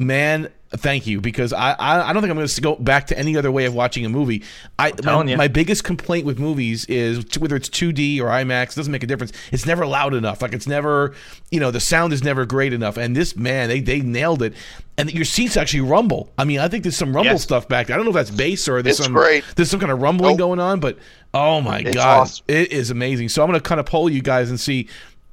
Man, 0.00 0.48
thank 0.70 1.08
you 1.08 1.20
because 1.20 1.52
I 1.52 1.72
I, 1.72 2.10
I 2.10 2.12
don't 2.12 2.22
think 2.22 2.30
I'm 2.30 2.36
going 2.36 2.46
to 2.46 2.60
go 2.60 2.76
back 2.76 3.08
to 3.08 3.18
any 3.18 3.36
other 3.36 3.50
way 3.50 3.64
of 3.64 3.74
watching 3.74 4.04
a 4.04 4.08
movie. 4.08 4.44
I 4.78 4.90
my, 4.90 4.96
telling 4.96 5.28
you. 5.28 5.36
my 5.36 5.48
biggest 5.48 5.82
complaint 5.82 6.24
with 6.24 6.38
movies 6.38 6.84
is 6.84 7.24
whether 7.38 7.56
it's 7.56 7.68
2D 7.68 8.20
or 8.20 8.26
IMAX 8.26 8.72
it 8.72 8.74
doesn't 8.76 8.92
make 8.92 9.02
a 9.02 9.08
difference. 9.08 9.32
It's 9.50 9.66
never 9.66 9.86
loud 9.86 10.14
enough. 10.14 10.40
Like 10.40 10.52
it's 10.52 10.68
never, 10.68 11.14
you 11.50 11.58
know, 11.58 11.72
the 11.72 11.80
sound 11.80 12.12
is 12.12 12.22
never 12.22 12.46
great 12.46 12.72
enough. 12.72 12.96
And 12.96 13.16
this 13.16 13.34
man, 13.34 13.68
they 13.68 13.80
they 13.80 14.00
nailed 14.00 14.42
it. 14.42 14.54
And 14.96 15.12
your 15.12 15.24
seats 15.24 15.56
actually 15.56 15.80
rumble. 15.80 16.32
I 16.38 16.44
mean, 16.44 16.60
I 16.60 16.68
think 16.68 16.84
there's 16.84 16.96
some 16.96 17.14
rumble 17.14 17.32
Yes. 17.32 17.42
stuff 17.42 17.66
back 17.66 17.88
there. 17.88 17.94
I 17.94 17.96
don't 17.96 18.04
know 18.06 18.10
if 18.10 18.14
that's 18.16 18.30
bass 18.30 18.68
or 18.68 18.80
there's 18.82 18.98
It's 19.00 19.04
some 19.04 19.12
great. 19.14 19.42
there's 19.56 19.70
some 19.70 19.80
kind 19.80 19.90
of 19.90 20.00
rumbling 20.00 20.32
Nope. 20.32 20.38
going 20.38 20.60
on, 20.60 20.78
but 20.78 20.98
oh 21.34 21.60
my 21.60 21.80
It's 21.80 21.96
god, 21.96 22.20
awesome. 22.20 22.44
it 22.46 22.70
is 22.72 22.90
amazing. 22.90 23.30
So 23.30 23.42
I'm 23.42 23.48
going 23.48 23.60
to 23.60 23.68
kind 23.68 23.80
of 23.80 23.86
poll 23.86 24.08
you 24.08 24.22
guys 24.22 24.48
and 24.50 24.60
see, 24.60 24.88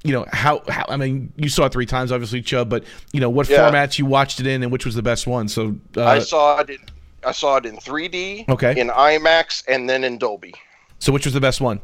you 0.06 0.14
know, 0.14 0.26
how, 0.32 0.62
how 0.70 0.86
I 0.88 0.98
mean, 0.98 1.34
you 1.36 1.50
saw 1.50 1.66
it 1.66 1.74
three 1.74 1.86
times, 1.86 2.12
obviously, 2.12 2.42
Chubb, 2.42 2.70
but 2.70 2.84
you 3.12 3.20
know 3.20 3.30
what 3.30 3.50
Yeah. 3.50 3.70
formats 3.70 3.98
you 4.00 4.06
watched 4.06 4.40
it 4.40 4.48
in 4.48 4.64
and 4.64 4.72
which 4.72 4.86
was 4.86 4.96
the 4.96 5.02
best 5.02 5.28
one. 5.28 5.48
So 5.48 5.76
uh, 5.98 6.06
I 6.06 6.20
saw 6.20 6.60
it. 6.60 6.70
In, 6.70 6.78
I 7.26 7.32
saw 7.32 7.58
it 7.58 7.66
in 7.66 7.78
3D, 7.78 8.48
Okay. 8.50 8.80
in 8.80 8.90
IMAX, 8.90 9.64
and 9.68 9.90
then 9.90 10.04
in 10.04 10.18
Dolby. 10.20 10.54
so 11.00 11.12
which 11.12 11.26
was 11.26 11.34
the 11.34 11.42
best 11.42 11.60
one? 11.60 11.82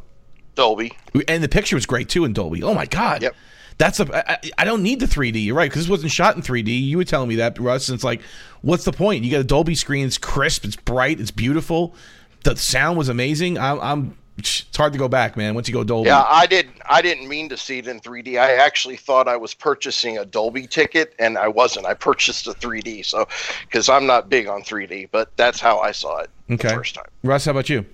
Dolby. 0.56 0.92
And 1.28 1.44
the 1.44 1.50
picture 1.50 1.76
was 1.76 1.86
great 1.86 2.10
too 2.10 2.26
in 2.26 2.34
Dolby. 2.34 2.62
Oh 2.64 2.74
my 2.74 2.86
god. 2.86 3.22
Yep. 3.24 3.36
That's 3.78 4.00
a. 4.00 4.30
I, 4.30 4.34
I- 4.34 4.52
I 4.60 4.64
don't 4.66 4.84
need 4.84 5.00
the 5.00 5.06
3D. 5.08 5.44
You're 5.44 5.56
right 5.56 5.70
because 5.70 5.84
this 5.84 5.90
wasn't 5.90 6.12
shot 6.12 6.36
in 6.36 6.42
3D. 6.44 6.68
You 6.84 6.98
were 6.98 7.04
telling 7.06 7.30
me 7.30 7.36
that, 7.38 7.58
Russ. 7.58 7.90
And 7.90 7.96
it's 7.96 8.04
like, 8.04 8.22
what's 8.62 8.84
the 8.84 8.92
point? 8.92 9.24
You 9.24 9.32
got 9.32 9.40
a 9.42 9.44
Dolby 9.46 9.74
screen. 9.76 10.06
It's 10.06 10.18
crisp. 10.20 10.66
It's 10.66 10.76
bright. 10.76 11.20
It's 11.20 11.32
beautiful. 11.32 11.96
The 12.44 12.56
sound 12.56 12.98
was 12.98 13.10
amazing. 13.10 13.58
I'm. 13.58 13.80
I'm 13.82 14.18
it's 14.50 14.78
hard 14.78 14.94
to 14.94 15.00
go 15.00 15.08
back, 15.08 15.38
man. 15.38 15.54
Once 15.56 15.68
you 15.68 15.74
go 15.74 15.84
Dolby. 15.84 16.08
Yeah, 16.08 16.26
I 16.28 16.46
didn't. 16.48 16.76
I 16.90 17.02
didn't 17.02 17.28
mean 17.28 17.50
to 17.50 17.58
see 17.58 17.80
it 17.80 17.88
in 17.88 18.00
3D. 18.00 18.40
I 18.40 18.54
actually 18.56 18.98
thought 18.98 19.28
I 19.28 19.38
was 19.38 19.54
purchasing 19.54 20.18
a 20.18 20.26
Dolby 20.26 20.68
ticket, 20.68 21.14
and 21.20 21.38
I 21.38 21.48
wasn't. 21.48 21.86
I 21.86 21.94
purchased 21.94 22.48
a 22.48 22.52
3D. 22.52 23.06
So, 23.06 23.28
because 23.62 23.90
I'm 23.90 24.06
not 24.06 24.30
big 24.30 24.48
on 24.48 24.62
3D, 24.64 25.10
but 25.12 25.36
that's 25.38 25.60
how 25.60 25.80
I 25.80 25.92
saw 25.92 26.18
it 26.20 26.30
Okay. 26.50 26.70
the 26.70 26.74
first 26.76 26.96
time. 26.96 27.06
Russ, 27.24 27.46
how 27.46 27.52
about 27.52 27.70
you? 27.70 27.86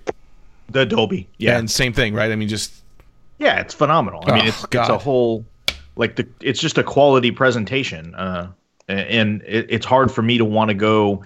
the 0.70 0.84
Dolby. 0.84 1.26
Yeah, 1.38 1.56
And 1.58 1.70
same 1.70 1.92
thing, 1.94 2.12
right? 2.14 2.30
I 2.30 2.36
mean, 2.36 2.48
just 2.48 2.74
yeah, 3.38 3.60
it's 3.60 3.72
phenomenal. 3.72 4.22
I 4.26 4.34
mean, 4.34 4.44
Oh, 4.44 4.48
it's 4.48 4.64
it's 4.64 4.74
a 4.88 4.98
whole 4.98 5.44
like 5.96 6.16
the 6.16 6.26
it's 6.40 6.60
just 6.60 6.76
a 6.78 6.82
quality 6.82 7.30
presentation, 7.30 8.14
uh, 8.14 8.48
and 8.88 9.42
it, 9.46 9.66
it's 9.70 9.86
hard 9.86 10.12
for 10.12 10.22
me 10.22 10.38
to 10.38 10.44
want 10.44 10.68
to 10.68 10.74
go. 10.74 11.24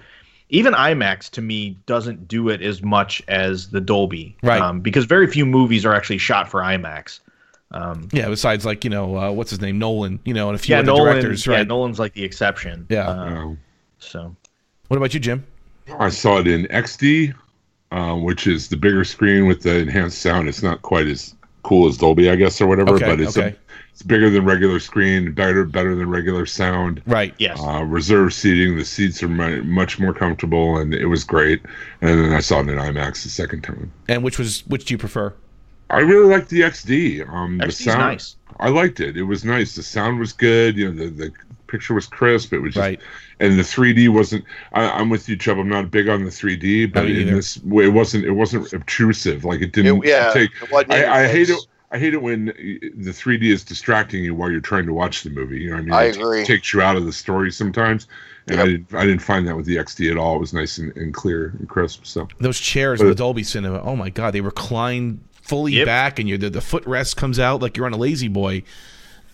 Even 0.53 0.73
IMAX 0.73 1.29
to 1.31 1.41
me 1.41 1.75
doesn't 1.87 2.27
do 2.27 2.47
it 2.49 2.61
as 2.61 2.83
much 2.83 3.21
as 3.27 3.69
the 3.69 3.81
Dolby, 3.81 4.37
Right. 4.43 4.61
Um, 4.61 4.81
because 4.81 5.05
very 5.05 5.25
few 5.27 5.45
movies 5.47 5.83
are 5.85 5.93
actually 5.95 6.19
shot 6.19 6.47
for 6.49 6.61
IMAX. 6.61 7.19
Um, 7.71 8.07
yeah. 8.11 8.29
Besides, 8.29 8.63
like 8.65 8.83
you 8.83 8.89
know, 8.91 9.17
uh, 9.17 9.31
what's 9.31 9.49
his 9.49 9.59
name, 9.61 9.79
Nolan. 9.79 10.19
You 10.25 10.33
know, 10.35 10.49
and 10.49 10.55
a 10.55 10.59
few 10.59 10.75
yeah, 10.75 10.79
other 10.79 10.85
Nolan. 10.91 11.13
directors, 11.15 11.47
Yeah. 11.47 11.63
Nolan's 11.63 11.97
like 11.99 12.13
the 12.13 12.23
exception. 12.23 12.85
Yeah. 12.89 13.09
Uh, 13.09 13.55
so 13.97 14.35
What 14.89 14.97
about 14.97 15.13
you, 15.15 15.19
Jim? 15.19 15.43
I 15.99 16.09
saw 16.09 16.37
it 16.37 16.47
in 16.47 16.65
XD, 16.67 17.33
uh, 17.91 18.15
which 18.15 18.45
is 18.45 18.67
the 18.69 18.77
bigger 18.77 19.03
screen 19.03 19.47
with 19.47 19.63
the 19.63 19.79
enhanced 19.79 20.19
sound. 20.21 20.47
It's 20.47 20.61
not 20.61 20.83
quite 20.83 21.07
as 21.07 21.33
cool 21.63 21.87
as 21.87 21.97
Dolby, 21.97 22.29
I 22.29 22.35
guess, 22.35 22.59
or 22.61 22.67
whatever, 22.67 22.91
Okay, 22.95 23.05
but 23.05 23.19
it's 23.19 23.37
okay. 23.37 23.49
a, 23.49 23.55
it's 23.91 24.01
bigger 24.01 24.29
than 24.29 24.43
regular 24.45 24.79
screen, 24.79 25.33
better 25.33 25.63
better 25.65 25.95
than 25.95 26.09
regular 26.09 26.45
sound. 26.45 27.01
Right. 27.05 27.33
yes, 27.37 27.59
Uh, 27.61 27.83
reserve 27.83 28.33
seating, 28.33 28.75
the 28.77 28.85
seats 28.85 29.21
are 29.23 29.27
mu- 29.29 29.63
much 29.63 29.99
more 29.99 30.13
comfortable, 30.13 30.77
and 30.77 30.93
it 30.93 31.05
was 31.07 31.23
great. 31.23 31.61
And 32.01 32.19
then 32.19 32.33
I 32.33 32.39
saw 32.39 32.59
it 32.59 32.69
in 32.69 32.77
IMAX 32.77 33.23
the 33.23 33.29
second 33.29 33.61
time. 33.63 33.91
And 34.09 34.23
which 34.23 34.37
was 34.39 34.63
which 34.67 34.85
do 34.85 34.93
you 34.93 34.97
prefer? 34.97 35.33
I 35.89 35.99
really 35.99 36.27
liked 36.33 36.49
the 36.49 36.61
XD. 36.61 37.29
Um, 37.29 37.59
the 37.59 37.71
sound, 37.71 37.99
nice. 37.99 38.35
I 38.59 38.69
liked 38.69 38.99
it. 38.99 39.15
It 39.15 39.23
was 39.23 39.45
nice. 39.45 39.75
The 39.75 39.83
sound 39.83 40.17
was 40.19 40.33
good. 40.33 40.75
You 40.75 40.91
know, 40.91 41.05
the, 41.05 41.09
the 41.11 41.31
picture 41.67 41.93
was 41.93 42.07
crisp. 42.07 42.51
It 42.51 42.59
was 42.59 42.73
just, 42.73 42.81
Right. 42.81 42.99
And 43.39 43.57
the 43.57 43.63
3D 43.63 44.09
wasn't. 44.09 44.45
I, 44.73 44.89
I'm 44.89 45.09
with 45.09 45.27
you, 45.27 45.35
Chubb. 45.35 45.57
I'm 45.57 45.69
not 45.69 45.91
big 45.91 46.07
on 46.09 46.23
the 46.23 46.29
3D, 46.31 46.91
but 46.93 47.05
in 47.05 47.13
neither. 47.13 47.35
this 47.35 47.61
way, 47.63 47.85
it 47.85 47.89
wasn't. 47.89 48.25
It 48.25 48.31
wasn't 48.31 48.71
obtrusive. 48.73 49.43
Like 49.43 49.61
it 49.61 49.71
didn't 49.71 50.03
It- 50.03 50.09
yeah, 50.09 50.31
take. 50.33 50.51
it 50.61 50.71
wasn't 50.71 50.93
in 50.93 50.99
your 50.99 51.09
I, 51.09 51.23
I 51.23 51.27
hate 51.27 51.49
it. 51.49 51.59
I 51.91 51.99
hate 51.99 52.15
it 52.15 52.21
when 52.23 52.45
the 52.45 53.11
3D 53.11 53.43
is 53.43 53.63
distracting 53.63 54.23
you 54.23 54.33
while 54.33 54.49
you're 54.49 54.61
trying 54.61 54.87
to 54.87 54.93
watch 54.93 55.21
the 55.21 55.29
movie. 55.29 55.59
You 55.59 55.69
know 55.69 55.75
what 55.75 55.81
I 55.81 55.83
mean? 55.83 55.93
I 55.93 56.03
It 56.05 56.17
agree. 56.17 56.43
takes 56.43 56.73
you 56.73 56.81
out 56.81 56.95
of 56.95 57.05
the 57.05 57.13
story 57.13 57.51
sometimes, 57.51 58.07
and 58.47 58.59
I 58.59 58.65
didn't. 58.65 58.93
I 58.95 59.05
didn't 59.05 59.21
find 59.21 59.47
that 59.47 59.55
with 59.55 59.67
the 59.67 59.75
XD 59.75 60.09
at 60.09 60.17
all. 60.17 60.37
It 60.37 60.39
was 60.39 60.53
nice 60.53 60.79
and, 60.79 60.95
and 60.97 61.13
clear 61.13 61.53
and 61.59 61.69
crisp. 61.69 62.05
So 62.05 62.27
Those 62.39 62.59
chairs 62.59 62.99
in 62.99 63.07
the 63.09 63.13
Dolby 63.15 63.43
Cinema, 63.43 63.79
oh 63.83 63.95
my 63.95 64.09
god, 64.09 64.33
they 64.33 64.41
recline 64.41 65.19
fully 65.43 65.73
Yep. 65.73 65.85
back, 65.85 66.17
and 66.19 66.27
you 66.27 66.37
the, 66.39 66.49
the 66.49 66.61
footrest 66.61 67.15
comes 67.15 67.37
out 67.37 67.61
like 67.61 67.77
you're 67.77 67.85
on 67.85 67.93
a 67.93 67.97
lazy 67.97 68.27
boy. 68.27 68.63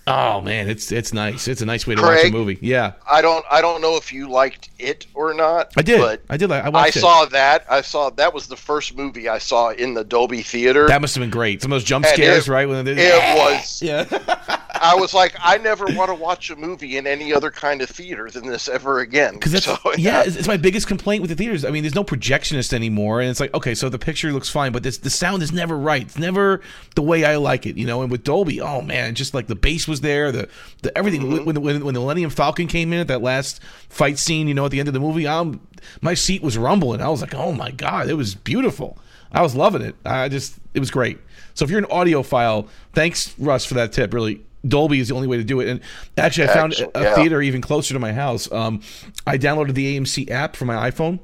Oh 0.10 0.42
man, 0.42 0.68
it's 0.70 0.92
it's 0.92 1.14
nice. 1.14 1.48
It's 1.48 1.62
a 1.62 1.66
nice 1.66 1.86
way 1.86 1.94
to 1.96 2.02
watch 2.02 2.26
a 2.26 2.32
movie. 2.32 2.58
Yeah, 2.62 2.94
I 3.10 3.22
don't 3.22 3.46
I 3.52 3.62
don't 3.62 3.80
know 3.80 3.96
if 3.96 4.12
you 4.12 4.28
liked 4.30 4.70
it 4.80 5.06
or 5.14 5.34
not. 5.34 5.72
I 5.78 5.82
did. 5.84 6.00
But 6.02 6.22
I 6.30 6.38
did. 6.38 6.50
like- 6.50 6.64
I 6.66 6.70
I 6.70 6.88
it. 6.88 6.94
saw 6.96 7.26
that. 7.26 7.66
I 7.70 7.82
saw 7.82 8.10
that 8.12 8.34
was 8.34 8.48
the 8.48 8.56
first 8.56 8.98
movie 8.98 9.30
I 9.30 9.38
saw 9.38 9.70
in 9.70 9.94
the 9.94 10.04
Dolby 10.04 10.42
theater. 10.42 10.88
That 10.88 11.00
must 11.02 11.14
have 11.16 11.22
been 11.22 11.30
great. 11.30 11.62
Some 11.62 11.72
of 11.72 11.76
those 11.76 11.84
jump 11.84 12.06
And 12.06 12.14
scares, 12.16 12.48
it- 12.48 12.52
right? 12.52 12.68
When 12.68 12.88
it 12.88 12.98
was 12.98 13.82
yeah. 13.84 14.06
I 14.82 14.96
was 14.96 15.14
like, 15.14 15.36
I 15.42 15.58
never 15.58 15.86
want 15.88 16.08
to 16.10 16.16
watch 16.16 16.50
a 16.50 16.56
movie 16.56 16.96
in 16.96 17.06
any 17.06 17.34
other 17.34 17.52
kind 17.52 17.82
of 17.82 17.90
theater 17.90 18.30
than 18.32 18.48
this 18.48 18.70
ever 18.70 19.00
again. 19.00 19.34
Because 19.34 19.62
So, 19.64 19.78
yeah, 19.98 20.24
it's, 20.26 20.38
it's 20.38 20.48
my 20.48 20.56
biggest 20.56 20.88
complaint 20.88 21.22
with 21.22 21.30
the 21.30 21.36
theaters. 21.36 21.66
I 21.66 21.70
mean, 21.70 21.84
there's 21.84 21.96
no 21.96 22.04
projectionist 22.06 22.72
anymore, 22.72 23.20
and 23.20 23.30
it's 23.30 23.42
like 23.42 23.54
okay, 23.54 23.76
so 23.76 23.90
the 23.90 24.00
picture 24.00 24.32
looks 24.32 24.50
fine, 24.50 24.72
but 24.72 24.84
this 24.84 24.98
the 24.98 25.10
sound 25.10 25.44
is 25.44 25.52
never 25.52 25.78
right. 25.78 26.02
It's 26.04 26.18
never 26.18 26.62
the 26.96 27.02
way 27.02 27.26
I 27.26 27.36
like 27.36 27.66
it, 27.66 27.76
you 27.78 27.86
know. 27.86 28.02
And 28.02 28.10
with 28.10 28.24
Dolby, 28.24 28.62
oh 28.62 28.82
man, 28.82 29.16
just 29.16 29.34
like 29.34 29.48
the 29.48 29.56
bass 29.56 29.86
was 29.88 29.99
there, 30.02 30.32
the 30.32 30.50
the 30.82 30.98
everything. 30.98 31.22
Mm-hmm. 31.22 31.46
When, 31.46 31.62
when 31.62 31.84
when 31.84 31.94
the 31.94 32.00
Millennium 32.00 32.30
Falcon 32.30 32.68
came 32.68 32.94
in 32.94 33.00
at 33.00 33.08
that 33.08 33.22
last 33.22 33.62
fight 33.90 34.18
scene, 34.18 34.48
you 34.48 34.54
know, 34.54 34.66
at 34.66 34.72
the 34.72 34.80
end 34.80 34.88
of 34.88 34.94
the 34.94 35.00
movie, 35.00 35.28
um, 35.28 35.62
my 36.02 36.14
seat 36.14 36.42
was 36.42 36.58
rumbling. 36.58 37.02
I 37.02 37.10
was 37.10 37.22
like, 37.22 37.34
oh 37.34 37.52
my 37.52 37.72
god, 37.72 38.10
it 38.10 38.16
was 38.16 38.36
beautiful. 38.36 38.98
I 39.32 39.42
was 39.42 39.56
loving 39.56 39.82
it. 39.82 39.96
I 40.06 40.30
just 40.30 40.60
it 40.74 40.80
was 40.80 40.92
great. 40.92 41.20
So 41.54 41.66
if 41.66 41.72
you're 41.72 41.80
an 41.80 41.86
audiophile, 41.86 42.68
thanks 42.94 43.38
Russ 43.38 43.66
for 43.66 43.76
that 43.76 43.92
tip. 43.92 44.14
Really, 44.14 44.42
Dolby 44.68 45.00
is 45.00 45.10
the 45.10 45.16
only 45.16 45.28
way 45.28 45.38
to 45.38 45.44
do 45.44 45.60
it. 45.60 45.68
And 45.68 45.82
actually, 46.18 46.50
I 46.50 46.54
found 46.54 46.74
Excellent, 46.74 46.96
a, 46.96 47.00
a 47.00 47.04
yeah. 47.04 47.16
theater 47.16 47.42
even 47.42 47.62
closer 47.62 47.94
to 47.94 48.00
my 48.00 48.14
house. 48.14 48.52
Um, 48.52 48.82
I 49.28 49.38
downloaded 49.38 49.74
the 49.74 49.98
AMC 49.98 50.30
app 50.30 50.56
for 50.56 50.66
my 50.66 50.90
iPhone, 50.90 51.20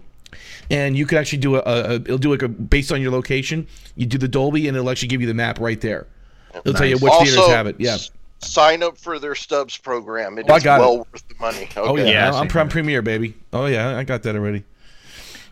and 0.70 0.98
you 0.98 1.06
can 1.06 1.18
actually 1.18 1.40
do 1.40 1.56
a, 1.56 1.60
a, 1.60 1.84
a 1.84 1.94
it'll 1.96 2.18
do 2.18 2.32
like 2.32 2.42
a 2.42 2.48
based 2.48 2.92
on 2.92 3.02
your 3.02 3.12
location. 3.12 3.68
You 3.96 4.06
do 4.06 4.18
the 4.18 4.28
Dolby, 4.28 4.68
and 4.68 4.76
it'll 4.76 4.90
actually 4.90 5.10
give 5.10 5.22
you 5.22 5.28
the 5.28 5.34
map 5.34 5.60
right 5.60 5.80
there. 5.80 6.08
It'll 6.54 6.74
tell 6.74 6.88
you 6.88 6.98
which 6.98 7.14
theaters 7.14 7.48
have 7.48 7.68
it. 7.68 7.76
Yeah. 7.80 7.98
S- 8.42 8.52
sign 8.52 8.84
up 8.84 8.98
for 8.98 9.20
their 9.20 9.36
Stubs 9.36 9.78
program. 9.78 10.38
It 10.38 10.46
is 10.48 10.52
Oh, 10.52 10.56
I 10.56 10.60
got 10.60 10.80
well 10.80 10.98
worth 11.00 11.28
the 11.28 11.36
money. 11.40 11.64
Okay. 11.64 11.82
Oh 11.82 11.96
yeah, 11.98 12.06
Yeah, 12.06 12.28
I'm, 12.30 12.44
I'm 12.44 12.50
same 12.50 12.70
Premiere, 12.70 13.02
baby. 13.02 13.36
Oh 13.54 13.66
yeah, 13.66 13.98
I 13.98 14.04
got 14.04 14.24
that 14.24 14.36
already. 14.36 14.64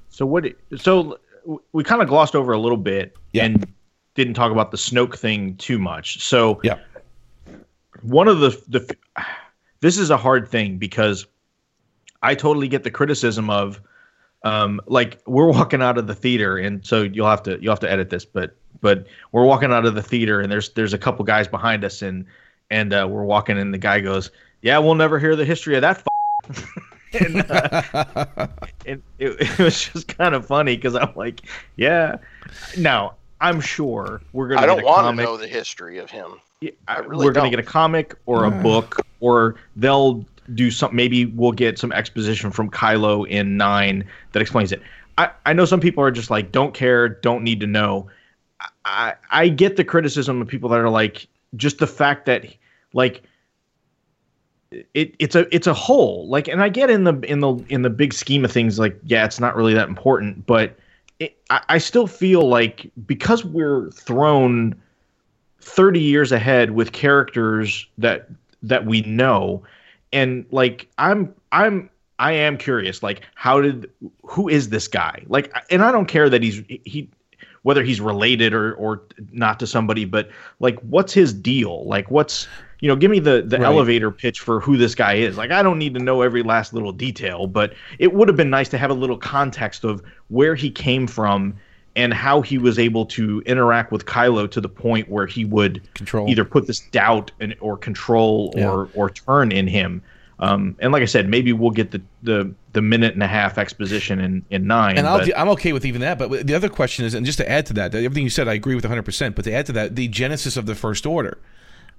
So 0.09 0.25
what? 0.25 0.45
So 0.77 1.19
we 1.71 1.83
kind 1.83 2.01
of 2.01 2.07
glossed 2.07 2.35
over 2.35 2.53
a 2.53 2.59
little 2.59 2.77
bit 2.77 3.15
Yeah. 3.33 3.45
and 3.45 3.67
didn't 4.15 4.35
talk 4.35 4.51
about 4.51 4.71
the 4.71 4.77
Snoke 4.77 5.17
thing 5.17 5.55
too 5.57 5.79
much. 5.79 6.21
So 6.23 6.59
Yeah. 6.63 6.79
one 8.01 8.27
of 8.27 8.39
the 8.39 8.49
the 8.67 8.95
this 9.81 9.97
is 9.97 10.09
a 10.09 10.17
hard 10.17 10.47
thing 10.47 10.77
because 10.77 11.25
I 12.21 12.35
totally 12.35 12.67
get 12.67 12.83
the 12.83 12.91
criticism 12.91 13.49
of 13.49 13.81
um 14.43 14.79
like 14.87 15.21
we're 15.25 15.47
walking 15.51 15.81
out 15.81 15.97
of 15.97 16.07
the 16.07 16.15
theater 16.15 16.57
and 16.57 16.85
so 16.85 17.01
you'll 17.03 17.29
have 17.29 17.43
to 17.43 17.57
you'll 17.61 17.71
have 17.71 17.79
to 17.79 17.91
edit 17.91 18.09
this 18.09 18.25
but 18.25 18.55
but 18.81 19.07
we're 19.31 19.45
walking 19.45 19.71
out 19.71 19.85
of 19.85 19.95
the 19.95 20.01
theater 20.03 20.41
and 20.41 20.51
there's 20.51 20.69
there's 20.71 20.93
a 20.93 20.97
couple 20.97 21.23
guys 21.25 21.47
behind 21.47 21.83
us 21.85 22.01
and 22.01 22.25
and 22.73 22.93
uh, 22.93 23.07
we're 23.09 23.23
walking 23.23 23.57
and 23.57 23.73
the 23.73 23.77
guy 23.77 23.99
goes 23.99 24.31
yeah 24.61 24.77
we'll 24.77 24.95
never 24.95 25.19
hear 25.19 25.35
the 25.35 25.45
history 25.45 25.75
of 25.75 25.81
that 25.81 26.03
f-. 26.49 26.67
and, 27.13 27.51
uh, 27.51 28.47
and 28.85 29.01
it, 29.19 29.35
it 29.39 29.59
was 29.59 29.85
just 29.85 30.07
kind 30.07 30.35
of 30.35 30.45
funny 30.45 30.75
because 30.75 30.95
I'm 30.95 31.13
like 31.15 31.41
yeah 31.75 32.17
now 32.77 33.15
I'm 33.43 33.59
sure 33.59 34.21
we're 34.31 34.47
gonna 34.47 34.61
I 34.61 34.65
don't 34.65 34.83
want 34.83 35.17
to 35.17 35.23
know 35.23 35.35
the 35.35 35.47
history 35.47 35.97
of 35.97 36.09
him. 36.09 36.39
yeah, 36.61 36.71
I 36.87 36.99
really 36.99 37.25
we're 37.25 37.33
going 37.33 37.43
don't. 37.43 37.51
to 37.51 37.57
get 37.57 37.59
a 37.59 37.69
comic 37.69 38.15
or 38.25 38.45
a 38.45 38.51
book, 38.51 39.05
or 39.19 39.55
they'll 39.75 40.25
do 40.53 40.71
some. 40.71 40.95
Maybe 40.95 41.25
we'll 41.25 41.51
get 41.51 41.77
some 41.77 41.91
exposition 41.91 42.51
from 42.51 42.71
Kylo 42.71 43.27
in 43.27 43.57
nine 43.57 44.05
that 44.31 44.41
explains 44.41 44.71
it. 44.71 44.81
I, 45.17 45.29
I 45.45 45.51
know 45.51 45.65
some 45.65 45.81
people 45.81 46.01
are 46.05 46.09
just 46.09 46.29
like, 46.29 46.53
don't 46.53 46.73
care, 46.73 47.09
don't 47.09 47.43
need 47.43 47.59
to 47.59 47.67
know. 47.67 48.07
I, 48.61 48.69
I 48.85 49.13
I 49.31 49.49
get 49.49 49.75
the 49.75 49.83
criticism 49.83 50.41
of 50.41 50.47
people 50.47 50.69
that 50.69 50.79
are 50.79 50.89
like, 50.89 51.27
just 51.57 51.79
the 51.79 51.87
fact 51.87 52.25
that 52.27 52.45
like 52.93 53.23
it 54.93 55.15
it's 55.19 55.35
a 55.35 55.53
it's 55.53 55.67
a 55.67 55.73
whole 55.73 56.27
like, 56.27 56.47
and 56.47 56.61
I 56.61 56.69
get 56.69 56.89
in 56.89 57.03
the 57.03 57.19
in 57.21 57.39
the 57.39 57.55
in 57.69 57.81
the 57.81 57.89
big 57.89 58.13
scheme 58.13 58.45
of 58.45 58.51
things, 58.51 58.79
like 58.79 58.97
yeah, 59.03 59.25
it's 59.25 59.39
not 59.39 59.55
really 59.55 59.73
that 59.73 59.87
important, 59.87 60.45
but 60.45 60.77
it, 61.19 61.37
I, 61.49 61.61
I 61.69 61.77
still 61.77 62.07
feel 62.07 62.47
like 62.47 62.91
because 63.05 63.45
we're 63.45 63.89
thrown 63.91 64.75
30 65.63 65.99
years 65.99 66.31
ahead 66.31 66.71
with 66.71 66.91
characters 66.91 67.87
that 67.97 68.29
that 68.61 68.85
we 68.85 69.01
know 69.01 69.63
and 70.11 70.45
like 70.51 70.87
i'm 70.97 71.33
i'm 71.51 71.89
i 72.19 72.31
am 72.31 72.57
curious 72.57 73.01
like 73.01 73.21
how 73.35 73.61
did 73.61 73.89
who 74.23 74.47
is 74.49 74.69
this 74.69 74.87
guy? 74.87 75.23
Like 75.27 75.53
and 75.69 75.83
i 75.83 75.91
don't 75.91 76.07
care 76.07 76.29
that 76.29 76.43
he's 76.43 76.61
he 76.67 77.09
whether 77.63 77.83
he's 77.83 78.01
related 78.01 78.53
or 78.53 78.73
or 78.75 79.03
not 79.31 79.59
to 79.59 79.67
somebody 79.67 80.05
but 80.05 80.29
like 80.59 80.79
what's 80.81 81.13
his 81.13 81.33
deal? 81.33 81.85
Like 81.85 82.11
what's 82.11 82.47
you 82.83 82.89
know 82.89 82.97
give 82.97 83.09
me 83.09 83.19
the 83.19 83.41
the 83.47 83.57
Right. 83.57 83.65
elevator 83.65 84.11
pitch 84.11 84.41
for 84.41 84.59
who 84.59 84.75
this 84.75 84.93
guy 84.93 85.13
is 85.13 85.37
like 85.37 85.51
i 85.51 85.63
don't 85.63 85.79
need 85.79 85.93
to 85.93 86.01
know 86.01 86.21
every 86.21 86.43
last 86.43 86.73
little 86.73 86.91
detail 86.91 87.47
but 87.47 87.73
it 87.97 88.13
would 88.13 88.27
have 88.27 88.35
been 88.35 88.49
nice 88.49 88.67
to 88.69 88.77
have 88.77 88.91
a 88.91 88.93
little 88.93 89.17
context 89.17 89.85
of 89.85 90.03
where 90.27 90.53
he 90.53 90.69
came 90.69 91.07
from 91.07 91.55
and 91.95 92.13
how 92.13 92.41
he 92.41 92.57
was 92.57 92.77
able 92.77 93.05
to 93.05 93.41
interact 93.45 93.91
with 93.91 94.05
Kylo 94.07 94.49
to 94.49 94.59
the 94.59 94.67
point 94.67 95.07
where 95.09 95.27
he 95.27 95.45
would 95.45 95.79
Control. 95.93 96.27
either 96.27 96.43
put 96.43 96.65
this 96.65 96.79
doubt 96.79 97.31
and 97.39 97.55
or 97.61 97.77
control 97.77 98.51
or 98.57 98.89
or 98.95 99.11
turn 99.11 99.51
in 99.51 99.67
him. 99.67 100.01
Um, 100.39 100.75
and 100.79 100.91
like 100.91 101.03
I 101.03 101.05
said, 101.05 101.29
maybe 101.29 101.53
we'll 101.53 101.69
get 101.69 101.91
the, 101.91 102.01
the 102.23 102.51
the 102.73 102.81
minute 102.81 103.13
and 103.13 103.21
a 103.21 103.27
half 103.27 103.59
exposition 103.59 104.19
in 104.19 104.43
in 104.49 104.65
nine. 104.65 104.97
And 104.97 105.05
I'll, 105.07 105.19
but- 105.19 105.37
I'm 105.37 105.49
okay 105.49 105.71
with 105.71 105.85
even 105.85 106.01
that. 106.01 106.17
But 106.17 106.47
the 106.47 106.55
other 106.55 106.67
question 106.67 107.05
is, 107.05 107.13
and 107.13 107.27
just 107.27 107.37
to 107.37 107.47
add 107.47 107.67
to 107.67 107.73
that, 107.73 107.93
everything 107.93 108.23
you 108.23 108.31
said, 108.31 108.47
I 108.47 108.55
agree 108.55 108.73
with 108.73 108.85
100%. 108.85 109.35
But 109.35 109.45
to 109.45 109.53
add 109.53 109.67
to 109.67 109.71
that, 109.73 109.95
the 109.95 110.07
genesis 110.07 110.57
of 110.57 110.65
the 110.65 110.73
First 110.73 111.05
Order. 111.05 111.37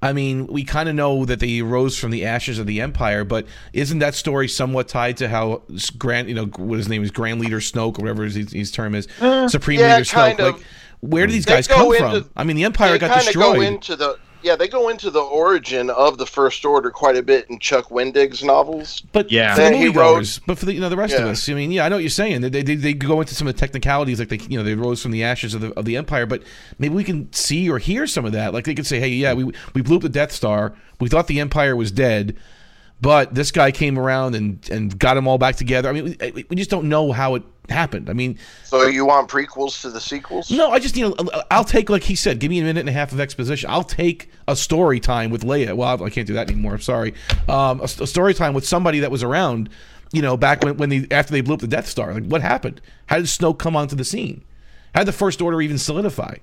I 0.05 0.12
mean, 0.12 0.46
we 0.48 0.64
kind 0.64 0.88
of 0.88 0.94
know 0.94 1.24
that 1.24 1.40
they 1.40 1.62
rose 1.62 1.98
from 1.98 2.11
the 2.11 2.26
ashes 2.26 2.59
of 2.59 2.66
the 2.66 2.80
Empire, 2.80 3.24
but 3.24 3.46
isn't 3.72 4.00
that 4.00 4.14
story 4.14 4.48
somewhat 4.48 4.86
tied 4.86 5.16
to 5.18 5.28
how 5.28 5.62
Grand, 5.96 6.28
you 6.28 6.34
know, 6.34 6.46
what 6.46 6.76
his 6.76 6.88
name 6.88 7.02
is, 7.02 7.11
Grand 7.11 7.40
Leader 7.40 7.59
Snoke, 7.61 7.98
or 7.98 8.02
whatever 8.02 8.24
his, 8.24 8.52
his 8.52 8.70
term 8.70 8.94
is, 8.94 9.09
uh, 9.20 9.48
Supreme 9.48 9.80
yeah, 9.80 9.94
Leader 9.96 10.05
Snoke? 10.05 10.38
of. 10.38 10.55
Like, 10.57 10.64
where 11.00 11.26
do 11.26 11.32
these 11.32 11.44
They 11.46 11.55
guys 11.55 11.66
come 11.68 11.86
into- 11.92 12.22
from? 12.22 12.30
I 12.36 12.44
mean, 12.44 12.57
the 12.57 12.64
Empire 12.64 12.98
got 12.98 13.18
destroyed. 13.24 13.57
go 13.57 13.61
into 13.62 13.96
the 13.96 14.18
yeah 14.45 14.55
they 14.57 14.68
go 14.68 14.88
into 14.88 15.11
the 15.11 15.20
origin 15.20 15.90
of 15.90 16.18
the 16.18 16.26
first 16.26 16.64
order 16.64 16.90
quite 16.90 17.16
a 17.16 17.22
bit 17.22 17.49
in 17.51 17.59
chuck 17.59 17.88
wendig's 17.90 18.45
novels 18.45 19.03
But 19.12 19.32
Yeah. 19.32 19.55
for 19.55 19.62
the 19.62 19.70
Then 19.70 19.80
he 19.80 19.88
wrote- 19.88 20.40
but 20.47 20.59
for 20.59 20.66
the 20.66 20.74
you 20.74 20.80
know 20.80 20.88
the 20.88 20.97
rest 20.97 21.14
of 21.14 21.24
us, 21.24 21.49
I 21.49 21.55
mean, 21.55 21.72
yeah, 21.72 21.84
I 21.84 21.88
know 21.88 21.97
what 21.97 22.03
you're 22.03 22.11
saying. 22.11 22.42
They, 22.42 22.51
they 22.62 22.74
they 22.76 22.92
go 22.92 23.20
into 23.20 23.34
some 23.34 23.47
of 23.49 23.55
the 23.55 23.59
technicalities, 23.61 24.18
like 24.18 24.28
they 24.28 24.38
you 24.49 24.59
know 24.59 24.62
they 24.64 24.74
rose 24.74 25.03
from 25.03 25.11
the 25.12 25.24
ashes 25.24 25.55
of 25.55 25.61
the 25.62 25.72
of 25.78 25.84
the 25.84 25.97
empire. 25.97 26.26
But 26.26 26.42
maybe 26.78 26.95
we 26.95 27.05
can 27.05 27.32
see 27.32 27.68
or 27.70 27.78
hear 27.78 28.07
some 28.07 28.24
of 28.24 28.32
that. 28.32 28.53
Like 28.53 28.64
they 28.64 28.74
could 28.74 28.86
say, 28.86 29.01
hey, 29.01 29.09
yeah, 29.09 29.32
we 29.34 29.51
we 29.74 29.82
blew 29.82 29.97
up 29.97 30.03
the 30.03 30.09
Death 30.09 30.32
Star. 30.32 30.74
We 31.01 31.09
thought 31.09 31.26
the 31.26 31.40
empire 31.40 31.74
was 31.74 31.90
dead, 31.90 32.36
but 33.01 33.34
this 33.34 33.51
guy 33.51 33.70
came 33.70 33.99
around 33.99 34.34
and 34.34 34.68
and 34.70 34.99
got 34.99 35.14
them 35.14 35.26
all 35.26 35.38
back 35.38 35.57
together. 35.57 35.88
I 35.88 35.92
mean, 35.92 36.16
we, 36.34 36.45
we 36.49 36.57
just 36.57 36.70
don't 36.70 36.88
know 36.88 37.12
how 37.12 37.34
it 37.36 37.42
happened. 37.70 38.10
I 38.10 38.12
mean, 38.12 38.38
so 38.64 38.86
you 38.86 39.04
want 39.04 39.28
prequels 39.28 39.80
to 39.82 39.90
the 39.90 40.00
sequels 40.00 40.50
no, 40.50 40.70
I 40.70 40.78
just 40.78 40.96
you 40.96 41.08
know 41.08 41.30
I'll 41.50 41.64
take 41.64 41.88
like 41.90 42.02
he 42.02 42.14
said, 42.14 42.38
give 42.38 42.50
me 42.50 42.58
a 42.58 42.62
minute 42.62 42.80
and 42.80 42.88
a 42.88 42.92
half 42.92 43.12
of 43.12 43.20
exposition. 43.20 43.70
I'll 43.70 43.84
take 43.84 44.30
a 44.46 44.56
story 44.56 45.00
time 45.00 45.30
with 45.30 45.42
Leia. 45.42 45.74
Well, 45.74 46.02
I 46.02 46.10
can't 46.10 46.26
do 46.26 46.34
that 46.34 46.50
anymore. 46.50 46.74
I'm 46.74 46.80
sorry. 46.80 47.14
Um, 47.48 47.80
a, 47.80 47.84
a 47.84 48.06
story 48.06 48.34
time 48.34 48.54
with 48.54 48.66
somebody 48.66 49.00
that 49.00 49.10
was 49.10 49.22
around. 49.22 49.70
You 50.12 50.22
know, 50.22 50.36
back 50.36 50.62
when 50.62 50.76
when 50.76 50.90
the 50.90 51.08
after 51.10 51.32
they 51.32 51.40
blew 51.40 51.54
up 51.54 51.60
the 51.60 51.66
Death 51.66 51.88
Star, 51.88 52.14
like 52.14 52.24
what 52.24 52.42
happened? 52.42 52.80
How 53.06 53.16
did 53.16 53.26
Snoke 53.26 53.58
come 53.58 53.74
onto 53.74 53.96
the 53.96 54.04
scene? 54.04 54.44
How 54.94 55.00
did 55.00 55.08
the 55.08 55.12
First 55.12 55.42
Order 55.42 55.60
even 55.60 55.78
solidify? 55.78 56.36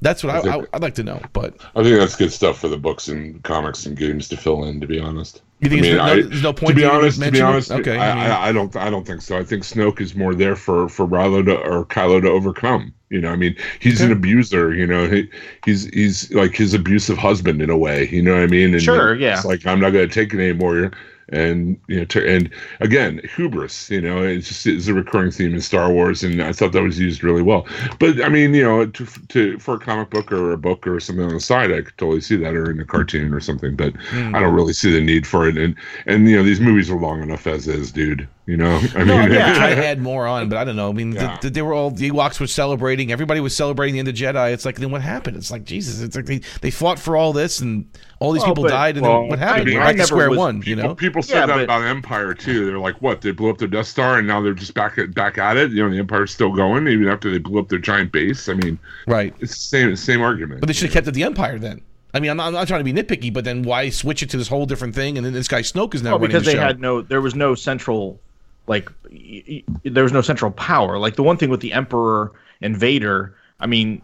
That's 0.00 0.22
what 0.22 0.34
I, 0.34 0.38
I, 0.38 0.42
think- 0.42 0.68
I'd 0.74 0.82
like 0.82 0.94
to 0.96 1.02
know. 1.04 1.20
But 1.32 1.54
I 1.74 1.82
think 1.82 1.98
that's 1.98 2.16
good 2.16 2.32
stuff 2.32 2.58
for 2.58 2.68
the 2.68 2.76
books 2.76 3.08
and 3.08 3.42
comics 3.42 3.86
and 3.86 3.96
games 3.96 4.28
to 4.28 4.36
fill 4.36 4.64
in. 4.64 4.80
To 4.80 4.86
be 4.86 5.00
honest, 5.00 5.40
You 5.60 5.70
think 5.70 5.82
I 5.84 5.86
it's- 5.86 5.96
mean, 5.98 6.06
no- 6.24 6.28
there's 6.28 6.42
no 6.42 6.52
point 6.52 6.70
To 6.70 6.74
be 6.74 6.84
honest, 6.84 7.16
to 7.18 7.20
be 7.20 7.26
mention 7.26 7.46
it? 7.46 7.48
honest, 7.48 7.70
Okay, 7.70 7.96
I, 7.96 8.10
I 8.10 8.14
mean- 8.14 8.24
I, 8.30 8.48
I 8.48 8.52
don't, 8.52 8.76
I 8.76 8.90
don't 8.90 9.06
think 9.06 9.22
so. 9.22 9.38
I 9.38 9.44
think 9.44 9.62
Snoke 9.62 10.00
is 10.00 10.14
more 10.14 10.34
there 10.34 10.56
for 10.56 10.88
for 10.88 11.06
Rilo 11.06 11.44
to 11.46 11.56
or 11.56 11.84
Kylo 11.86 12.20
to 12.20 12.28
overcome. 12.28 12.92
You 13.10 13.20
know, 13.20 13.30
I 13.30 13.36
mean, 13.36 13.54
he's 13.78 14.00
an 14.00 14.10
abuser. 14.12 14.74
You 14.74 14.86
know, 14.86 15.08
he, 15.08 15.28
he's 15.64 15.84
he's 15.86 16.32
like 16.34 16.54
his 16.54 16.74
abusive 16.74 17.16
husband 17.16 17.62
in 17.62 17.70
a 17.70 17.76
way. 17.78 18.08
You 18.08 18.22
know 18.22 18.34
what 18.34 18.42
I 18.42 18.46
mean? 18.46 18.74
And 18.74 18.82
Sure, 18.82 19.14
it's 19.14 19.20
yeah. 19.22 19.40
like 19.44 19.64
I'm 19.66 19.78
not 19.80 19.90
going 19.90 20.08
to 20.08 20.12
take 20.14 20.34
it 20.34 20.40
anymore. 20.40 20.90
And 21.30 21.78
you 21.88 22.00
know, 22.00 22.20
and 22.22 22.50
again, 22.80 23.20
hubris. 23.34 23.90
You 23.90 24.00
know, 24.00 24.22
it's 24.22 24.48
just 24.48 24.66
is 24.66 24.88
a 24.88 24.94
recurring 24.94 25.30
theme 25.30 25.54
in 25.54 25.60
Star 25.60 25.90
Wars, 25.92 26.22
and 26.22 26.42
I 26.42 26.52
thought 26.52 26.72
that 26.72 26.82
was 26.82 26.98
used 26.98 27.24
really 27.24 27.42
well. 27.42 27.66
But 27.98 28.22
I 28.22 28.28
mean, 28.28 28.54
you 28.54 28.62
know, 28.64 28.86
to, 28.86 29.06
to 29.28 29.58
for 29.58 29.74
a 29.74 29.78
comic 29.80 30.10
book 30.10 30.32
or 30.32 30.52
a 30.52 30.58
book 30.58 30.86
or 30.86 31.00
something 31.00 31.24
on 31.24 31.34
the 31.34 31.40
side, 31.40 31.72
I 31.72 31.82
could 31.82 31.96
totally 31.98 32.20
see 32.20 32.36
that, 32.36 32.54
or 32.54 32.70
in 32.70 32.80
a 32.80 32.84
cartoon 32.84 33.32
or 33.34 33.40
something. 33.40 33.76
But 33.76 33.94
Hmm. 34.10 34.34
I 34.34 34.40
don't 34.40 34.54
really 34.54 34.72
see 34.72 34.92
the 34.92 35.00
need 35.00 35.26
for 35.26 35.48
it. 35.48 35.56
And 35.58 35.74
and 36.06 36.28
you 36.28 36.36
know, 36.36 36.42
these 36.42 36.60
movies 36.60 36.90
are 36.90 36.98
long 36.98 37.22
enough 37.22 37.46
as 37.46 37.66
is, 37.68 37.92
dude. 37.92 38.28
You 38.46 38.58
know, 38.58 38.78
I 38.94 39.04
No, 39.04 39.18
mean, 39.20 39.32
yeah, 39.32 39.54
try 39.54 39.74
to 39.74 39.86
add 39.86 40.02
more 40.02 40.26
on, 40.26 40.50
but 40.50 40.58
I 40.58 40.64
don't 40.64 40.76
know. 40.76 40.90
I 40.90 40.92
mean, 40.92 41.12
Yeah. 41.12 41.38
the, 41.40 41.48
they 41.48 41.62
were 41.62 41.72
all 41.72 41.90
the 41.90 42.10
Ewoks 42.10 42.38
were 42.38 42.46
celebrating. 42.46 43.10
Everybody 43.10 43.40
was 43.40 43.56
celebrating 43.56 43.94
the 43.94 44.00
end 44.00 44.08
of 44.08 44.14
Jedi. 44.14 44.52
It's 44.52 44.66
like, 44.66 44.76
then 44.76 44.90
what 44.90 45.00
happened? 45.00 45.38
It's 45.38 45.50
like 45.50 45.64
Jesus. 45.64 46.02
It's 46.02 46.14
like 46.14 46.26
they, 46.26 46.42
they 46.60 46.70
fought 46.70 46.98
for 46.98 47.16
all 47.16 47.32
this, 47.32 47.60
and 47.60 47.86
all 48.20 48.32
these 48.32 48.42
Well, 48.42 48.50
people 48.50 48.64
but- 48.64 48.70
died, 48.72 48.96
and 48.98 49.06
well, 49.06 49.20
then 49.22 49.28
what 49.30 49.38
I 49.38 49.46
happened? 49.46 49.64
mean, 49.64 49.74
We're 49.76 49.82
I 49.82 49.92
back 49.92 49.96
to 49.96 50.06
square 50.08 50.28
was- 50.28 50.38
one. 50.38 50.56
You 50.56 50.62
People, 50.76 50.82
know, 50.82 50.94
people 50.94 51.22
said 51.22 51.34
Yeah, 51.36 51.46
that 51.46 51.54
but- 51.54 51.64
about 51.64 51.84
Empire 51.84 52.34
too. 52.34 52.66
They're 52.66 52.78
like, 52.78 53.00
"What? 53.00 53.22
They 53.22 53.30
blew 53.30 53.48
up 53.48 53.56
their 53.56 53.66
Death 53.68 53.86
Star, 53.86 54.18
and 54.18 54.28
now 54.28 54.42
they're 54.42 54.52
just 54.52 54.74
back 54.74 54.98
at 54.98 55.14
back 55.14 55.38
at 55.38 55.56
it." 55.56 55.70
You 55.70 55.82
know, 55.82 55.88
the 55.90 55.98
Empire's 55.98 56.30
still 56.30 56.52
going 56.52 56.86
even 56.86 57.08
after 57.08 57.30
they 57.30 57.38
blew 57.38 57.58
up 57.58 57.70
their 57.70 57.78
giant 57.78 58.12
base. 58.12 58.50
I 58.50 58.54
mean, 58.54 58.78
right? 59.06 59.34
it's 59.40 59.52
the 59.54 59.58
same 59.58 59.96
same 59.96 60.20
argument. 60.20 60.60
But 60.60 60.66
they 60.66 60.74
should 60.74 60.88
have 60.90 60.92
kept 60.92 61.08
it 61.08 61.12
the 61.14 61.22
Empire 61.24 61.58
then. 61.58 61.80
I 62.12 62.20
mean, 62.20 62.30
I'm 62.30 62.36
not, 62.36 62.48
I'm 62.48 62.52
not 62.52 62.68
trying 62.68 62.84
to 62.84 62.92
be 62.92 62.92
nitpicky, 62.92 63.32
but 63.32 63.44
then 63.44 63.62
why 63.62 63.88
switch 63.88 64.22
it 64.22 64.28
to 64.30 64.36
this 64.36 64.48
whole 64.48 64.66
different 64.66 64.94
thing? 64.94 65.16
And 65.16 65.24
then 65.26 65.32
this 65.32 65.48
guy 65.48 65.62
Snoke 65.62 65.94
is 65.94 66.02
now 66.02 66.10
Well, 66.10 66.18
running 66.20 66.28
because 66.28 66.44
the 66.44 66.50
they 66.52 66.56
show. 66.58 66.62
had 66.62 66.78
no, 66.78 67.00
there 67.02 67.20
was 67.22 67.34
no 67.34 67.56
central, 67.56 68.20
like, 68.66 68.90
y- 69.10 69.42
y- 69.48 69.64
there 69.84 70.02
was 70.02 70.12
no 70.12 70.22
central 70.22 70.50
power. 70.50 70.98
Like 70.98 71.16
the 71.16 71.22
one 71.22 71.36
thing 71.36 71.50
with 71.50 71.60
the 71.60 71.72
Emperor 71.72 72.32
and 72.60 72.76
Vader, 72.76 73.34
I 73.60 73.66
mean, 73.66 74.02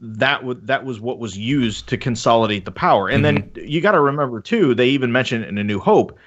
that 0.00 0.44
would 0.44 0.66
that 0.66 0.84
was 0.84 0.98
what 0.98 1.18
was 1.18 1.36
used 1.36 1.88
to 1.88 1.98
consolidate 1.98 2.64
the 2.64 2.72
power. 2.72 3.08
And 3.08 3.24
then 3.24 3.42
mm-hmm. 3.42 3.66
you 3.66 3.80
got 3.80 3.92
to 3.92 4.00
remember 4.00 4.40
too, 4.40 4.74
they 4.74 4.88
even 4.88 5.12
mentioned 5.12 5.44
in 5.44 5.58
A 5.58 5.64
New 5.64 5.78
Hope, 5.78 6.18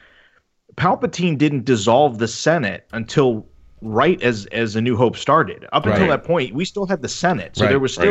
Palpatine 0.75 1.37
didn't 1.37 1.65
dissolve 1.65 2.19
the 2.19 2.27
Senate 2.27 2.87
until 2.93 3.47
right 3.81 4.21
as 4.21 4.45
as 4.47 4.75
A 4.75 4.81
New 4.81 4.95
Hope 4.95 5.17
started. 5.17 5.65
Up 5.71 5.85
until 5.85 6.07
that 6.07 6.23
point, 6.23 6.53
we 6.53 6.65
still 6.65 6.85
had 6.85 7.01
the 7.01 7.09
Senate, 7.09 7.57
so 7.57 7.63
Right, 7.63 7.69
there 7.69 7.79
was 7.79 7.97
right. 7.97 8.05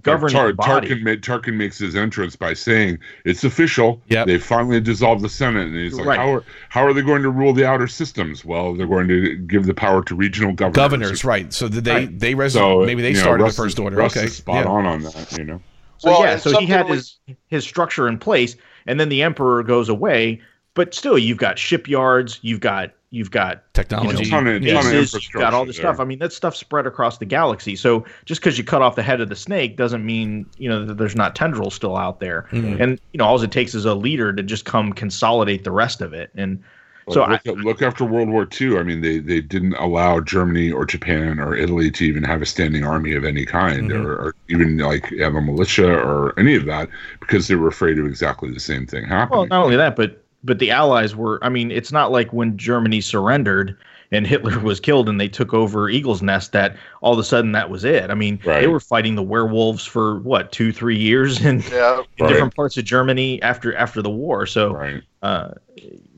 Still 0.00 0.12
a 0.12 0.16
governing 0.16 0.34
Tar- 0.34 0.52
body. 0.54 0.88
Tarkin, 0.88 1.02
ma- 1.02 1.10
Tarkin 1.12 1.54
makes 1.54 1.78
his 1.78 1.94
entrance 1.96 2.36
by 2.36 2.54
saying 2.54 2.98
it's 3.24 3.44
official. 3.44 4.00
Yep. 4.08 4.26
They 4.26 4.38
finally 4.38 4.80
dissolved 4.80 5.22
the 5.22 5.28
Senate, 5.28 5.66
and 5.68 5.76
he's 5.76 5.94
like, 5.94 6.06
Right. 6.06 6.18
"How 6.18 6.34
are 6.34 6.44
how 6.68 6.86
are 6.86 6.92
they 6.92 7.02
going 7.02 7.22
to 7.22 7.30
rule 7.30 7.52
the 7.52 7.66
outer 7.66 7.86
systems?" 7.86 8.44
Well, 8.44 8.74
they're 8.74 8.86
going 8.86 9.08
to 9.08 9.36
give 9.36 9.66
the 9.66 9.74
power 9.74 10.02
to 10.04 10.14
regional 10.14 10.52
governors. 10.52 10.76
governors, 10.76 11.24
right? 11.24 11.52
So 11.52 11.68
did 11.68 11.84
they 11.84 11.92
Right. 11.92 12.18
they 12.18 12.34
res- 12.34 12.54
So 12.54 12.84
maybe 12.84 13.02
they 13.02 13.10
you 13.10 13.14
know, 13.16 13.20
started 13.22 13.44
Russ 13.44 13.56
the 13.56 13.62
first 13.62 13.76
is- 13.76 13.80
order. 13.80 13.96
Russ 13.96 14.16
okay, 14.16 14.26
is 14.26 14.36
spot 14.36 14.64
yeah. 14.64 14.70
on 14.70 14.86
on 14.86 15.02
that. 15.02 15.36
You 15.38 15.44
know. 15.44 15.60
So 15.98 16.10
Well, 16.10 16.22
yeah, 16.24 16.36
so 16.36 16.58
he 16.58 16.66
had 16.66 16.86
we- 16.88 16.96
his 16.96 17.18
his 17.46 17.64
structure 17.64 18.08
in 18.08 18.18
place, 18.18 18.56
and 18.86 18.98
then 18.98 19.08
the 19.08 19.22
emperor 19.22 19.62
goes 19.62 19.88
away. 19.88 20.40
But 20.74 20.94
still, 20.94 21.18
you've 21.18 21.36
got 21.38 21.58
shipyards, 21.58 22.38
you've 22.42 22.60
got 22.60 22.92
you've 23.12 23.30
got 23.30 23.62
Technology. 23.74 24.24
you 24.24 24.30
Ton 24.30 24.48
of- 24.48 24.62
yeah. 24.62 24.72
ton 24.74 24.86
of 24.86 24.92
bases, 24.92 25.22
you've 25.32 25.40
got 25.40 25.52
all 25.54 25.64
this 25.64 25.76
infrastructure 25.76 25.94
stuff. 25.96 26.00
I 26.00 26.04
mean, 26.08 26.18
that 26.18 26.32
stuff's 26.32 26.58
spread 26.58 26.86
across 26.86 27.18
the 27.18 27.24
galaxy. 27.26 27.76
So 27.76 28.04
just 28.24 28.40
because 28.40 28.58
you 28.58 28.64
cut 28.64 28.82
off 28.82 28.96
the 28.96 29.02
head 29.02 29.20
of 29.20 29.28
the 29.28 29.36
snake 29.36 29.76
doesn't 29.76 30.04
mean 30.04 30.46
you 30.56 30.68
know 30.68 30.84
that 30.86 30.96
there's 30.98 31.14
not 31.14 31.36
tendrils 31.36 31.74
still 31.74 31.96
out 31.96 32.18
there. 32.18 32.48
Mm-hmm. 32.50 32.82
And 32.82 33.00
you 33.12 33.18
know, 33.18 33.24
all 33.26 33.40
it 33.40 33.52
takes 33.52 33.74
is 33.74 33.84
a 33.84 33.94
leader 33.94 34.32
to 34.32 34.42
just 34.42 34.64
come 34.64 34.92
consolidate 34.92 35.62
the 35.62 35.70
rest 35.70 36.00
of 36.00 36.12
it. 36.12 36.30
And 36.34 36.62
so 37.10 37.22
I, 37.24 37.40
look, 37.44 37.58
look 37.58 37.82
after 37.82 38.04
World 38.04 38.28
War 38.28 38.46
II. 38.60 38.78
I 38.78 38.84
mean, 38.84 39.00
they, 39.00 39.18
they 39.18 39.40
didn't 39.40 39.74
allow 39.74 40.20
Germany 40.20 40.70
or 40.70 40.86
Japan 40.86 41.40
or 41.40 41.56
Italy 41.56 41.90
to 41.90 42.04
even 42.04 42.22
have 42.22 42.40
a 42.40 42.46
standing 42.46 42.84
army 42.84 43.12
of 43.14 43.24
any 43.24 43.44
kind, 43.44 43.90
Mm-hmm. 43.90 44.06
or, 44.06 44.12
or 44.14 44.34
even 44.48 44.78
like 44.78 45.06
have 45.18 45.34
a 45.34 45.40
militia 45.40 45.92
or 45.92 46.32
any 46.38 46.54
of 46.54 46.64
that, 46.66 46.88
because 47.18 47.48
they 47.48 47.56
were 47.56 47.66
afraid 47.66 47.98
of 47.98 48.06
exactly 48.06 48.52
the 48.52 48.60
same 48.60 48.86
thing 48.86 49.04
happening. 49.04 49.36
Well, 49.40 49.46
not 49.48 49.64
only 49.64 49.76
that, 49.76 49.96
but 49.96 50.21
but 50.44 50.58
the 50.58 50.70
Allies 50.70 51.14
were. 51.14 51.38
I 51.42 51.48
mean, 51.48 51.70
it's 51.70 51.92
not 51.92 52.12
like 52.12 52.32
when 52.32 52.56
Germany 52.56 53.00
surrendered 53.00 53.76
and 54.12 54.26
Hitler 54.26 54.58
was 54.62 54.78
killed 54.78 55.08
and 55.08 55.20
they 55.20 55.28
took 55.28 55.54
over 55.54 55.88
Eagle's 55.88 56.22
Nest 56.22 56.52
that 56.52 56.76
all 57.00 57.12
of 57.12 57.18
a 57.18 57.24
sudden 57.24 57.52
that 57.52 57.70
was 57.70 57.84
it. 57.84 58.10
I 58.10 58.14
mean, 58.14 58.38
they 58.44 58.66
were 58.66 58.80
fighting 58.80 59.14
the 59.14 59.22
werewolves 59.22 59.84
for 59.84 60.20
what 60.20 60.52
two, 60.52 60.72
three 60.72 60.98
years 60.98 61.44
in, 61.44 61.60
Yeah. 61.72 62.02
in 62.18 62.24
Right. 62.24 62.28
different 62.28 62.54
parts 62.54 62.76
of 62.76 62.84
Germany 62.84 63.40
after 63.42 63.74
after 63.74 64.02
the 64.02 64.10
war. 64.10 64.46
So, 64.46 64.74
right. 64.74 65.02
uh, 65.22 65.52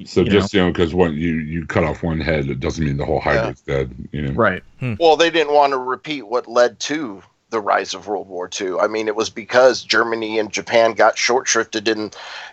So 0.04 0.22
you 0.22 0.30
just 0.30 0.52
you 0.52 0.60
know, 0.60 0.70
because 0.72 0.94
one 0.94 1.14
you 1.14 1.34
you 1.34 1.66
cut 1.66 1.84
off 1.84 2.02
one 2.02 2.20
head, 2.20 2.50
it 2.50 2.60
doesn't 2.60 2.84
mean 2.84 2.96
the 2.96 3.06
whole 3.06 3.20
hybrid's 3.20 3.62
dead. 3.62 3.94
You 4.12 4.22
know. 4.22 4.28
know, 4.30 4.34
right. 4.34 4.62
Well, 4.98 5.16
they 5.16 5.30
didn't 5.30 5.54
want 5.54 5.72
to 5.72 5.78
repeat 5.78 6.22
what 6.22 6.48
led 6.48 6.78
to 6.80 7.22
the 7.50 7.60
rise 7.60 7.94
of 7.94 8.06
World 8.06 8.28
War 8.28 8.50
II. 8.60 8.78
I 8.80 8.86
mean, 8.86 9.08
it 9.08 9.16
was 9.16 9.30
because 9.30 9.82
Germany 9.82 10.38
and 10.38 10.52
Japan 10.52 10.92
got 10.92 11.18
short 11.18 11.46
shrifted 11.46 11.88
in 11.88 12.10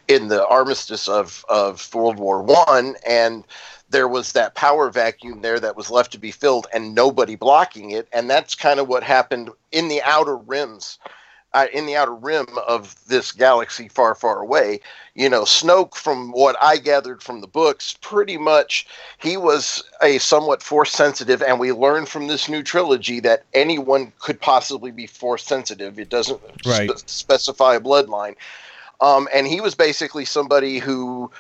in 0.08 0.28
the 0.28 0.46
armistice 0.48 1.08
of 1.08 1.44
of 1.50 1.94
World 1.94 2.20
War 2.20 2.42
One, 2.42 2.96
and 3.08 3.44
there 3.90 4.08
was 4.08 4.32
that 4.32 4.56
power 4.56 4.90
vacuum 4.90 5.42
there 5.42 5.60
that 5.60 5.76
was 5.76 5.92
left 5.92 6.12
to 6.14 6.20
be 6.20 6.32
filled, 6.32 6.68
and 6.74 6.96
nobody 6.96 7.36
blocking 7.36 7.92
it. 7.92 8.08
And 8.14 8.30
that's 8.30 8.56
kind 8.56 8.80
of 8.80 8.88
what 8.88 9.04
happened 9.04 9.50
in 9.72 9.88
the 9.88 10.02
outer 10.02 10.38
rims. 10.38 10.98
Uh, 11.54 11.68
in 11.74 11.86
the 11.86 11.98
outer 11.98 12.16
rim 12.16 12.48
of 12.66 12.96
this 13.08 13.34
galaxy 13.34 13.90
far, 13.90 14.16
far 14.16 14.40
away, 14.40 14.80
you 15.16 15.30
know, 15.30 15.44
Snoke, 15.44 15.96
from 15.96 16.32
what 16.32 16.56
I 16.62 16.78
gathered 16.78 17.22
from 17.22 17.42
the 17.42 17.48
books, 17.48 17.98
pretty 18.02 18.38
much 18.38 18.88
he 19.20 19.36
was 19.36 19.84
a 20.02 20.18
somewhat 20.20 20.64
force 20.64 20.92
sensitive, 20.92 21.42
and 21.42 21.60
we 21.60 21.72
learned 21.72 22.08
from 22.08 22.28
this 22.28 22.48
new 22.48 22.64
trilogy 22.64 23.20
that 23.22 23.44
anyone 23.54 24.14
could 24.20 24.40
possibly 24.40 24.92
be 24.92 25.08
force 25.08 25.44
sensitive. 25.44 26.00
It 26.00 26.10
doesn't 26.10 26.40
Right. 26.66 26.90
spe- 26.90 27.10
specify 27.10 27.76
a 27.76 27.82
bloodline. 27.82 28.36
Um, 29.02 29.28
and 29.34 29.48
he 29.48 29.60
was 29.60 29.76
basically 29.76 30.26
somebody 30.26 30.78
who 30.78 31.32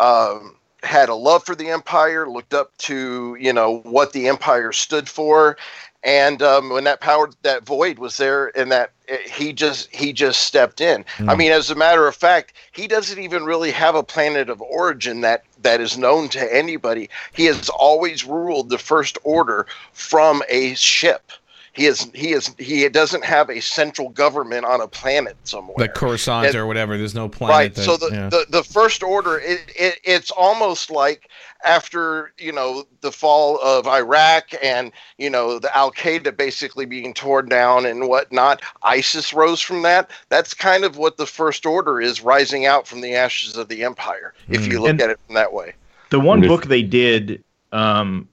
um, 0.00 0.56
had 0.82 1.08
a 1.08 1.14
love 1.14 1.44
for 1.44 1.54
the 1.54 1.70
empire, 1.70 2.28
looked 2.28 2.54
up 2.54 2.76
to 2.78 3.36
you 3.40 3.52
know 3.52 3.78
what 3.84 4.12
the 4.12 4.28
empire 4.28 4.72
stood 4.72 5.08
for, 5.08 5.56
and 6.02 6.42
um, 6.42 6.70
when 6.70 6.84
that 6.84 7.00
power, 7.00 7.30
that 7.42 7.64
void 7.64 7.98
was 7.98 8.16
there, 8.16 8.56
and 8.58 8.70
that 8.72 8.92
he 9.30 9.52
just 9.52 9.94
he 9.94 10.12
just 10.12 10.42
stepped 10.42 10.80
in. 10.80 11.04
I 11.18 11.32
hmm. 11.32 11.38
mean, 11.38 11.52
as 11.52 11.70
a 11.70 11.74
matter 11.74 12.06
of 12.06 12.14
fact, 12.14 12.52
he 12.72 12.86
doesn't 12.86 13.18
even 13.18 13.44
really 13.44 13.70
have 13.70 13.94
a 13.94 14.02
planet 14.02 14.50
of 14.50 14.60
origin 14.60 15.22
that 15.22 15.44
that 15.62 15.80
is 15.80 15.96
known 15.96 16.28
to 16.30 16.54
anybody. 16.54 17.08
He 17.32 17.46
has 17.46 17.68
always 17.68 18.24
ruled 18.24 18.68
the 18.68 18.78
First 18.78 19.18
Order 19.24 19.66
from 19.92 20.42
a 20.48 20.74
ship. 20.74 21.32
He 21.78 21.86
is 21.86 22.10
he 22.12 22.32
is 22.32 22.52
he 22.58 22.88
doesn't 22.88 23.24
have 23.24 23.48
a 23.50 23.60
central 23.60 24.08
government 24.08 24.64
on 24.64 24.80
a 24.80 24.88
planet 24.88 25.36
somewhere. 25.44 25.76
like 25.78 25.94
Coruscant 25.94 26.48
And- 26.48 26.56
or 26.56 26.66
whatever. 26.66 26.98
There's 26.98 27.14
no 27.14 27.28
planet. 27.28 27.54
Right. 27.54 27.74
that- 27.76 27.84
so 27.84 27.96
the, 27.96 28.10
yeah. 28.12 28.28
the 28.28 28.46
the 28.50 28.64
first 28.64 29.04
order 29.04 29.38
it, 29.38 29.60
it 29.76 30.00
it's 30.02 30.32
almost 30.32 30.90
like 30.90 31.30
after 31.64 32.32
you 32.36 32.50
know 32.50 32.84
the 33.00 33.12
fall 33.12 33.60
of 33.62 33.86
Iraq 33.86 34.52
and 34.60 34.90
you 35.18 35.30
know 35.30 35.60
the 35.60 35.74
Al 35.76 35.92
Qaeda 35.92 36.36
basically 36.36 36.84
being 36.84 37.14
torn 37.14 37.48
down 37.48 37.86
and 37.86 38.08
whatnot, 38.08 38.60
ISIS 38.82 39.32
rose 39.32 39.60
from 39.60 39.82
that. 39.82 40.10
That's 40.30 40.54
kind 40.54 40.82
of 40.84 40.96
what 40.96 41.16
the 41.16 41.26
first 41.26 41.64
order 41.64 42.00
is 42.00 42.20
rising 42.22 42.66
out 42.66 42.88
from 42.88 43.02
the 43.02 43.14
ashes 43.14 43.56
of 43.56 43.68
the 43.68 43.84
empire. 43.84 44.34
If 44.48 44.66
you 44.66 44.78
mm. 44.78 44.80
look 44.80 44.90
And- 44.90 45.00
at 45.02 45.10
it 45.10 45.20
from 45.26 45.36
that 45.36 45.52
way. 45.52 45.74
The 46.10 46.18
one 46.18 46.40
book 46.40 46.66
they 46.66 46.82
did, 46.82 47.44
um, 47.72 48.28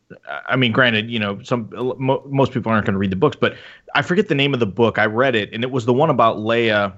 I 0.47 0.55
mean, 0.55 0.71
granted, 0.71 1.09
you 1.09 1.19
know, 1.19 1.41
some 1.43 1.69
mo- 1.99 2.23
most 2.27 2.51
people 2.53 2.71
aren't 2.71 2.86
going 2.86 2.93
to 2.93 2.99
read 2.99 3.11
the 3.11 3.15
books, 3.17 3.36
but 3.39 3.55
I 3.93 4.01
forget 4.01 4.27
the 4.29 4.36
name 4.36 4.53
of 4.53 4.59
the 4.59 4.65
book. 4.65 4.97
I 4.97 5.05
read 5.05 5.36
it, 5.36 5.51
and 5.53 5.63
it 5.63 5.71
was 5.71 5.86
the 5.86 5.93
one 5.93 6.09
about 6.09 6.38
Leia, 6.38 6.93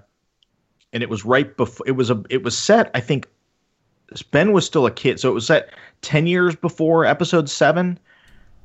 and 0.94 1.02
it 1.04 1.10
was 1.10 1.26
right 1.26 1.56
before. 1.58 1.88
It 1.88 1.94
was 1.94 2.10
a. 2.10 2.24
It 2.30 2.44
was 2.44 2.58
set. 2.58 2.92
I 2.94 3.00
think 3.00 3.28
Ben 4.32 4.52
was 4.54 4.66
still 4.66 4.86
a 4.86 4.92
kid, 4.92 5.20
so 5.20 5.30
it 5.30 5.34
was 5.34 5.48
set 5.48 5.70
ten 6.02 6.28
years 6.28 6.56
before 6.56 7.06
Episode 7.06 7.50
Seven, 7.50 8.00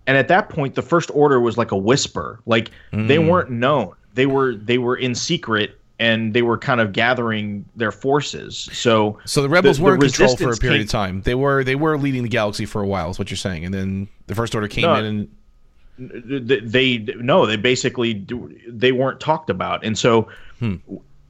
and 0.07 0.17
at 0.17 0.29
that 0.29 0.49
point, 0.51 0.75
the 0.75 0.83
First 0.83 1.11
Order 1.15 1.41
was 1.41 1.57
like 1.57 1.73
a 1.73 1.77
whisper. 1.79 2.41
Like 2.47 2.71
they 2.93 3.17
Mm. 3.17 3.29
weren't 3.29 3.51
known. 3.51 3.95
They 4.15 4.27
were 4.27 4.55
they 4.55 4.79
were 4.79 4.97
in 4.97 5.15
secret. 5.15 5.79
And 6.03 6.35
they 6.35 6.43
were 6.43 6.59
kind 6.59 6.81
of 6.81 6.93
gathering 6.93 7.65
their 7.77 7.93
forces. 7.93 8.69
So 8.73 9.19
So 9.25 9.43
the 9.43 9.49
rebels 9.49 9.77
the 9.79 9.85
were 9.85 9.95
in 9.95 10.01
control 10.01 10.37
for 10.37 10.53
a 10.53 10.57
period 10.57 10.79
came- 10.79 10.85
of 10.87 10.91
time. 10.91 11.23
They 11.23 11.35
were 11.35 11.63
they 11.65 11.77
were 11.77 11.97
leading 11.99 12.23
the 12.23 12.29
galaxy 12.29 12.67
for 12.67 12.81
a 12.83 12.87
while. 12.87 13.09
Is 13.11 13.19
what 13.19 13.31
you're 13.31 13.37
saying. 13.49 13.65
And 13.65 13.73
then 13.73 14.09
the 14.27 14.35
first 14.35 14.55
order 14.55 14.69
came 14.69 14.83
No. 14.83 14.95
in 14.97 15.05
and 15.05 15.29
they, 16.49 16.61
they 16.61 16.99
no 17.19 17.47
they 17.47 17.57
basically 17.57 18.15
do- 18.15 18.51
they 18.67 18.93
weren't 18.93 19.21
talked 19.21 19.51
about 19.51 19.85
and 19.85 19.97
so 19.99 20.27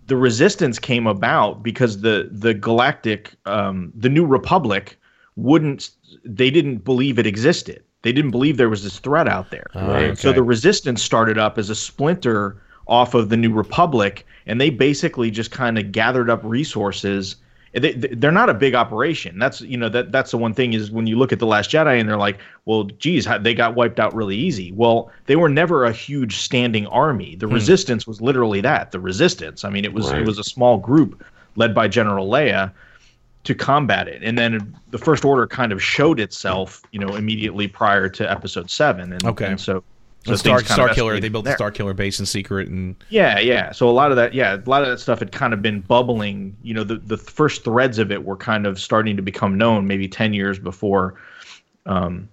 the 0.07 0.17
resistance 0.17 0.79
came 0.79 1.07
about 1.07 1.63
because 1.63 2.01
the 2.01 2.29
the 2.31 2.55
galactic 2.55 3.33
um, 3.45 3.93
the 3.95 4.09
new 4.09 4.25
republic 4.25 4.99
wouldn't 5.37 5.91
they 6.25 6.51
didn't 6.51 6.79
believe 6.85 7.19
it 7.19 7.27
existed 7.27 7.83
they 8.03 8.13
didn't 8.13 8.31
believe 8.31 8.57
there 8.57 8.69
was 8.71 8.83
this 8.85 8.99
threat 9.01 9.29
out 9.29 9.51
there 9.51 9.67
Right, 9.75 10.17
so 10.17 10.33
the 10.33 10.43
resistance 10.43 11.03
started 11.03 11.39
up 11.39 11.59
as 11.59 11.69
a 11.69 11.75
splinter 11.75 12.57
off 12.87 13.15
of 13.15 13.29
the 13.29 13.37
new 13.37 13.53
republic 13.53 14.27
and 14.47 14.61
they 14.61 14.71
basically 14.71 15.31
just 15.31 15.51
kind 15.51 15.79
of 15.79 15.93
gathered 15.93 16.29
up 16.29 16.41
resources 16.43 17.37
they, 17.75 17.93
they're 17.93 18.31
not 18.31 18.51
a 18.51 18.55
big 18.55 18.75
operation. 18.75 19.39
That's 19.39 19.63
you 19.63 19.79
know 19.79 19.89
that 19.89 20.13
that's 20.13 20.31
the 20.31 20.37
one 20.37 20.53
thing 20.53 20.75
is 20.75 20.91
when 20.91 21.07
you 21.07 21.17
look 21.17 21.33
at 21.33 21.39
the 21.39 21.47
Last 21.47 21.71
Jedi 21.71 21.99
and 21.99 22.07
they're 22.07 22.19
like, 22.19 22.39
well, 22.67 22.85
geez, 22.85 23.27
they 23.41 23.55
got 23.55 23.75
wiped 23.75 23.99
out 23.99 24.15
really 24.15 24.37
easy. 24.37 24.73
Well, 24.73 25.11
they 25.25 25.37
were 25.37 25.49
never 25.49 25.87
a 25.87 25.93
huge 25.93 26.37
standing 26.37 26.87
army. 26.89 27.35
The 27.35 27.47
hmm. 27.47 27.55
Resistance 27.55 28.07
was 28.07 28.21
literally 28.21 28.61
that, 28.61 28.91
the 28.91 29.01
Resistance. 29.01 29.65
I 29.65 29.71
mean, 29.71 29.87
it 29.87 29.95
was 29.95 30.13
Right. 30.13 30.21
it 30.21 30.27
was 30.27 30.39
a 30.39 30.45
small 30.45 30.77
group 30.77 31.25
led 31.57 31.75
by 31.75 31.89
General 31.89 32.29
Leia, 32.29 32.73
to 33.45 33.55
combat 33.55 34.09
it. 34.09 34.23
And 34.23 34.39
then 34.39 34.75
the 34.91 34.99
First 34.99 35.25
Order 35.25 35.47
kind 35.47 35.73
of 35.73 35.83
showed 35.83 36.21
itself, 36.21 36.83
you 36.93 37.01
know, 37.01 37.15
immediately 37.17 37.69
prior 37.69 38.09
to 38.09 38.31
Episode 38.31 38.71
Seven. 38.71 39.13
And, 39.13 39.25
Okay. 39.25 39.47
and 39.47 39.61
so. 39.61 39.83
So 40.25 40.33
So 40.33 40.37
Star, 40.37 40.59
things 40.59 40.69
kind 40.69 40.81
of 40.81 40.85
Star 40.87 40.95
Killer, 40.95 41.21
they 41.21 41.29
built 41.29 41.45
the. 41.45 41.55
Star 41.55 41.71
Killer 41.71 41.95
base 41.95 42.21
in 42.21 42.27
secret, 42.27 42.69
and 42.69 42.95
Yeah, 43.09 43.41
yeah. 43.41 43.73
So 43.73 43.89
a 43.89 43.91
lot 43.91 44.11
of 44.11 44.17
that, 44.17 44.35
yeah, 44.35 44.55
a 44.55 44.71
lot 44.71 44.83
of 44.83 44.89
that 44.89 44.99
stuff 44.99 45.19
had 45.19 45.33
kind 45.33 45.53
of 45.53 45.63
been 45.63 45.81
bubbling. 45.81 46.57
You 46.63 46.75
know, 46.75 46.85
the 46.85 46.97
the 46.97 47.17
first 47.17 47.65
threads 47.65 47.99
of 47.99 48.13
it 48.13 48.25
were 48.25 48.37
kind 48.37 48.67
of 48.67 48.81
starting 48.81 49.17
to 49.17 49.23
become 49.23 49.59
known, 49.59 49.87
maybe 49.87 50.07
ten 50.07 50.33
years 50.33 50.59
before, 50.59 51.15
um, 51.87 52.29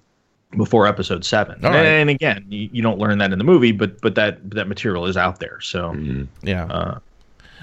before 0.56 0.86
episode 0.86 1.26
seven. 1.26 1.64
All 1.66 1.72
right. 1.72 1.86
And 1.86 2.10
again, 2.10 2.46
you, 2.48 2.70
you 2.72 2.82
don't 2.84 3.00
learn 3.00 3.18
that 3.18 3.32
in 3.32 3.40
the 3.40 3.46
movie, 3.46 3.72
but 3.72 4.00
but 4.02 4.14
that 4.16 4.48
that 4.52 4.68
material 4.68 5.06
is 5.08 5.18
out 5.18 5.40
there. 5.40 5.60
So 5.62 5.94
yeah. 6.44 6.66
uh, 6.66 7.00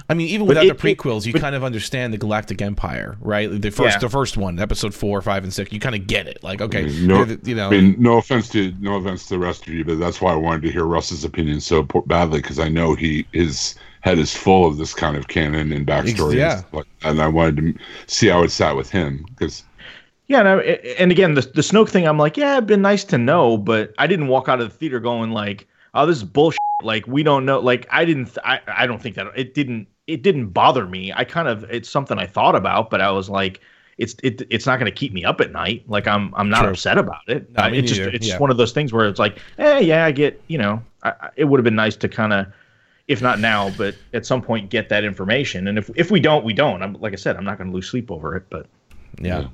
I 0.08 0.14
mean, 0.14 0.28
even 0.28 0.46
but 0.46 0.50
without 0.50 0.66
it- 0.66 0.78
the 0.78 0.88
it- 0.88 0.96
prequels, 0.98 1.26
you 1.26 1.32
but- 1.32 1.42
kind 1.42 1.54
of 1.56 1.64
understand 1.64 2.12
the 2.12 2.18
Galactic 2.18 2.62
Empire, 2.62 3.16
right? 3.20 3.50
The 3.50 3.70
first, 3.70 3.96
Yeah. 3.96 3.98
the 3.98 4.08
first 4.08 4.36
one, 4.36 4.58
episode 4.60 4.94
four, 4.94 5.20
five, 5.20 5.42
and 5.42 5.52
six. 5.52 5.72
You 5.72 5.80
kind 5.80 5.94
of 5.96 6.06
get 6.06 6.26
it. 6.28 6.38
Like, 6.44 6.60
okay, 6.60 6.84
mm-hmm. 6.84 7.06
no, 7.06 7.24
they're 7.24 7.36
the- 7.36 7.48
you 7.50 7.56
know, 7.56 7.66
I 7.68 7.70
mean, 7.70 7.96
no 7.98 8.18
offense 8.18 8.48
to 8.50 8.72
no 8.80 8.96
offense 8.96 9.24
to 9.24 9.30
the 9.30 9.38
rest 9.40 9.66
of 9.66 9.72
you, 9.74 9.84
but 9.84 9.98
that's 9.98 10.20
why 10.20 10.32
I 10.32 10.36
wanted 10.36 10.62
to 10.62 10.70
hear 10.70 10.84
Russ's 10.84 11.24
opinion 11.24 11.60
so 11.60 11.82
badly 12.06 12.40
because 12.40 12.58
I 12.60 12.68
know 12.68 12.94
he 12.94 13.26
his 13.32 13.74
head 14.02 14.18
is 14.20 14.32
full 14.36 14.66
of 14.66 14.76
this 14.78 14.94
kind 14.94 15.16
of 15.16 15.26
canon 15.26 15.72
and 15.72 15.84
backstory, 15.84 16.36
yeah. 16.36 16.58
and, 16.58 16.64
like- 16.72 16.86
and 17.02 17.20
I 17.20 17.26
wanted 17.26 17.56
to 17.56 17.74
see 18.06 18.28
how 18.28 18.44
it 18.44 18.50
sat 18.52 18.76
with 18.76 18.88
him 18.90 19.26
because 19.30 19.64
yeah, 20.28 20.40
and, 20.40 20.48
I, 20.48 20.54
and 20.98 21.10
again, 21.10 21.34
the 21.34 21.40
the 21.42 21.62
Snoke 21.62 21.88
thing, 21.88 22.06
I'm 22.06 22.18
like, 22.18 22.36
yeah, 22.36 22.52
it'd 22.56 22.66
been 22.66 22.82
nice 22.82 23.02
to 23.04 23.18
know, 23.18 23.56
but 23.56 23.92
I 23.98 24.06
didn't 24.06 24.28
walk 24.28 24.48
out 24.48 24.60
of 24.60 24.68
the 24.70 24.74
theater 24.76 25.00
going 25.00 25.30
like, 25.32 25.66
oh, 25.94 26.06
this 26.06 26.16
is 26.18 26.24
bullshit. 26.24 26.58
Like 26.82 27.06
we 27.08 27.22
don't 27.22 27.44
know. 27.46 27.58
Like 27.58 27.86
I 27.90 28.04
didn't. 28.04 28.36
I 28.44 28.60
I 28.68 28.86
don't 28.86 29.00
think 29.00 29.14
that 29.16 29.28
it 29.34 29.54
didn't. 29.54 29.88
It 30.06 30.22
didn't 30.22 30.48
bother 30.48 30.86
me. 30.86 31.12
I 31.14 31.24
kind 31.24 31.48
of 31.48 31.64
it's 31.64 31.88
something 31.90 32.18
I 32.18 32.26
thought 32.26 32.54
about, 32.54 32.90
but 32.90 33.00
I 33.00 33.10
was 33.10 33.28
like, 33.28 33.60
it's 33.98 34.14
it 34.22 34.42
it's 34.50 34.66
not 34.66 34.78
going 34.78 34.90
to 34.90 34.96
keep 34.96 35.12
me 35.12 35.24
up 35.24 35.40
at 35.40 35.52
night. 35.52 35.84
Like 35.88 36.06
I'm 36.06 36.32
I'm 36.36 36.48
not 36.48 36.62
True. 36.62 36.70
upset 36.70 36.98
about 36.98 37.22
it. 37.28 37.50
No, 37.56 37.64
Uh, 37.64 37.70
me 37.70 37.78
it's 37.78 37.88
just 37.92 38.00
it's 38.00 38.26
Yeah. 38.26 38.32
just 38.32 38.40
one 38.40 38.50
of 38.50 38.56
those 38.56 38.72
things 38.72 38.92
where 38.92 39.08
it's 39.08 39.18
like, 39.18 39.38
eh, 39.58 39.80
yeah, 39.80 40.04
I 40.04 40.12
get. 40.12 40.40
You 40.48 40.58
know, 40.58 40.82
I, 41.02 41.10
I- 41.20 41.30
it 41.36 41.44
would 41.44 41.58
have 41.58 41.64
been 41.64 41.74
nice 41.76 41.96
to 41.96 42.08
kind 42.08 42.32
of. 42.32 42.46
If 43.08 43.22
not 43.22 43.38
now, 43.38 43.70
but 43.78 43.94
at 44.14 44.26
some 44.26 44.42
point, 44.42 44.68
get 44.68 44.88
that 44.88 45.04
information. 45.04 45.68
And 45.68 45.78
if 45.78 45.88
if 45.94 46.10
we 46.10 46.18
don't, 46.18 46.44
we 46.44 46.52
don't. 46.52 46.82
I'm 46.82 46.94
like 46.94 47.12
I 47.12 47.16
said, 47.16 47.36
I'm 47.36 47.44
not 47.44 47.56
going 47.56 47.70
to 47.70 47.72
lose 47.74 47.88
sleep 47.88 48.10
over 48.10 48.34
it. 48.34 48.42
But 48.50 48.66
yeah. 49.20 49.46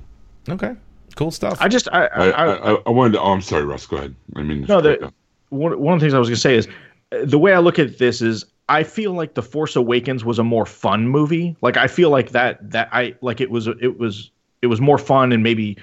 Okay, 0.49 0.75
cool 1.15 1.29
stuff. 1.29 1.59
I 1.61 1.67
just 1.67 1.87
I 1.93 2.07
I, 2.07 2.29
I, 2.29 2.29
I, 2.31 2.71
I, 2.73 2.77
I 2.87 2.89
wanted 2.89 3.13
to. 3.13 3.21
Oh, 3.21 3.31
I'm 3.31 3.41
sorry, 3.43 3.63
Russ. 3.63 3.85
Go 3.85 3.97
ahead. 3.97 4.15
I 4.35 4.41
mean, 4.41 4.65
No, 4.67 4.81
the, 4.81 5.13
one, 5.49 5.79
one 5.79 5.93
of 5.93 5.99
the 5.99 6.03
things 6.05 6.15
I 6.15 6.19
was 6.19 6.29
going 6.29 6.35
to 6.35 6.41
say 6.41 6.55
is 6.55 6.67
uh, 7.11 7.25
the 7.25 7.37
way 7.37 7.53
I 7.53 7.59
look 7.59 7.77
at 7.77 7.99
this 7.99 8.23
is 8.23 8.43
I 8.69 8.83
feel 8.83 9.13
like 9.13 9.33
The 9.33 9.43
Force 9.43 9.75
Awakens 9.75 10.23
was 10.23 10.39
a 10.39 10.43
more 10.43 10.65
fun 10.65 11.07
movie. 11.07 11.55
Like 11.61 11.77
I 11.77 11.87
feel 11.87 12.09
like 12.09 12.31
that 12.31 12.71
that 12.71 12.89
I 12.91 13.15
like 13.21 13.41
it 13.41 13.51
was 13.51 13.67
it 13.67 13.99
was 13.99 14.31
it 14.61 14.67
was 14.67 14.79
more 14.79 14.97
fun 14.97 15.31
and 15.31 15.43
maybe 15.43 15.77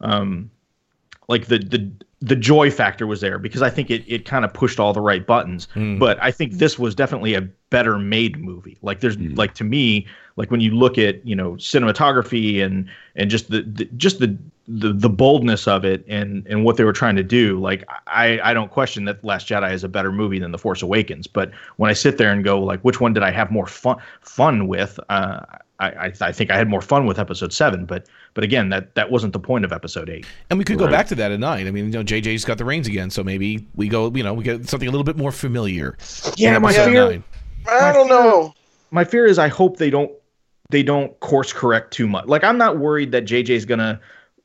um 0.00 0.50
like 1.28 1.46
the 1.46 1.58
the 1.58 1.90
the 2.20 2.36
joy 2.36 2.70
factor 2.70 3.06
was 3.06 3.20
there 3.20 3.38
because 3.38 3.60
I 3.60 3.68
think 3.68 3.90
it 3.90 4.02
it 4.06 4.24
kind 4.24 4.44
of 4.46 4.54
pushed 4.54 4.80
all 4.80 4.94
the 4.94 5.00
right 5.00 5.26
buttons. 5.26 5.68
But 5.98 6.18
I 6.22 6.30
think 6.30 6.54
this 6.54 6.78
was 6.78 6.94
definitely 6.94 7.34
a 7.34 7.42
better 7.68 7.98
made 7.98 8.38
movie. 8.38 8.78
Like 8.80 9.00
there's 9.00 9.18
like 9.18 9.54
to 9.54 9.64
me 9.64 10.06
like 10.36 10.50
when 10.50 10.60
you 10.60 10.70
look 10.70 10.96
at 10.96 11.26
you 11.26 11.36
know 11.36 11.52
cinematography 11.52 12.64
and 12.64 12.88
and 13.16 13.30
just 13.30 13.50
the, 13.50 13.62
the 13.62 13.84
just 13.96 14.20
the, 14.20 14.38
the 14.66 14.92
the 14.92 15.10
boldness 15.10 15.68
of 15.68 15.84
it 15.84 16.04
and 16.08 16.46
and 16.46 16.64
what 16.64 16.76
they 16.76 16.84
were 16.84 16.92
trying 16.92 17.16
to 17.16 17.22
do 17.22 17.60
like 17.60 17.84
i 18.06 18.40
i 18.42 18.54
don't 18.54 18.70
question 18.70 19.04
that 19.04 19.22
last 19.22 19.46
jedi 19.46 19.72
is 19.72 19.84
a 19.84 19.88
better 19.88 20.10
movie 20.10 20.38
than 20.38 20.52
the 20.52 20.58
force 20.58 20.80
awakens 20.80 21.26
but 21.26 21.50
when 21.76 21.90
i 21.90 21.92
sit 21.92 22.16
there 22.16 22.32
and 22.32 22.44
go 22.44 22.58
like 22.58 22.80
which 22.80 23.00
one 23.00 23.12
did 23.12 23.22
i 23.22 23.30
have 23.30 23.50
more 23.50 23.66
fun 23.66 23.96
fun 24.22 24.66
with 24.66 24.98
uh 25.10 25.40
I, 25.80 25.88
I, 25.88 26.12
I 26.20 26.32
think 26.32 26.52
I 26.52 26.56
had 26.56 26.68
more 26.68 26.80
fun 26.80 27.04
with 27.04 27.18
episode 27.18 27.52
seven, 27.52 27.84
but 27.84 28.06
but 28.34 28.44
again, 28.44 28.68
that 28.68 28.94
that 28.94 29.10
wasn't 29.10 29.32
the 29.32 29.40
point 29.40 29.64
of 29.64 29.72
episode 29.72 30.08
eight. 30.08 30.24
and 30.48 30.56
we 30.56 30.64
could 30.64 30.78
go 30.78 30.86
back 30.86 31.08
to 31.08 31.16
that 31.16 31.32
at 31.32 31.40
night. 31.40 31.66
I 31.66 31.72
mean, 31.72 31.86
you 31.86 31.90
know, 31.90 32.04
JJ's 32.04 32.44
got 32.44 32.58
the 32.58 32.64
reins 32.64 32.86
again, 32.86 33.10
so 33.10 33.24
maybe 33.24 33.66
we 33.74 33.88
go. 33.88 34.08
You 34.14 34.22
know, 34.22 34.34
we 34.34 34.44
get 34.44 34.68
something 34.68 34.88
a 34.88 34.92
little 34.92 35.04
bit 35.04 35.16
more 35.16 35.32
familiar. 35.32 35.98
Yeah, 36.36 36.58
my 36.58 36.72
fear, 36.72 37.08
nine. 37.08 37.24
I 37.68 37.92
don't 37.92 38.08
know. 38.08 38.54
my 38.92 39.02
fear 39.02 39.26
is 39.26 39.38
I 39.38 39.48
hope 39.48 39.78
they 39.78 39.90
don't 39.90 40.12
they 40.70 40.82
don't 40.82 41.18
course 41.20 41.52
correct 41.52 41.92
too 41.92 42.06
much. 42.06 42.26
Like 42.26 42.44
I'm 42.44 42.58
not 42.58 42.78
worried 42.78 43.10
that 43.12 43.24
JJ's 43.24 43.64
gonna, 43.64 44.00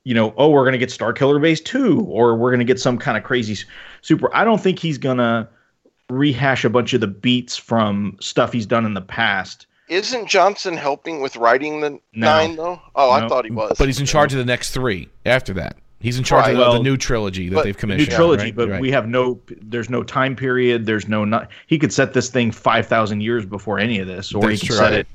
you 0.09 0.15
know, 0.15 0.33
oh 0.37 0.49
we're 0.49 0.65
gonna 0.65 0.79
get 0.79 0.89
Star 0.89 1.13
Killer 1.13 1.37
Base 1.37 1.61
two 1.61 1.99
or 2.09 2.35
we're 2.35 2.49
gonna 2.49 2.63
get 2.63 2.79
some 2.79 2.97
kind 2.97 3.15
of 3.15 3.23
crazy 3.23 3.55
super. 4.01 4.35
I 4.35 4.43
don't 4.43 4.59
think 4.59 4.79
he's 4.79 4.97
gonna 4.97 5.47
rehash 6.09 6.65
a 6.65 6.69
bunch 6.71 6.93
of 6.95 7.01
the 7.01 7.05
beats 7.07 7.55
from 7.55 8.17
stuff 8.19 8.51
he's 8.51 8.65
done 8.65 8.87
in 8.87 8.95
the 8.95 9.01
past. 9.01 9.67
Isn't 9.87 10.27
Johnson 10.27 10.75
helping 10.75 11.21
with 11.21 11.35
writing 11.35 11.81
the 11.81 11.91
No. 11.91 11.99
nine 12.13 12.55
though? 12.55 12.81
Oh, 12.95 13.11
I 13.11 13.27
thought 13.27 13.45
he 13.45 13.51
was. 13.51 13.75
But 13.77 13.87
he's 13.87 13.99
in 13.99 14.07
charge 14.07 14.33
of 14.33 14.39
the 14.39 14.45
next 14.45 14.71
three 14.71 15.09
after 15.27 15.53
that. 15.53 15.77
He's 15.99 16.17
in 16.17 16.23
charge 16.23 16.45
Right. 16.47 16.55
of 16.55 16.73
the, 16.73 16.77
the 16.79 16.83
new 16.83 16.97
trilogy 16.97 17.47
that 17.49 17.55
but 17.55 17.63
they've 17.65 17.77
commissioned. 17.77 18.09
New 18.09 18.15
trilogy, 18.15 18.43
right? 18.45 18.55
but 18.55 18.69
Right. 18.69 18.81
we 18.81 18.89
have 18.89 19.07
no. 19.07 19.39
There's 19.61 19.91
no 19.91 20.01
time 20.01 20.35
period. 20.35 20.87
There's 20.87 21.07
no. 21.07 21.23
Not, 21.23 21.49
he 21.67 21.77
could 21.77 21.93
set 21.93 22.13
this 22.13 22.29
thing 22.31 22.51
five 22.51 22.87
thousand 22.87 23.21
years 23.21 23.45
before 23.45 23.77
any 23.77 23.99
of 23.99 24.07
this, 24.07 24.33
or 24.33 24.41
That's 24.41 24.53
he 24.61 24.67
could 24.67 24.75
true. 24.75 24.77
set 24.77 24.93
it. 24.93 25.07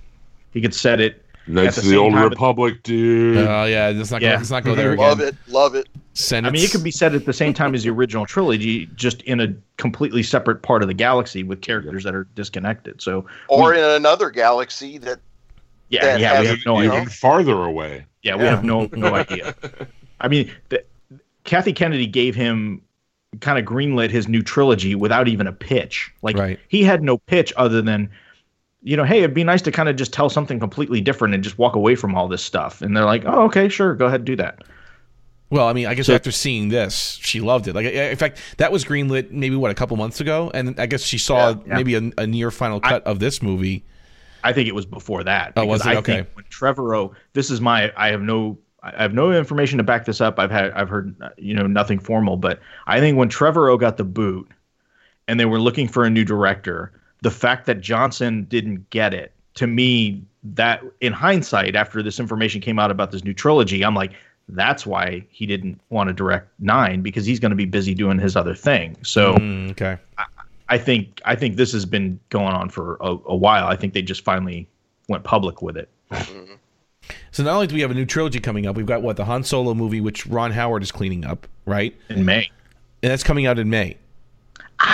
He 0.52 0.60
could 0.60 0.74
set 0.74 1.00
it. 1.00 1.23
That's 1.46 1.78
at 1.78 1.84
the, 1.84 1.90
the 1.90 1.96
old 1.96 2.14
Republic, 2.14 2.82
dude. 2.82 3.36
Oh 3.38 3.64
yeah, 3.64 3.92
let's 3.94 4.10
not 4.10 4.20
go, 4.20 4.26
Yeah. 4.26 4.36
let's 4.36 4.50
not 4.50 4.64
go 4.64 4.74
there 4.74 4.92
again. 4.92 5.06
love 5.06 5.20
it, 5.20 5.34
love 5.48 5.74
it. 5.74 5.88
Send 6.14 6.46
I 6.46 6.50
mean, 6.50 6.62
it 6.64 6.70
could 6.70 6.84
be 6.84 6.90
said 6.92 7.14
at 7.14 7.26
the 7.26 7.32
same 7.32 7.52
time 7.52 7.74
as 7.74 7.82
the 7.82 7.90
original 7.90 8.24
trilogy, 8.24 8.86
just 8.94 9.20
in 9.22 9.40
a 9.40 9.54
completely 9.76 10.22
separate 10.22 10.62
part 10.62 10.80
of 10.82 10.88
the 10.88 10.94
galaxy 10.94 11.42
with 11.42 11.60
characters 11.60 12.04
that 12.04 12.14
are 12.14 12.24
disconnected. 12.34 13.02
So, 13.02 13.26
Or 13.48 13.70
we- 13.72 13.78
in 13.78 13.84
another 13.84 14.30
galaxy 14.30 14.98
that 14.98 15.18
yeah, 15.88 16.04
that 16.04 16.20
yeah, 16.20 16.40
we 16.40 16.46
have 16.46 16.58
no 16.64 16.80
you 16.80 16.88
idea. 16.90 17.00
Even 17.02 17.10
farther 17.10 17.64
away. 17.64 18.06
Yeah, 18.22 18.36
we 18.36 18.44
have 18.44 18.64
no 18.64 18.88
no 18.92 19.14
idea. 19.14 19.54
I 20.20 20.28
mean, 20.28 20.50
the, 20.70 20.82
Kathy 21.44 21.72
Kennedy 21.72 22.06
gave 22.06 22.34
him 22.34 22.80
kind 23.40 23.58
of 23.58 23.64
greenlit 23.64 24.10
his 24.10 24.28
new 24.28 24.42
trilogy 24.42 24.94
without 24.94 25.26
even 25.28 25.46
a 25.46 25.52
pitch. 25.52 26.10
Like 26.22 26.38
Right. 26.38 26.58
he 26.68 26.84
had 26.84 27.02
no 27.02 27.18
pitch 27.18 27.52
other 27.56 27.82
than, 27.82 28.08
you 28.84 28.96
know, 28.96 29.04
hey, 29.04 29.18
it'd 29.18 29.34
be 29.34 29.42
nice 29.44 29.62
to 29.62 29.72
kind 29.72 29.88
of 29.88 29.96
just 29.96 30.12
tell 30.12 30.28
something 30.30 30.60
completely 30.60 31.00
different 31.00 31.34
and 31.34 31.42
just 31.42 31.58
walk 31.58 31.74
away 31.74 31.94
from 31.94 32.14
all 32.14 32.28
this 32.28 32.42
stuff. 32.42 32.82
And 32.82 32.94
they're 32.96 33.04
like, 33.06 33.24
oh, 33.26 33.42
okay, 33.46 33.68
sure, 33.68 33.94
go 33.94 34.06
ahead 34.06 34.20
and 34.20 34.26
do 34.26 34.36
that. 34.36 34.62
Well, 35.50 35.66
I 35.68 35.72
mean, 35.72 35.86
I 35.86 35.94
guess 35.94 36.06
So- 36.06 36.14
after 36.14 36.30
seeing 36.30 36.68
this, 36.68 37.18
she 37.22 37.40
loved 37.40 37.66
it. 37.66 37.74
Like, 37.74 37.86
in 37.86 38.16
fact, 38.16 38.38
that 38.58 38.70
was 38.70 38.84
greenlit 38.84 39.30
maybe 39.30 39.56
what 39.56 39.70
a 39.70 39.74
couple 39.74 39.96
months 39.96 40.20
ago, 40.20 40.50
and 40.54 40.78
I 40.78 40.86
guess 40.86 41.02
she 41.02 41.18
saw 41.18 41.50
Yeah, 41.50 41.54
yeah. 41.66 41.74
maybe 41.74 41.94
a, 41.94 42.10
a 42.18 42.26
near 42.26 42.50
final 42.50 42.78
cut 42.80 43.02
of 43.04 43.18
this 43.20 43.42
movie. 43.42 43.84
I 44.42 44.52
think 44.52 44.68
it 44.68 44.74
was 44.74 44.84
before 44.84 45.24
that. 45.24 45.54
Oh, 45.56 45.64
was 45.64 45.80
because 45.80 45.92
it? 45.92 45.96
I 45.96 45.98
Okay. 46.00 46.14
think 46.16 46.28
when 46.34 46.44
Trevorrow, 46.46 47.14
this 47.32 47.50
is 47.50 47.60
my, 47.62 47.90
I 47.96 48.08
have 48.10 48.20
no, 48.20 48.58
I 48.82 49.00
have 49.00 49.14
no 49.14 49.32
information 49.32 49.78
to 49.78 49.84
back 49.84 50.04
this 50.04 50.20
up. 50.20 50.38
I've 50.38 50.50
had, 50.50 50.72
I've 50.72 50.90
heard, 50.90 51.14
uh, 51.22 51.30
you 51.38 51.54
know, 51.54 51.66
nothing 51.66 51.98
formal, 51.98 52.36
but 52.36 52.60
I 52.86 53.00
think 53.00 53.16
when 53.16 53.30
Trevorrow 53.30 53.80
got 53.80 53.96
the 53.96 54.04
boot, 54.04 54.46
and 55.26 55.40
they 55.40 55.46
were 55.46 55.58
looking 55.58 55.88
for 55.88 56.04
a 56.04 56.10
new 56.10 56.24
director, 56.24 56.92
the 57.24 57.30
fact 57.30 57.64
that 57.66 57.80
Johnson 57.80 58.44
didn't 58.44 58.88
get 58.90 59.14
it, 59.14 59.32
to 59.54 59.66
me, 59.66 60.22
that 60.42 60.82
in 61.00 61.12
hindsight, 61.12 61.74
after 61.74 62.02
this 62.02 62.20
information 62.20 62.60
came 62.60 62.78
out 62.78 62.90
about 62.90 63.10
this 63.10 63.24
new 63.24 63.32
trilogy, 63.32 63.82
I'm 63.82 63.94
like, 63.94 64.12
that's 64.50 64.84
why 64.84 65.24
he 65.30 65.46
didn't 65.46 65.80
want 65.88 66.08
to 66.08 66.12
direct 66.12 66.48
nine 66.58 67.00
because 67.00 67.24
he's 67.24 67.40
going 67.40 67.50
to 67.50 67.56
be 67.56 67.64
busy 67.64 67.94
doing 67.94 68.18
his 68.18 68.36
other 68.36 68.54
thing. 68.54 68.96
So. 69.02 69.34
Mm, 69.36 69.70
okay. 69.70 69.96
I 70.66 70.78
think 70.78 71.20
I 71.26 71.34
think 71.34 71.56
this 71.56 71.72
has 71.72 71.84
been 71.84 72.18
going 72.30 72.54
on 72.54 72.70
for 72.70 72.96
a, 73.00 73.10
a 73.26 73.36
while. 73.36 73.66
I 73.66 73.76
think 73.76 73.92
they 73.92 74.00
just 74.00 74.24
finally 74.24 74.66
went 75.08 75.22
public 75.22 75.60
with 75.60 75.76
it. 75.76 75.90
So 77.32 77.42
not 77.42 77.54
only 77.54 77.66
do 77.66 77.74
we 77.74 77.82
have 77.82 77.90
a 77.90 77.94
new 77.94 78.06
trilogy 78.06 78.40
coming 78.40 78.66
up, 78.66 78.74
we've 78.74 78.86
got 78.86 79.02
what 79.02 79.16
the 79.16 79.26
Han 79.26 79.44
Solo 79.44 79.74
movie, 79.74 80.00
which 80.00 80.26
Ron 80.26 80.52
Howard 80.52 80.82
is 80.82 80.90
cleaning 80.90 81.26
up, 81.26 81.46
right? 81.66 81.94
in 82.08 82.24
May. 82.24 82.50
And 83.02 83.10
that's 83.10 83.22
coming 83.22 83.44
out 83.44 83.58
in 83.58 83.68
May. 83.68 83.98
I'm. 84.80 84.88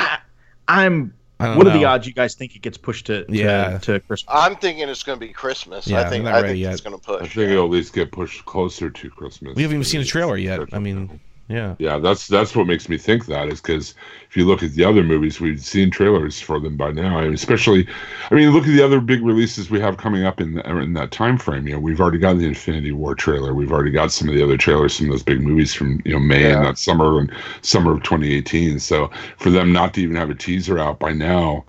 I 0.69 0.89
don't 0.89 1.13
What 1.41 1.67
are 1.67 1.73
the 1.77 1.85
odds 1.85 2.07
you 2.07 2.13
guys 2.13 2.35
think 2.35 2.55
it 2.55 2.63
gets 2.63 2.77
pushed 2.79 3.07
to 3.07 3.25
to, 3.25 3.33
Yeah. 3.35 3.79
to 3.79 4.01
Christmas? 4.01 4.25
I'm 4.29 4.57
thinking 4.57 4.89
it's 4.89 5.03
going 5.03 5.19
to 5.19 5.27
be 5.27 5.33
Christmas. 5.33 5.87
Yeah, 5.87 6.01
I 6.03 6.09
think 6.11 6.27
I 6.27 6.41
ready 6.43 6.63
think 6.63 6.73
it's 6.73 6.81
going 6.83 6.99
to 6.99 7.03
push. 7.05 7.17
I 7.17 7.21
push. 7.25 7.35
think 7.35 7.51
it'll 7.51 7.65
at 7.65 7.71
least 7.71 7.93
get 7.95 8.13
pushed 8.13 8.45
closer 8.45 8.91
to 8.91 9.11
Christmas. 9.11 9.57
We 9.57 9.63
haven't 9.63 9.77
even 9.77 9.85
seen 9.85 10.01
a 10.01 10.05
trailer 10.05 10.37
yet. 10.37 10.61
I 10.73 10.79
mean, 10.79 11.21
yeah. 11.51 11.75
Yeah, 11.79 11.99
that's 11.99 12.29
that's 12.29 12.55
what 12.55 12.69
makes 12.69 12.89
me 12.89 12.97
think 12.97 13.27
that 13.27 13.49
is 13.49 13.61
because 13.61 13.95
if 14.29 14.37
you 14.37 14.47
look 14.47 14.63
at 14.63 14.71
the 14.73 14.85
other 14.85 15.03
movies, 15.03 15.41
we've 15.41 15.61
seen 15.61 15.91
trailers 15.91 16.41
for 16.41 16.61
them 16.61 16.77
by 16.77 16.93
now. 16.93 17.19
I 17.19 17.25
mean, 17.25 17.35
especially, 17.35 17.89
I 18.31 18.35
mean, 18.37 18.51
look 18.51 18.63
at 18.63 18.71
the 18.71 18.83
other 18.83 19.01
big 19.01 19.23
releases 19.23 19.69
we 19.69 19.81
have 19.81 19.97
coming 19.97 20.25
up 20.25 20.41
in 20.41 20.55
the, 20.55 20.79
in 20.79 20.93
that 20.95 21.11
time 21.11 21.39
frame. 21.39 21.67
You 21.67 21.75
know, 21.75 21.81
we've 21.81 22.01
already 22.01 22.19
got 22.19 22.39
the 22.39 22.47
Infinity 22.47 22.93
War 22.93 23.17
trailer. 23.17 23.53
We've 23.53 23.73
already 23.73 23.91
got 23.91 24.13
some 24.13 24.29
of 24.29 24.37
the 24.37 24.45
other 24.45 24.57
trailers, 24.57 24.95
some 24.95 25.07
of 25.07 25.13
those 25.13 25.25
big 25.25 25.43
movies 25.43 25.75
from 25.75 26.01
you 26.05 26.13
know 26.13 26.21
May 26.21 26.53
and 26.53 26.65
that 26.65 26.79
summer 26.79 27.19
and 27.19 27.33
summer 27.63 27.93
of 27.93 28.03
2018. 28.05 28.79
So 28.79 29.11
for 29.37 29.51
them 29.51 29.73
not 29.73 29.93
to 29.95 30.03
even 30.03 30.15
have 30.15 30.31
a 30.31 30.35
teaser 30.37 30.79
out 30.79 31.01
by 31.01 31.13
now 31.13 31.65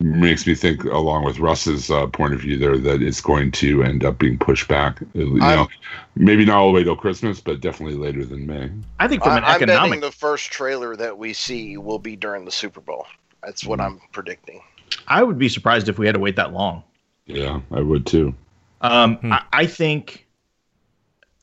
makes 0.00 0.46
me 0.46 0.54
think, 0.54 0.84
along 0.84 1.24
with 1.24 1.38
Russ's 1.38 1.90
uh, 1.90 2.06
point 2.08 2.34
of 2.34 2.40
view 2.40 2.58
there, 2.58 2.76
that 2.78 3.02
it's 3.02 3.20
going 3.20 3.50
to 3.52 3.82
end 3.82 4.04
up 4.04 4.18
being 4.18 4.38
pushed 4.38 4.68
back. 4.68 5.00
You 5.14 5.38
know, 5.38 5.44
I'm- 5.44 5.68
maybe 6.16 6.44
not 6.44 6.56
all 6.58 6.68
the 6.68 6.74
way 6.74 6.84
till 6.84 6.96
Christmas, 6.96 7.40
but 7.40 7.60
definitely 7.60 7.96
later 7.96 8.24
than 8.24 8.46
May. 8.46 8.70
I 8.98 9.08
think 9.08 9.22
from 9.22 9.32
I, 9.32 9.38
an 9.38 9.44
I'm 9.44 9.60
betting 9.66 10.00
the 10.00 10.10
first 10.12 10.50
trailer 10.50 10.96
that 10.96 11.16
we 11.16 11.32
see 11.32 11.76
will 11.76 11.98
be 11.98 12.16
during 12.16 12.44
the 12.44 12.50
Super 12.52 12.80
Bowl. 12.80 13.06
That's 13.42 13.64
what 13.64 13.80
I'm 13.80 14.00
predicting. 14.12 14.62
I 15.08 15.22
would 15.22 15.38
be 15.38 15.48
surprised 15.48 15.88
if 15.88 15.98
we 15.98 16.06
had 16.06 16.14
to 16.14 16.20
wait 16.20 16.36
that 16.36 16.52
long. 16.52 16.82
Yeah, 17.26 17.60
I 17.70 17.80
would 17.80 18.06
too. 18.06 18.34
Um, 18.80 19.16
Hmm. 19.16 19.32
I, 19.32 19.42
I 19.52 19.66
think 19.66 20.26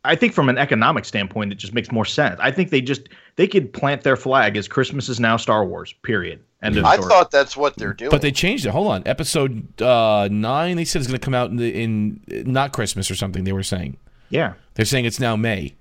I 0.03 0.15
think 0.15 0.33
from 0.33 0.49
an 0.49 0.57
economic 0.57 1.05
standpoint, 1.05 1.51
it 1.51 1.55
just 1.55 1.73
makes 1.73 1.91
more 1.91 2.05
sense. 2.05 2.39
I 2.39 2.51
think 2.51 2.69
they 2.71 2.81
just 2.81 3.09
they 3.35 3.47
could 3.47 3.71
plant 3.71 4.01
their 4.03 4.15
flag 4.15 4.57
as 4.57 4.67
Christmas 4.67 5.09
is 5.09 5.19
now 5.19 5.37
Star 5.37 5.63
Wars. 5.65 5.93
Period. 6.03 6.43
End 6.63 6.77
of 6.77 6.85
I 6.85 6.95
story. 6.95 7.09
thought 7.09 7.31
that's 7.31 7.57
what 7.57 7.75
they're 7.75 7.93
doing. 7.93 8.11
But 8.11 8.21
they 8.21 8.31
changed 8.31 8.65
it. 8.65 8.69
Hold 8.69 8.91
on. 8.91 9.03
Episode 9.07 9.81
uh, 9.81 10.27
nine, 10.31 10.77
they 10.77 10.85
said 10.85 11.01
it's 11.01 11.07
going 11.09 11.19
to 11.19 11.25
come 11.25 11.33
out 11.33 11.49
in, 11.49 11.57
the, 11.57 11.81
in 11.83 12.21
not 12.27 12.71
Christmas 12.71 13.09
or 13.09 13.15
something. 13.15 13.43
They 13.45 13.51
were 13.53 13.63
saying 13.63 13.97
yeah, 14.29 14.53
they're 14.75 14.85
saying 14.85 15.05
it's 15.05 15.19
now 15.19 15.35
May. 15.35 15.73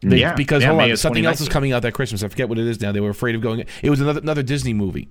They- 0.00 0.18
Yeah. 0.20 0.34
because 0.34 0.62
Yeah, 0.62 0.68
hold 0.68 0.78
May 0.78 0.90
on, 0.92 0.96
something 0.96 1.24
else 1.26 1.40
is 1.40 1.48
coming 1.48 1.72
out 1.72 1.82
that 1.82 1.92
Christmas. 1.92 2.22
I 2.22 2.28
forget 2.28 2.48
what 2.48 2.58
it 2.58 2.66
is 2.66 2.80
now. 2.80 2.92
They 2.92 3.00
were 3.00 3.10
afraid 3.10 3.34
of 3.34 3.40
going. 3.42 3.64
It 3.82 3.90
was 3.90 4.00
another 4.00 4.20
another 4.20 4.42
Disney 4.42 4.72
movie, 4.72 5.08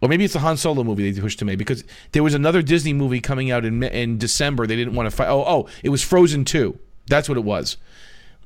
or 0.00 0.08
maybe 0.08 0.24
it's 0.24 0.34
a 0.34 0.38
Han 0.40 0.56
Solo 0.56 0.82
movie 0.82 1.10
they 1.10 1.20
pushed 1.20 1.38
to 1.40 1.44
May 1.44 1.56
because 1.56 1.84
there 2.12 2.22
was 2.22 2.34
another 2.34 2.62
Disney 2.62 2.92
movie 2.92 3.20
coming 3.20 3.50
out 3.50 3.64
in 3.64 3.82
in 3.82 4.18
December. 4.18 4.66
They 4.66 4.76
didn't 4.76 4.94
want 4.94 5.08
to 5.08 5.14
fight. 5.14 5.28
Oh, 5.28 5.44
oh, 5.46 5.68
it 5.82 5.90
was 5.90 6.02
Frozen 6.02 6.46
Two. 6.46 6.78
That's 7.06 7.28
what 7.28 7.38
it 7.38 7.44
was. 7.44 7.76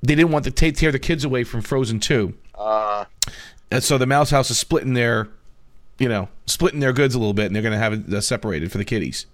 They 0.02 0.14
didn't 0.14 0.32
want 0.32 0.44
to 0.44 0.50
ta 0.50 0.70
tear 0.76 0.92
the 0.92 0.98
kids 0.98 1.24
away 1.24 1.44
from 1.44 1.62
Frozen 1.62 2.00
Two, 2.00 2.34
uh, 2.56 3.04
and 3.74 3.84
so 3.84 3.98
the 3.98 4.06
Mouse 4.06 4.30
House 4.30 4.50
is 4.50 4.58
splitting 4.58 4.94
their, 4.94 5.28
you 5.98 6.08
know, 6.08 6.28
splitting 6.46 6.80
their 6.80 6.92
goods 6.92 7.14
a 7.14 7.18
little 7.18 7.34
bit, 7.34 7.46
and 7.46 7.54
they're 7.54 7.62
going 7.62 7.72
to 7.72 7.78
have 7.78 7.92
it 7.92 8.12
uh, 8.12 8.20
separated 8.20 8.70
for 8.72 8.78
the 8.78 8.84
kiddies. 8.84 9.26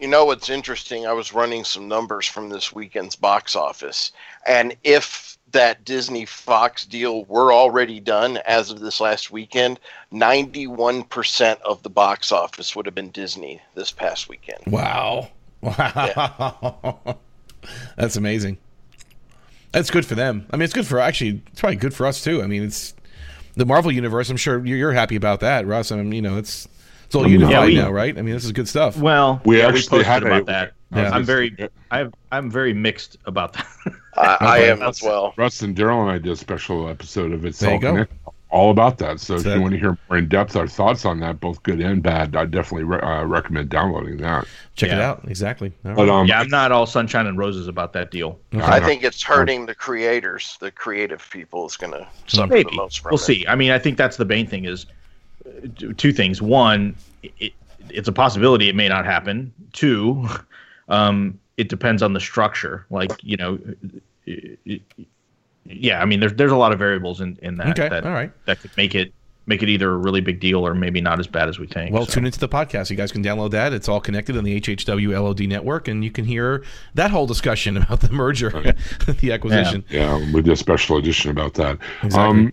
you 0.00 0.08
know 0.08 0.24
what's 0.24 0.50
interesting? 0.50 1.06
I 1.06 1.12
was 1.12 1.32
running 1.32 1.64
some 1.64 1.88
numbers 1.88 2.26
from 2.26 2.48
this 2.48 2.72
weekend's 2.72 3.16
box 3.16 3.54
office, 3.56 4.12
and 4.46 4.76
if 4.84 5.38
that 5.52 5.84
Disney 5.84 6.24
Fox 6.24 6.86
deal 6.86 7.24
were 7.26 7.52
already 7.52 8.00
done 8.00 8.38
as 8.46 8.70
of 8.70 8.80
this 8.80 9.00
last 9.00 9.30
weekend, 9.30 9.78
ninety-one 10.10 11.02
percent 11.04 11.60
of 11.62 11.82
the 11.82 11.90
box 11.90 12.32
office 12.32 12.74
would 12.74 12.86
have 12.86 12.94
been 12.94 13.10
Disney 13.10 13.60
this 13.74 13.92
past 13.92 14.28
weekend. 14.28 14.60
Wow. 14.66 15.28
Wow. 15.62 17.18
That's 17.96 18.16
amazing. 18.16 18.58
That's 19.70 19.90
good 19.90 20.04
for 20.04 20.16
them. 20.16 20.46
I 20.50 20.56
mean, 20.56 20.64
it's 20.64 20.72
good 20.72 20.86
for 20.86 20.98
actually. 20.98 21.42
It's 21.52 21.60
probably 21.60 21.76
good 21.76 21.94
for 21.94 22.06
us 22.06 22.24
too. 22.24 22.42
I 22.42 22.46
mean, 22.48 22.64
it's 22.64 22.94
the 23.54 23.66
Marvel 23.66 23.92
universe. 23.92 24.30
I'm 24.30 24.36
sure 24.36 24.64
you're, 24.64 24.76
you're 24.78 24.92
happy 24.92 25.16
about 25.16 25.40
that, 25.40 25.66
Russ. 25.66 25.92
I 25.92 25.96
mean, 25.96 26.12
you 26.12 26.22
know, 26.22 26.38
it's 26.38 26.68
it's 27.06 27.14
all 27.14 27.26
unified 27.28 27.68
we- 27.68 27.74
now, 27.76 27.90
right? 27.90 28.16
I 28.16 28.22
mean, 28.22 28.34
this 28.34 28.44
is 28.44 28.52
good 28.52 28.68
stuff. 28.68 28.96
Well, 28.96 29.40
We 29.44 29.58
yeah, 29.58 29.68
actually 29.68 30.04
posted 30.04 30.06
had 30.06 30.22
a- 30.24 30.44
that. 30.44 30.72
Yeah. 30.94 31.10
I'm 31.10 31.24
very, 31.24 31.56
I've, 31.90 32.12
I'm 32.30 32.50
very 32.50 32.74
mixed 32.74 33.16
about 33.24 33.54
that. 33.54 33.66
I, 34.14 34.36
I 34.40 34.58
am 34.58 34.82
as 34.82 35.02
well. 35.02 35.32
Russ 35.38 35.62
and 35.62 35.74
Daryl 35.74 36.02
and 36.02 36.10
I 36.10 36.18
did 36.18 36.32
a 36.32 36.36
special 36.36 36.86
episode 36.86 37.32
of 37.32 37.46
it. 37.46 37.54
There 37.54 37.72
you 37.72 37.80
go. 37.80 37.92
Connected, 37.92 38.18
all 38.52 38.70
about 38.70 38.98
that. 38.98 39.18
So 39.18 39.36
if 39.36 39.46
you 39.46 39.60
want 39.60 39.72
to 39.72 39.80
hear 39.80 39.96
more 40.08 40.18
in 40.18 40.28
depth 40.28 40.54
our 40.56 40.68
thoughts 40.68 41.06
on 41.06 41.20
that, 41.20 41.40
both 41.40 41.62
good 41.62 41.80
and 41.80 42.02
bad, 42.02 42.36
I 42.36 42.44
definitely 42.44 42.84
re- 42.84 43.00
uh, 43.00 43.24
recommend 43.24 43.70
downloading 43.70 44.18
that. 44.18 44.46
Check 44.76 44.90
it 44.90 45.00
out. 45.00 45.24
Exactly. 45.26 45.72
All 45.86 45.94
But 45.94 46.08
um, 46.10 46.26
yeah, 46.26 46.38
I'm 46.38 46.50
not 46.50 46.70
all 46.70 46.84
sunshine 46.84 47.26
and 47.26 47.38
roses 47.38 47.66
about 47.66 47.94
that 47.94 48.10
deal. 48.10 48.38
I 48.52 48.78
think 48.78 49.02
it's 49.04 49.22
hurting 49.22 49.64
the 49.66 49.74
creators. 49.74 50.58
The 50.60 50.70
creative 50.70 51.26
people 51.30 51.66
is 51.66 51.78
going 51.78 51.94
to 51.94 52.06
suffer 52.26 52.52
Maybe 52.52 52.70
the 52.70 52.76
most 52.76 53.00
from 53.00 53.10
we'll 53.10 53.18
it. 53.18 53.22
see. 53.24 53.46
I 53.46 53.54
mean, 53.56 53.70
I 53.70 53.78
think 53.78 53.96
that's 53.96 54.18
the 54.18 54.26
main 54.26 54.46
thing 54.46 54.66
is 54.66 54.84
uh, 55.46 55.68
two 55.96 56.12
things. 56.12 56.42
One, 56.42 56.94
it, 57.22 57.54
it's 57.88 58.08
a 58.08 58.12
possibility 58.12 58.68
it 58.68 58.76
may 58.76 58.88
not 58.88 59.06
happen. 59.06 59.50
Two, 59.72 60.28
um, 60.88 61.38
it 61.56 61.68
depends 61.70 62.02
on 62.02 62.12
the 62.12 62.20
structure. 62.20 62.84
Like 62.90 63.12
you 63.24 63.38
know, 63.38 63.58
it- 64.26 64.58
it- 64.66 64.82
yeah. 65.64 66.00
I 66.00 66.04
mean, 66.04 66.20
there's 66.20 66.34
there's 66.34 66.52
a 66.52 66.56
lot 66.56 66.72
of 66.72 66.78
variables 66.78 67.20
in 67.20 67.38
in 67.42 67.56
that 67.56 67.78
Okay, 67.78 67.88
that, 67.88 68.04
all 68.04 68.12
right. 68.12 68.32
that 68.46 68.60
could 68.60 68.76
make 68.76 68.94
it 68.94 69.12
make 69.46 69.62
it 69.62 69.68
either 69.68 69.90
a 69.90 69.96
really 69.96 70.20
big 70.20 70.40
deal 70.40 70.66
or 70.66 70.74
maybe 70.74 71.00
not 71.00 71.18
as 71.18 71.26
bad 71.26 71.48
as 71.48 71.58
we 71.58 71.66
think. 71.66 71.92
Well, 71.92 72.06
so. 72.06 72.14
tune 72.14 72.26
into 72.26 72.38
the 72.38 72.48
podcast. 72.48 72.90
You 72.90 72.96
guys 72.96 73.10
can 73.10 73.24
download 73.24 73.50
that. 73.50 73.72
It's 73.72 73.88
all 73.88 74.00
connected 74.00 74.36
on 74.36 74.44
the 74.44 74.60
HHW 74.60 75.20
LOD 75.20 75.40
network, 75.48 75.88
and 75.88 76.04
you 76.04 76.10
can 76.10 76.24
hear 76.24 76.64
that 76.94 77.10
whole 77.10 77.26
discussion 77.26 77.76
about 77.78 78.00
the 78.00 78.12
merger, 78.12 78.50
the 79.20 79.32
acquisition. 79.32 79.84
Yeah, 79.88 80.16
we 80.32 80.42
did 80.42 80.52
a 80.52 80.56
special 80.56 80.96
edition 80.96 81.30
about 81.30 81.54
that. 81.54 81.78
Exactly. 82.02 82.40
Um, 82.40 82.52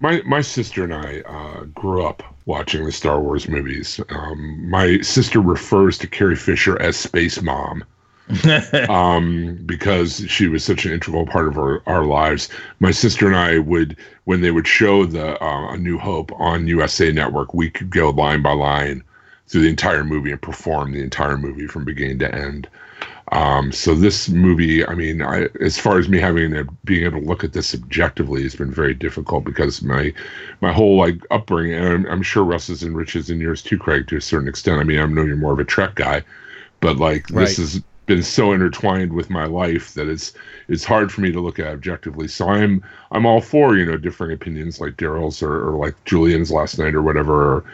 my 0.00 0.22
my 0.24 0.40
sister 0.40 0.84
and 0.84 0.94
I 0.94 1.20
uh, 1.22 1.64
grew 1.64 2.06
up 2.06 2.22
watching 2.46 2.84
the 2.84 2.92
Star 2.92 3.20
Wars 3.20 3.48
movies. 3.48 4.00
Um, 4.10 4.70
my 4.70 5.00
sister 5.00 5.40
refers 5.40 5.98
to 5.98 6.06
Carrie 6.06 6.36
Fisher 6.36 6.80
as 6.80 6.96
Space 6.96 7.42
Mom. 7.42 7.84
um, 8.88 9.58
because 9.64 10.24
she 10.28 10.48
was 10.48 10.64
such 10.64 10.84
an 10.84 10.92
integral 10.92 11.26
part 11.26 11.48
of 11.48 11.56
our, 11.58 11.82
our 11.86 12.04
lives. 12.04 12.48
My 12.80 12.90
sister 12.90 13.26
and 13.26 13.36
I 13.36 13.58
would, 13.58 13.96
when 14.24 14.40
they 14.40 14.50
would 14.50 14.66
show 14.66 15.06
the 15.06 15.42
uh, 15.42 15.72
A 15.72 15.78
New 15.78 15.98
Hope 15.98 16.30
on 16.38 16.66
USA 16.68 17.10
Network, 17.12 17.54
we 17.54 17.70
could 17.70 17.90
go 17.90 18.10
line 18.10 18.42
by 18.42 18.52
line 18.52 19.02
through 19.46 19.62
the 19.62 19.70
entire 19.70 20.04
movie 20.04 20.30
and 20.30 20.42
perform 20.42 20.92
the 20.92 21.02
entire 21.02 21.38
movie 21.38 21.66
from 21.66 21.84
beginning 21.84 22.18
to 22.18 22.34
end. 22.34 22.68
Um, 23.32 23.72
so 23.72 23.94
this 23.94 24.28
movie, 24.28 24.86
I 24.86 24.94
mean, 24.94 25.20
I, 25.22 25.48
as 25.60 25.78
far 25.78 25.98
as 25.98 26.08
me 26.08 26.18
having 26.18 26.54
a, 26.56 26.64
being 26.84 27.04
able 27.04 27.20
to 27.20 27.26
look 27.26 27.44
at 27.44 27.52
this 27.52 27.74
objectively, 27.74 28.42
has 28.42 28.54
been 28.54 28.70
very 28.72 28.94
difficult 28.94 29.44
because 29.44 29.82
my 29.82 30.12
my 30.62 30.72
whole 30.72 30.96
like 30.96 31.20
upbringing, 31.30 31.74
and 31.74 31.86
I'm, 31.86 32.06
I'm 32.06 32.22
sure 32.22 32.42
Russ's 32.44 32.82
and 32.82 32.96
Rich's 32.96 33.28
and 33.30 33.40
yours 33.40 33.62
too, 33.62 33.78
Craig, 33.78 34.08
to 34.08 34.16
a 34.16 34.20
certain 34.20 34.48
extent. 34.48 34.80
I 34.80 34.84
mean, 34.84 34.98
I 34.98 35.04
know 35.06 35.24
you're 35.24 35.36
more 35.36 35.52
of 35.52 35.58
a 35.58 35.64
Trek 35.64 35.94
guy, 35.94 36.22
but 36.80 36.96
like 36.96 37.26
Right. 37.30 37.40
this 37.40 37.56
has 37.58 37.82
been 38.08 38.22
so 38.24 38.52
intertwined 38.52 39.12
with 39.12 39.30
my 39.30 39.44
life 39.44 39.94
that 39.94 40.08
it's 40.08 40.32
it's 40.66 40.84
hard 40.84 41.12
for 41.12 41.20
me 41.20 41.30
to 41.30 41.40
look 41.40 41.60
at 41.60 41.68
objectively. 41.68 42.26
So 42.26 42.48
I'm 42.48 42.82
I'm 43.12 43.24
all 43.26 43.40
for 43.40 43.76
you 43.76 43.84
know 43.86 43.96
differing 43.96 44.32
opinions 44.32 44.80
like 44.80 44.96
Daryl's 44.96 45.40
or, 45.42 45.68
or 45.68 45.76
like 45.78 45.94
Julian's 46.04 46.50
last 46.50 46.78
night 46.78 46.94
or 46.94 47.02
whatever, 47.02 47.34
or 47.54 47.64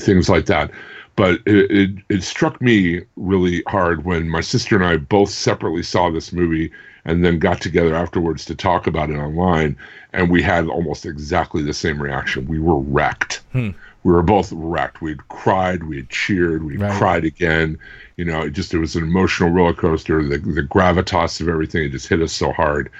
things 0.00 0.28
like 0.28 0.46
that. 0.46 0.70
But 1.16 1.40
it, 1.46 1.70
it 1.70 1.90
it 2.08 2.22
struck 2.24 2.60
me 2.60 3.02
really 3.16 3.62
hard 3.68 4.04
when 4.04 4.28
my 4.28 4.40
sister 4.40 4.74
and 4.74 4.84
I 4.84 4.96
both 4.96 5.30
separately 5.30 5.84
saw 5.84 6.10
this 6.10 6.32
movie 6.32 6.72
and 7.04 7.24
then 7.24 7.38
got 7.38 7.60
together 7.60 7.94
afterwards 7.94 8.44
to 8.46 8.54
talk 8.54 8.86
about 8.86 9.10
it 9.10 9.16
online, 9.16 9.76
and 10.14 10.30
we 10.30 10.42
had 10.42 10.66
almost 10.68 11.04
exactly 11.06 11.62
the 11.62 11.74
same 11.74 12.02
reaction. 12.02 12.48
We 12.48 12.58
were 12.58 12.78
wrecked. 12.78 13.42
Hmm. 13.52 13.70
We 14.04 14.12
were 14.12 14.22
both 14.22 14.52
wrecked. 14.52 15.00
We 15.02 15.10
had 15.12 15.28
cried, 15.28 15.84
we 15.84 15.96
had 15.96 16.10
cheered, 16.10 16.64
we 16.64 16.76
Right. 16.76 16.92
cried 16.92 17.24
again. 17.24 17.78
You 18.16 18.24
know, 18.24 18.42
it 18.42 18.50
just 18.50 18.72
it 18.74 18.78
was 18.78 18.96
an 18.96 19.02
emotional 19.02 19.50
roller 19.50 19.74
coaster. 19.74 20.22
The 20.22 20.38
the 20.38 20.62
gravitas 20.62 21.40
of 21.40 21.48
everything 21.48 21.84
it 21.84 21.90
just 21.90 22.08
hit 22.08 22.22
us 22.22 22.32
so 22.32 22.52
hard, 22.52 22.90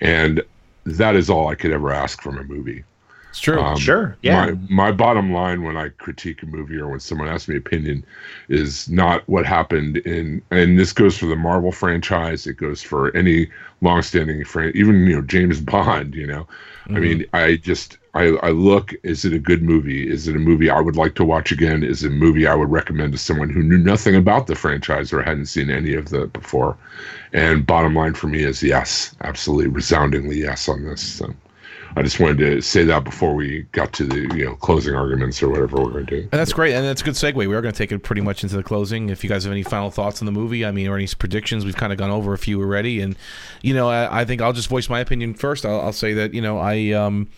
and 0.00 0.42
that 0.84 1.14
is 1.14 1.30
all 1.30 1.48
I 1.48 1.54
could 1.54 1.72
ever 1.72 1.92
ask 1.92 2.22
from 2.22 2.38
a 2.38 2.44
movie. 2.44 2.84
It's 3.32 3.40
true. 3.40 3.58
Um, 3.58 3.78
Sure, 3.78 4.14
yeah. 4.20 4.50
My, 4.68 4.90
my 4.90 4.92
bottom 4.92 5.32
line 5.32 5.62
when 5.62 5.74
I 5.76 5.88
critique 5.88 6.42
a 6.42 6.46
movie 6.46 6.76
or 6.76 6.88
when 6.88 7.00
someone 7.00 7.28
asks 7.28 7.48
me 7.48 7.56
opinion 7.56 8.04
is 8.48 8.90
not 8.90 9.26
what 9.26 9.46
happened 9.46 9.96
in, 9.98 10.42
and 10.50 10.78
this 10.78 10.92
goes 10.92 11.16
for 11.16 11.26
the 11.26 11.36
Marvel 11.36 11.72
franchise. 11.72 12.46
It 12.46 12.58
goes 12.58 12.82
for 12.82 13.14
any 13.16 13.48
longstanding 13.80 14.44
franchise, 14.44 14.78
even 14.78 15.06
you 15.06 15.16
know 15.16 15.22
James 15.22 15.60
Bond. 15.60 16.14
You 16.14 16.26
know, 16.26 16.46
I 16.90 16.98
mean, 16.98 17.24
I 17.32 17.56
just 17.56 17.96
I 18.14 18.24
I 18.42 18.50
look. 18.50 18.94
Is 19.02 19.24
it 19.24 19.32
a 19.32 19.38
good 19.38 19.62
movie? 19.62 20.10
Is 20.10 20.28
it 20.28 20.36
a 20.36 20.38
movie 20.38 20.70
I 20.70 20.80
would 20.80 20.96
like 20.96 21.14
to 21.16 21.24
watch 21.24 21.50
again? 21.50 21.82
Is 21.82 22.04
it 22.04 22.12
a 22.12 22.14
movie 22.14 22.46
I 22.46 22.54
would 22.54 22.70
recommend 22.70 23.12
to 23.12 23.18
someone 23.18 23.48
who 23.48 23.62
knew 23.62 23.78
nothing 23.78 24.16
about 24.16 24.46
the 24.46 24.54
franchise 24.54 25.12
or 25.12 25.22
hadn't 25.22 25.46
seen 25.46 25.70
any 25.70 25.94
of 25.94 26.10
the 26.10 26.26
before? 26.26 26.76
And 27.32 27.66
bottom 27.66 27.94
line 27.94 28.14
for 28.14 28.26
me 28.26 28.44
is 28.44 28.62
yes, 28.62 29.14
absolutely, 29.22 29.68
resoundingly 29.68 30.38
yes 30.38 30.68
on 30.68 30.84
this. 30.84 31.02
So. 31.02 31.34
I 31.94 32.02
just 32.02 32.18
wanted 32.18 32.38
to 32.38 32.62
say 32.62 32.84
that 32.84 33.04
before 33.04 33.34
we 33.34 33.66
got 33.72 33.92
to 33.94 34.04
the 34.04 34.34
you 34.34 34.46
know 34.46 34.56
closing 34.56 34.94
arguments 34.94 35.42
or 35.42 35.50
whatever 35.50 35.76
we're 35.76 35.90
going 35.90 36.06
to 36.06 36.20
do. 36.20 36.22
And 36.22 36.40
that's 36.40 36.52
great, 36.52 36.72
and 36.72 36.86
that's 36.86 37.02
a 37.02 37.04
good 37.04 37.14
segue. 37.14 37.34
We 37.34 37.54
are 37.54 37.60
going 37.60 37.72
to 37.74 37.76
take 37.76 37.92
it 37.92 37.98
pretty 37.98 38.22
much 38.22 38.42
into 38.42 38.56
the 38.56 38.62
closing. 38.62 39.10
If 39.10 39.22
you 39.22 39.28
guys 39.28 39.44
have 39.44 39.52
any 39.52 39.62
final 39.62 39.90
thoughts 39.90 40.22
on 40.22 40.26
the 40.26 40.32
movie, 40.32 40.64
I 40.64 40.70
mean, 40.70 40.88
or 40.88 40.96
any 40.96 41.06
predictions, 41.06 41.66
we've 41.66 41.76
kind 41.76 41.92
of 41.92 41.98
gone 41.98 42.10
over 42.10 42.32
a 42.32 42.38
few 42.38 42.60
already. 42.62 43.02
And 43.02 43.14
you 43.60 43.74
know, 43.74 43.90
I, 43.90 44.22
I 44.22 44.24
think 44.24 44.40
I'll 44.40 44.54
just 44.54 44.68
voice 44.68 44.88
my 44.88 45.00
opinion 45.00 45.34
first. 45.34 45.66
I'll, 45.66 45.80
I'll 45.80 45.92
say 45.92 46.14
that 46.14 46.32
you 46.32 46.40
know, 46.40 46.58
I 46.58 46.92
um, 46.92 47.28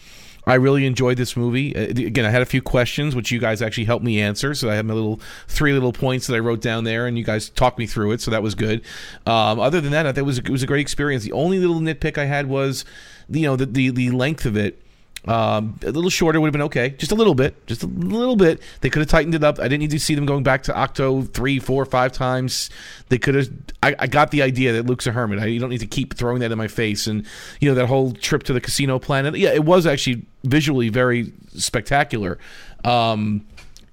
I 0.47 0.55
really 0.55 0.87
enjoyed 0.87 1.17
this 1.17 1.37
movie. 1.37 1.75
Uh, 1.75 1.83
again, 1.83 2.25
I 2.25 2.31
had 2.31 2.43
a 2.43 2.47
few 2.47 2.63
questions 2.63 3.15
which 3.17 3.31
you 3.31 3.39
guys 3.39 3.63
actually 3.63 3.85
helped 3.85 4.05
me 4.05 4.21
answer. 4.21 4.55
So 4.55 4.71
I 4.71 4.75
had 4.75 4.87
my 4.87 4.95
little 4.95 5.21
three 5.49 5.73
little 5.73 5.93
points 5.93 6.27
that 6.27 6.35
I 6.35 6.39
wrote 6.39 6.61
down 6.61 6.85
there, 6.85 7.07
and 7.07 7.17
you 7.17 7.25
guys 7.25 7.49
talked 7.49 7.79
me 7.79 7.87
through 7.87 8.13
it. 8.13 8.21
So 8.21 8.31
that 8.31 8.43
was 8.43 8.55
good. 8.55 8.83
Um, 9.27 9.59
other 9.61 9.81
than 9.81 9.93
that, 9.93 10.07
I 10.07 10.13
thought 10.13 10.19
it 10.19 10.23
was 10.23 10.39
it 10.39 10.51
was 10.51 10.63
a 10.63 10.67
great 10.67 10.81
experience. 10.81 11.25
The 11.25 11.33
only 11.33 11.59
little 11.59 11.81
nitpick 11.81 12.19
I 12.19 12.27
had 12.27 12.49
was, 12.49 12.85
you 13.29 13.43
know, 13.43 13.57
the 13.57 13.67
the, 13.67 13.91
the 13.91 14.11
length 14.11 14.45
of 14.47 14.57
it. 14.57 14.81
Um, 15.27 15.79
a 15.83 15.91
little 15.91 16.11
shorter 16.11 16.39
would 16.41 16.49
have 16.49 16.53
been 16.53 16.63
okay, 16.63 16.91
just 16.91 17.11
a 17.11 17.15
little 17.15 17.35
bit, 17.35 17.67
just 17.67 17.83
a 17.83 17.87
little 17.87 18.37
bit. 18.37 18.61
They 18.83 18.91
could 18.91 19.01
have 19.01 19.09
tightened 19.09 19.35
it 19.35 19.43
up. 19.43 19.59
I 19.59 19.65
didn't 19.65 19.81
need 19.81 19.91
to 19.93 20.01
see 20.01 20.15
them 20.15 20.27
going 20.27 20.43
back 20.43 20.65
to 20.65 20.73
Ahch-To 20.73 21.23
three, 21.33 21.59
four, 21.59 21.85
five 21.87 22.13
times. 22.13 22.69
They 23.09 23.19
could 23.19 23.35
have. 23.35 23.49
I, 23.83 23.97
I 23.99 24.07
got 24.07 24.31
the 24.31 24.43
idea 24.43 24.73
that 24.75 24.87
Luke's 24.87 25.07
a 25.07 25.13
hermit. 25.13 25.39
I, 25.39 25.47
you 25.47 25.61
don't 25.61 25.71
need 25.71 25.79
to 25.79 25.87
keep 25.87 26.15
throwing 26.15 26.41
that 26.41 26.53
in 26.53 26.59
my 26.59 26.69
face. 26.69 27.07
And 27.07 27.27
you 27.61 27.69
know 27.69 27.75
that 27.75 27.87
whole 27.87 28.13
trip 28.13 28.43
to 28.45 28.53
the 28.53 28.61
casino 28.61 28.99
planet. 28.99 29.37
Yeah, 29.37 29.51
it 29.51 29.65
was 29.65 29.87
actually 29.87 30.27
visually 30.45 30.91
very 30.91 31.33
spectacular. 31.57 32.39
Um, 32.85 33.47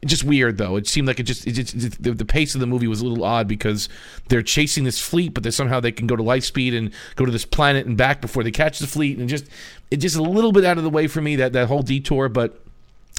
just 0.08 0.24
weird 0.24 0.58
though. 0.58 0.76
It 0.78 0.88
seemed 0.88 1.08
like 1.08 1.20
it 1.20 1.24
just, 1.24 1.46
it 1.46 1.52
just 1.52 2.02
the, 2.02 2.12
the 2.12 2.26
pace 2.26 2.56
of 2.56 2.62
the 2.62 2.68
movie 2.68 2.88
was 2.88 3.02
a 3.02 3.06
little 3.06 3.24
odd 3.24 3.48
because 3.48 3.88
they're 4.30 4.42
chasing 4.42 4.84
this 4.84 5.00
fleet, 5.00 5.34
but 5.34 5.44
they 5.44 5.52
somehow 5.52 5.80
they 5.80 5.92
can 5.92 6.08
go 6.08 6.16
to 6.16 6.24
light 6.24 6.44
speed 6.44 6.74
and 6.74 6.92
go 7.16 7.26
to 7.26 7.32
this 7.32 7.46
planet 7.46 7.86
and 7.86 7.98
back 7.98 8.22
before 8.22 8.44
they 8.44 8.52
catch 8.52 8.80
the 8.80 8.88
fleet, 8.88 9.18
and 9.18 9.30
just 9.30 9.46
it 9.92 9.98
just 9.98 10.16
a 10.16 10.24
little 10.24 10.52
bit 10.52 10.66
out 10.66 10.78
of 10.78 10.84
the 10.84 10.90
way 10.90 11.08
for 11.08 11.22
me 11.22 11.36
that 11.36 11.54
that 11.54 11.68
whole 11.68 11.84
detour. 11.84 12.30
But 12.30 12.60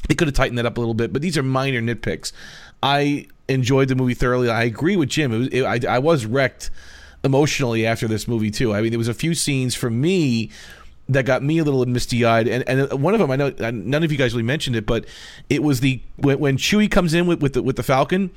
they 0.09 0.15
could 0.15 0.27
have 0.29 0.35
tightened 0.35 0.59
that 0.59 0.67
up 0.67 0.77
a 0.77 0.81
little 0.81 0.95
bit. 0.95 1.13
But 1.13 1.23
these 1.23 1.39
are 1.39 1.43
minor 1.43 1.81
nitpicks. 1.81 2.33
I 2.83 3.27
enjoyed 3.49 3.89
the 3.89 3.95
movie 3.95 4.15
thoroughly. 4.15 4.51
I 4.51 4.65
agree 4.65 4.97
with 4.97 5.09
Jim. 5.09 5.31
Was, 5.31 5.49
I, 5.55 5.81
I 5.89 5.99
was 6.01 6.27
wrecked 6.27 6.71
emotionally 7.23 7.87
after 7.87 8.09
this 8.09 8.27
movie 8.27 8.51
too. 8.51 8.75
I 8.75 8.83
mean, 8.83 8.91
there 8.91 8.99
was 8.99 9.09
a 9.09 9.15
few 9.15 9.35
scenes 9.35 9.75
for 9.75 9.91
me 9.91 10.51
that 11.09 11.27
got 11.27 11.43
me 11.43 11.59
a 11.59 11.65
little 11.65 11.85
misty 11.85 12.25
eyed, 12.25 12.47
and 12.49 12.63
and 12.69 13.03
one 13.03 13.13
of 13.13 13.21
them 13.21 13.31
I 13.31 13.37
know 13.37 13.51
none 13.73 14.03
of 14.05 14.13
you 14.13 14.17
guys 14.19 14.33
really 14.33 14.45
mentioned 14.45 14.77
it, 14.77 14.87
but 14.87 15.05
it 15.51 15.63
was 15.63 15.81
the 15.81 16.01
when, 16.17 16.39
when 16.39 16.57
Chewie 16.57 16.91
comes 16.91 17.13
in 17.13 17.27
with 17.27 17.43
with 17.43 17.55
the, 17.55 17.63
with 17.63 17.77
the 17.77 17.83
Falcon, 17.83 18.31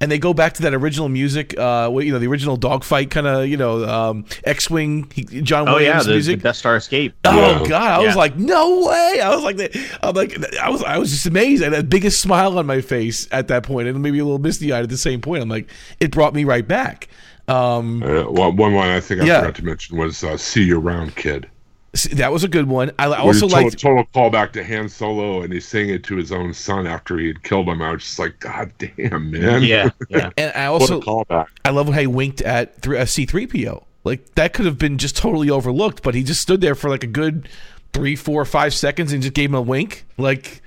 and 0.00 0.10
they 0.10 0.18
go 0.18 0.32
back 0.32 0.54
to 0.54 0.62
that 0.62 0.74
original 0.74 1.08
music, 1.08 1.58
uh, 1.58 1.90
you 2.00 2.12
know, 2.12 2.18
the 2.18 2.28
original 2.28 2.56
dogfight 2.56 3.10
kind 3.10 3.26
of, 3.26 3.46
you 3.48 3.56
know, 3.56 3.84
um, 3.84 4.24
X 4.44 4.70
Wing, 4.70 5.10
John 5.42 5.68
Oh 5.68 5.72
yeah, 5.72 5.88
Williams 5.98 6.04
the, 6.04 6.10
the 6.10 6.14
music. 6.16 6.42
Death 6.42 6.56
Star 6.56 6.76
escape. 6.76 7.14
Oh 7.24 7.36
Yeah. 7.62 7.68
God! 7.68 8.00
I 8.02 8.06
was 8.06 8.16
like, 8.16 8.36
no 8.36 8.86
way! 8.86 9.20
I 9.20 9.34
was 9.34 9.42
like, 9.42 9.76
I'm 10.02 10.14
like, 10.14 10.54
I 10.56 10.70
was, 10.70 10.82
I 10.84 10.98
was 10.98 11.10
just 11.10 11.26
amazed. 11.26 11.62
I 11.62 11.66
had 11.66 11.74
the 11.74 11.82
biggest 11.84 12.20
smile 12.20 12.58
on 12.58 12.66
my 12.66 12.80
face 12.80 13.26
at 13.32 13.48
that 13.48 13.64
point, 13.64 13.88
and 13.88 14.00
maybe 14.00 14.20
a 14.20 14.24
little 14.24 14.38
misty 14.38 14.72
eyed 14.72 14.84
at 14.84 14.88
the 14.88 14.96
same 14.96 15.20
point. 15.20 15.42
I'm 15.42 15.48
like, 15.48 15.68
it 16.00 16.10
brought 16.12 16.32
me 16.32 16.44
right 16.44 16.66
back. 16.66 17.08
Um, 17.48 18.02
Uh, 18.02 18.22
one, 18.24 18.56
one 18.56 18.74
line 18.74 18.90
I 18.90 19.00
think 19.00 19.20
I 19.20 19.24
Yeah. 19.26 19.40
forgot 19.40 19.56
to 19.56 19.64
mention 19.64 19.98
was 19.98 20.24
uh, 20.24 20.36
"See 20.38 20.62
You 20.62 20.78
Around, 20.80 21.16
Kid." 21.16 21.46
S- 21.94 22.08
that 22.12 22.30
was 22.32 22.44
a 22.44 22.48
good 22.48 22.68
one. 22.68 22.90
I 22.98 23.06
I 23.06 23.18
also 23.18 23.46
you 23.46 23.50
total, 23.52 23.64
liked. 23.64 23.78
total 23.80 24.04
callback 24.14 24.52
to 24.52 24.64
Han 24.64 24.88
Solo, 24.88 25.42
and 25.42 25.52
he's 25.52 25.66
saying 25.66 25.88
it 25.90 26.04
to 26.04 26.16
his 26.16 26.30
own 26.32 26.52
son 26.52 26.86
after 26.86 27.18
he 27.18 27.28
had 27.28 27.42
killed 27.42 27.68
him. 27.68 27.80
I 27.80 27.92
was 27.92 28.02
just 28.02 28.18
like, 28.18 28.38
God 28.40 28.72
damn, 28.78 29.30
man! 29.30 29.62
Yeah, 29.62 29.90
yeah. 30.10 30.30
And 30.36 30.52
I 30.54 30.66
also 30.66 31.00
a 31.00 31.02
callback. 31.02 31.46
I 31.64 31.70
love 31.70 31.86
how 31.88 32.00
he 32.00 32.06
winked 32.06 32.42
at 32.42 32.80
three, 32.82 32.98
uh, 32.98 33.04
C3PO. 33.04 33.84
Like 34.04 34.34
that 34.34 34.52
could 34.52 34.66
have 34.66 34.78
been 34.78 34.98
just 34.98 35.16
totally 35.16 35.48
overlooked, 35.48 36.02
but 36.02 36.14
he 36.14 36.22
just 36.22 36.42
stood 36.42 36.60
there 36.60 36.74
for 36.74 36.90
like 36.90 37.02
a 37.04 37.08
good 37.08 37.48
three, 37.94 38.16
four, 38.16 38.44
five 38.44 38.74
seconds 38.74 39.12
and 39.12 39.22
just 39.22 39.34
gave 39.34 39.48
him 39.48 39.54
a 39.54 39.62
wink. 39.62 40.04
Like 40.18 40.60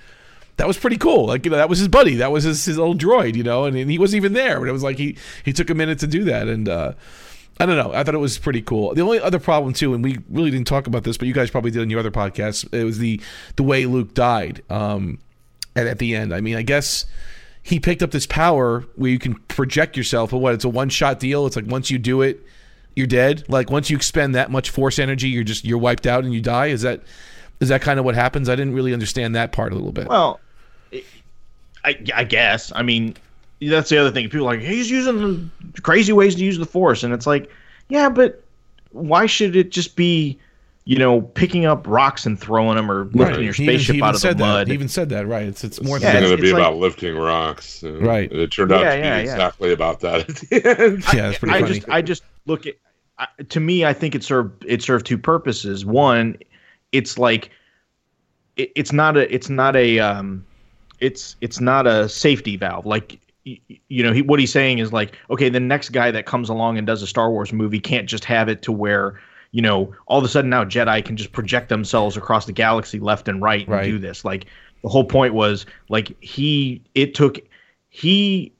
that 0.55 0.65
was 0.67 0.75
pretty 0.77 0.97
cool. 0.97 1.27
Like 1.27 1.45
you 1.45 1.51
know, 1.51 1.57
that 1.57 1.69
was 1.69 1.77
his 1.77 1.87
buddy. 1.87 2.15
That 2.15 2.31
was 2.31 2.45
his, 2.45 2.65
his 2.65 2.79
old 2.79 2.99
droid. 2.99 3.35
You 3.35 3.43
know, 3.43 3.65
and, 3.65 3.77
and 3.77 3.91
he 3.91 3.99
wasn't 3.99 4.17
even 4.17 4.33
there. 4.33 4.59
But 4.59 4.69
it 4.69 4.71
was 4.71 4.81
like 4.81 4.97
he 4.97 5.17
he 5.45 5.53
took 5.53 5.69
a 5.69 5.75
minute 5.75 5.99
to 5.99 6.07
do 6.07 6.23
that, 6.23 6.47
and 6.47 6.67
uh, 6.67 6.93
I 7.59 7.65
don't 7.65 7.77
know. 7.77 7.91
I 7.93 8.03
thought 8.03 8.13
it 8.13 8.19
was 8.19 8.37
pretty 8.37 8.61
cool. 8.61 8.93
The 8.93 9.01
only 9.01 9.19
other 9.19 9.39
problem 9.39 9.73
too, 9.73 9.93
and 9.93 10.03
we 10.03 10.19
really 10.29 10.51
didn't 10.51 10.67
talk 10.67 10.87
about 10.87 11.03
this, 11.03 11.17
but 11.17 11.27
you 11.27 11.33
guys 11.33 11.49
probably 11.49 11.71
did 11.71 11.81
in 11.81 11.89
your 11.89 11.99
other 11.99 12.11
podcasts. 12.11 12.71
It 12.73 12.83
was 12.83 12.99
the 12.99 13.19
the 13.55 13.63
way 13.63 13.85
Luke 13.85 14.13
died. 14.13 14.63
Um, 14.69 15.19
at, 15.77 15.87
at 15.87 15.99
the 15.99 16.15
end. 16.15 16.33
I 16.33 16.41
mean, 16.41 16.55
I 16.55 16.63
guess 16.63 17.05
he 17.63 17.79
picked 17.79 18.01
up 18.01 18.11
this 18.11 18.25
power 18.25 18.81
where 18.95 19.11
you 19.11 19.19
can 19.19 19.35
project 19.47 19.95
yourself, 19.95 20.31
but 20.31 20.39
what? 20.39 20.53
It's 20.55 20.65
a 20.65 20.69
one 20.69 20.89
shot 20.89 21.19
deal. 21.19 21.45
It's 21.45 21.55
like 21.55 21.67
once 21.67 21.89
you 21.89 21.99
do 21.99 22.21
it, 22.21 22.43
you're 22.95 23.07
dead. 23.07 23.43
Like 23.47 23.69
once 23.69 23.89
you 23.89 23.95
expend 23.95 24.35
that 24.35 24.51
much 24.51 24.71
force 24.71 24.99
energy, 24.99 25.29
you're 25.29 25.43
just 25.43 25.63
you're 25.63 25.77
wiped 25.77 26.07
out 26.07 26.23
and 26.23 26.33
you 26.33 26.41
die. 26.41 26.67
Is 26.67 26.81
that 26.81 27.03
is 27.59 27.69
that 27.69 27.81
kind 27.81 27.99
of 27.99 28.05
what 28.05 28.15
happens? 28.15 28.49
I 28.49 28.55
didn't 28.55 28.73
really 28.73 28.93
understand 28.93 29.35
that 29.35 29.51
part 29.51 29.71
a 29.71 29.75
little 29.75 29.91
bit. 29.91 30.07
Well, 30.07 30.39
I, 31.83 31.97
I 32.13 32.23
guess. 32.23 32.71
I 32.75 32.81
mean, 32.81 33.15
that's 33.61 33.89
the 33.89 33.97
other 33.97 34.11
thing. 34.11 34.25
People 34.29 34.47
are 34.47 34.55
like 34.55 34.61
he's 34.61 34.89
using 34.89 35.49
the 35.73 35.81
crazy 35.81 36.13
ways 36.13 36.35
to 36.35 36.43
use 36.43 36.57
the 36.57 36.65
force, 36.65 37.03
and 37.03 37.13
it's 37.13 37.27
like, 37.27 37.49
yeah, 37.89 38.09
but 38.09 38.43
why 38.91 39.25
should 39.25 39.55
it 39.55 39.71
just 39.71 39.95
be, 39.95 40.39
you 40.85 40.97
know, 40.97 41.21
picking 41.21 41.65
up 41.65 41.85
rocks 41.87 42.25
and 42.25 42.39
throwing 42.39 42.75
them 42.75 42.89
or 42.89 43.05
lifting 43.13 43.43
your 43.43 43.53
He 43.53 43.63
even- 43.63 43.75
spaceship 43.79 43.93
he 43.93 43.97
even 43.97 44.07
out 44.09 44.15
of 44.15 44.21
said 44.21 44.37
the 44.37 44.43
that. 44.43 44.49
mud? 44.51 44.67
He 44.67 44.73
even 44.73 44.87
said 44.87 45.09
that. 45.09 45.27
Right. 45.27 45.45
It's 45.47 45.63
it's 45.63 45.81
more 45.81 45.97
It's 45.97 46.03
Yeah, 46.05 46.13
than 46.13 46.23
going 46.23 46.35
to 46.37 46.41
be 46.41 46.49
it's 46.49 46.57
about 46.57 46.77
lifting 46.77 47.15
rocks. 47.17 47.83
and 47.83 48.01
Right. 48.01 48.31
It 48.31 48.51
turned 48.51 48.71
out 48.71 48.81
Yeah, 48.81 48.91
to 48.91 48.95
be 48.95 49.01
yeah, 49.07 49.15
yeah. 49.17 49.21
exactly 49.21 49.73
about 49.73 49.99
that 50.01 50.29
at 50.29 50.35
the 50.35 50.79
end. 50.79 51.03
yeah, 51.13 51.29
it's 51.29 51.39
pretty 51.39 51.55
I 51.55 51.61
funny. 51.61 51.73
just 51.75 51.89
I 51.89 52.01
just 52.01 52.23
look 52.45 52.65
at 52.67 52.75
I, 53.19 53.27
to 53.49 53.59
me 53.59 53.83
I 53.85 53.93
think 53.93 54.13
it 54.15 54.23
served 54.23 54.63
it 54.67 54.81
served 54.81 55.05
two 55.05 55.17
purposes. 55.17 55.85
One, 55.85 56.37
it's 56.91 57.17
like 57.17 57.49
it, 58.55 58.71
it's 58.75 58.93
not 58.93 59.17
a 59.17 59.33
it's 59.33 59.49
not 59.49 59.75
a 59.75 59.99
um 59.99 60.45
it's 60.99 61.35
it's 61.41 61.59
not 61.59 61.85
a 61.87 62.07
safety 62.09 62.55
valve 62.57 62.85
like 62.85 63.11
y- 63.11 63.17
y- 63.17 63.26
you 63.87 64.03
know 64.03 64.11
he, 64.11 64.21
what 64.21 64.39
he's 64.39 64.51
saying 64.51 64.79
is 64.79 64.91
like 64.91 65.17
okay 65.29 65.49
the 65.49 65.59
next 65.59 65.89
guy 65.89 66.11
that 66.11 66.25
comes 66.25 66.49
along 66.49 66.77
and 66.77 66.85
does 66.87 67.01
a 67.01 67.07
Star 67.07 67.31
Wars 67.31 67.53
movie 67.53 67.79
can't 67.79 68.07
just 68.07 68.25
have 68.25 68.49
it 68.49 68.61
to 68.63 68.71
where 68.71 69.19
you 69.51 69.61
know 69.61 69.93
all 70.07 70.17
of 70.17 70.23
a 70.23 70.27
sudden 70.27 70.49
now 70.49 70.63
Jedi 70.65 71.03
can 71.03 71.15
just 71.17 71.31
project 71.31 71.69
themselves 71.69 72.17
across 72.17 72.45
the 72.45 72.51
galaxy 72.51 72.99
left 72.99 73.27
and 73.27 73.41
right 73.41 73.65
and 73.67 73.75
Right. 73.75 73.85
do 73.85 73.99
this 73.99 74.25
like 74.25 74.45
the 74.83 74.89
whole 74.89 75.05
point 75.05 75.33
was 75.33 75.65
like 75.89 76.15
he 76.21 76.81
it 76.95 77.15
took 77.15 77.39
he 77.89 78.53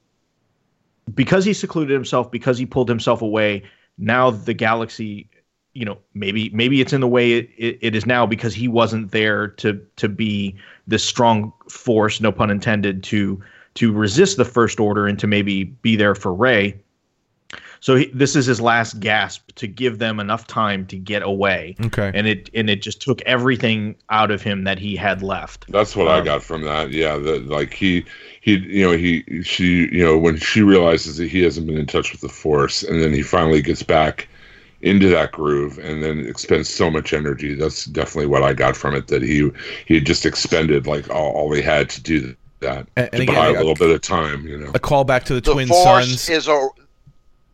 because 1.14 1.46
he 1.46 1.54
secluded 1.54 1.94
himself 1.94 2.32
because 2.32 2.58
he 2.58 2.66
pulled 2.66 2.90
himself 2.90 3.22
away 3.22 3.64
now 3.98 4.30
the 4.32 4.54
galaxy 4.54 5.30
you 5.74 5.86
know 5.86 5.98
maybe 6.14 6.50
maybe 6.52 6.82
it's 6.82 6.94
in 6.94 7.02
the 7.02 7.08
way 7.08 7.34
it, 7.34 7.50
it, 7.58 7.78
it 7.82 7.96
is 7.96 8.06
now 8.06 8.26
because 8.26 8.54
he 8.54 8.68
wasn't 8.68 9.12
there 9.12 9.48
to 9.48 9.80
to 9.96 10.10
be 10.10 10.56
this 10.88 11.04
strong 11.04 11.52
force 11.70 12.20
no 12.22 12.32
pun 12.32 12.50
intended 12.50 13.04
to 13.04 13.42
to 13.78 13.92
resist 13.92 14.38
the 14.38 14.46
first 14.46 14.80
order 14.80 15.08
and 15.08 15.20
to 15.20 15.28
maybe 15.28 15.64
be 15.64 15.96
there 15.96 16.16
for 16.16 16.34
Rey 16.34 16.76
so 17.80 17.96
he, 17.96 18.08
this 18.08 18.36
is 18.36 18.46
his 18.46 18.60
last 18.60 19.00
gasp 19.00 19.52
to 19.56 19.68
give 19.68 20.00
them 20.00 20.20
enough 20.20 20.48
time 20.48 20.86
to 20.88 20.98
get 20.98 21.22
away 21.22 21.76
okay. 21.86 22.12
and 22.14 22.28
it 22.28 22.50
and 22.54 22.70
it 22.70 22.82
just 22.82 23.02
took 23.02 23.22
everything 23.22 23.96
out 24.10 24.32
of 24.32 24.42
him 24.42 24.64
that 24.64 24.80
he 24.80 24.96
had 24.96 25.22
left 25.22 25.66
That's 25.70 25.96
what 25.96 26.08
I 26.08 26.20
Um, 26.20 26.26
got 26.26 26.44
from 26.44 26.64
that. 26.64 26.92
Yeah, 26.92 27.18
that 27.18 27.48
like 27.48 27.74
he 27.74 28.06
he 28.42 28.58
you 28.58 28.84
know 28.84 28.98
he 28.98 29.44
she 29.44 29.88
you 29.92 30.04
know 30.04 30.18
when 30.18 30.38
she 30.38 30.62
realizes 30.62 31.18
that 31.18 31.30
he 31.30 31.42
hasn't 31.44 31.68
been 31.68 31.78
in 31.78 31.86
touch 31.86 32.12
with 32.12 32.22
the 32.22 32.30
force, 32.30 32.84
and 32.84 33.02
then 33.02 33.14
he 33.14 33.22
finally 33.22 33.62
gets 33.62 33.84
back 33.84 34.28
into 34.82 35.10
that 35.10 35.32
groove, 35.32 35.78
and 35.80 36.04
then 36.04 36.26
expends 36.28 36.70
so 36.70 36.90
much 36.90 37.14
energy. 37.14 37.56
That's 37.56 37.86
definitely 37.86 38.28
what 38.28 38.44
I 38.44 38.54
got 38.54 38.76
from 38.76 38.96
it. 38.96 39.08
That 39.08 39.22
he 39.22 39.50
he 39.86 39.96
had 39.96 40.06
just 40.06 40.26
expended 40.26 40.88
like 40.88 41.10
all, 41.10 41.32
all 41.32 41.54
he 41.54 41.62
had 41.62 41.90
to 41.92 42.02
do 42.02 42.36
that 42.60 42.88
And- 42.96 43.10
and 43.12 43.12
to 43.12 43.22
again, 43.24 43.36
buy 43.36 43.46
I 43.46 43.50
a 43.50 43.54
got- 43.54 43.60
little 43.60 43.76
bit 43.76 43.90
of 43.92 44.02
time. 44.02 44.48
You 44.48 44.58
know. 44.58 44.72
A 44.74 44.80
call 44.80 45.04
back 45.04 45.24
to 45.26 45.34
the, 45.36 45.42
the 45.42 45.54
twin 45.54 45.68
force 45.68 46.08
sons. 46.08 46.30
is 46.30 46.48
a 46.48 46.68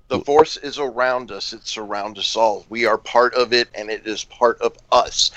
the 0.09 0.19
force 0.21 0.57
is 0.57 0.77
around 0.77 1.31
us 1.31 1.53
it 1.53 1.65
surrounds 1.65 2.19
us 2.19 2.35
all 2.35 2.65
we 2.69 2.85
are 2.85 2.97
part 2.99 3.33
of 3.33 3.51
it 3.51 3.67
and 3.73 3.89
it 3.89 4.05
is 4.05 4.23
part 4.25 4.61
of 4.61 4.77
us 4.91 5.31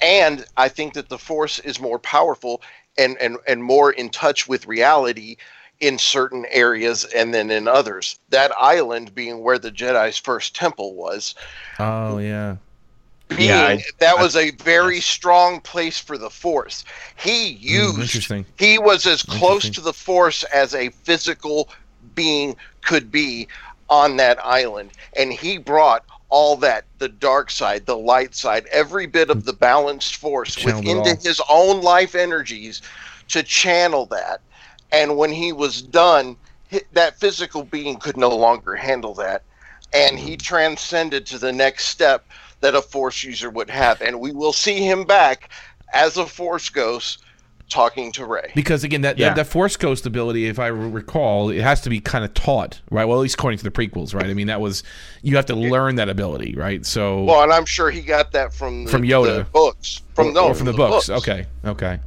and 0.00 0.46
i 0.56 0.66
think 0.68 0.94
that 0.94 1.10
the 1.10 1.18
force 1.18 1.58
is 1.58 1.78
more 1.78 1.98
powerful 1.98 2.62
and 2.96 3.18
and, 3.18 3.36
and 3.46 3.62
more 3.62 3.92
in 3.92 4.08
touch 4.08 4.48
with 4.48 4.66
reality 4.66 5.36
in 5.80 5.98
certain 5.98 6.46
areas 6.50 7.04
and 7.14 7.34
then 7.34 7.50
in 7.50 7.68
others 7.68 8.18
that 8.30 8.50
island 8.58 9.14
being 9.14 9.42
where 9.42 9.58
the 9.58 9.70
jedi's 9.70 10.16
first 10.16 10.54
temple 10.56 10.94
was 10.94 11.34
oh 11.78 12.16
yeah. 12.18 12.56
Being 13.36 13.48
Yeah, 13.48 13.64
I- 13.66 13.84
that 13.98 14.18
was 14.18 14.36
a 14.36 14.50
very 14.50 15.00
strong 15.00 15.60
place 15.60 15.98
for 15.98 16.18
the 16.18 16.30
force. 16.30 16.84
He 17.16 17.54
Mm, 17.54 17.60
used 17.60 18.00
interesting. 18.00 18.46
he 18.58 18.78
was 18.78 19.06
as 19.06 19.22
close 19.22 19.68
to 19.70 19.80
the 19.80 19.92
force 19.92 20.44
as 20.44 20.74
a 20.74 20.90
physical 20.90 21.68
being 22.14 22.56
could 22.82 23.10
be 23.12 23.46
on 23.88 24.16
that 24.16 24.44
island 24.44 24.90
and 25.16 25.32
he 25.32 25.58
brought 25.58 26.04
all 26.30 26.56
that 26.56 26.84
the 26.98 27.08
dark 27.08 27.50
side 27.50 27.84
the 27.86 27.96
light 27.96 28.34
side 28.34 28.66
every 28.72 29.06
bit 29.06 29.28
of 29.30 29.44
the 29.44 29.52
balanced 29.52 30.16
force 30.16 30.54
Channeled 30.54 30.84
within 30.86 31.16
his 31.20 31.40
own 31.48 31.82
life 31.82 32.14
energies 32.14 32.80
to 33.28 33.42
channel 33.42 34.06
that 34.06 34.40
and 34.90 35.16
when 35.16 35.30
he 35.30 35.52
was 35.52 35.82
done 35.82 36.36
that 36.92 37.20
physical 37.20 37.62
being 37.62 37.96
could 37.98 38.16
no 38.16 38.30
longer 38.30 38.74
handle 38.74 39.14
that 39.14 39.42
and 39.92 40.18
he 40.18 40.36
transcended 40.36 41.26
to 41.26 41.38
the 41.38 41.52
next 41.52 41.86
step 41.88 42.24
that 42.62 42.74
a 42.74 42.80
force 42.82 43.22
user 43.22 43.50
would 43.50 43.68
have 43.68 44.00
and 44.00 44.18
we 44.18 44.32
will 44.32 44.52
see 44.52 44.78
him 44.78 45.04
back 45.04 45.50
as 45.92 46.16
a 46.16 46.24
force 46.26 46.70
ghost 46.70 47.22
talking 47.68 48.12
to 48.12 48.26
Rey 48.26 48.50
Because 48.54 48.84
again, 48.84 49.00
that, 49.02 49.18
Yeah. 49.18 49.28
that 49.28 49.36
that 49.36 49.46
Force 49.46 49.76
Ghost 49.78 50.04
ability, 50.04 50.46
if 50.46 50.58
I 50.58 50.66
recall, 50.66 51.48
it 51.48 51.62
has 51.62 51.80
to 51.82 51.90
be 51.90 52.00
kind 52.00 52.22
of 52.22 52.34
taught, 52.34 52.82
right? 52.90 53.06
Well, 53.06 53.16
at 53.18 53.22
least 53.22 53.34
according 53.36 53.58
to 53.58 53.64
the 53.64 53.70
prequels, 53.70 54.14
right? 54.14 54.26
I 54.26 54.34
mean, 54.34 54.48
that 54.48 54.60
was 54.60 54.82
you 55.22 55.36
have 55.36 55.46
to 55.46 55.54
learn 55.56 55.94
that 55.94 56.10
ability, 56.10 56.54
right? 56.54 56.84
So 56.84 57.24
Well, 57.24 57.42
and 57.42 57.50
I'm 57.52 57.64
sure 57.64 57.90
he 57.90 58.02
got 58.02 58.32
that 58.32 58.52
from 58.52 58.84
the, 58.84 58.90
From 58.90 59.02
Yoda. 59.02 59.38
the 59.38 59.44
books, 59.44 60.02
from 60.14 60.34
no, 60.34 60.48
or 60.48 60.54
from 60.54 60.66
the, 60.66 60.74
books. 60.74 61.08
Okay, 61.08 61.46
okay. 61.64 61.98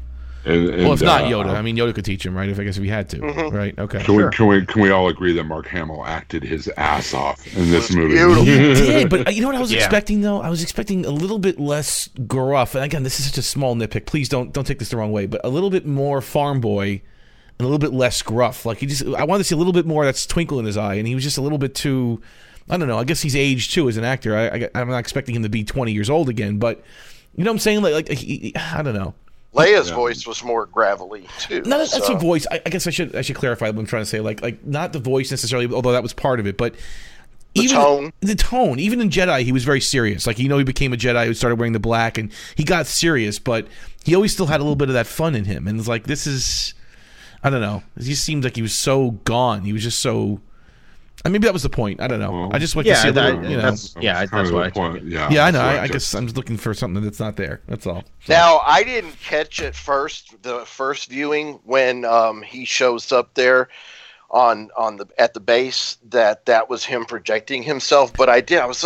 And, 0.46 0.70
and, 0.70 0.84
Well, 0.84 0.94
if 0.94 1.02
not 1.02 1.24
uh, 1.24 1.28
Yoda, 1.28 1.56
I 1.56 1.62
mean, 1.62 1.76
Yoda 1.76 1.94
could 1.94 2.06
teach 2.06 2.26
him, 2.26 2.36
right? 2.36 2.48
If 2.48 2.60
I 2.60 2.64
guess 2.64 2.78
if 2.78 2.84
he 2.84 2.90
had 2.90 3.10
to, 3.10 3.18
Mm-hmm. 3.18 3.56
right? 3.56 3.78
Okay. 3.80 4.04
Can 4.04 4.16
we 4.16 4.30
can 4.30 4.48
we 4.48 4.66
can 4.66 4.82
we 4.82 4.92
all 4.92 5.08
agree 5.08 5.34
that 5.34 5.44
Mark 5.46 5.68
Hamill 5.68 6.06
acted 6.06 6.44
his 6.44 6.68
ass 6.78 7.14
off 7.14 7.46
in 7.58 7.72
this 7.72 7.92
movie? 7.94 8.14
beautiful. 8.16 8.46
did, 8.46 9.10
but 9.10 9.28
uh, 9.28 9.32
you 9.32 9.42
know 9.42 9.48
what 9.48 9.56
I 9.56 9.60
was 9.60 9.72
Yeah. 9.72 9.80
expecting 9.80 10.22
though? 10.22 10.42
I 10.42 10.50
was 10.50 10.62
expecting 10.62 11.06
a 11.06 11.10
little 11.10 11.40
bit 11.40 11.60
less 11.60 12.10
gruff. 12.28 12.76
And 12.76 12.84
again, 12.84 13.04
this 13.04 13.20
is 13.20 13.26
such 13.26 13.38
a 13.38 13.42
small 13.42 13.76
nitpick. 13.76 14.06
Please 14.06 14.30
don't 14.30 14.54
don't 14.54 14.66
take 14.66 14.80
this 14.80 14.90
the 14.90 14.98
wrong 14.98 15.12
way, 15.12 15.26
but 15.26 15.42
a 15.44 15.50
little 15.50 15.70
bit 15.70 15.86
more 15.86 16.22
farm 16.22 16.62
boy 16.62 17.02
and 17.58 17.62
a 17.62 17.64
little 17.64 17.80
bit 17.80 17.94
less 17.94 18.22
gruff. 18.22 18.66
Like 18.66 18.78
he 18.80 18.86
just 18.86 19.04
I 19.06 19.24
wanted 19.24 19.40
to 19.40 19.44
see 19.46 19.56
a 19.56 19.58
little 19.58 19.74
bit 19.74 19.86
more 19.86 20.06
of 20.06 20.14
that 20.14 20.26
twinkle 20.30 20.60
in 20.60 20.66
his 20.66 20.78
eye 20.78 20.96
and 20.96 21.08
he 21.08 21.16
was 21.16 21.24
just 21.24 21.38
a 21.38 21.42
little 21.42 21.58
bit 21.58 21.74
too 21.76 22.22
I 22.70 22.78
don't 22.78 22.88
know. 22.88 22.98
I 23.00 23.04
guess 23.04 23.22
he's 23.22 23.36
aged 23.36 23.74
too 23.74 23.88
as 23.90 23.98
an 23.98 24.04
actor. 24.04 24.36
I, 24.38 24.46
I 24.48 24.70
I'm 24.82 24.90
not 24.90 24.98
expecting 25.00 25.36
him 25.36 25.44
to 25.44 25.50
be 25.50 25.64
20 25.64 25.92
years 25.92 26.10
old 26.10 26.30
again, 26.30 26.58
but 26.58 26.84
you 27.36 27.44
know 27.44 27.52
what 27.52 27.56
I'm 27.56 27.60
saying? 27.60 27.82
Like 27.82 27.94
like 27.94 28.10
he, 28.18 28.54
I 28.56 28.82
don't 28.82 28.96
know. 28.96 29.14
Leia's 29.56 29.90
voice 29.90 30.28
was 30.28 30.44
more 30.44 30.66
gravelly 30.66 31.28
too. 31.40 31.62
No, 31.62 31.78
that's 31.78 31.94
that's 31.94 32.10
a 32.10 32.16
voice. 32.16 32.46
I, 32.52 32.62
I 32.66 32.70
guess 32.70 32.86
I 32.88 32.90
should 32.90 33.16
I 33.16 33.22
should 33.22 33.36
clarify 33.38 33.68
what 33.70 33.78
I'm 33.78 33.86
trying 33.86 34.04
to 34.04 34.08
say. 34.08 34.20
Like 34.20 34.42
like 34.42 34.66
not 34.66 34.94
the 34.94 35.00
voice 35.00 35.32
necessarily, 35.32 35.74
although 35.74 35.94
that 35.94 36.04
was 36.04 36.14
part 36.14 36.40
of 36.40 36.46
it, 36.48 36.58
but 36.58 36.76
The 37.56 37.68
tone. 37.70 38.12
The 38.20 38.36
tone. 38.36 38.80
Even 38.80 39.00
in 39.00 39.10
Jedi, 39.10 39.44
he 39.44 39.54
was 39.54 39.64
very 39.64 39.80
serious. 39.80 40.28
Like 40.28 40.40
you 40.40 40.50
know, 40.50 40.58
he 40.58 40.66
became 40.66 40.92
a 40.92 40.98
Jedi 40.98 41.26
who 41.26 41.34
started 41.34 41.58
wearing 41.58 41.72
the 41.74 41.80
black, 41.80 42.18
and 42.18 42.32
he 42.56 42.64
got 42.66 42.86
serious, 42.86 43.40
but 43.40 43.68
he 44.04 44.14
always 44.14 44.34
still 44.34 44.48
had 44.48 44.60
a 44.60 44.64
little 44.64 44.76
bit 44.76 44.90
of 44.90 44.94
that 44.96 45.08
fun 45.08 45.36
in 45.36 45.46
him. 45.46 45.68
And 45.68 45.80
it's 45.80 45.88
like 45.88 46.06
this 46.06 46.28
is, 46.28 46.74
I 47.44 47.50
don't 47.50 47.62
know. 47.62 47.82
He 47.98 48.10
just 48.10 48.26
seemed 48.26 48.44
like 48.44 48.58
he 48.58 48.62
was 48.62 48.74
so 48.74 49.12
gone. 49.12 49.62
He 49.62 49.72
was 49.72 49.84
just 49.84 50.00
so. 50.00 50.42
I 51.26 51.30
maybe 51.30 51.46
that 51.46 51.54
was 51.54 51.64
the 51.64 51.70
point. 51.70 52.00
I 52.02 52.08
don't 52.08 52.20
know. 52.20 52.32
Well, 52.32 52.50
I 52.54 52.60
just 52.60 52.76
like 52.76 52.86
to 52.86 52.96
see 52.96 53.10
a 53.10 53.12
that- 53.12 53.36
little, 53.36 53.50
you 53.50 53.58
know. 53.58 53.64
that's- 53.64 53.96
yeah, 54.00 54.14
That's 54.20 54.32
that's 54.32 54.32
kind 54.32 54.54
what 54.56 54.68
of 54.68 54.74
the 54.74 54.80
point. 54.80 55.04
Yeah, 55.06 55.30
yeah, 55.32 55.46
I 55.46 55.52
know. 55.52 55.60
I, 55.62 55.82
I 55.82 55.88
guess 55.88 56.14
I'm 56.14 56.26
just 56.26 56.38
looking 56.38 56.56
for 56.56 56.74
something 56.74 57.04
that's 57.04 57.20
not 57.20 57.36
there. 57.36 57.62
That's 57.68 57.88
all. 57.88 58.04
So- 58.26 58.34
Now, 58.34 58.62
I 58.64 58.84
didn't 58.84 59.20
catch 59.20 59.60
at 59.62 59.76
first 59.76 60.42
the 60.44 60.60
first 60.66 61.10
viewing 61.10 61.60
when 61.64 62.06
um, 62.06 62.42
he 62.44 62.64
shows 62.64 63.12
up 63.12 63.34
there 63.34 63.70
on 64.32 64.70
on 64.76 64.98
the 64.98 65.08
at 65.18 65.34
the 65.34 65.40
base 65.40 65.98
that 66.10 66.46
that 66.46 66.70
was 66.70 66.84
him 66.84 67.06
projecting 67.06 67.64
himself, 67.64 68.12
but 68.14 68.30
I 68.30 68.42
did. 68.42 68.60
I 68.60 68.66
was 68.66 68.86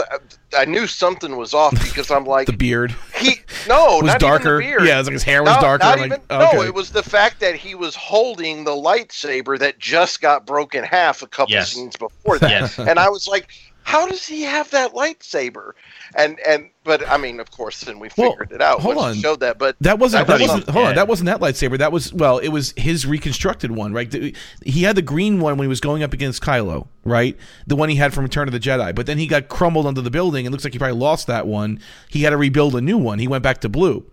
I 0.58 0.66
knew 0.66 0.86
something 0.88 1.38
was 1.38 1.54
off 1.54 1.72
because 1.82 2.12
I'm 2.12 2.26
like 2.26 2.48
the 2.48 2.54
beard 2.54 2.94
he 3.16 3.36
no 3.68 3.98
was 4.02 4.04
not 4.06 4.20
darker. 4.20 4.60
Even 4.62 4.72
the 4.72 4.78
beard. 4.78 4.88
Yeah, 4.88 4.96
it 4.96 4.98
was 5.00 5.08
like 5.08 5.14
his 5.14 5.24
hair 5.24 5.44
was 5.44 5.56
No, 5.56 5.62
darker. 5.62 5.84
not 5.86 5.98
like, 6.00 6.06
even, 6.08 6.22
okay. 6.30 6.56
No, 6.58 6.62
it 6.64 6.74
was 6.74 6.92
the 6.92 7.04
fact 7.04 7.40
that 7.40 7.56
he 7.56 7.74
was 7.76 7.96
holding 7.96 8.64
the 8.64 8.72
lightsaber 8.72 9.58
that 9.60 9.80
just 9.80 10.22
got 10.22 10.46
broken 10.46 10.80
in 10.80 10.86
half 10.86 11.22
a 11.22 11.28
couple 11.28 11.54
Yes. 11.54 11.72
scenes 11.72 11.96
before 11.96 12.38
that, 12.40 12.50
Yes. 12.50 12.80
and 12.80 13.00
I 13.00 13.10
was 13.10 13.28
like, 13.28 13.50
"How 13.84 14.08
does 14.08 14.26
he 14.26 14.44
have 14.44 14.70
that 14.72 14.94
lightsaber?" 14.94 15.72
And 16.16 16.40
and 16.48 16.70
but 16.84 17.08
I 17.08 17.18
mean, 17.18 17.40
of 17.40 17.52
course, 17.52 17.82
then 17.82 18.00
we 18.00 18.10
Well, 18.18 18.32
figured 18.32 18.52
it 18.52 18.62
out. 18.62 18.80
hold 18.82 18.98
on. 18.98 19.16
showed 19.16 19.40
that, 19.42 19.58
but 19.58 19.76
That 19.82 20.00
wasn't. 20.00 20.28
That 20.28 20.40
wasn't. 20.42 20.70
Hold 20.70 20.88
on. 20.88 20.96
That 20.96 21.08
wasn't 21.08 21.28
that 21.28 21.40
lightsaber. 21.40 21.78
That 21.78 21.92
was 21.92 22.14
well. 22.14 22.38
It 22.40 22.50
was 22.50 22.74
his 22.78 23.06
reconstructed 23.06 23.72
one, 23.72 23.94
right? 23.94 24.10
The- 24.10 24.36
He 24.64 24.84
had 24.84 24.96
the 24.96 25.02
green 25.02 25.40
one 25.40 25.58
when 25.58 25.66
he 25.66 25.70
was 25.70 25.80
going 25.82 26.04
up 26.04 26.14
against 26.14 26.42
Kylo, 26.42 26.88
right? 27.04 27.38
The 27.68 27.76
one 27.76 27.90
he 27.90 27.96
had 27.96 28.14
from 28.14 28.24
Return 28.24 28.48
of 28.48 28.52
the 28.54 28.60
Jedi. 28.60 28.94
But 28.96 29.06
then 29.06 29.18
he 29.18 29.28
got 29.28 29.48
crumbled 29.50 29.86
under 29.88 30.02
the 30.02 30.12
building. 30.12 30.46
and 30.46 30.52
looks 30.52 30.64
like 30.64 30.74
he 30.74 30.80
probably 30.80 30.98
lost 30.98 31.28
that 31.28 31.48
one. 31.48 31.80
He 32.10 32.24
had 32.24 32.32
to 32.32 32.38
rebuild 32.38 32.76
a 32.76 32.82
new 32.82 32.98
one. 32.98 33.20
He 33.20 33.28
went 33.28 33.44
back 33.44 33.62
to 33.62 33.70
blue. 33.70 34.06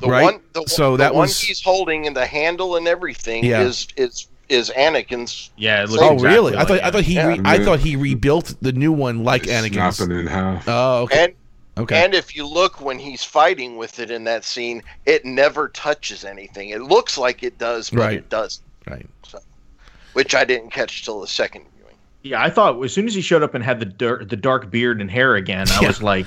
the 0.00 0.08
right? 0.08 0.24
one, 0.24 0.40
the, 0.52 0.64
So 0.66 0.92
the 0.92 1.04
that 1.04 1.14
one 1.14 1.22
was- 1.28 1.38
he's 1.40 1.62
holding 1.62 2.06
and 2.08 2.16
the 2.16 2.26
handle 2.26 2.76
and 2.76 2.88
everything 2.88 3.44
Yeah. 3.44 3.62
is 3.62 3.86
is 3.96 4.26
is 4.52 4.70
Anakin's. 4.76 5.50
Yeah, 5.56 5.82
it 5.82 5.88
looks 5.90 6.02
Oh, 6.02 6.12
exactly 6.14 6.28
really? 6.28 6.54
I 6.54 6.58
like 6.60 6.68
thought. 6.68 6.82
I 6.84 6.90
thought 6.90 7.02
he. 7.04 7.14
Yeah. 7.14 7.26
Re- 7.28 7.40
I 7.44 7.58
thought 7.64 7.80
he 7.80 7.96
rebuilt 7.96 8.54
the 8.60 8.72
new 8.72 8.92
one 8.92 9.24
like 9.24 9.44
Anakin's. 9.44 9.96
snapping 9.96 10.16
in 10.18 10.26
half. 10.26 10.64
Oh, 10.68 11.02
okay. 11.02 11.24
And 11.24 11.32
Okay. 11.78 12.04
and 12.04 12.12
if 12.14 12.36
you 12.36 12.46
look 12.46 12.82
when 12.82 12.98
he's 12.98 13.24
fighting 13.24 13.78
with 13.78 13.98
it 13.98 14.10
in 14.10 14.24
that 14.24 14.44
scene, 14.44 14.82
it 15.06 15.24
never 15.24 15.68
touches 15.68 16.22
anything. 16.22 16.68
It 16.68 16.82
looks 16.82 17.16
like 17.16 17.42
it 17.42 17.56
does, 17.56 17.88
but 17.88 17.98
Right. 18.00 18.18
it 18.18 18.28
doesn't. 18.28 18.62
right. 18.86 19.06
So, 19.26 19.38
Which 20.12 20.34
I 20.34 20.44
didn't 20.44 20.70
catch 20.70 21.02
till 21.04 21.22
the 21.22 21.26
second 21.26 21.64
viewing. 21.78 21.94
Yeah, 22.22 22.42
I 22.42 22.50
thought 22.50 22.82
as 22.84 22.92
soon 22.92 23.06
as 23.06 23.14
he 23.14 23.22
showed 23.22 23.42
up 23.42 23.54
and 23.54 23.64
had 23.64 23.80
the 23.80 23.86
dark, 23.86 24.28
the 24.28 24.36
dark 24.36 24.70
beard 24.70 25.00
and 25.00 25.10
hair 25.10 25.34
again, 25.36 25.66
I 25.70 25.80
Yeah. 25.80 25.88
was 25.88 26.02
like, 26.02 26.26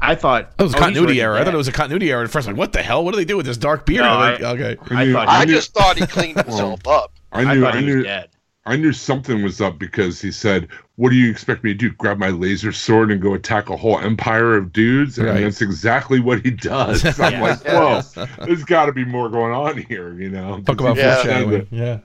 I 0.00 0.14
thought 0.14 0.56
That 0.56 0.62
was 0.64 0.72
a 0.72 0.76
oh, 0.78 0.80
continuity 0.80 1.20
already 1.20 1.22
error. 1.22 1.36
I 1.36 1.44
thought 1.44 1.52
it 1.54 1.58
was 1.58 1.68
a 1.68 1.72
continuity 1.72 2.10
error 2.10 2.24
at 2.24 2.30
first. 2.30 2.46
Like, 2.46 2.56
what 2.56 2.72
the 2.72 2.82
hell? 2.82 3.04
What 3.04 3.10
do 3.12 3.18
they 3.18 3.24
do 3.26 3.36
with 3.36 3.44
this 3.44 3.58
dark 3.58 3.84
beard? 3.84 4.04
No, 4.04 4.08
I'm 4.10 4.32
like, 4.32 4.42
I- 4.42 4.50
okay. 4.52 4.76
I 4.94 5.04
knew- 5.04 5.12
thought 5.12 5.28
I 5.28 5.44
just 5.44 5.74
thought 5.74 5.98
he 5.98 6.06
cleaned 6.16 6.38
himself 6.40 6.86
up. 6.88 7.12
I 7.32 7.42
I 7.42 7.54
knew, 7.54 7.60
thought 7.62 7.74
I 7.74 7.78
he 7.80 7.86
was 7.86 7.94
knew, 7.96 8.02
dead. 8.04 8.28
I 8.66 8.76
knew 8.76 8.92
something 8.92 9.42
was 9.42 9.60
up 9.62 9.78
because 9.78 10.20
he 10.20 10.30
said, 10.30 10.68
"What 10.96 11.08
do 11.10 11.16
you 11.16 11.30
expect 11.30 11.64
me 11.64 11.70
to 11.70 11.74
do? 11.78 11.90
Grab 11.90 12.18
my 12.18 12.28
laser 12.28 12.70
sword 12.72 13.10
and 13.10 13.20
go 13.20 13.32
attack 13.32 13.70
a 13.70 13.76
whole 13.76 13.98
empire 13.98 14.56
of 14.56 14.72
dudes?" 14.72 15.16
And 15.18 15.26
Right. 15.28 15.40
that's 15.42 15.62
exactly 15.62 16.20
what 16.20 16.44
he 16.44 16.50
does. 16.50 17.02
I'm 17.20 17.32
Yeah. 17.32 17.40
like, 17.42 17.64
"Whoa, 17.66 18.26
there's 18.44 18.64
got 18.64 18.86
to 18.86 18.92
be 18.92 19.04
more 19.06 19.30
going 19.30 19.52
on 19.54 19.78
here," 19.78 20.12
you 20.20 20.28
know? 20.28 20.60
Talk 20.66 20.80
about 20.80 20.96
Yeah. 20.96 21.14
foreshadowing. 21.16 21.66
Yeah. 21.70 21.98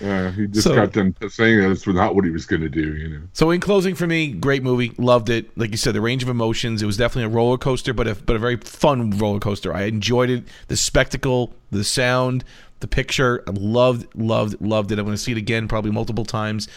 Yeah, 0.00 0.30
he 0.30 0.46
just 0.46 0.62
So- 0.62 0.76
got 0.76 0.92
done 0.92 1.12
saying 1.28 1.60
that's 1.68 1.84
not 1.86 2.14
what 2.14 2.24
he 2.24 2.30
was 2.30 2.46
going 2.46 2.62
to 2.62 2.68
do, 2.68 2.94
you 2.96 3.08
know. 3.08 3.18
So 3.32 3.50
in 3.50 3.58
closing, 3.60 3.96
for 3.96 4.06
me, 4.06 4.28
great 4.28 4.62
movie, 4.62 4.92
loved 4.96 5.28
it. 5.28 5.50
Like 5.58 5.72
you 5.72 5.76
said, 5.76 5.92
the 5.92 6.00
range 6.00 6.22
of 6.22 6.28
emotions. 6.28 6.82
It 6.82 6.86
was 6.86 6.96
definitely 6.96 7.32
a 7.32 7.34
roller 7.36 7.58
coaster, 7.58 7.92
but 7.92 8.06
a 8.06 8.14
but 8.14 8.36
a 8.36 8.38
very 8.38 8.56
fun 8.58 9.10
roller 9.10 9.40
coaster. 9.40 9.74
I 9.74 9.82
enjoyed 9.84 10.30
it. 10.30 10.44
The 10.68 10.76
spectacle, 10.76 11.52
the 11.72 11.82
sound, 11.82 12.44
the 12.80 12.88
picture. 12.88 13.42
I 13.46 13.50
loved, 13.52 14.06
loved, 14.14 14.60
loved 14.60 14.92
it. 14.92 14.98
I'm 14.98 15.04
going 15.04 15.16
to 15.16 15.22
see 15.22 15.32
it 15.32 15.38
again, 15.38 15.68
probably 15.68 15.90
multiple 15.90 16.24
times, 16.24 16.68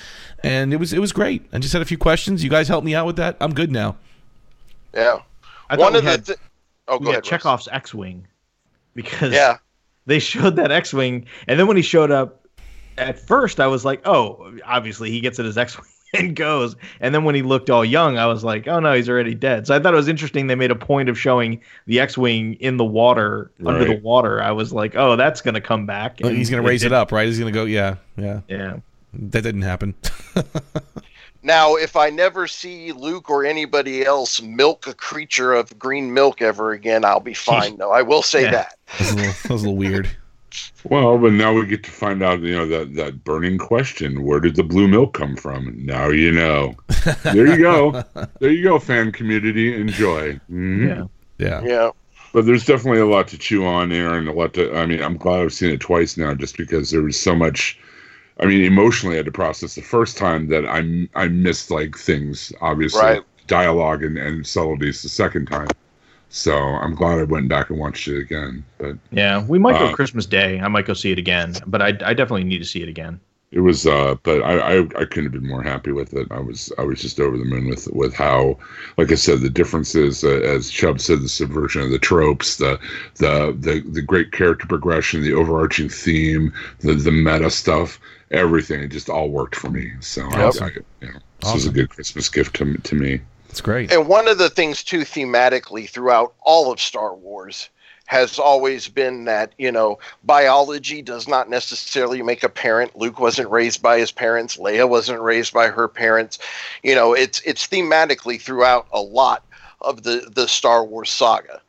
and 0.43 0.73
it 0.73 0.77
was 0.77 0.93
it 0.93 0.99
was 0.99 1.11
great. 1.11 1.45
I 1.53 1.59
just 1.59 1.73
had 1.73 1.81
a 1.81 1.85
few 1.85 1.97
questions. 1.97 2.43
You 2.43 2.49
guys 2.49 2.67
helped 2.67 2.85
me 2.85 2.95
out 2.95 3.05
with 3.05 3.17
that. 3.17 3.37
I'm 3.39 3.53
good 3.53 3.71
now. 3.71 3.97
Yeah. 4.93 5.19
I 5.69 5.75
thought 5.75 5.83
One 5.83 5.93
we 5.93 5.99
of 5.99 6.05
the 6.05 6.11
had, 6.11 6.25
thi- 6.25 6.33
oh, 6.87 6.97
we 6.97 7.05
go 7.05 7.11
had 7.11 7.23
ahead. 7.23 7.23
Russ. 7.23 7.29
Chekhov's 7.29 7.67
X-wing 7.71 8.27
because 8.93 9.33
Yeah. 9.33 9.57
they 10.05 10.19
showed 10.19 10.55
that 10.57 10.71
X-wing, 10.71 11.25
and 11.47 11.59
then 11.59 11.67
when 11.67 11.77
he 11.77 11.83
showed 11.83 12.11
up, 12.11 12.45
at 12.97 13.19
first 13.19 13.59
I 13.59 13.67
was 13.67 13.85
like, 13.85 14.01
oh, 14.05 14.53
obviously 14.65 15.11
he 15.11 15.21
gets 15.21 15.39
in 15.39 15.45
his 15.45 15.57
X-wing 15.57 15.87
and 16.13 16.35
goes, 16.35 16.75
and 16.99 17.13
then 17.15 17.23
when 17.23 17.35
he 17.35 17.41
looked 17.41 17.69
all 17.69 17.85
young, 17.85 18.17
I 18.17 18.25
was 18.25 18.43
like, 18.43 18.67
oh 18.67 18.79
no, 18.79 18.93
he's 18.93 19.09
already 19.09 19.33
dead. 19.35 19.67
So 19.67 19.75
I 19.75 19.79
thought 19.79 19.93
it 19.93 19.97
was 19.97 20.07
interesting. 20.07 20.47
They 20.47 20.55
made 20.55 20.71
a 20.71 20.75
point 20.75 21.09
of 21.09 21.17
showing 21.19 21.61
the 21.87 21.99
X-wing 21.99 22.55
in 22.55 22.77
the 22.77 22.85
water, 22.85 23.51
under 23.65 23.85
the 23.85 23.99
water. 23.99 24.41
I 24.41 24.51
was 24.51 24.73
like, 24.73 24.95
oh, 24.95 25.15
that's 25.15 25.41
gonna 25.41 25.61
come 25.61 25.85
back. 25.85 26.19
Like, 26.21 26.33
he's 26.33 26.49
going 26.49 26.61
to 26.61 26.67
raise 26.67 26.83
it 26.83 26.91
up, 26.93 27.11
right? 27.11 27.27
He's 27.27 27.39
going 27.39 27.51
to 27.51 27.57
go. 27.57 27.65
Yeah, 27.65 27.95
yeah. 28.17 28.41
Yeah. 28.47 28.77
That 29.13 29.41
didn't 29.41 29.63
happen. 29.63 29.95
Now, 31.43 31.75
if 31.75 31.95
I 31.95 32.11
never 32.11 32.45
see 32.47 32.91
Luke 32.91 33.27
or 33.29 33.43
anybody 33.45 34.05
else 34.05 34.41
milk 34.43 34.85
a 34.85 34.93
creature 34.93 35.53
of 35.53 35.77
green 35.79 36.13
milk 36.13 36.39
ever 36.39 36.71
again, 36.71 37.03
I'll 37.03 37.19
be 37.19 37.33
fine. 37.33 37.77
though 37.77 37.91
I 37.91 38.03
will 38.03 38.21
say 38.21 38.43
Yeah. 38.45 38.51
that. 38.51 38.77
That 38.87 38.99
was 38.99 39.11
a 39.11 39.15
little, 39.15 39.31
that 39.33 39.49
was 39.49 39.61
a 39.63 39.65
little 39.65 39.75
weird. 39.77 40.09
Well, 40.89 41.17
but 41.17 41.33
now 41.33 41.53
we 41.53 41.65
get 41.65 41.83
to 41.83 41.91
find 41.91 42.21
out, 42.23 42.41
you 42.41 42.55
know, 42.55 42.67
that 42.67 42.95
that 42.95 43.23
burning 43.23 43.57
question: 43.57 44.23
Where 44.23 44.39
did 44.39 44.55
the 44.55 44.63
blue 44.63 44.87
milk 44.87 45.13
come 45.13 45.35
from? 45.35 45.73
Now 45.85 46.09
you 46.09 46.31
know. 46.31 46.75
There 47.23 47.47
you 47.47 47.57
go. 47.57 48.03
there 48.39 48.51
you 48.51 48.63
go, 48.63 48.79
fan 48.79 49.11
community. 49.11 49.73
Enjoy. 49.79 50.39
Mhm. 50.51 51.09
Yeah. 51.37 51.47
Yeah. 51.47 51.61
Yeah. 51.63 51.89
But 52.33 52.45
there's 52.45 52.65
definitely 52.65 53.01
a 53.01 53.05
lot 53.05 53.27
to 53.29 53.37
chew 53.37 53.65
on, 53.65 53.91
Aaron. 53.91 54.27
A 54.27 54.33
lot 54.33 54.53
to. 54.55 54.75
I 54.75 54.85
mean, 54.85 55.01
I'm 55.01 55.17
glad 55.17 55.41
I've 55.41 55.53
seen 55.53 55.71
it 55.71 55.79
twice 55.81 56.17
now, 56.17 56.33
just 56.33 56.57
because 56.57 56.89
there 56.91 57.01
was 57.01 57.19
so 57.19 57.35
much. 57.35 57.77
I 58.39 58.45
mean, 58.45 58.63
emotionally, 58.63 59.15
I 59.15 59.17
had 59.17 59.25
to 59.25 59.31
process 59.31 59.75
the 59.75 59.81
first 59.81 60.17
time 60.17 60.47
that 60.47 60.65
I 60.65 61.07
I 61.15 61.27
missed 61.27 61.69
like 61.71 61.97
things, 61.97 62.51
obviously, 62.61 63.01
Right. 63.01 63.21
dialogue 63.47 64.03
and, 64.03 64.17
and 64.17 64.47
subtleties 64.47 65.01
the 65.03 65.09
second 65.09 65.47
time. 65.47 65.67
So 66.31 66.55
I'm 66.57 66.95
glad 66.95 67.19
I 67.19 67.23
went 67.23 67.49
back 67.49 67.69
and 67.69 67.77
watched 67.79 68.07
it 68.07 68.17
again. 68.19 68.63
But 68.77 68.97
Yeah, 69.11 69.45
we 69.45 69.59
might 69.59 69.77
go 69.77 69.85
Uh, 69.87 69.93
Christmas 69.93 70.25
Day. 70.25 70.59
I 70.59 70.67
might 70.69 70.85
go 70.85 70.93
see 70.93 71.11
it 71.11 71.19
again, 71.19 71.61
but 71.67 71.81
I, 71.81 71.87
I 71.89 72.13
definitely 72.13 72.45
need 72.45 72.59
to 72.59 72.65
see 72.65 72.81
it 72.81 72.89
again. 72.89 73.19
it 73.51 73.59
was, 73.59 73.85
uh, 73.85 74.15
but 74.23 74.41
I, 74.41 74.53
I 74.59 74.77
I 75.01 75.05
couldn't 75.05 75.25
have 75.25 75.33
been 75.33 75.47
more 75.47 75.61
happy 75.61 75.91
with 75.91 76.13
it. 76.13 76.27
I 76.31 76.39
was 76.39 76.71
I 76.77 76.83
was 76.83 77.01
just 77.01 77.19
over 77.19 77.37
the 77.37 77.43
moon 77.43 77.67
with 77.67 77.87
with 77.91 78.13
how, 78.13 78.57
like 78.97 79.11
I 79.11 79.15
said, 79.15 79.41
the 79.41 79.49
differences, 79.49 80.23
uh, 80.23 80.39
as 80.55 80.69
Chubb 80.69 81.01
said, 81.01 81.21
the 81.21 81.27
subversion 81.29 81.81
of 81.81 81.91
the 81.91 81.99
tropes, 81.99 82.55
the 82.55 82.79
the 83.17 83.53
the 83.59 83.81
the 83.91 84.01
great 84.01 84.31
character 84.31 84.67
progression, 84.67 85.21
the 85.21 85.33
overarching 85.33 85.89
theme, 85.89 86.53
the 86.79 86.93
the 86.93 87.11
meta 87.11 87.49
stuff, 87.49 87.99
everything. 88.31 88.81
It 88.83 88.87
just 88.87 89.09
all 89.09 89.29
worked 89.29 89.55
for 89.55 89.69
me. 89.69 89.91
So 89.99 90.21
I, 90.31 90.45
I, 90.61 90.69
you 91.01 91.11
know, 91.11 91.19
this 91.41 91.53
was 91.53 91.65
a 91.65 91.71
good 91.71 91.89
Christmas 91.89 92.29
gift 92.29 92.55
to 92.57 92.77
to 92.77 92.95
me. 92.95 93.19
It's 93.51 93.61
great. 93.61 93.91
And 93.91 94.07
one 94.07 94.29
of 94.29 94.37
the 94.37 94.49
things 94.49 94.81
too 94.81 95.01
thematically 95.01 95.87
throughout 95.87 96.33
all 96.41 96.71
of 96.71 96.79
Star 96.79 97.13
Wars 97.13 97.69
has 98.05 98.39
always 98.39 98.87
been 98.87 99.25
that, 99.25 99.53
you 99.57 99.71
know, 99.71 99.99
biology 100.23 101.01
does 101.01 101.27
not 101.27 101.49
necessarily 101.49 102.21
make 102.21 102.43
a 102.43 102.49
parent. 102.49 102.95
Luke 102.95 103.19
wasn't 103.19 103.49
raised 103.49 103.81
by 103.81 103.99
his 103.99 104.11
parents, 104.11 104.57
Leia 104.57 104.87
wasn't 104.87 105.21
raised 105.21 105.53
by 105.53 105.67
her 105.67 105.87
parents. 105.87 106.39
You 106.81 106.95
know, 106.95 107.13
it's 107.13 107.41
it's 107.41 107.67
thematically 107.67 108.41
throughout 108.41 108.87
a 108.93 109.01
lot 109.01 109.43
of 109.81 110.03
the 110.03 110.29
the 110.33 110.47
Star 110.47 110.85
Wars 110.85 111.11
saga. 111.11 111.61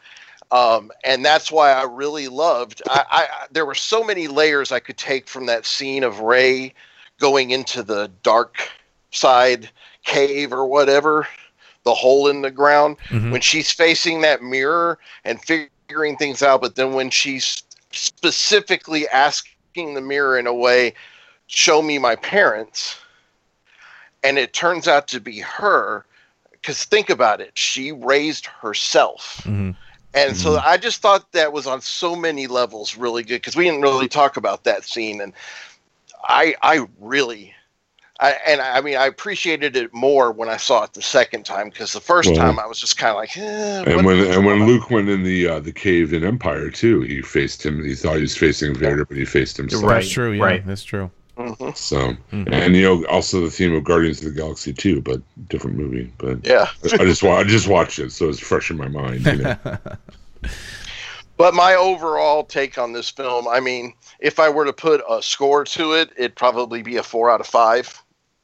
Um, 0.52 0.92
and 1.04 1.24
that's 1.24 1.50
why 1.50 1.72
I 1.72 1.84
really 1.84 2.28
loved. 2.28 2.82
I, 2.86 3.04
I 3.10 3.46
there 3.50 3.66
were 3.66 3.74
so 3.74 4.04
many 4.04 4.28
layers 4.28 4.70
I 4.70 4.78
could 4.80 4.98
take 4.98 5.26
from 5.26 5.46
that 5.46 5.66
scene 5.66 6.04
of 6.04 6.20
Rey 6.20 6.74
going 7.18 7.50
into 7.50 7.82
the 7.82 8.08
dark 8.22 8.68
side 9.10 9.68
cave 10.04 10.52
or 10.52 10.66
whatever, 10.66 11.26
the 11.84 11.94
hole 11.94 12.28
in 12.28 12.42
the 12.42 12.50
ground, 12.50 12.96
Mhm. 13.08 13.30
when 13.32 13.40
she's 13.40 13.70
facing 13.70 14.20
that 14.20 14.42
mirror 14.42 14.98
and 15.24 15.42
figuring 15.42 16.16
things 16.16 16.42
out, 16.42 16.60
but 16.60 16.76
then 16.76 16.92
when 16.94 17.10
she's 17.10 17.62
specifically 17.90 19.08
asking 19.08 19.94
the 19.94 20.00
mirror 20.00 20.38
in 20.38 20.46
a 20.46 20.54
way, 20.54 20.94
show 21.46 21.82
me 21.82 21.98
my 21.98 22.16
parents, 22.16 22.96
and 24.22 24.38
it 24.38 24.52
turns 24.52 24.86
out 24.86 25.08
to 25.08 25.20
be 25.20 25.40
her, 25.40 26.06
because 26.52 26.84
think 26.84 27.10
about 27.10 27.40
it, 27.40 27.58
she 27.58 27.90
raised 27.92 28.46
herself. 28.46 29.42
Mhm. 29.44 29.74
And 30.14 30.36
so 30.36 30.58
I 30.58 30.76
just 30.76 31.00
thought 31.00 31.32
that 31.32 31.52
was 31.52 31.66
on 31.66 31.80
so 31.80 32.14
many 32.14 32.46
levels 32.46 32.96
really 32.96 33.22
good 33.22 33.36
because 33.36 33.56
we 33.56 33.64
didn't 33.64 33.80
really 33.80 34.08
talk 34.08 34.36
about 34.36 34.64
that 34.64 34.84
scene, 34.84 35.20
and 35.20 35.32
I 36.24 36.54
I 36.62 36.86
really, 37.00 37.54
I 38.22 38.38
and 38.46 38.60
I 38.60 38.80
mean 38.80 38.96
I 38.96 39.06
appreciated 39.06 39.76
it 39.76 39.92
more 39.92 40.30
when 40.32 40.48
I 40.48 40.56
saw 40.56 40.84
it 40.84 40.92
the 40.94 41.02
second 41.02 41.44
time 41.44 41.68
because 41.70 41.92
the 41.92 42.00
first 42.00 42.28
Well, 42.30 42.38
time 42.38 42.58
I 42.60 42.66
was 42.66 42.78
just 42.78 42.96
kind 42.96 43.10
of 43.10 43.16
like, 43.16 43.36
eh, 43.36 43.82
And 43.86 43.96
what 43.96 44.04
when 44.04 44.18
is 44.18 44.36
and 44.36 44.46
when 44.46 44.62
on? 44.62 44.66
Luke 44.68 44.90
went 44.90 45.08
in 45.08 45.24
the 45.24 45.48
uh, 45.48 45.58
the 45.60 45.72
cave 45.72 46.12
in 46.12 46.22
Empire 46.24 46.70
too, 46.70 47.00
he 47.02 47.20
faced 47.20 47.66
him. 47.66 47.84
He 47.84 47.94
thought 47.96 48.16
he 48.16 48.22
was 48.22 48.36
facing 48.36 48.74
Vader, 48.74 49.04
but 49.04 49.16
he 49.16 49.24
faced 49.24 49.56
himself. 49.56 49.82
Right, 49.82 49.94
That's 49.96 50.08
true. 50.10 50.32
Yeah, 50.32 50.44
right. 50.44 50.66
that's 50.66 50.84
true. 50.84 51.10
Mhm. 51.38 51.76
So, 51.76 52.14
Mhm. 52.32 52.52
and 52.52 52.76
you 52.76 52.82
know, 52.82 53.06
also 53.06 53.40
the 53.40 53.50
theme 53.50 53.74
of 53.74 53.84
Guardians 53.84 54.18
of 54.22 54.32
the 54.34 54.40
Galaxy 54.40 54.72
too, 54.72 55.00
but 55.00 55.20
different 55.48 55.76
movie. 55.76 56.12
But 56.18 56.46
yeah. 56.46 56.68
I 56.84 57.04
just 57.04 57.24
I 57.24 57.42
just 57.44 57.66
watched 57.68 57.98
it, 57.98 58.12
so 58.12 58.28
it's 58.28 58.38
fresh 58.38 58.70
in 58.70 58.76
my 58.76 58.88
mind. 58.88 59.26
You 59.26 59.36
know? 59.38 59.56
But 61.38 61.54
my 61.54 61.74
overall 61.74 62.44
take 62.44 62.78
on 62.78 62.92
this 62.92 63.08
film, 63.08 63.48
I 63.48 63.58
mean, 63.58 63.94
if 64.20 64.38
I 64.38 64.48
were 64.48 64.64
to 64.64 64.72
put 64.72 65.02
a 65.08 65.22
score 65.22 65.64
to 65.64 65.94
it, 65.94 66.10
it'd 66.16 66.36
probably 66.36 66.82
be 66.82 66.98
a 66.98 67.02
four 67.02 67.30
out 67.30 67.40
of 67.40 67.46
five. 67.46 68.01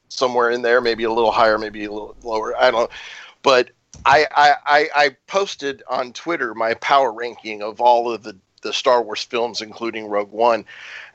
Somewhere 0.09 0.51
in 0.51 0.63
there, 0.63 0.81
maybe 0.81 1.05
a 1.05 1.13
little 1.13 1.33
higher, 1.33 1.59
maybe 1.59 1.85
a 1.85 1.93
little 1.93 2.17
lower. 2.23 2.57
I 2.57 2.71
don't 2.71 2.83
know. 2.83 2.97
But 3.43 3.71
I, 4.07 4.27
I, 4.35 4.55
I, 4.67 4.89
I 4.95 5.17
posted 5.27 5.83
on 5.89 6.13
Twitter 6.13 6.55
my 6.55 6.75
power 6.75 7.13
ranking 7.13 7.63
of 7.63 7.81
all 7.81 8.13
of 8.13 8.23
the, 8.23 8.37
the 8.63 8.73
Star 8.73 9.03
Wars 9.03 9.23
films, 9.23 9.61
including 9.61 10.07
Rogue 10.07 10.33
One. 10.33 10.65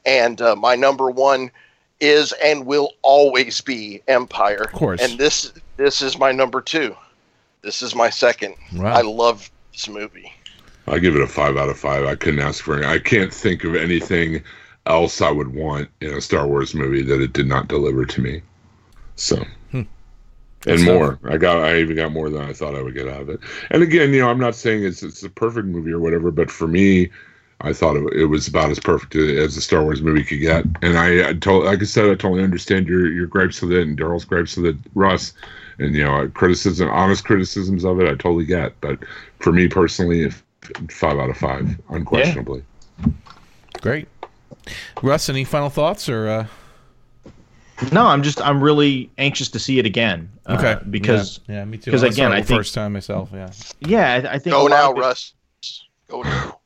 And 0.06 0.42
uh, 0.42 0.56
my 0.56 0.76
number 0.76 1.10
one 1.10 1.52
is 2.00 2.34
and 2.44 2.66
will 2.66 2.92
always 3.02 3.62
be 3.62 4.02
Empire. 4.08 4.64
Of 4.64 4.72
course. 4.74 5.02
And 5.02 5.18
this 5.18 5.54
this 5.78 6.02
is 6.02 6.18
my 6.18 6.32
number 6.32 6.62
two. 6.62 6.96
This 7.62 7.82
is 7.82 7.96
my 7.96 8.10
second. 8.10 8.56
Wow. 8.74 8.94
I 8.94 9.02
love 9.02 9.50
this 9.72 9.88
movie. 9.88 10.32
I 10.88 11.00
give 11.00 11.16
it 11.16 11.22
a 11.22 11.28
five 11.28 11.56
out 11.56 11.70
of 11.70 11.80
five. 11.80 12.06
I 12.06 12.16
couldn't 12.16 12.42
ask 12.42 12.64
for. 12.64 12.78
Any, 12.78 12.88
I 12.88 13.00
can't 13.00 13.34
think 13.34 13.64
of 13.64 13.76
anything 13.76 14.44
else 14.86 15.22
I 15.22 15.32
would 15.32 15.54
want 15.54 15.90
in 16.02 16.14
a 16.14 16.20
Star 16.20 16.46
Wars 16.46 16.76
movie 16.76 17.04
that 17.04 17.22
it 17.22 17.32
did 17.32 17.48
not 17.48 17.70
deliver 17.70 18.06
to 18.06 18.22
me. 18.22 18.42
So, 19.16 19.46
and 20.66 20.80
That's 20.80 20.86
more. 20.86 21.20
I 21.26 21.38
got. 21.38 21.58
I 21.58 21.80
even 21.80 21.98
got 21.98 22.14
more 22.14 22.30
than 22.30 22.42
I 22.42 22.54
thought 22.54 22.76
I 22.76 22.82
would 22.82 22.94
get 22.94 23.08
out 23.08 23.22
of 23.22 23.30
it. 23.30 23.42
And 23.70 23.84
again, 23.84 24.14
you 24.14 24.22
know, 24.22 24.30
I'm 24.30 24.40
not 24.40 24.56
saying 24.56 24.86
it's 24.86 25.04
it's 25.04 25.22
a 25.22 25.30
perfect 25.30 25.68
movie 25.68 25.92
or 25.92 26.00
whatever, 26.00 26.32
but 26.32 26.50
for 26.50 26.70
me, 26.70 27.10
I 27.60 27.74
thought 27.74 27.98
it, 27.98 28.14
it 28.14 28.26
was 28.26 28.48
about 28.48 28.70
as 28.70 28.80
perfect 28.80 29.14
as 29.16 29.58
a 29.58 29.62
Star 29.62 29.84
Wars 29.84 30.02
movie 30.02 30.24
could 30.24 30.40
get. 30.40 30.64
And 30.82 30.98
I, 30.98 31.30
I 31.30 31.34
told, 31.34 31.66
like 31.66 31.82
I 31.82 31.86
said, 31.86 32.06
I 32.06 32.16
totally 32.16 32.44
understand 32.44 32.88
your 32.88 33.12
your 33.12 33.28
gripes 33.28 33.62
with 33.62 33.74
it 33.74 33.86
and 33.86 33.98
Daryl's 33.98 34.24
gripes 34.24 34.56
with 34.56 34.68
it, 34.68 34.78
Russ, 34.96 35.34
and 35.80 35.94
you 35.94 36.06
know, 36.06 36.30
criticism, 36.30 36.90
honest 36.90 37.26
criticisms 37.26 37.84
of 37.84 38.00
it. 38.00 38.08
I 38.08 38.12
totally 38.12 38.46
get. 38.46 38.80
But 38.80 39.00
for 39.40 39.52
me 39.52 39.68
personally, 39.68 40.22
if 40.24 40.44
five 40.90 41.20
out 41.20 41.30
of 41.30 41.36
five, 41.36 41.78
unquestionably. 41.90 42.64
Great. 43.82 44.08
Russ, 45.02 45.28
any 45.28 45.44
final 45.44 45.70
thoughts 45.70 46.08
or? 46.08 46.30
Uh... 46.30 46.48
No, 47.92 48.06
I'm 48.06 48.22
just 48.24 48.42
I'm 48.42 48.62
really 48.64 49.10
anxious 49.18 49.50
to 49.50 49.60
see 49.60 49.80
it 49.80 49.86
again. 49.86 50.30
uh, 50.46 50.56
Okay. 50.60 50.84
because 50.90 51.40
yeah, 51.48 51.56
yeah 51.56 51.66
me 51.66 51.78
too. 51.78 51.92
Because 51.92 52.04
again, 52.04 52.32
I 52.32 52.42
think- 52.42 52.60
first 52.60 52.74
time 52.74 52.94
myself. 52.94 53.30
Yeah. 53.34 53.50
yeah, 53.82 54.14
I, 54.30 54.34
I 54.36 54.40
think 54.40 54.56
a 54.56 54.60
Go 54.60 54.68
now, 54.68 54.92
of 54.92 54.98
it- 54.98 55.02
Russ. 55.02 55.34
Go 56.08 56.22
now. 56.22 56.60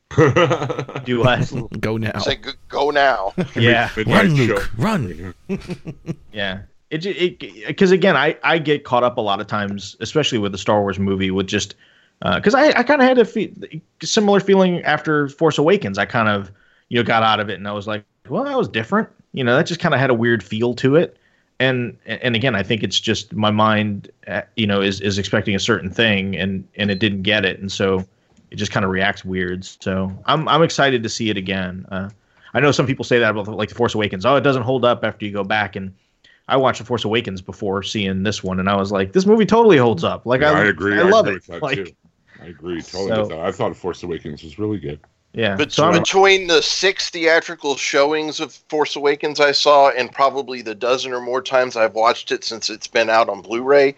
Do 1.05 1.19
what? 1.19 1.51
Go 1.79 1.97
now. 1.97 2.17
Say 2.19 2.35
go, 2.35 2.51
go 2.69 2.89
now. 2.89 3.33
yeah, 3.55 3.89
Run. 4.05 4.33
Luke. 4.35 4.69
Run. 4.77 5.33
yeah. 6.33 6.59
It 6.89 7.05
it 7.05 7.39
because 7.67 7.91
again, 7.91 8.15
I 8.15 8.37
I 8.43 8.57
get 8.59 8.83
caught 8.83 9.03
up 9.03 9.17
a 9.17 9.21
lot 9.21 9.41
of 9.41 9.47
times, 9.47 9.95
especially 9.99 10.37
with 10.39 10.51
the 10.53 10.57
Star 10.57 10.81
Wars 10.81 10.97
movie, 10.99 11.31
with 11.31 11.47
just 11.47 11.75
because 12.35 12.55
I 12.55 12.67
I 12.69 12.83
kind 12.83 13.01
of 13.01 13.07
had 13.07 13.17
a 13.19 13.25
fe- 13.25 13.53
similar 14.01 14.39
feeling 14.39 14.81
after 14.83 15.27
Force 15.29 15.57
Awakens. 15.57 15.97
I 15.97 16.05
kind 16.05 16.29
of 16.29 16.51
you 16.89 16.97
know 16.97 17.03
got 17.03 17.23
out 17.23 17.39
of 17.41 17.49
it 17.49 17.55
and 17.55 17.67
I 17.67 17.73
was 17.73 17.87
like, 17.87 18.05
well, 18.29 18.43
that 18.45 18.57
was 18.57 18.69
different. 18.69 19.09
You 19.37 19.43
know, 19.43 19.55
that 19.55 19.67
just 19.67 19.79
kind 19.79 19.93
of 19.93 19.99
had 20.01 20.09
a 20.09 20.13
weird 20.13 20.43
feel 20.43 20.73
to 20.75 20.95
it. 20.95 21.17
And 21.59 21.97
and 22.05 22.35
again, 22.35 22.55
I 22.55 22.63
think 22.63 22.83
it's 22.83 22.99
just 22.99 23.33
my 23.33 23.51
mind, 23.51 24.09
uh, 24.27 24.41
you 24.55 24.67
know, 24.67 24.81
is 24.81 25.01
is 25.01 25.17
expecting 25.17 25.55
a 25.55 25.59
certain 25.59 25.89
thing 25.91 26.35
and 26.35 26.67
and 26.75 26.91
it 26.91 26.99
didn't 26.99 27.21
get 27.23 27.45
it, 27.45 27.59
and 27.59 27.71
so 27.71 28.05
it 28.51 28.55
just 28.55 28.71
kind 28.71 28.83
of 28.85 28.91
reacts 28.91 29.25
weird. 29.25 29.65
So 29.65 30.11
I'm 30.25 30.47
I'm 30.47 30.61
excited 30.63 31.01
to 31.03 31.09
see 31.09 31.29
it 31.29 31.37
again. 31.37 31.85
Uh, 31.91 32.09
I 32.53 32.59
know 32.59 32.71
some 32.71 32.85
people 32.85 33.03
say 33.05 33.19
that 33.19 33.31
about 33.31 33.47
like 33.47 33.69
the 33.69 33.75
Force 33.75 33.95
Awakens. 33.95 34.25
Oh, 34.25 34.35
it 34.35 34.41
doesn't 34.41 34.63
hold 34.63 34.85
up 34.85 35.03
after 35.03 35.25
you 35.25 35.31
go 35.31 35.43
back 35.43 35.75
and. 35.75 35.93
I 36.49 36.55
watched 36.55 36.79
The 36.79 36.85
Force 36.85 37.03
Awakens 37.03 37.41
before 37.41 37.83
seeing 37.83 38.23
this 38.23 38.41
one, 38.41 38.57
and 38.61 38.69
I 38.69 38.75
was 38.77 38.89
like, 38.89 39.11
"This 39.11 39.25
movie 39.25 39.45
totally 39.45 39.75
holds 39.75 40.05
up." 40.05 40.25
Like, 40.25 40.39
Yeah, 40.39 40.51
I, 40.53 40.61
I 40.61 40.65
agree. 40.67 40.95
I 40.97 40.99
I 41.01 41.09
love 41.09 41.27
agree 41.27 41.41
it. 41.57 41.61
like, 41.61 41.75
too. 41.75 41.91
I 42.41 42.45
agree 42.45 42.81
totally 42.81 43.09
So- 43.09 43.19
with 43.23 43.29
that. 43.31 43.39
I 43.39 43.51
thought 43.51 43.75
Force 43.75 44.01
Awakens 44.03 44.43
was 44.43 44.57
really 44.57 44.77
good. 44.77 45.01
Yeah. 45.37 45.55
But 45.55 45.71
So 45.71 45.85
I'm, 45.85 45.93
between 45.93 46.47
the 46.47 46.63
six 46.63 47.11
theatrical 47.11 47.75
showings 47.75 48.39
of 48.39 48.53
Force 48.69 48.95
Awakens 48.95 49.39
I 49.39 49.51
saw, 49.51 49.91
and 49.91 50.11
probably 50.11 50.63
the 50.63 50.73
dozen 50.73 51.13
or 51.13 51.21
more 51.21 51.43
times 51.43 51.77
I've 51.77 51.93
watched 51.93 52.31
it 52.31 52.43
since 52.43 52.71
it's 52.71 52.87
been 52.87 53.07
out 53.07 53.29
on 53.29 53.41
Blu-ray, 53.41 53.93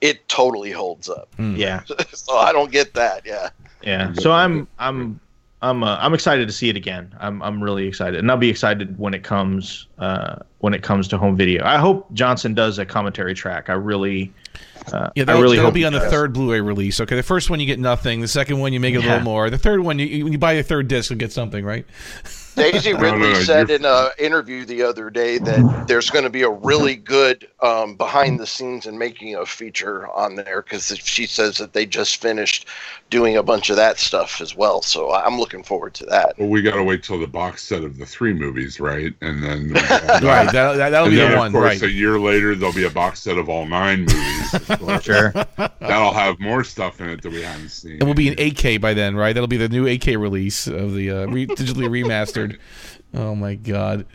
it 0.00 0.26
totally 0.30 0.70
holds 0.70 1.10
up. 1.10 1.28
yeah, 1.38 1.82
so 2.14 2.34
I 2.34 2.52
don't 2.52 2.72
get 2.72 2.94
that. 2.94 3.26
Yeah. 3.26 3.50
yeah. 3.82 4.14
So 4.14 4.32
I'm, 4.32 4.66
I'm, 4.78 5.20
I'm, 5.60 5.84
uh, 5.84 5.98
I'm 6.00 6.14
excited 6.14 6.48
to 6.48 6.52
see 6.52 6.70
it 6.70 6.76
again. 6.76 7.14
I'm, 7.20 7.42
I'm 7.42 7.62
really 7.62 7.86
excited, 7.86 8.18
and 8.18 8.30
I'll 8.30 8.38
be 8.38 8.48
excited 8.48 8.98
when 8.98 9.12
it 9.12 9.22
comes, 9.22 9.86
uh, 9.98 10.36
when 10.60 10.72
it 10.72 10.82
comes 10.82 11.08
to 11.08 11.18
home 11.18 11.36
video. 11.36 11.62
I 11.62 11.76
hope 11.76 12.10
Johnson 12.14 12.54
does 12.54 12.78
a 12.78 12.86
commentary 12.86 13.34
track. 13.34 13.68
I 13.68 13.74
really, 13.74 14.32
uh, 14.92 15.10
Yeah, 15.14 15.24
that'll, 15.24 15.42
really 15.42 15.56
that'll 15.56 15.70
be 15.70 15.84
on 15.84 15.92
the 15.92 16.00
third 16.00 16.32
Blu-ray 16.32 16.60
release. 16.60 17.00
Okay, 17.00 17.16
the 17.16 17.22
first 17.22 17.50
one 17.50 17.60
you 17.60 17.66
get 17.66 17.78
nothing. 17.78 18.20
The 18.20 18.28
second 18.28 18.58
one 18.58 18.72
you 18.72 18.80
make 18.80 18.94
it 18.94 18.98
a 18.98 19.00
little 19.00 19.20
more. 19.20 19.50
The 19.50 19.58
third 19.58 19.80
one, 19.80 19.98
you, 19.98 20.06
you, 20.06 20.24
when 20.24 20.32
you 20.32 20.38
buy 20.38 20.54
the 20.54 20.62
third 20.62 20.88
disc, 20.88 21.10
you'll 21.10 21.18
get 21.18 21.32
something, 21.32 21.64
right? 21.64 21.86
Daisy 22.56 22.92
no, 22.92 22.98
Ridley 23.00 23.34
said 23.36 23.68
you're- 23.68 23.76
in 23.78 23.84
an 23.84 24.10
interview 24.18 24.64
the 24.64 24.82
other 24.82 25.10
day 25.10 25.38
that 25.38 25.84
there's 25.86 26.10
going 26.10 26.24
to 26.24 26.30
be 26.30 26.42
a 26.42 26.50
really 26.50 26.96
good 26.96 27.48
um, 27.60 27.94
behind 27.96 28.38
the 28.40 28.46
scenes 28.46 28.86
and 28.86 28.98
making 28.98 29.34
a 29.36 29.46
feature 29.46 30.08
on 30.08 30.34
there 30.36 30.62
because 30.62 30.86
she 30.98 31.26
says 31.26 31.56
that 31.58 31.72
they 31.72 31.86
just 31.86 32.20
finished 32.20 32.66
doing 33.10 33.36
a 33.36 33.42
bunch 33.42 33.70
of 33.70 33.76
that 33.76 33.98
stuff 33.98 34.40
as 34.40 34.54
well. 34.56 34.82
So 34.82 35.12
I'm 35.12 35.38
looking 35.38 35.62
forward 35.62 35.94
to 35.94 36.06
that. 36.06 36.34
Well, 36.38 36.48
we 36.48 36.62
got 36.62 36.74
to 36.76 36.82
wait 36.84 37.02
till 37.02 37.18
the 37.18 37.26
box 37.26 37.62
set 37.64 37.82
of 37.82 37.98
the 37.98 38.06
three 38.06 38.32
movies, 38.32 38.78
right? 38.80 39.12
And 39.20 39.42
then, 39.42 39.72
Right, 39.72 40.50
that, 40.52 40.52
that, 40.52 40.90
that'll 40.90 41.06
and 41.06 41.10
be 41.12 41.16
then 41.16 41.30
the 41.30 41.34
of 41.36 41.38
one, 41.40 41.52
course, 41.52 41.64
right? 41.64 41.82
a 41.82 41.90
year 41.90 42.18
later, 42.20 42.54
there'll 42.54 42.74
be 42.74 42.84
a 42.86 42.90
box 42.90 43.20
set 43.20 43.36
of 43.38 43.48
all 43.48 43.66
nine 43.66 44.00
movies. 44.00 45.00
Sure. 45.02 45.32
That'll 45.80 46.12
have 46.12 46.38
more 46.40 46.62
stuff 46.64 47.00
in 47.00 47.08
it 47.10 47.22
that 47.22 47.30
we 47.32 47.42
haven't 47.42 47.68
seen. 47.70 47.96
It 48.00 48.04
will 48.04 48.14
be 48.14 48.28
an 48.28 48.34
8K 48.36 48.80
by 48.80 48.92
then, 48.94 49.14
right? 49.16 49.32
That'll 49.32 49.46
be 49.48 49.56
the 49.56 49.68
new 49.68 49.84
8K 49.86 50.18
release 50.20 50.66
of 50.66 50.94
the 50.94 51.10
uh, 51.10 51.26
re- 51.26 51.46
digitally 51.46 51.88
remastered. 52.04 52.39
Oh 53.12 53.34
my 53.34 53.56
god! 53.56 54.06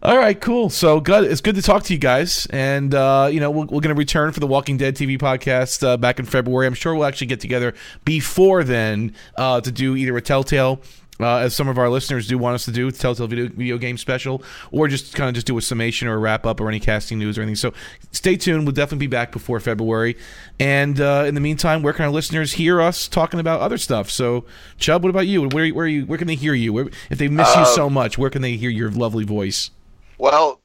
All 0.00 0.16
right, 0.16 0.40
cool. 0.40 0.70
So 0.70 1.00
good. 1.00 1.24
It's 1.24 1.40
good 1.40 1.56
to 1.56 1.62
talk 1.62 1.82
to 1.84 1.92
you 1.92 1.98
guys, 1.98 2.46
and 2.50 2.94
uh, 2.94 3.28
you 3.32 3.40
know 3.40 3.50
we're, 3.50 3.64
we're 3.64 3.80
going 3.80 3.88
to 3.88 3.94
return 3.94 4.30
for 4.32 4.38
the 4.38 4.46
Walking 4.46 4.76
Dead 4.76 4.94
TV 4.94 5.18
podcast 5.18 5.82
uh, 5.84 5.96
back 5.96 6.20
in 6.20 6.24
February. 6.24 6.66
I'm 6.66 6.74
sure 6.74 6.94
we'll 6.94 7.06
actually 7.06 7.26
get 7.26 7.40
together 7.40 7.74
before 8.04 8.62
then 8.62 9.14
uh, 9.36 9.60
to 9.60 9.72
do 9.72 9.96
either 9.96 10.16
a 10.16 10.22
Telltale. 10.22 10.80
Uh, 11.20 11.38
as 11.38 11.56
some 11.56 11.68
of 11.68 11.78
our 11.78 11.88
listeners 11.88 12.28
do 12.28 12.38
want 12.38 12.54
us 12.54 12.64
to 12.64 12.70
do, 12.70 12.90
Telltale 12.90 13.26
video, 13.26 13.48
video 13.48 13.78
game 13.78 13.98
special, 13.98 14.42
or 14.70 14.88
just 14.88 15.14
kind 15.14 15.28
of 15.28 15.34
just 15.34 15.46
do 15.46 15.58
a 15.58 15.62
summation 15.62 16.08
or 16.08 16.14
a 16.14 16.18
wrap 16.18 16.46
up 16.46 16.60
or 16.60 16.68
any 16.68 16.80
casting 16.80 17.18
news 17.18 17.36
or 17.36 17.42
anything. 17.42 17.56
So 17.56 17.72
stay 18.12 18.36
tuned. 18.36 18.64
We'll 18.64 18.72
definitely 18.72 19.06
be 19.06 19.10
back 19.10 19.32
before 19.32 19.58
February. 19.60 20.16
And 20.60 21.00
uh, 21.00 21.24
in 21.26 21.34
the 21.34 21.40
meantime, 21.40 21.82
where 21.82 21.92
can 21.92 22.04
our 22.04 22.10
listeners 22.10 22.52
hear 22.52 22.80
us 22.80 23.08
talking 23.08 23.40
about 23.40 23.60
other 23.60 23.78
stuff? 23.78 24.10
So, 24.10 24.44
Chubb, 24.78 25.02
what 25.02 25.10
about 25.10 25.26
you? 25.26 25.48
Where, 25.48 25.68
where, 25.72 25.84
are 25.84 25.88
you, 25.88 26.06
where 26.06 26.18
can 26.18 26.28
they 26.28 26.36
hear 26.36 26.54
you? 26.54 26.72
Where, 26.72 26.88
if 27.10 27.18
they 27.18 27.28
miss 27.28 27.54
you 27.56 27.64
so 27.66 27.90
much, 27.90 28.16
where 28.16 28.30
can 28.30 28.42
they 28.42 28.56
hear 28.56 28.70
your 28.70 28.90
lovely 28.90 29.24
voice? 29.24 29.70
Well, 30.18 30.60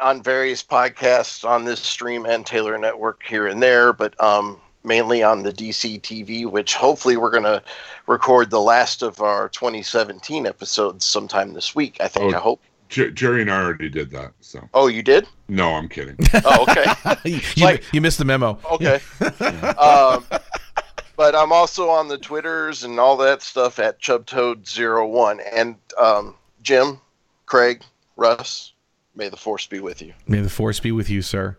on 0.00 0.22
various 0.22 0.62
podcasts 0.62 1.48
on 1.48 1.64
this 1.64 1.80
stream 1.80 2.26
and 2.26 2.44
Taylor 2.44 2.76
Network 2.76 3.22
here 3.22 3.46
and 3.46 3.62
there, 3.62 3.92
but 3.92 4.20
um, 4.20 4.60
mainly 4.84 5.22
on 5.22 5.42
the 5.42 5.52
DC 5.52 6.00
TV, 6.00 6.46
which 6.50 6.74
hopefully 6.74 7.16
we're 7.16 7.30
going 7.30 7.42
to 7.44 7.62
record 8.06 8.50
the 8.50 8.60
last 8.60 9.02
of 9.02 9.20
our 9.20 9.48
2017 9.48 10.46
episodes 10.46 11.04
sometime 11.04 11.52
this 11.54 11.74
week. 11.74 11.96
I 12.00 12.08
think. 12.08 12.32
Oh. 12.34 12.36
I 12.36 12.40
hope. 12.40 12.60
Jer- 12.88 13.10
Jerry 13.10 13.40
and 13.40 13.50
I 13.50 13.62
already 13.62 13.88
did 13.88 14.10
that. 14.10 14.32
So 14.40 14.68
Oh, 14.74 14.86
you 14.86 15.02
did? 15.02 15.26
no, 15.48 15.70
I'm 15.74 15.88
kidding. 15.88 16.16
Oh, 16.44 16.66
okay. 16.68 17.18
you, 17.56 17.64
like- 17.64 17.84
you 17.92 18.00
missed 18.02 18.18
the 18.18 18.24
memo. 18.26 18.58
okay. 18.70 19.00
um, 19.78 20.24
but 21.16 21.34
I'm 21.34 21.52
also 21.52 21.88
on 21.88 22.08
the 22.08 22.18
Twitters 22.18 22.84
and 22.84 22.98
all 23.00 23.16
that 23.18 23.40
stuff 23.40 23.78
at 23.78 23.98
ChubToad01. 24.00 25.40
And 25.54 25.76
um, 25.98 26.34
Jim, 26.62 27.00
Craig, 27.46 27.82
Russ, 28.16 28.72
may 29.14 29.28
the 29.30 29.36
force 29.36 29.66
be 29.66 29.80
with 29.80 30.02
you 30.02 30.12
May 30.26 30.40
the 30.40 30.50
force 30.50 30.80
be 30.80 30.92
with 30.92 31.08
you, 31.08 31.22
sir. 31.22 31.56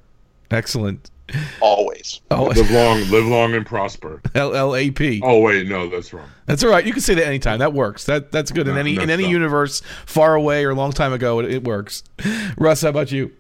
Excellent. 0.52 1.10
Always. 1.62 2.22
Oh, 2.32 2.46
live 2.46 2.70
long, 2.72 3.00
live 3.10 3.26
long 3.26 3.54
and 3.54 3.66
prosper. 3.66 4.22
LLAP. 4.36 5.20
Oh 5.24 5.40
wait, 5.40 5.68
no, 5.68 5.90
that's 5.90 6.14
wrong. 6.14 6.28
That's 6.46 6.64
all 6.64 6.70
right. 6.70 6.86
You 6.86 6.92
can 6.94 7.02
say 7.02 7.14
that 7.16 7.26
anytime. 7.26 7.60
That 7.60 7.74
works. 7.74 8.06
That 8.06 8.32
that's 8.32 8.52
good 8.52 8.68
in 8.68 8.76
No, 8.76 8.80
any 8.80 8.96
no, 8.96 9.04
in 9.04 9.10
any 9.10 9.24
stop. 9.24 9.32
universe, 9.32 9.82
far 10.06 10.36
away 10.36 10.66
or 10.66 10.72
a 10.72 10.76
long 10.76 10.92
time 10.92 11.14
ago. 11.14 11.40
It, 11.40 11.52
it 11.52 11.64
works. 11.64 12.04
Russ, 12.58 12.82
how 12.82 12.90
about 12.90 13.12
you? 13.12 13.32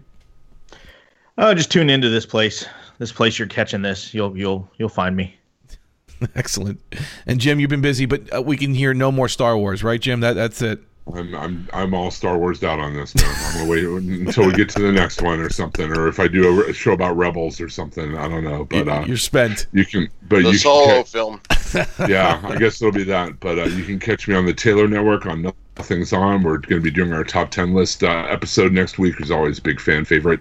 Oh, 1.37 1.53
just 1.53 1.71
tune 1.71 1.89
into 1.89 2.09
this 2.09 2.25
place. 2.25 2.65
This 2.99 3.11
place 3.11 3.39
you're 3.39 3.47
catching 3.47 3.81
this. 3.81 4.13
You'll 4.13 4.37
you'll 4.37 4.69
you'll 4.77 4.89
find 4.89 5.15
me. 5.15 5.35
Excellent. 6.35 6.79
And 7.25 7.39
Jim, 7.39 7.59
you've 7.59 7.69
been 7.69 7.81
busy, 7.81 8.05
but 8.05 8.33
uh, 8.35 8.41
we 8.41 8.55
can 8.55 8.73
hear 8.73 8.93
no 8.93 9.11
more 9.11 9.27
Star 9.27 9.57
Wars, 9.57 9.83
right, 9.83 9.99
Jim? 9.99 10.19
That 10.21 10.33
that's 10.33 10.61
it. 10.61 10.79
I'm 11.11 11.35
I'm 11.35 11.69
I'm 11.73 11.93
all 11.93 12.11
Star 12.11 12.37
Wars 12.37 12.63
out 12.63 12.79
on 12.79 12.93
this. 12.93 13.13
Now. 13.15 13.33
I'm 13.35 13.53
gonna 13.53 13.69
wait 13.69 13.83
until 13.83 14.47
we 14.47 14.53
get 14.53 14.69
to 14.69 14.81
the 14.81 14.91
next 14.91 15.21
one 15.21 15.39
or 15.39 15.49
something, 15.49 15.91
or 15.91 16.07
if 16.07 16.19
I 16.19 16.27
do 16.27 16.65
a 16.65 16.73
show 16.73 16.93
about 16.93 17.17
Rebels 17.17 17.59
or 17.59 17.69
something. 17.69 18.17
I 18.17 18.27
don't 18.27 18.43
know, 18.43 18.65
but 18.65 18.87
uh, 18.87 19.03
You're 19.05 19.17
spent. 19.17 19.67
you 19.73 19.85
can. 19.85 20.07
But 20.29 20.43
The 20.43 20.51
you 20.51 20.57
solo 20.57 21.03
can 21.03 21.03
film. 21.03 21.41
yeah, 22.09 22.39
I 22.43 22.57
guess 22.57 22.81
it'll 22.81 22.93
be 22.93 23.03
that. 23.03 23.39
But 23.39 23.59
uh, 23.59 23.63
you 23.65 23.83
can 23.83 23.99
catch 23.99 24.27
me 24.27 24.35
on 24.35 24.45
the 24.45 24.53
Taylor 24.53 24.87
Network 24.87 25.25
on 25.25 25.41
Nothing's 25.77 26.13
On. 26.13 26.41
We're 26.41 26.57
going 26.57 26.75
to 26.75 26.81
be 26.81 26.91
doing 26.91 27.11
our 27.11 27.25
top 27.25 27.51
ten 27.51 27.73
list 27.73 28.03
uh, 28.03 28.27
episode 28.29 28.71
next 28.71 28.97
week. 28.97 29.19
Is 29.19 29.31
always 29.31 29.59
a 29.59 29.61
big 29.61 29.81
fan 29.81 30.05
favorite. 30.05 30.39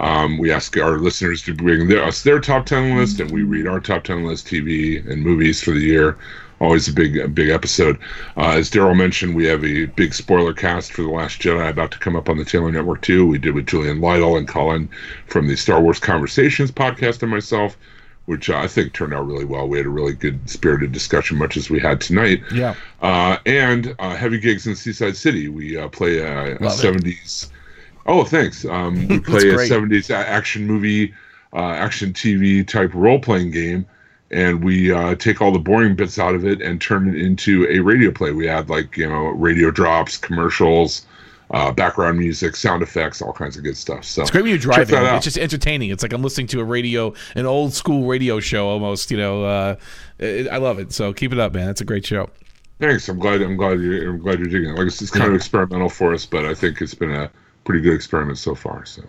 Um, 0.00 0.38
we 0.38 0.52
ask 0.52 0.76
our 0.76 0.98
listeners 0.98 1.42
to 1.42 1.54
bring 1.54 1.88
their, 1.88 2.04
us 2.04 2.22
their 2.22 2.38
top 2.38 2.66
10 2.66 2.96
list, 2.96 3.18
and 3.18 3.32
we 3.32 3.42
read 3.42 3.66
our 3.66 3.80
top 3.80 4.04
10 4.04 4.24
list 4.24 4.46
TV 4.46 5.04
and 5.10 5.20
movies 5.20 5.60
for 5.60 5.72
the 5.72 5.80
year 5.80 6.16
always 6.60 6.88
a 6.88 6.92
big 6.92 7.16
a 7.16 7.28
big 7.28 7.48
episode. 7.50 7.98
Uh, 8.36 8.50
as 8.50 8.70
Daryl 8.70 8.96
mentioned, 8.96 9.34
we 9.34 9.46
have 9.46 9.64
a 9.64 9.86
big 9.86 10.14
spoiler 10.14 10.52
cast 10.52 10.92
for 10.92 11.02
the 11.02 11.08
Last 11.08 11.40
Jedi 11.40 11.68
about 11.68 11.90
to 11.92 11.98
come 11.98 12.16
up 12.16 12.28
on 12.28 12.38
the 12.38 12.44
Taylor 12.44 12.72
Network 12.72 13.02
too. 13.02 13.26
We 13.26 13.38
did 13.38 13.54
with 13.54 13.66
Julian 13.66 14.00
Lytle 14.00 14.36
and 14.36 14.48
Colin 14.48 14.88
from 15.26 15.48
the 15.48 15.56
Star 15.56 15.80
Wars 15.80 15.98
Conversations 15.98 16.70
podcast 16.70 17.22
and 17.22 17.30
myself 17.30 17.76
which 18.28 18.50
I 18.50 18.66
think 18.66 18.92
turned 18.92 19.14
out 19.14 19.26
really 19.26 19.46
well. 19.46 19.66
We 19.66 19.78
had 19.78 19.86
a 19.86 19.90
really 19.90 20.12
good 20.12 20.50
spirited 20.50 20.92
discussion, 20.92 21.38
much 21.38 21.56
as 21.56 21.70
we 21.70 21.80
had 21.80 21.98
tonight. 21.98 22.42
Yeah. 22.52 22.74
Uh, 23.00 23.38
and 23.46 23.96
uh, 23.98 24.14
heavy 24.14 24.38
gigs 24.38 24.66
in 24.66 24.76
Seaside 24.76 25.16
City. 25.16 25.48
We 25.48 25.78
uh, 25.78 25.88
play 25.88 26.18
a, 26.18 26.56
a 26.56 26.58
70s. 26.58 27.50
Oh, 28.04 28.24
thanks. 28.24 28.66
Um, 28.66 29.08
we 29.08 29.18
play 29.20 29.48
a 29.48 29.54
70s 29.54 30.10
action 30.10 30.66
movie, 30.66 31.14
uh, 31.54 31.70
action 31.70 32.12
TV 32.12 32.68
type 32.68 32.92
role 32.92 33.18
playing 33.18 33.50
game. 33.50 33.86
And 34.30 34.62
we 34.62 34.92
uh, 34.92 35.14
take 35.14 35.40
all 35.40 35.52
the 35.52 35.58
boring 35.58 35.96
bits 35.96 36.18
out 36.18 36.34
of 36.34 36.44
it 36.44 36.60
and 36.60 36.80
turn 36.80 37.08
it 37.08 37.20
into 37.20 37.66
a 37.70 37.78
radio 37.80 38.10
play. 38.10 38.32
We 38.32 38.48
add 38.48 38.68
like 38.68 38.96
you 38.96 39.08
know 39.08 39.28
radio 39.28 39.70
drops, 39.70 40.18
commercials, 40.18 41.06
uh, 41.50 41.72
background 41.72 42.18
music, 42.18 42.56
sound 42.56 42.82
effects, 42.82 43.22
all 43.22 43.32
kinds 43.32 43.56
of 43.56 43.64
good 43.64 43.76
stuff. 43.76 44.04
So 44.04 44.22
it's 44.22 44.30
great 44.30 44.42
when 44.42 44.50
you're 44.50 44.58
driving. 44.58 44.96
It's 44.96 45.24
just 45.24 45.38
entertaining. 45.38 45.90
It's 45.90 46.02
like 46.02 46.12
I'm 46.12 46.22
listening 46.22 46.46
to 46.48 46.60
a 46.60 46.64
radio, 46.64 47.14
an 47.34 47.46
old 47.46 47.72
school 47.72 48.06
radio 48.06 48.38
show 48.40 48.68
almost. 48.68 49.10
You 49.10 49.16
know, 49.16 49.44
uh, 49.44 49.76
it, 50.18 50.48
I 50.48 50.58
love 50.58 50.78
it. 50.78 50.92
So 50.92 51.12
keep 51.12 51.32
it 51.32 51.38
up, 51.38 51.54
man. 51.54 51.70
It's 51.70 51.80
a 51.80 51.86
great 51.86 52.04
show. 52.04 52.28
Thanks. 52.80 53.08
I'm 53.08 53.18
glad. 53.18 53.40
I'm 53.40 53.56
glad 53.56 53.80
you're. 53.80 54.10
I'm 54.10 54.18
glad 54.18 54.38
you're 54.38 54.48
digging 54.48 54.70
it. 54.70 54.78
Like 54.78 54.88
it's, 54.88 55.00
it's 55.00 55.10
kind 55.10 55.24
yeah. 55.24 55.30
of 55.30 55.36
experimental 55.36 55.88
for 55.88 56.12
us, 56.12 56.26
but 56.26 56.44
I 56.44 56.54
think 56.54 56.80
it's 56.80 56.94
been 56.94 57.10
a 57.10 57.30
pretty 57.64 57.80
good 57.80 57.94
experiment 57.94 58.38
so 58.38 58.54
far. 58.54 58.84
So 58.84 59.02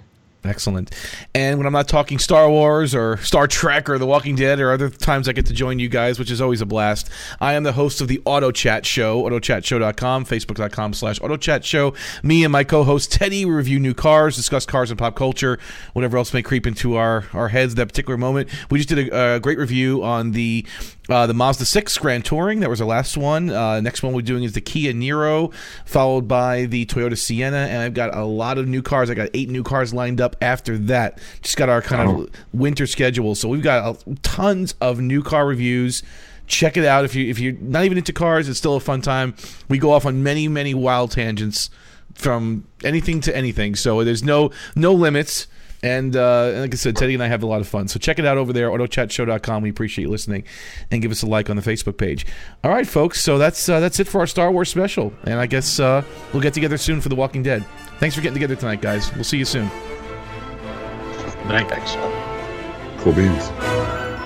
Excellent. 0.46 0.96
And 1.36 1.58
when 1.58 1.68
I'm 1.68 1.74
not 1.74 1.90
talking 1.90 2.18
Star 2.18 2.50
Wars 2.50 2.96
or 2.96 3.18
Star 3.18 3.46
Trek 3.46 3.90
or 3.90 3.98
The 3.98 4.06
Walking 4.06 4.36
Dead 4.36 4.62
or 4.62 4.72
other 4.72 4.90
times 4.90 5.28
I 5.28 5.34
get 5.34 5.46
to 5.48 5.54
join 5.54 5.80
you 5.80 5.90
guys, 5.90 6.18
which 6.18 6.32
is 6.32 6.40
always 6.40 6.62
a 6.62 6.66
blast, 6.66 7.10
I 7.42 7.56
am 7.56 7.64
the 7.64 7.74
host 7.74 8.00
of 8.00 8.08
the 8.08 8.22
Auto 8.24 8.50
Chat 8.52 8.86
Show, 8.86 9.24
autochatshow.com, 9.24 10.24
facebook.com 10.24 10.94
slash 10.94 11.20
autochat 11.20 11.66
show. 11.66 11.94
Me 12.24 12.46
and 12.46 12.54
my 12.54 12.64
co-host 12.64 13.12
Teddy 13.12 13.44
review 13.44 13.80
new 13.80 13.94
cars, 13.94 14.38
discuss 14.38 14.66
cars 14.66 14.90
and 14.90 14.98
pop 14.98 15.18
culture, 15.18 15.60
whatever 15.92 16.18
else 16.18 16.34
may 16.34 16.42
creep 16.42 16.66
into 16.66 16.96
our, 16.96 17.26
our 17.34 17.50
heads 17.50 17.76
that 17.76 17.88
particular 17.88 18.18
moment. 18.18 18.50
We 18.72 18.80
just 18.80 18.88
did 18.88 19.10
a, 19.10 19.36
a 19.36 19.40
great 19.42 19.58
review 19.58 20.04
on 20.06 20.32
the 20.32 20.66
uh, 21.10 21.26
the 21.26 21.34
Mazda 21.34 21.66
6 21.66 21.98
Grand 21.98 22.24
Touring. 22.24 22.60
That 22.60 22.70
was 22.70 22.82
our 22.82 22.88
last 22.88 23.18
one. 23.18 23.50
Uh, 23.50 23.82
next 23.82 24.04
one 24.04 24.14
we're 24.14 24.22
doing 24.22 24.44
is 24.44 24.54
the 24.54 24.62
Kia 24.62 24.94
Niro, 24.94 25.52
followed 25.86 26.28
by 26.28 26.66
the 26.66 26.86
Toyota 26.86 27.18
Sienna. 27.18 27.58
And 27.58 27.82
I've 27.82 27.96
got 27.96 28.16
a 28.16 28.24
lot 28.24 28.58
of 28.58 28.68
new 28.68 28.82
cars. 28.82 29.10
I 29.10 29.16
got 29.16 29.30
eight 29.34 29.50
new 29.50 29.64
cars 29.64 29.94
lined 29.94 30.22
up 30.22 30.29
after 30.42 30.78
that. 30.78 31.20
Just 31.42 31.58
got 31.58 31.70
our 31.70 31.82
kind 31.82 32.10
oh. 32.10 32.22
of 32.24 32.30
winter 32.54 32.88
schedule. 32.88 33.36
So 33.36 33.48
we've 33.50 33.64
got 33.64 33.84
uh, 33.84 34.14
tons 34.22 34.76
of 34.82 35.00
new 35.00 35.24
car 35.24 35.46
reviews. 35.46 36.04
Check 36.48 36.78
it 36.78 36.86
out 36.86 37.06
if 37.06 37.14
you 37.14 37.30
if 37.30 37.40
you're 37.40 37.54
not 37.54 37.86
even 37.86 37.98
into 37.98 38.14
cars. 38.14 38.50
It's 38.50 38.58
still 38.58 38.76
a 38.76 38.80
fun 38.80 39.02
time. 39.02 39.36
We 39.68 39.78
go 39.78 39.92
off 39.92 40.06
on 40.06 40.24
many 40.24 40.48
many 40.48 40.74
wild 40.74 41.12
tangents 41.12 41.70
from 42.16 42.66
anything 42.84 43.22
to 43.22 43.36
anything. 43.36 43.76
So 43.76 44.04
there's 44.04 44.24
no 44.24 44.52
no 44.76 44.94
limits. 44.94 45.48
And 45.82 46.16
uh, 46.16 46.52
like 46.58 46.74
I 46.74 46.76
said, 46.76 46.96
Teddy 46.98 47.14
and 47.14 47.24
I 47.24 47.28
have 47.28 47.42
a 47.42 47.46
lot 47.46 47.62
of 47.62 47.68
fun. 47.68 47.88
So 47.88 48.00
check 48.00 48.20
it 48.20 48.26
out 48.26 48.38
over 48.38 48.52
there, 48.52 48.70
autochatshow.com. 48.70 49.64
We 49.64 49.70
appreciate 49.70 50.04
you 50.04 50.12
listening, 50.12 50.44
and 50.92 51.02
give 51.02 51.12
us 51.12 51.24
a 51.24 51.26
like 51.26 51.50
on 51.50 51.56
the 51.56 51.62
Facebook 51.62 51.98
page. 51.98 52.26
All 52.64 52.72
right, 52.72 52.88
folks. 52.88 53.24
So 53.24 53.38
that's 53.38 53.70
uh, 53.70 53.80
that's 53.80 54.00
it 54.00 54.08
for 54.08 54.20
our 54.20 54.28
Star 54.28 54.52
Wars 54.52 54.70
special, 54.70 55.14
and 55.24 55.36
I 55.36 55.46
guess 55.46 55.80
uh, 55.80 56.04
we'll 56.34 56.44
get 56.44 56.54
together 56.54 56.78
soon 56.78 57.00
for 57.00 57.10
The 57.10 57.16
Walking 57.16 57.44
Dead. 57.44 57.66
Thanks 58.00 58.16
for 58.16 58.22
getting 58.22 58.36
together 58.36 58.56
tonight, 58.56 58.82
guys. 58.82 59.14
We'll 59.16 59.24
see 59.24 59.38
you 59.38 59.46
soon. 59.46 59.70
Thanks. 61.48 61.96
Cool 63.02 63.14
beans. 63.14 64.19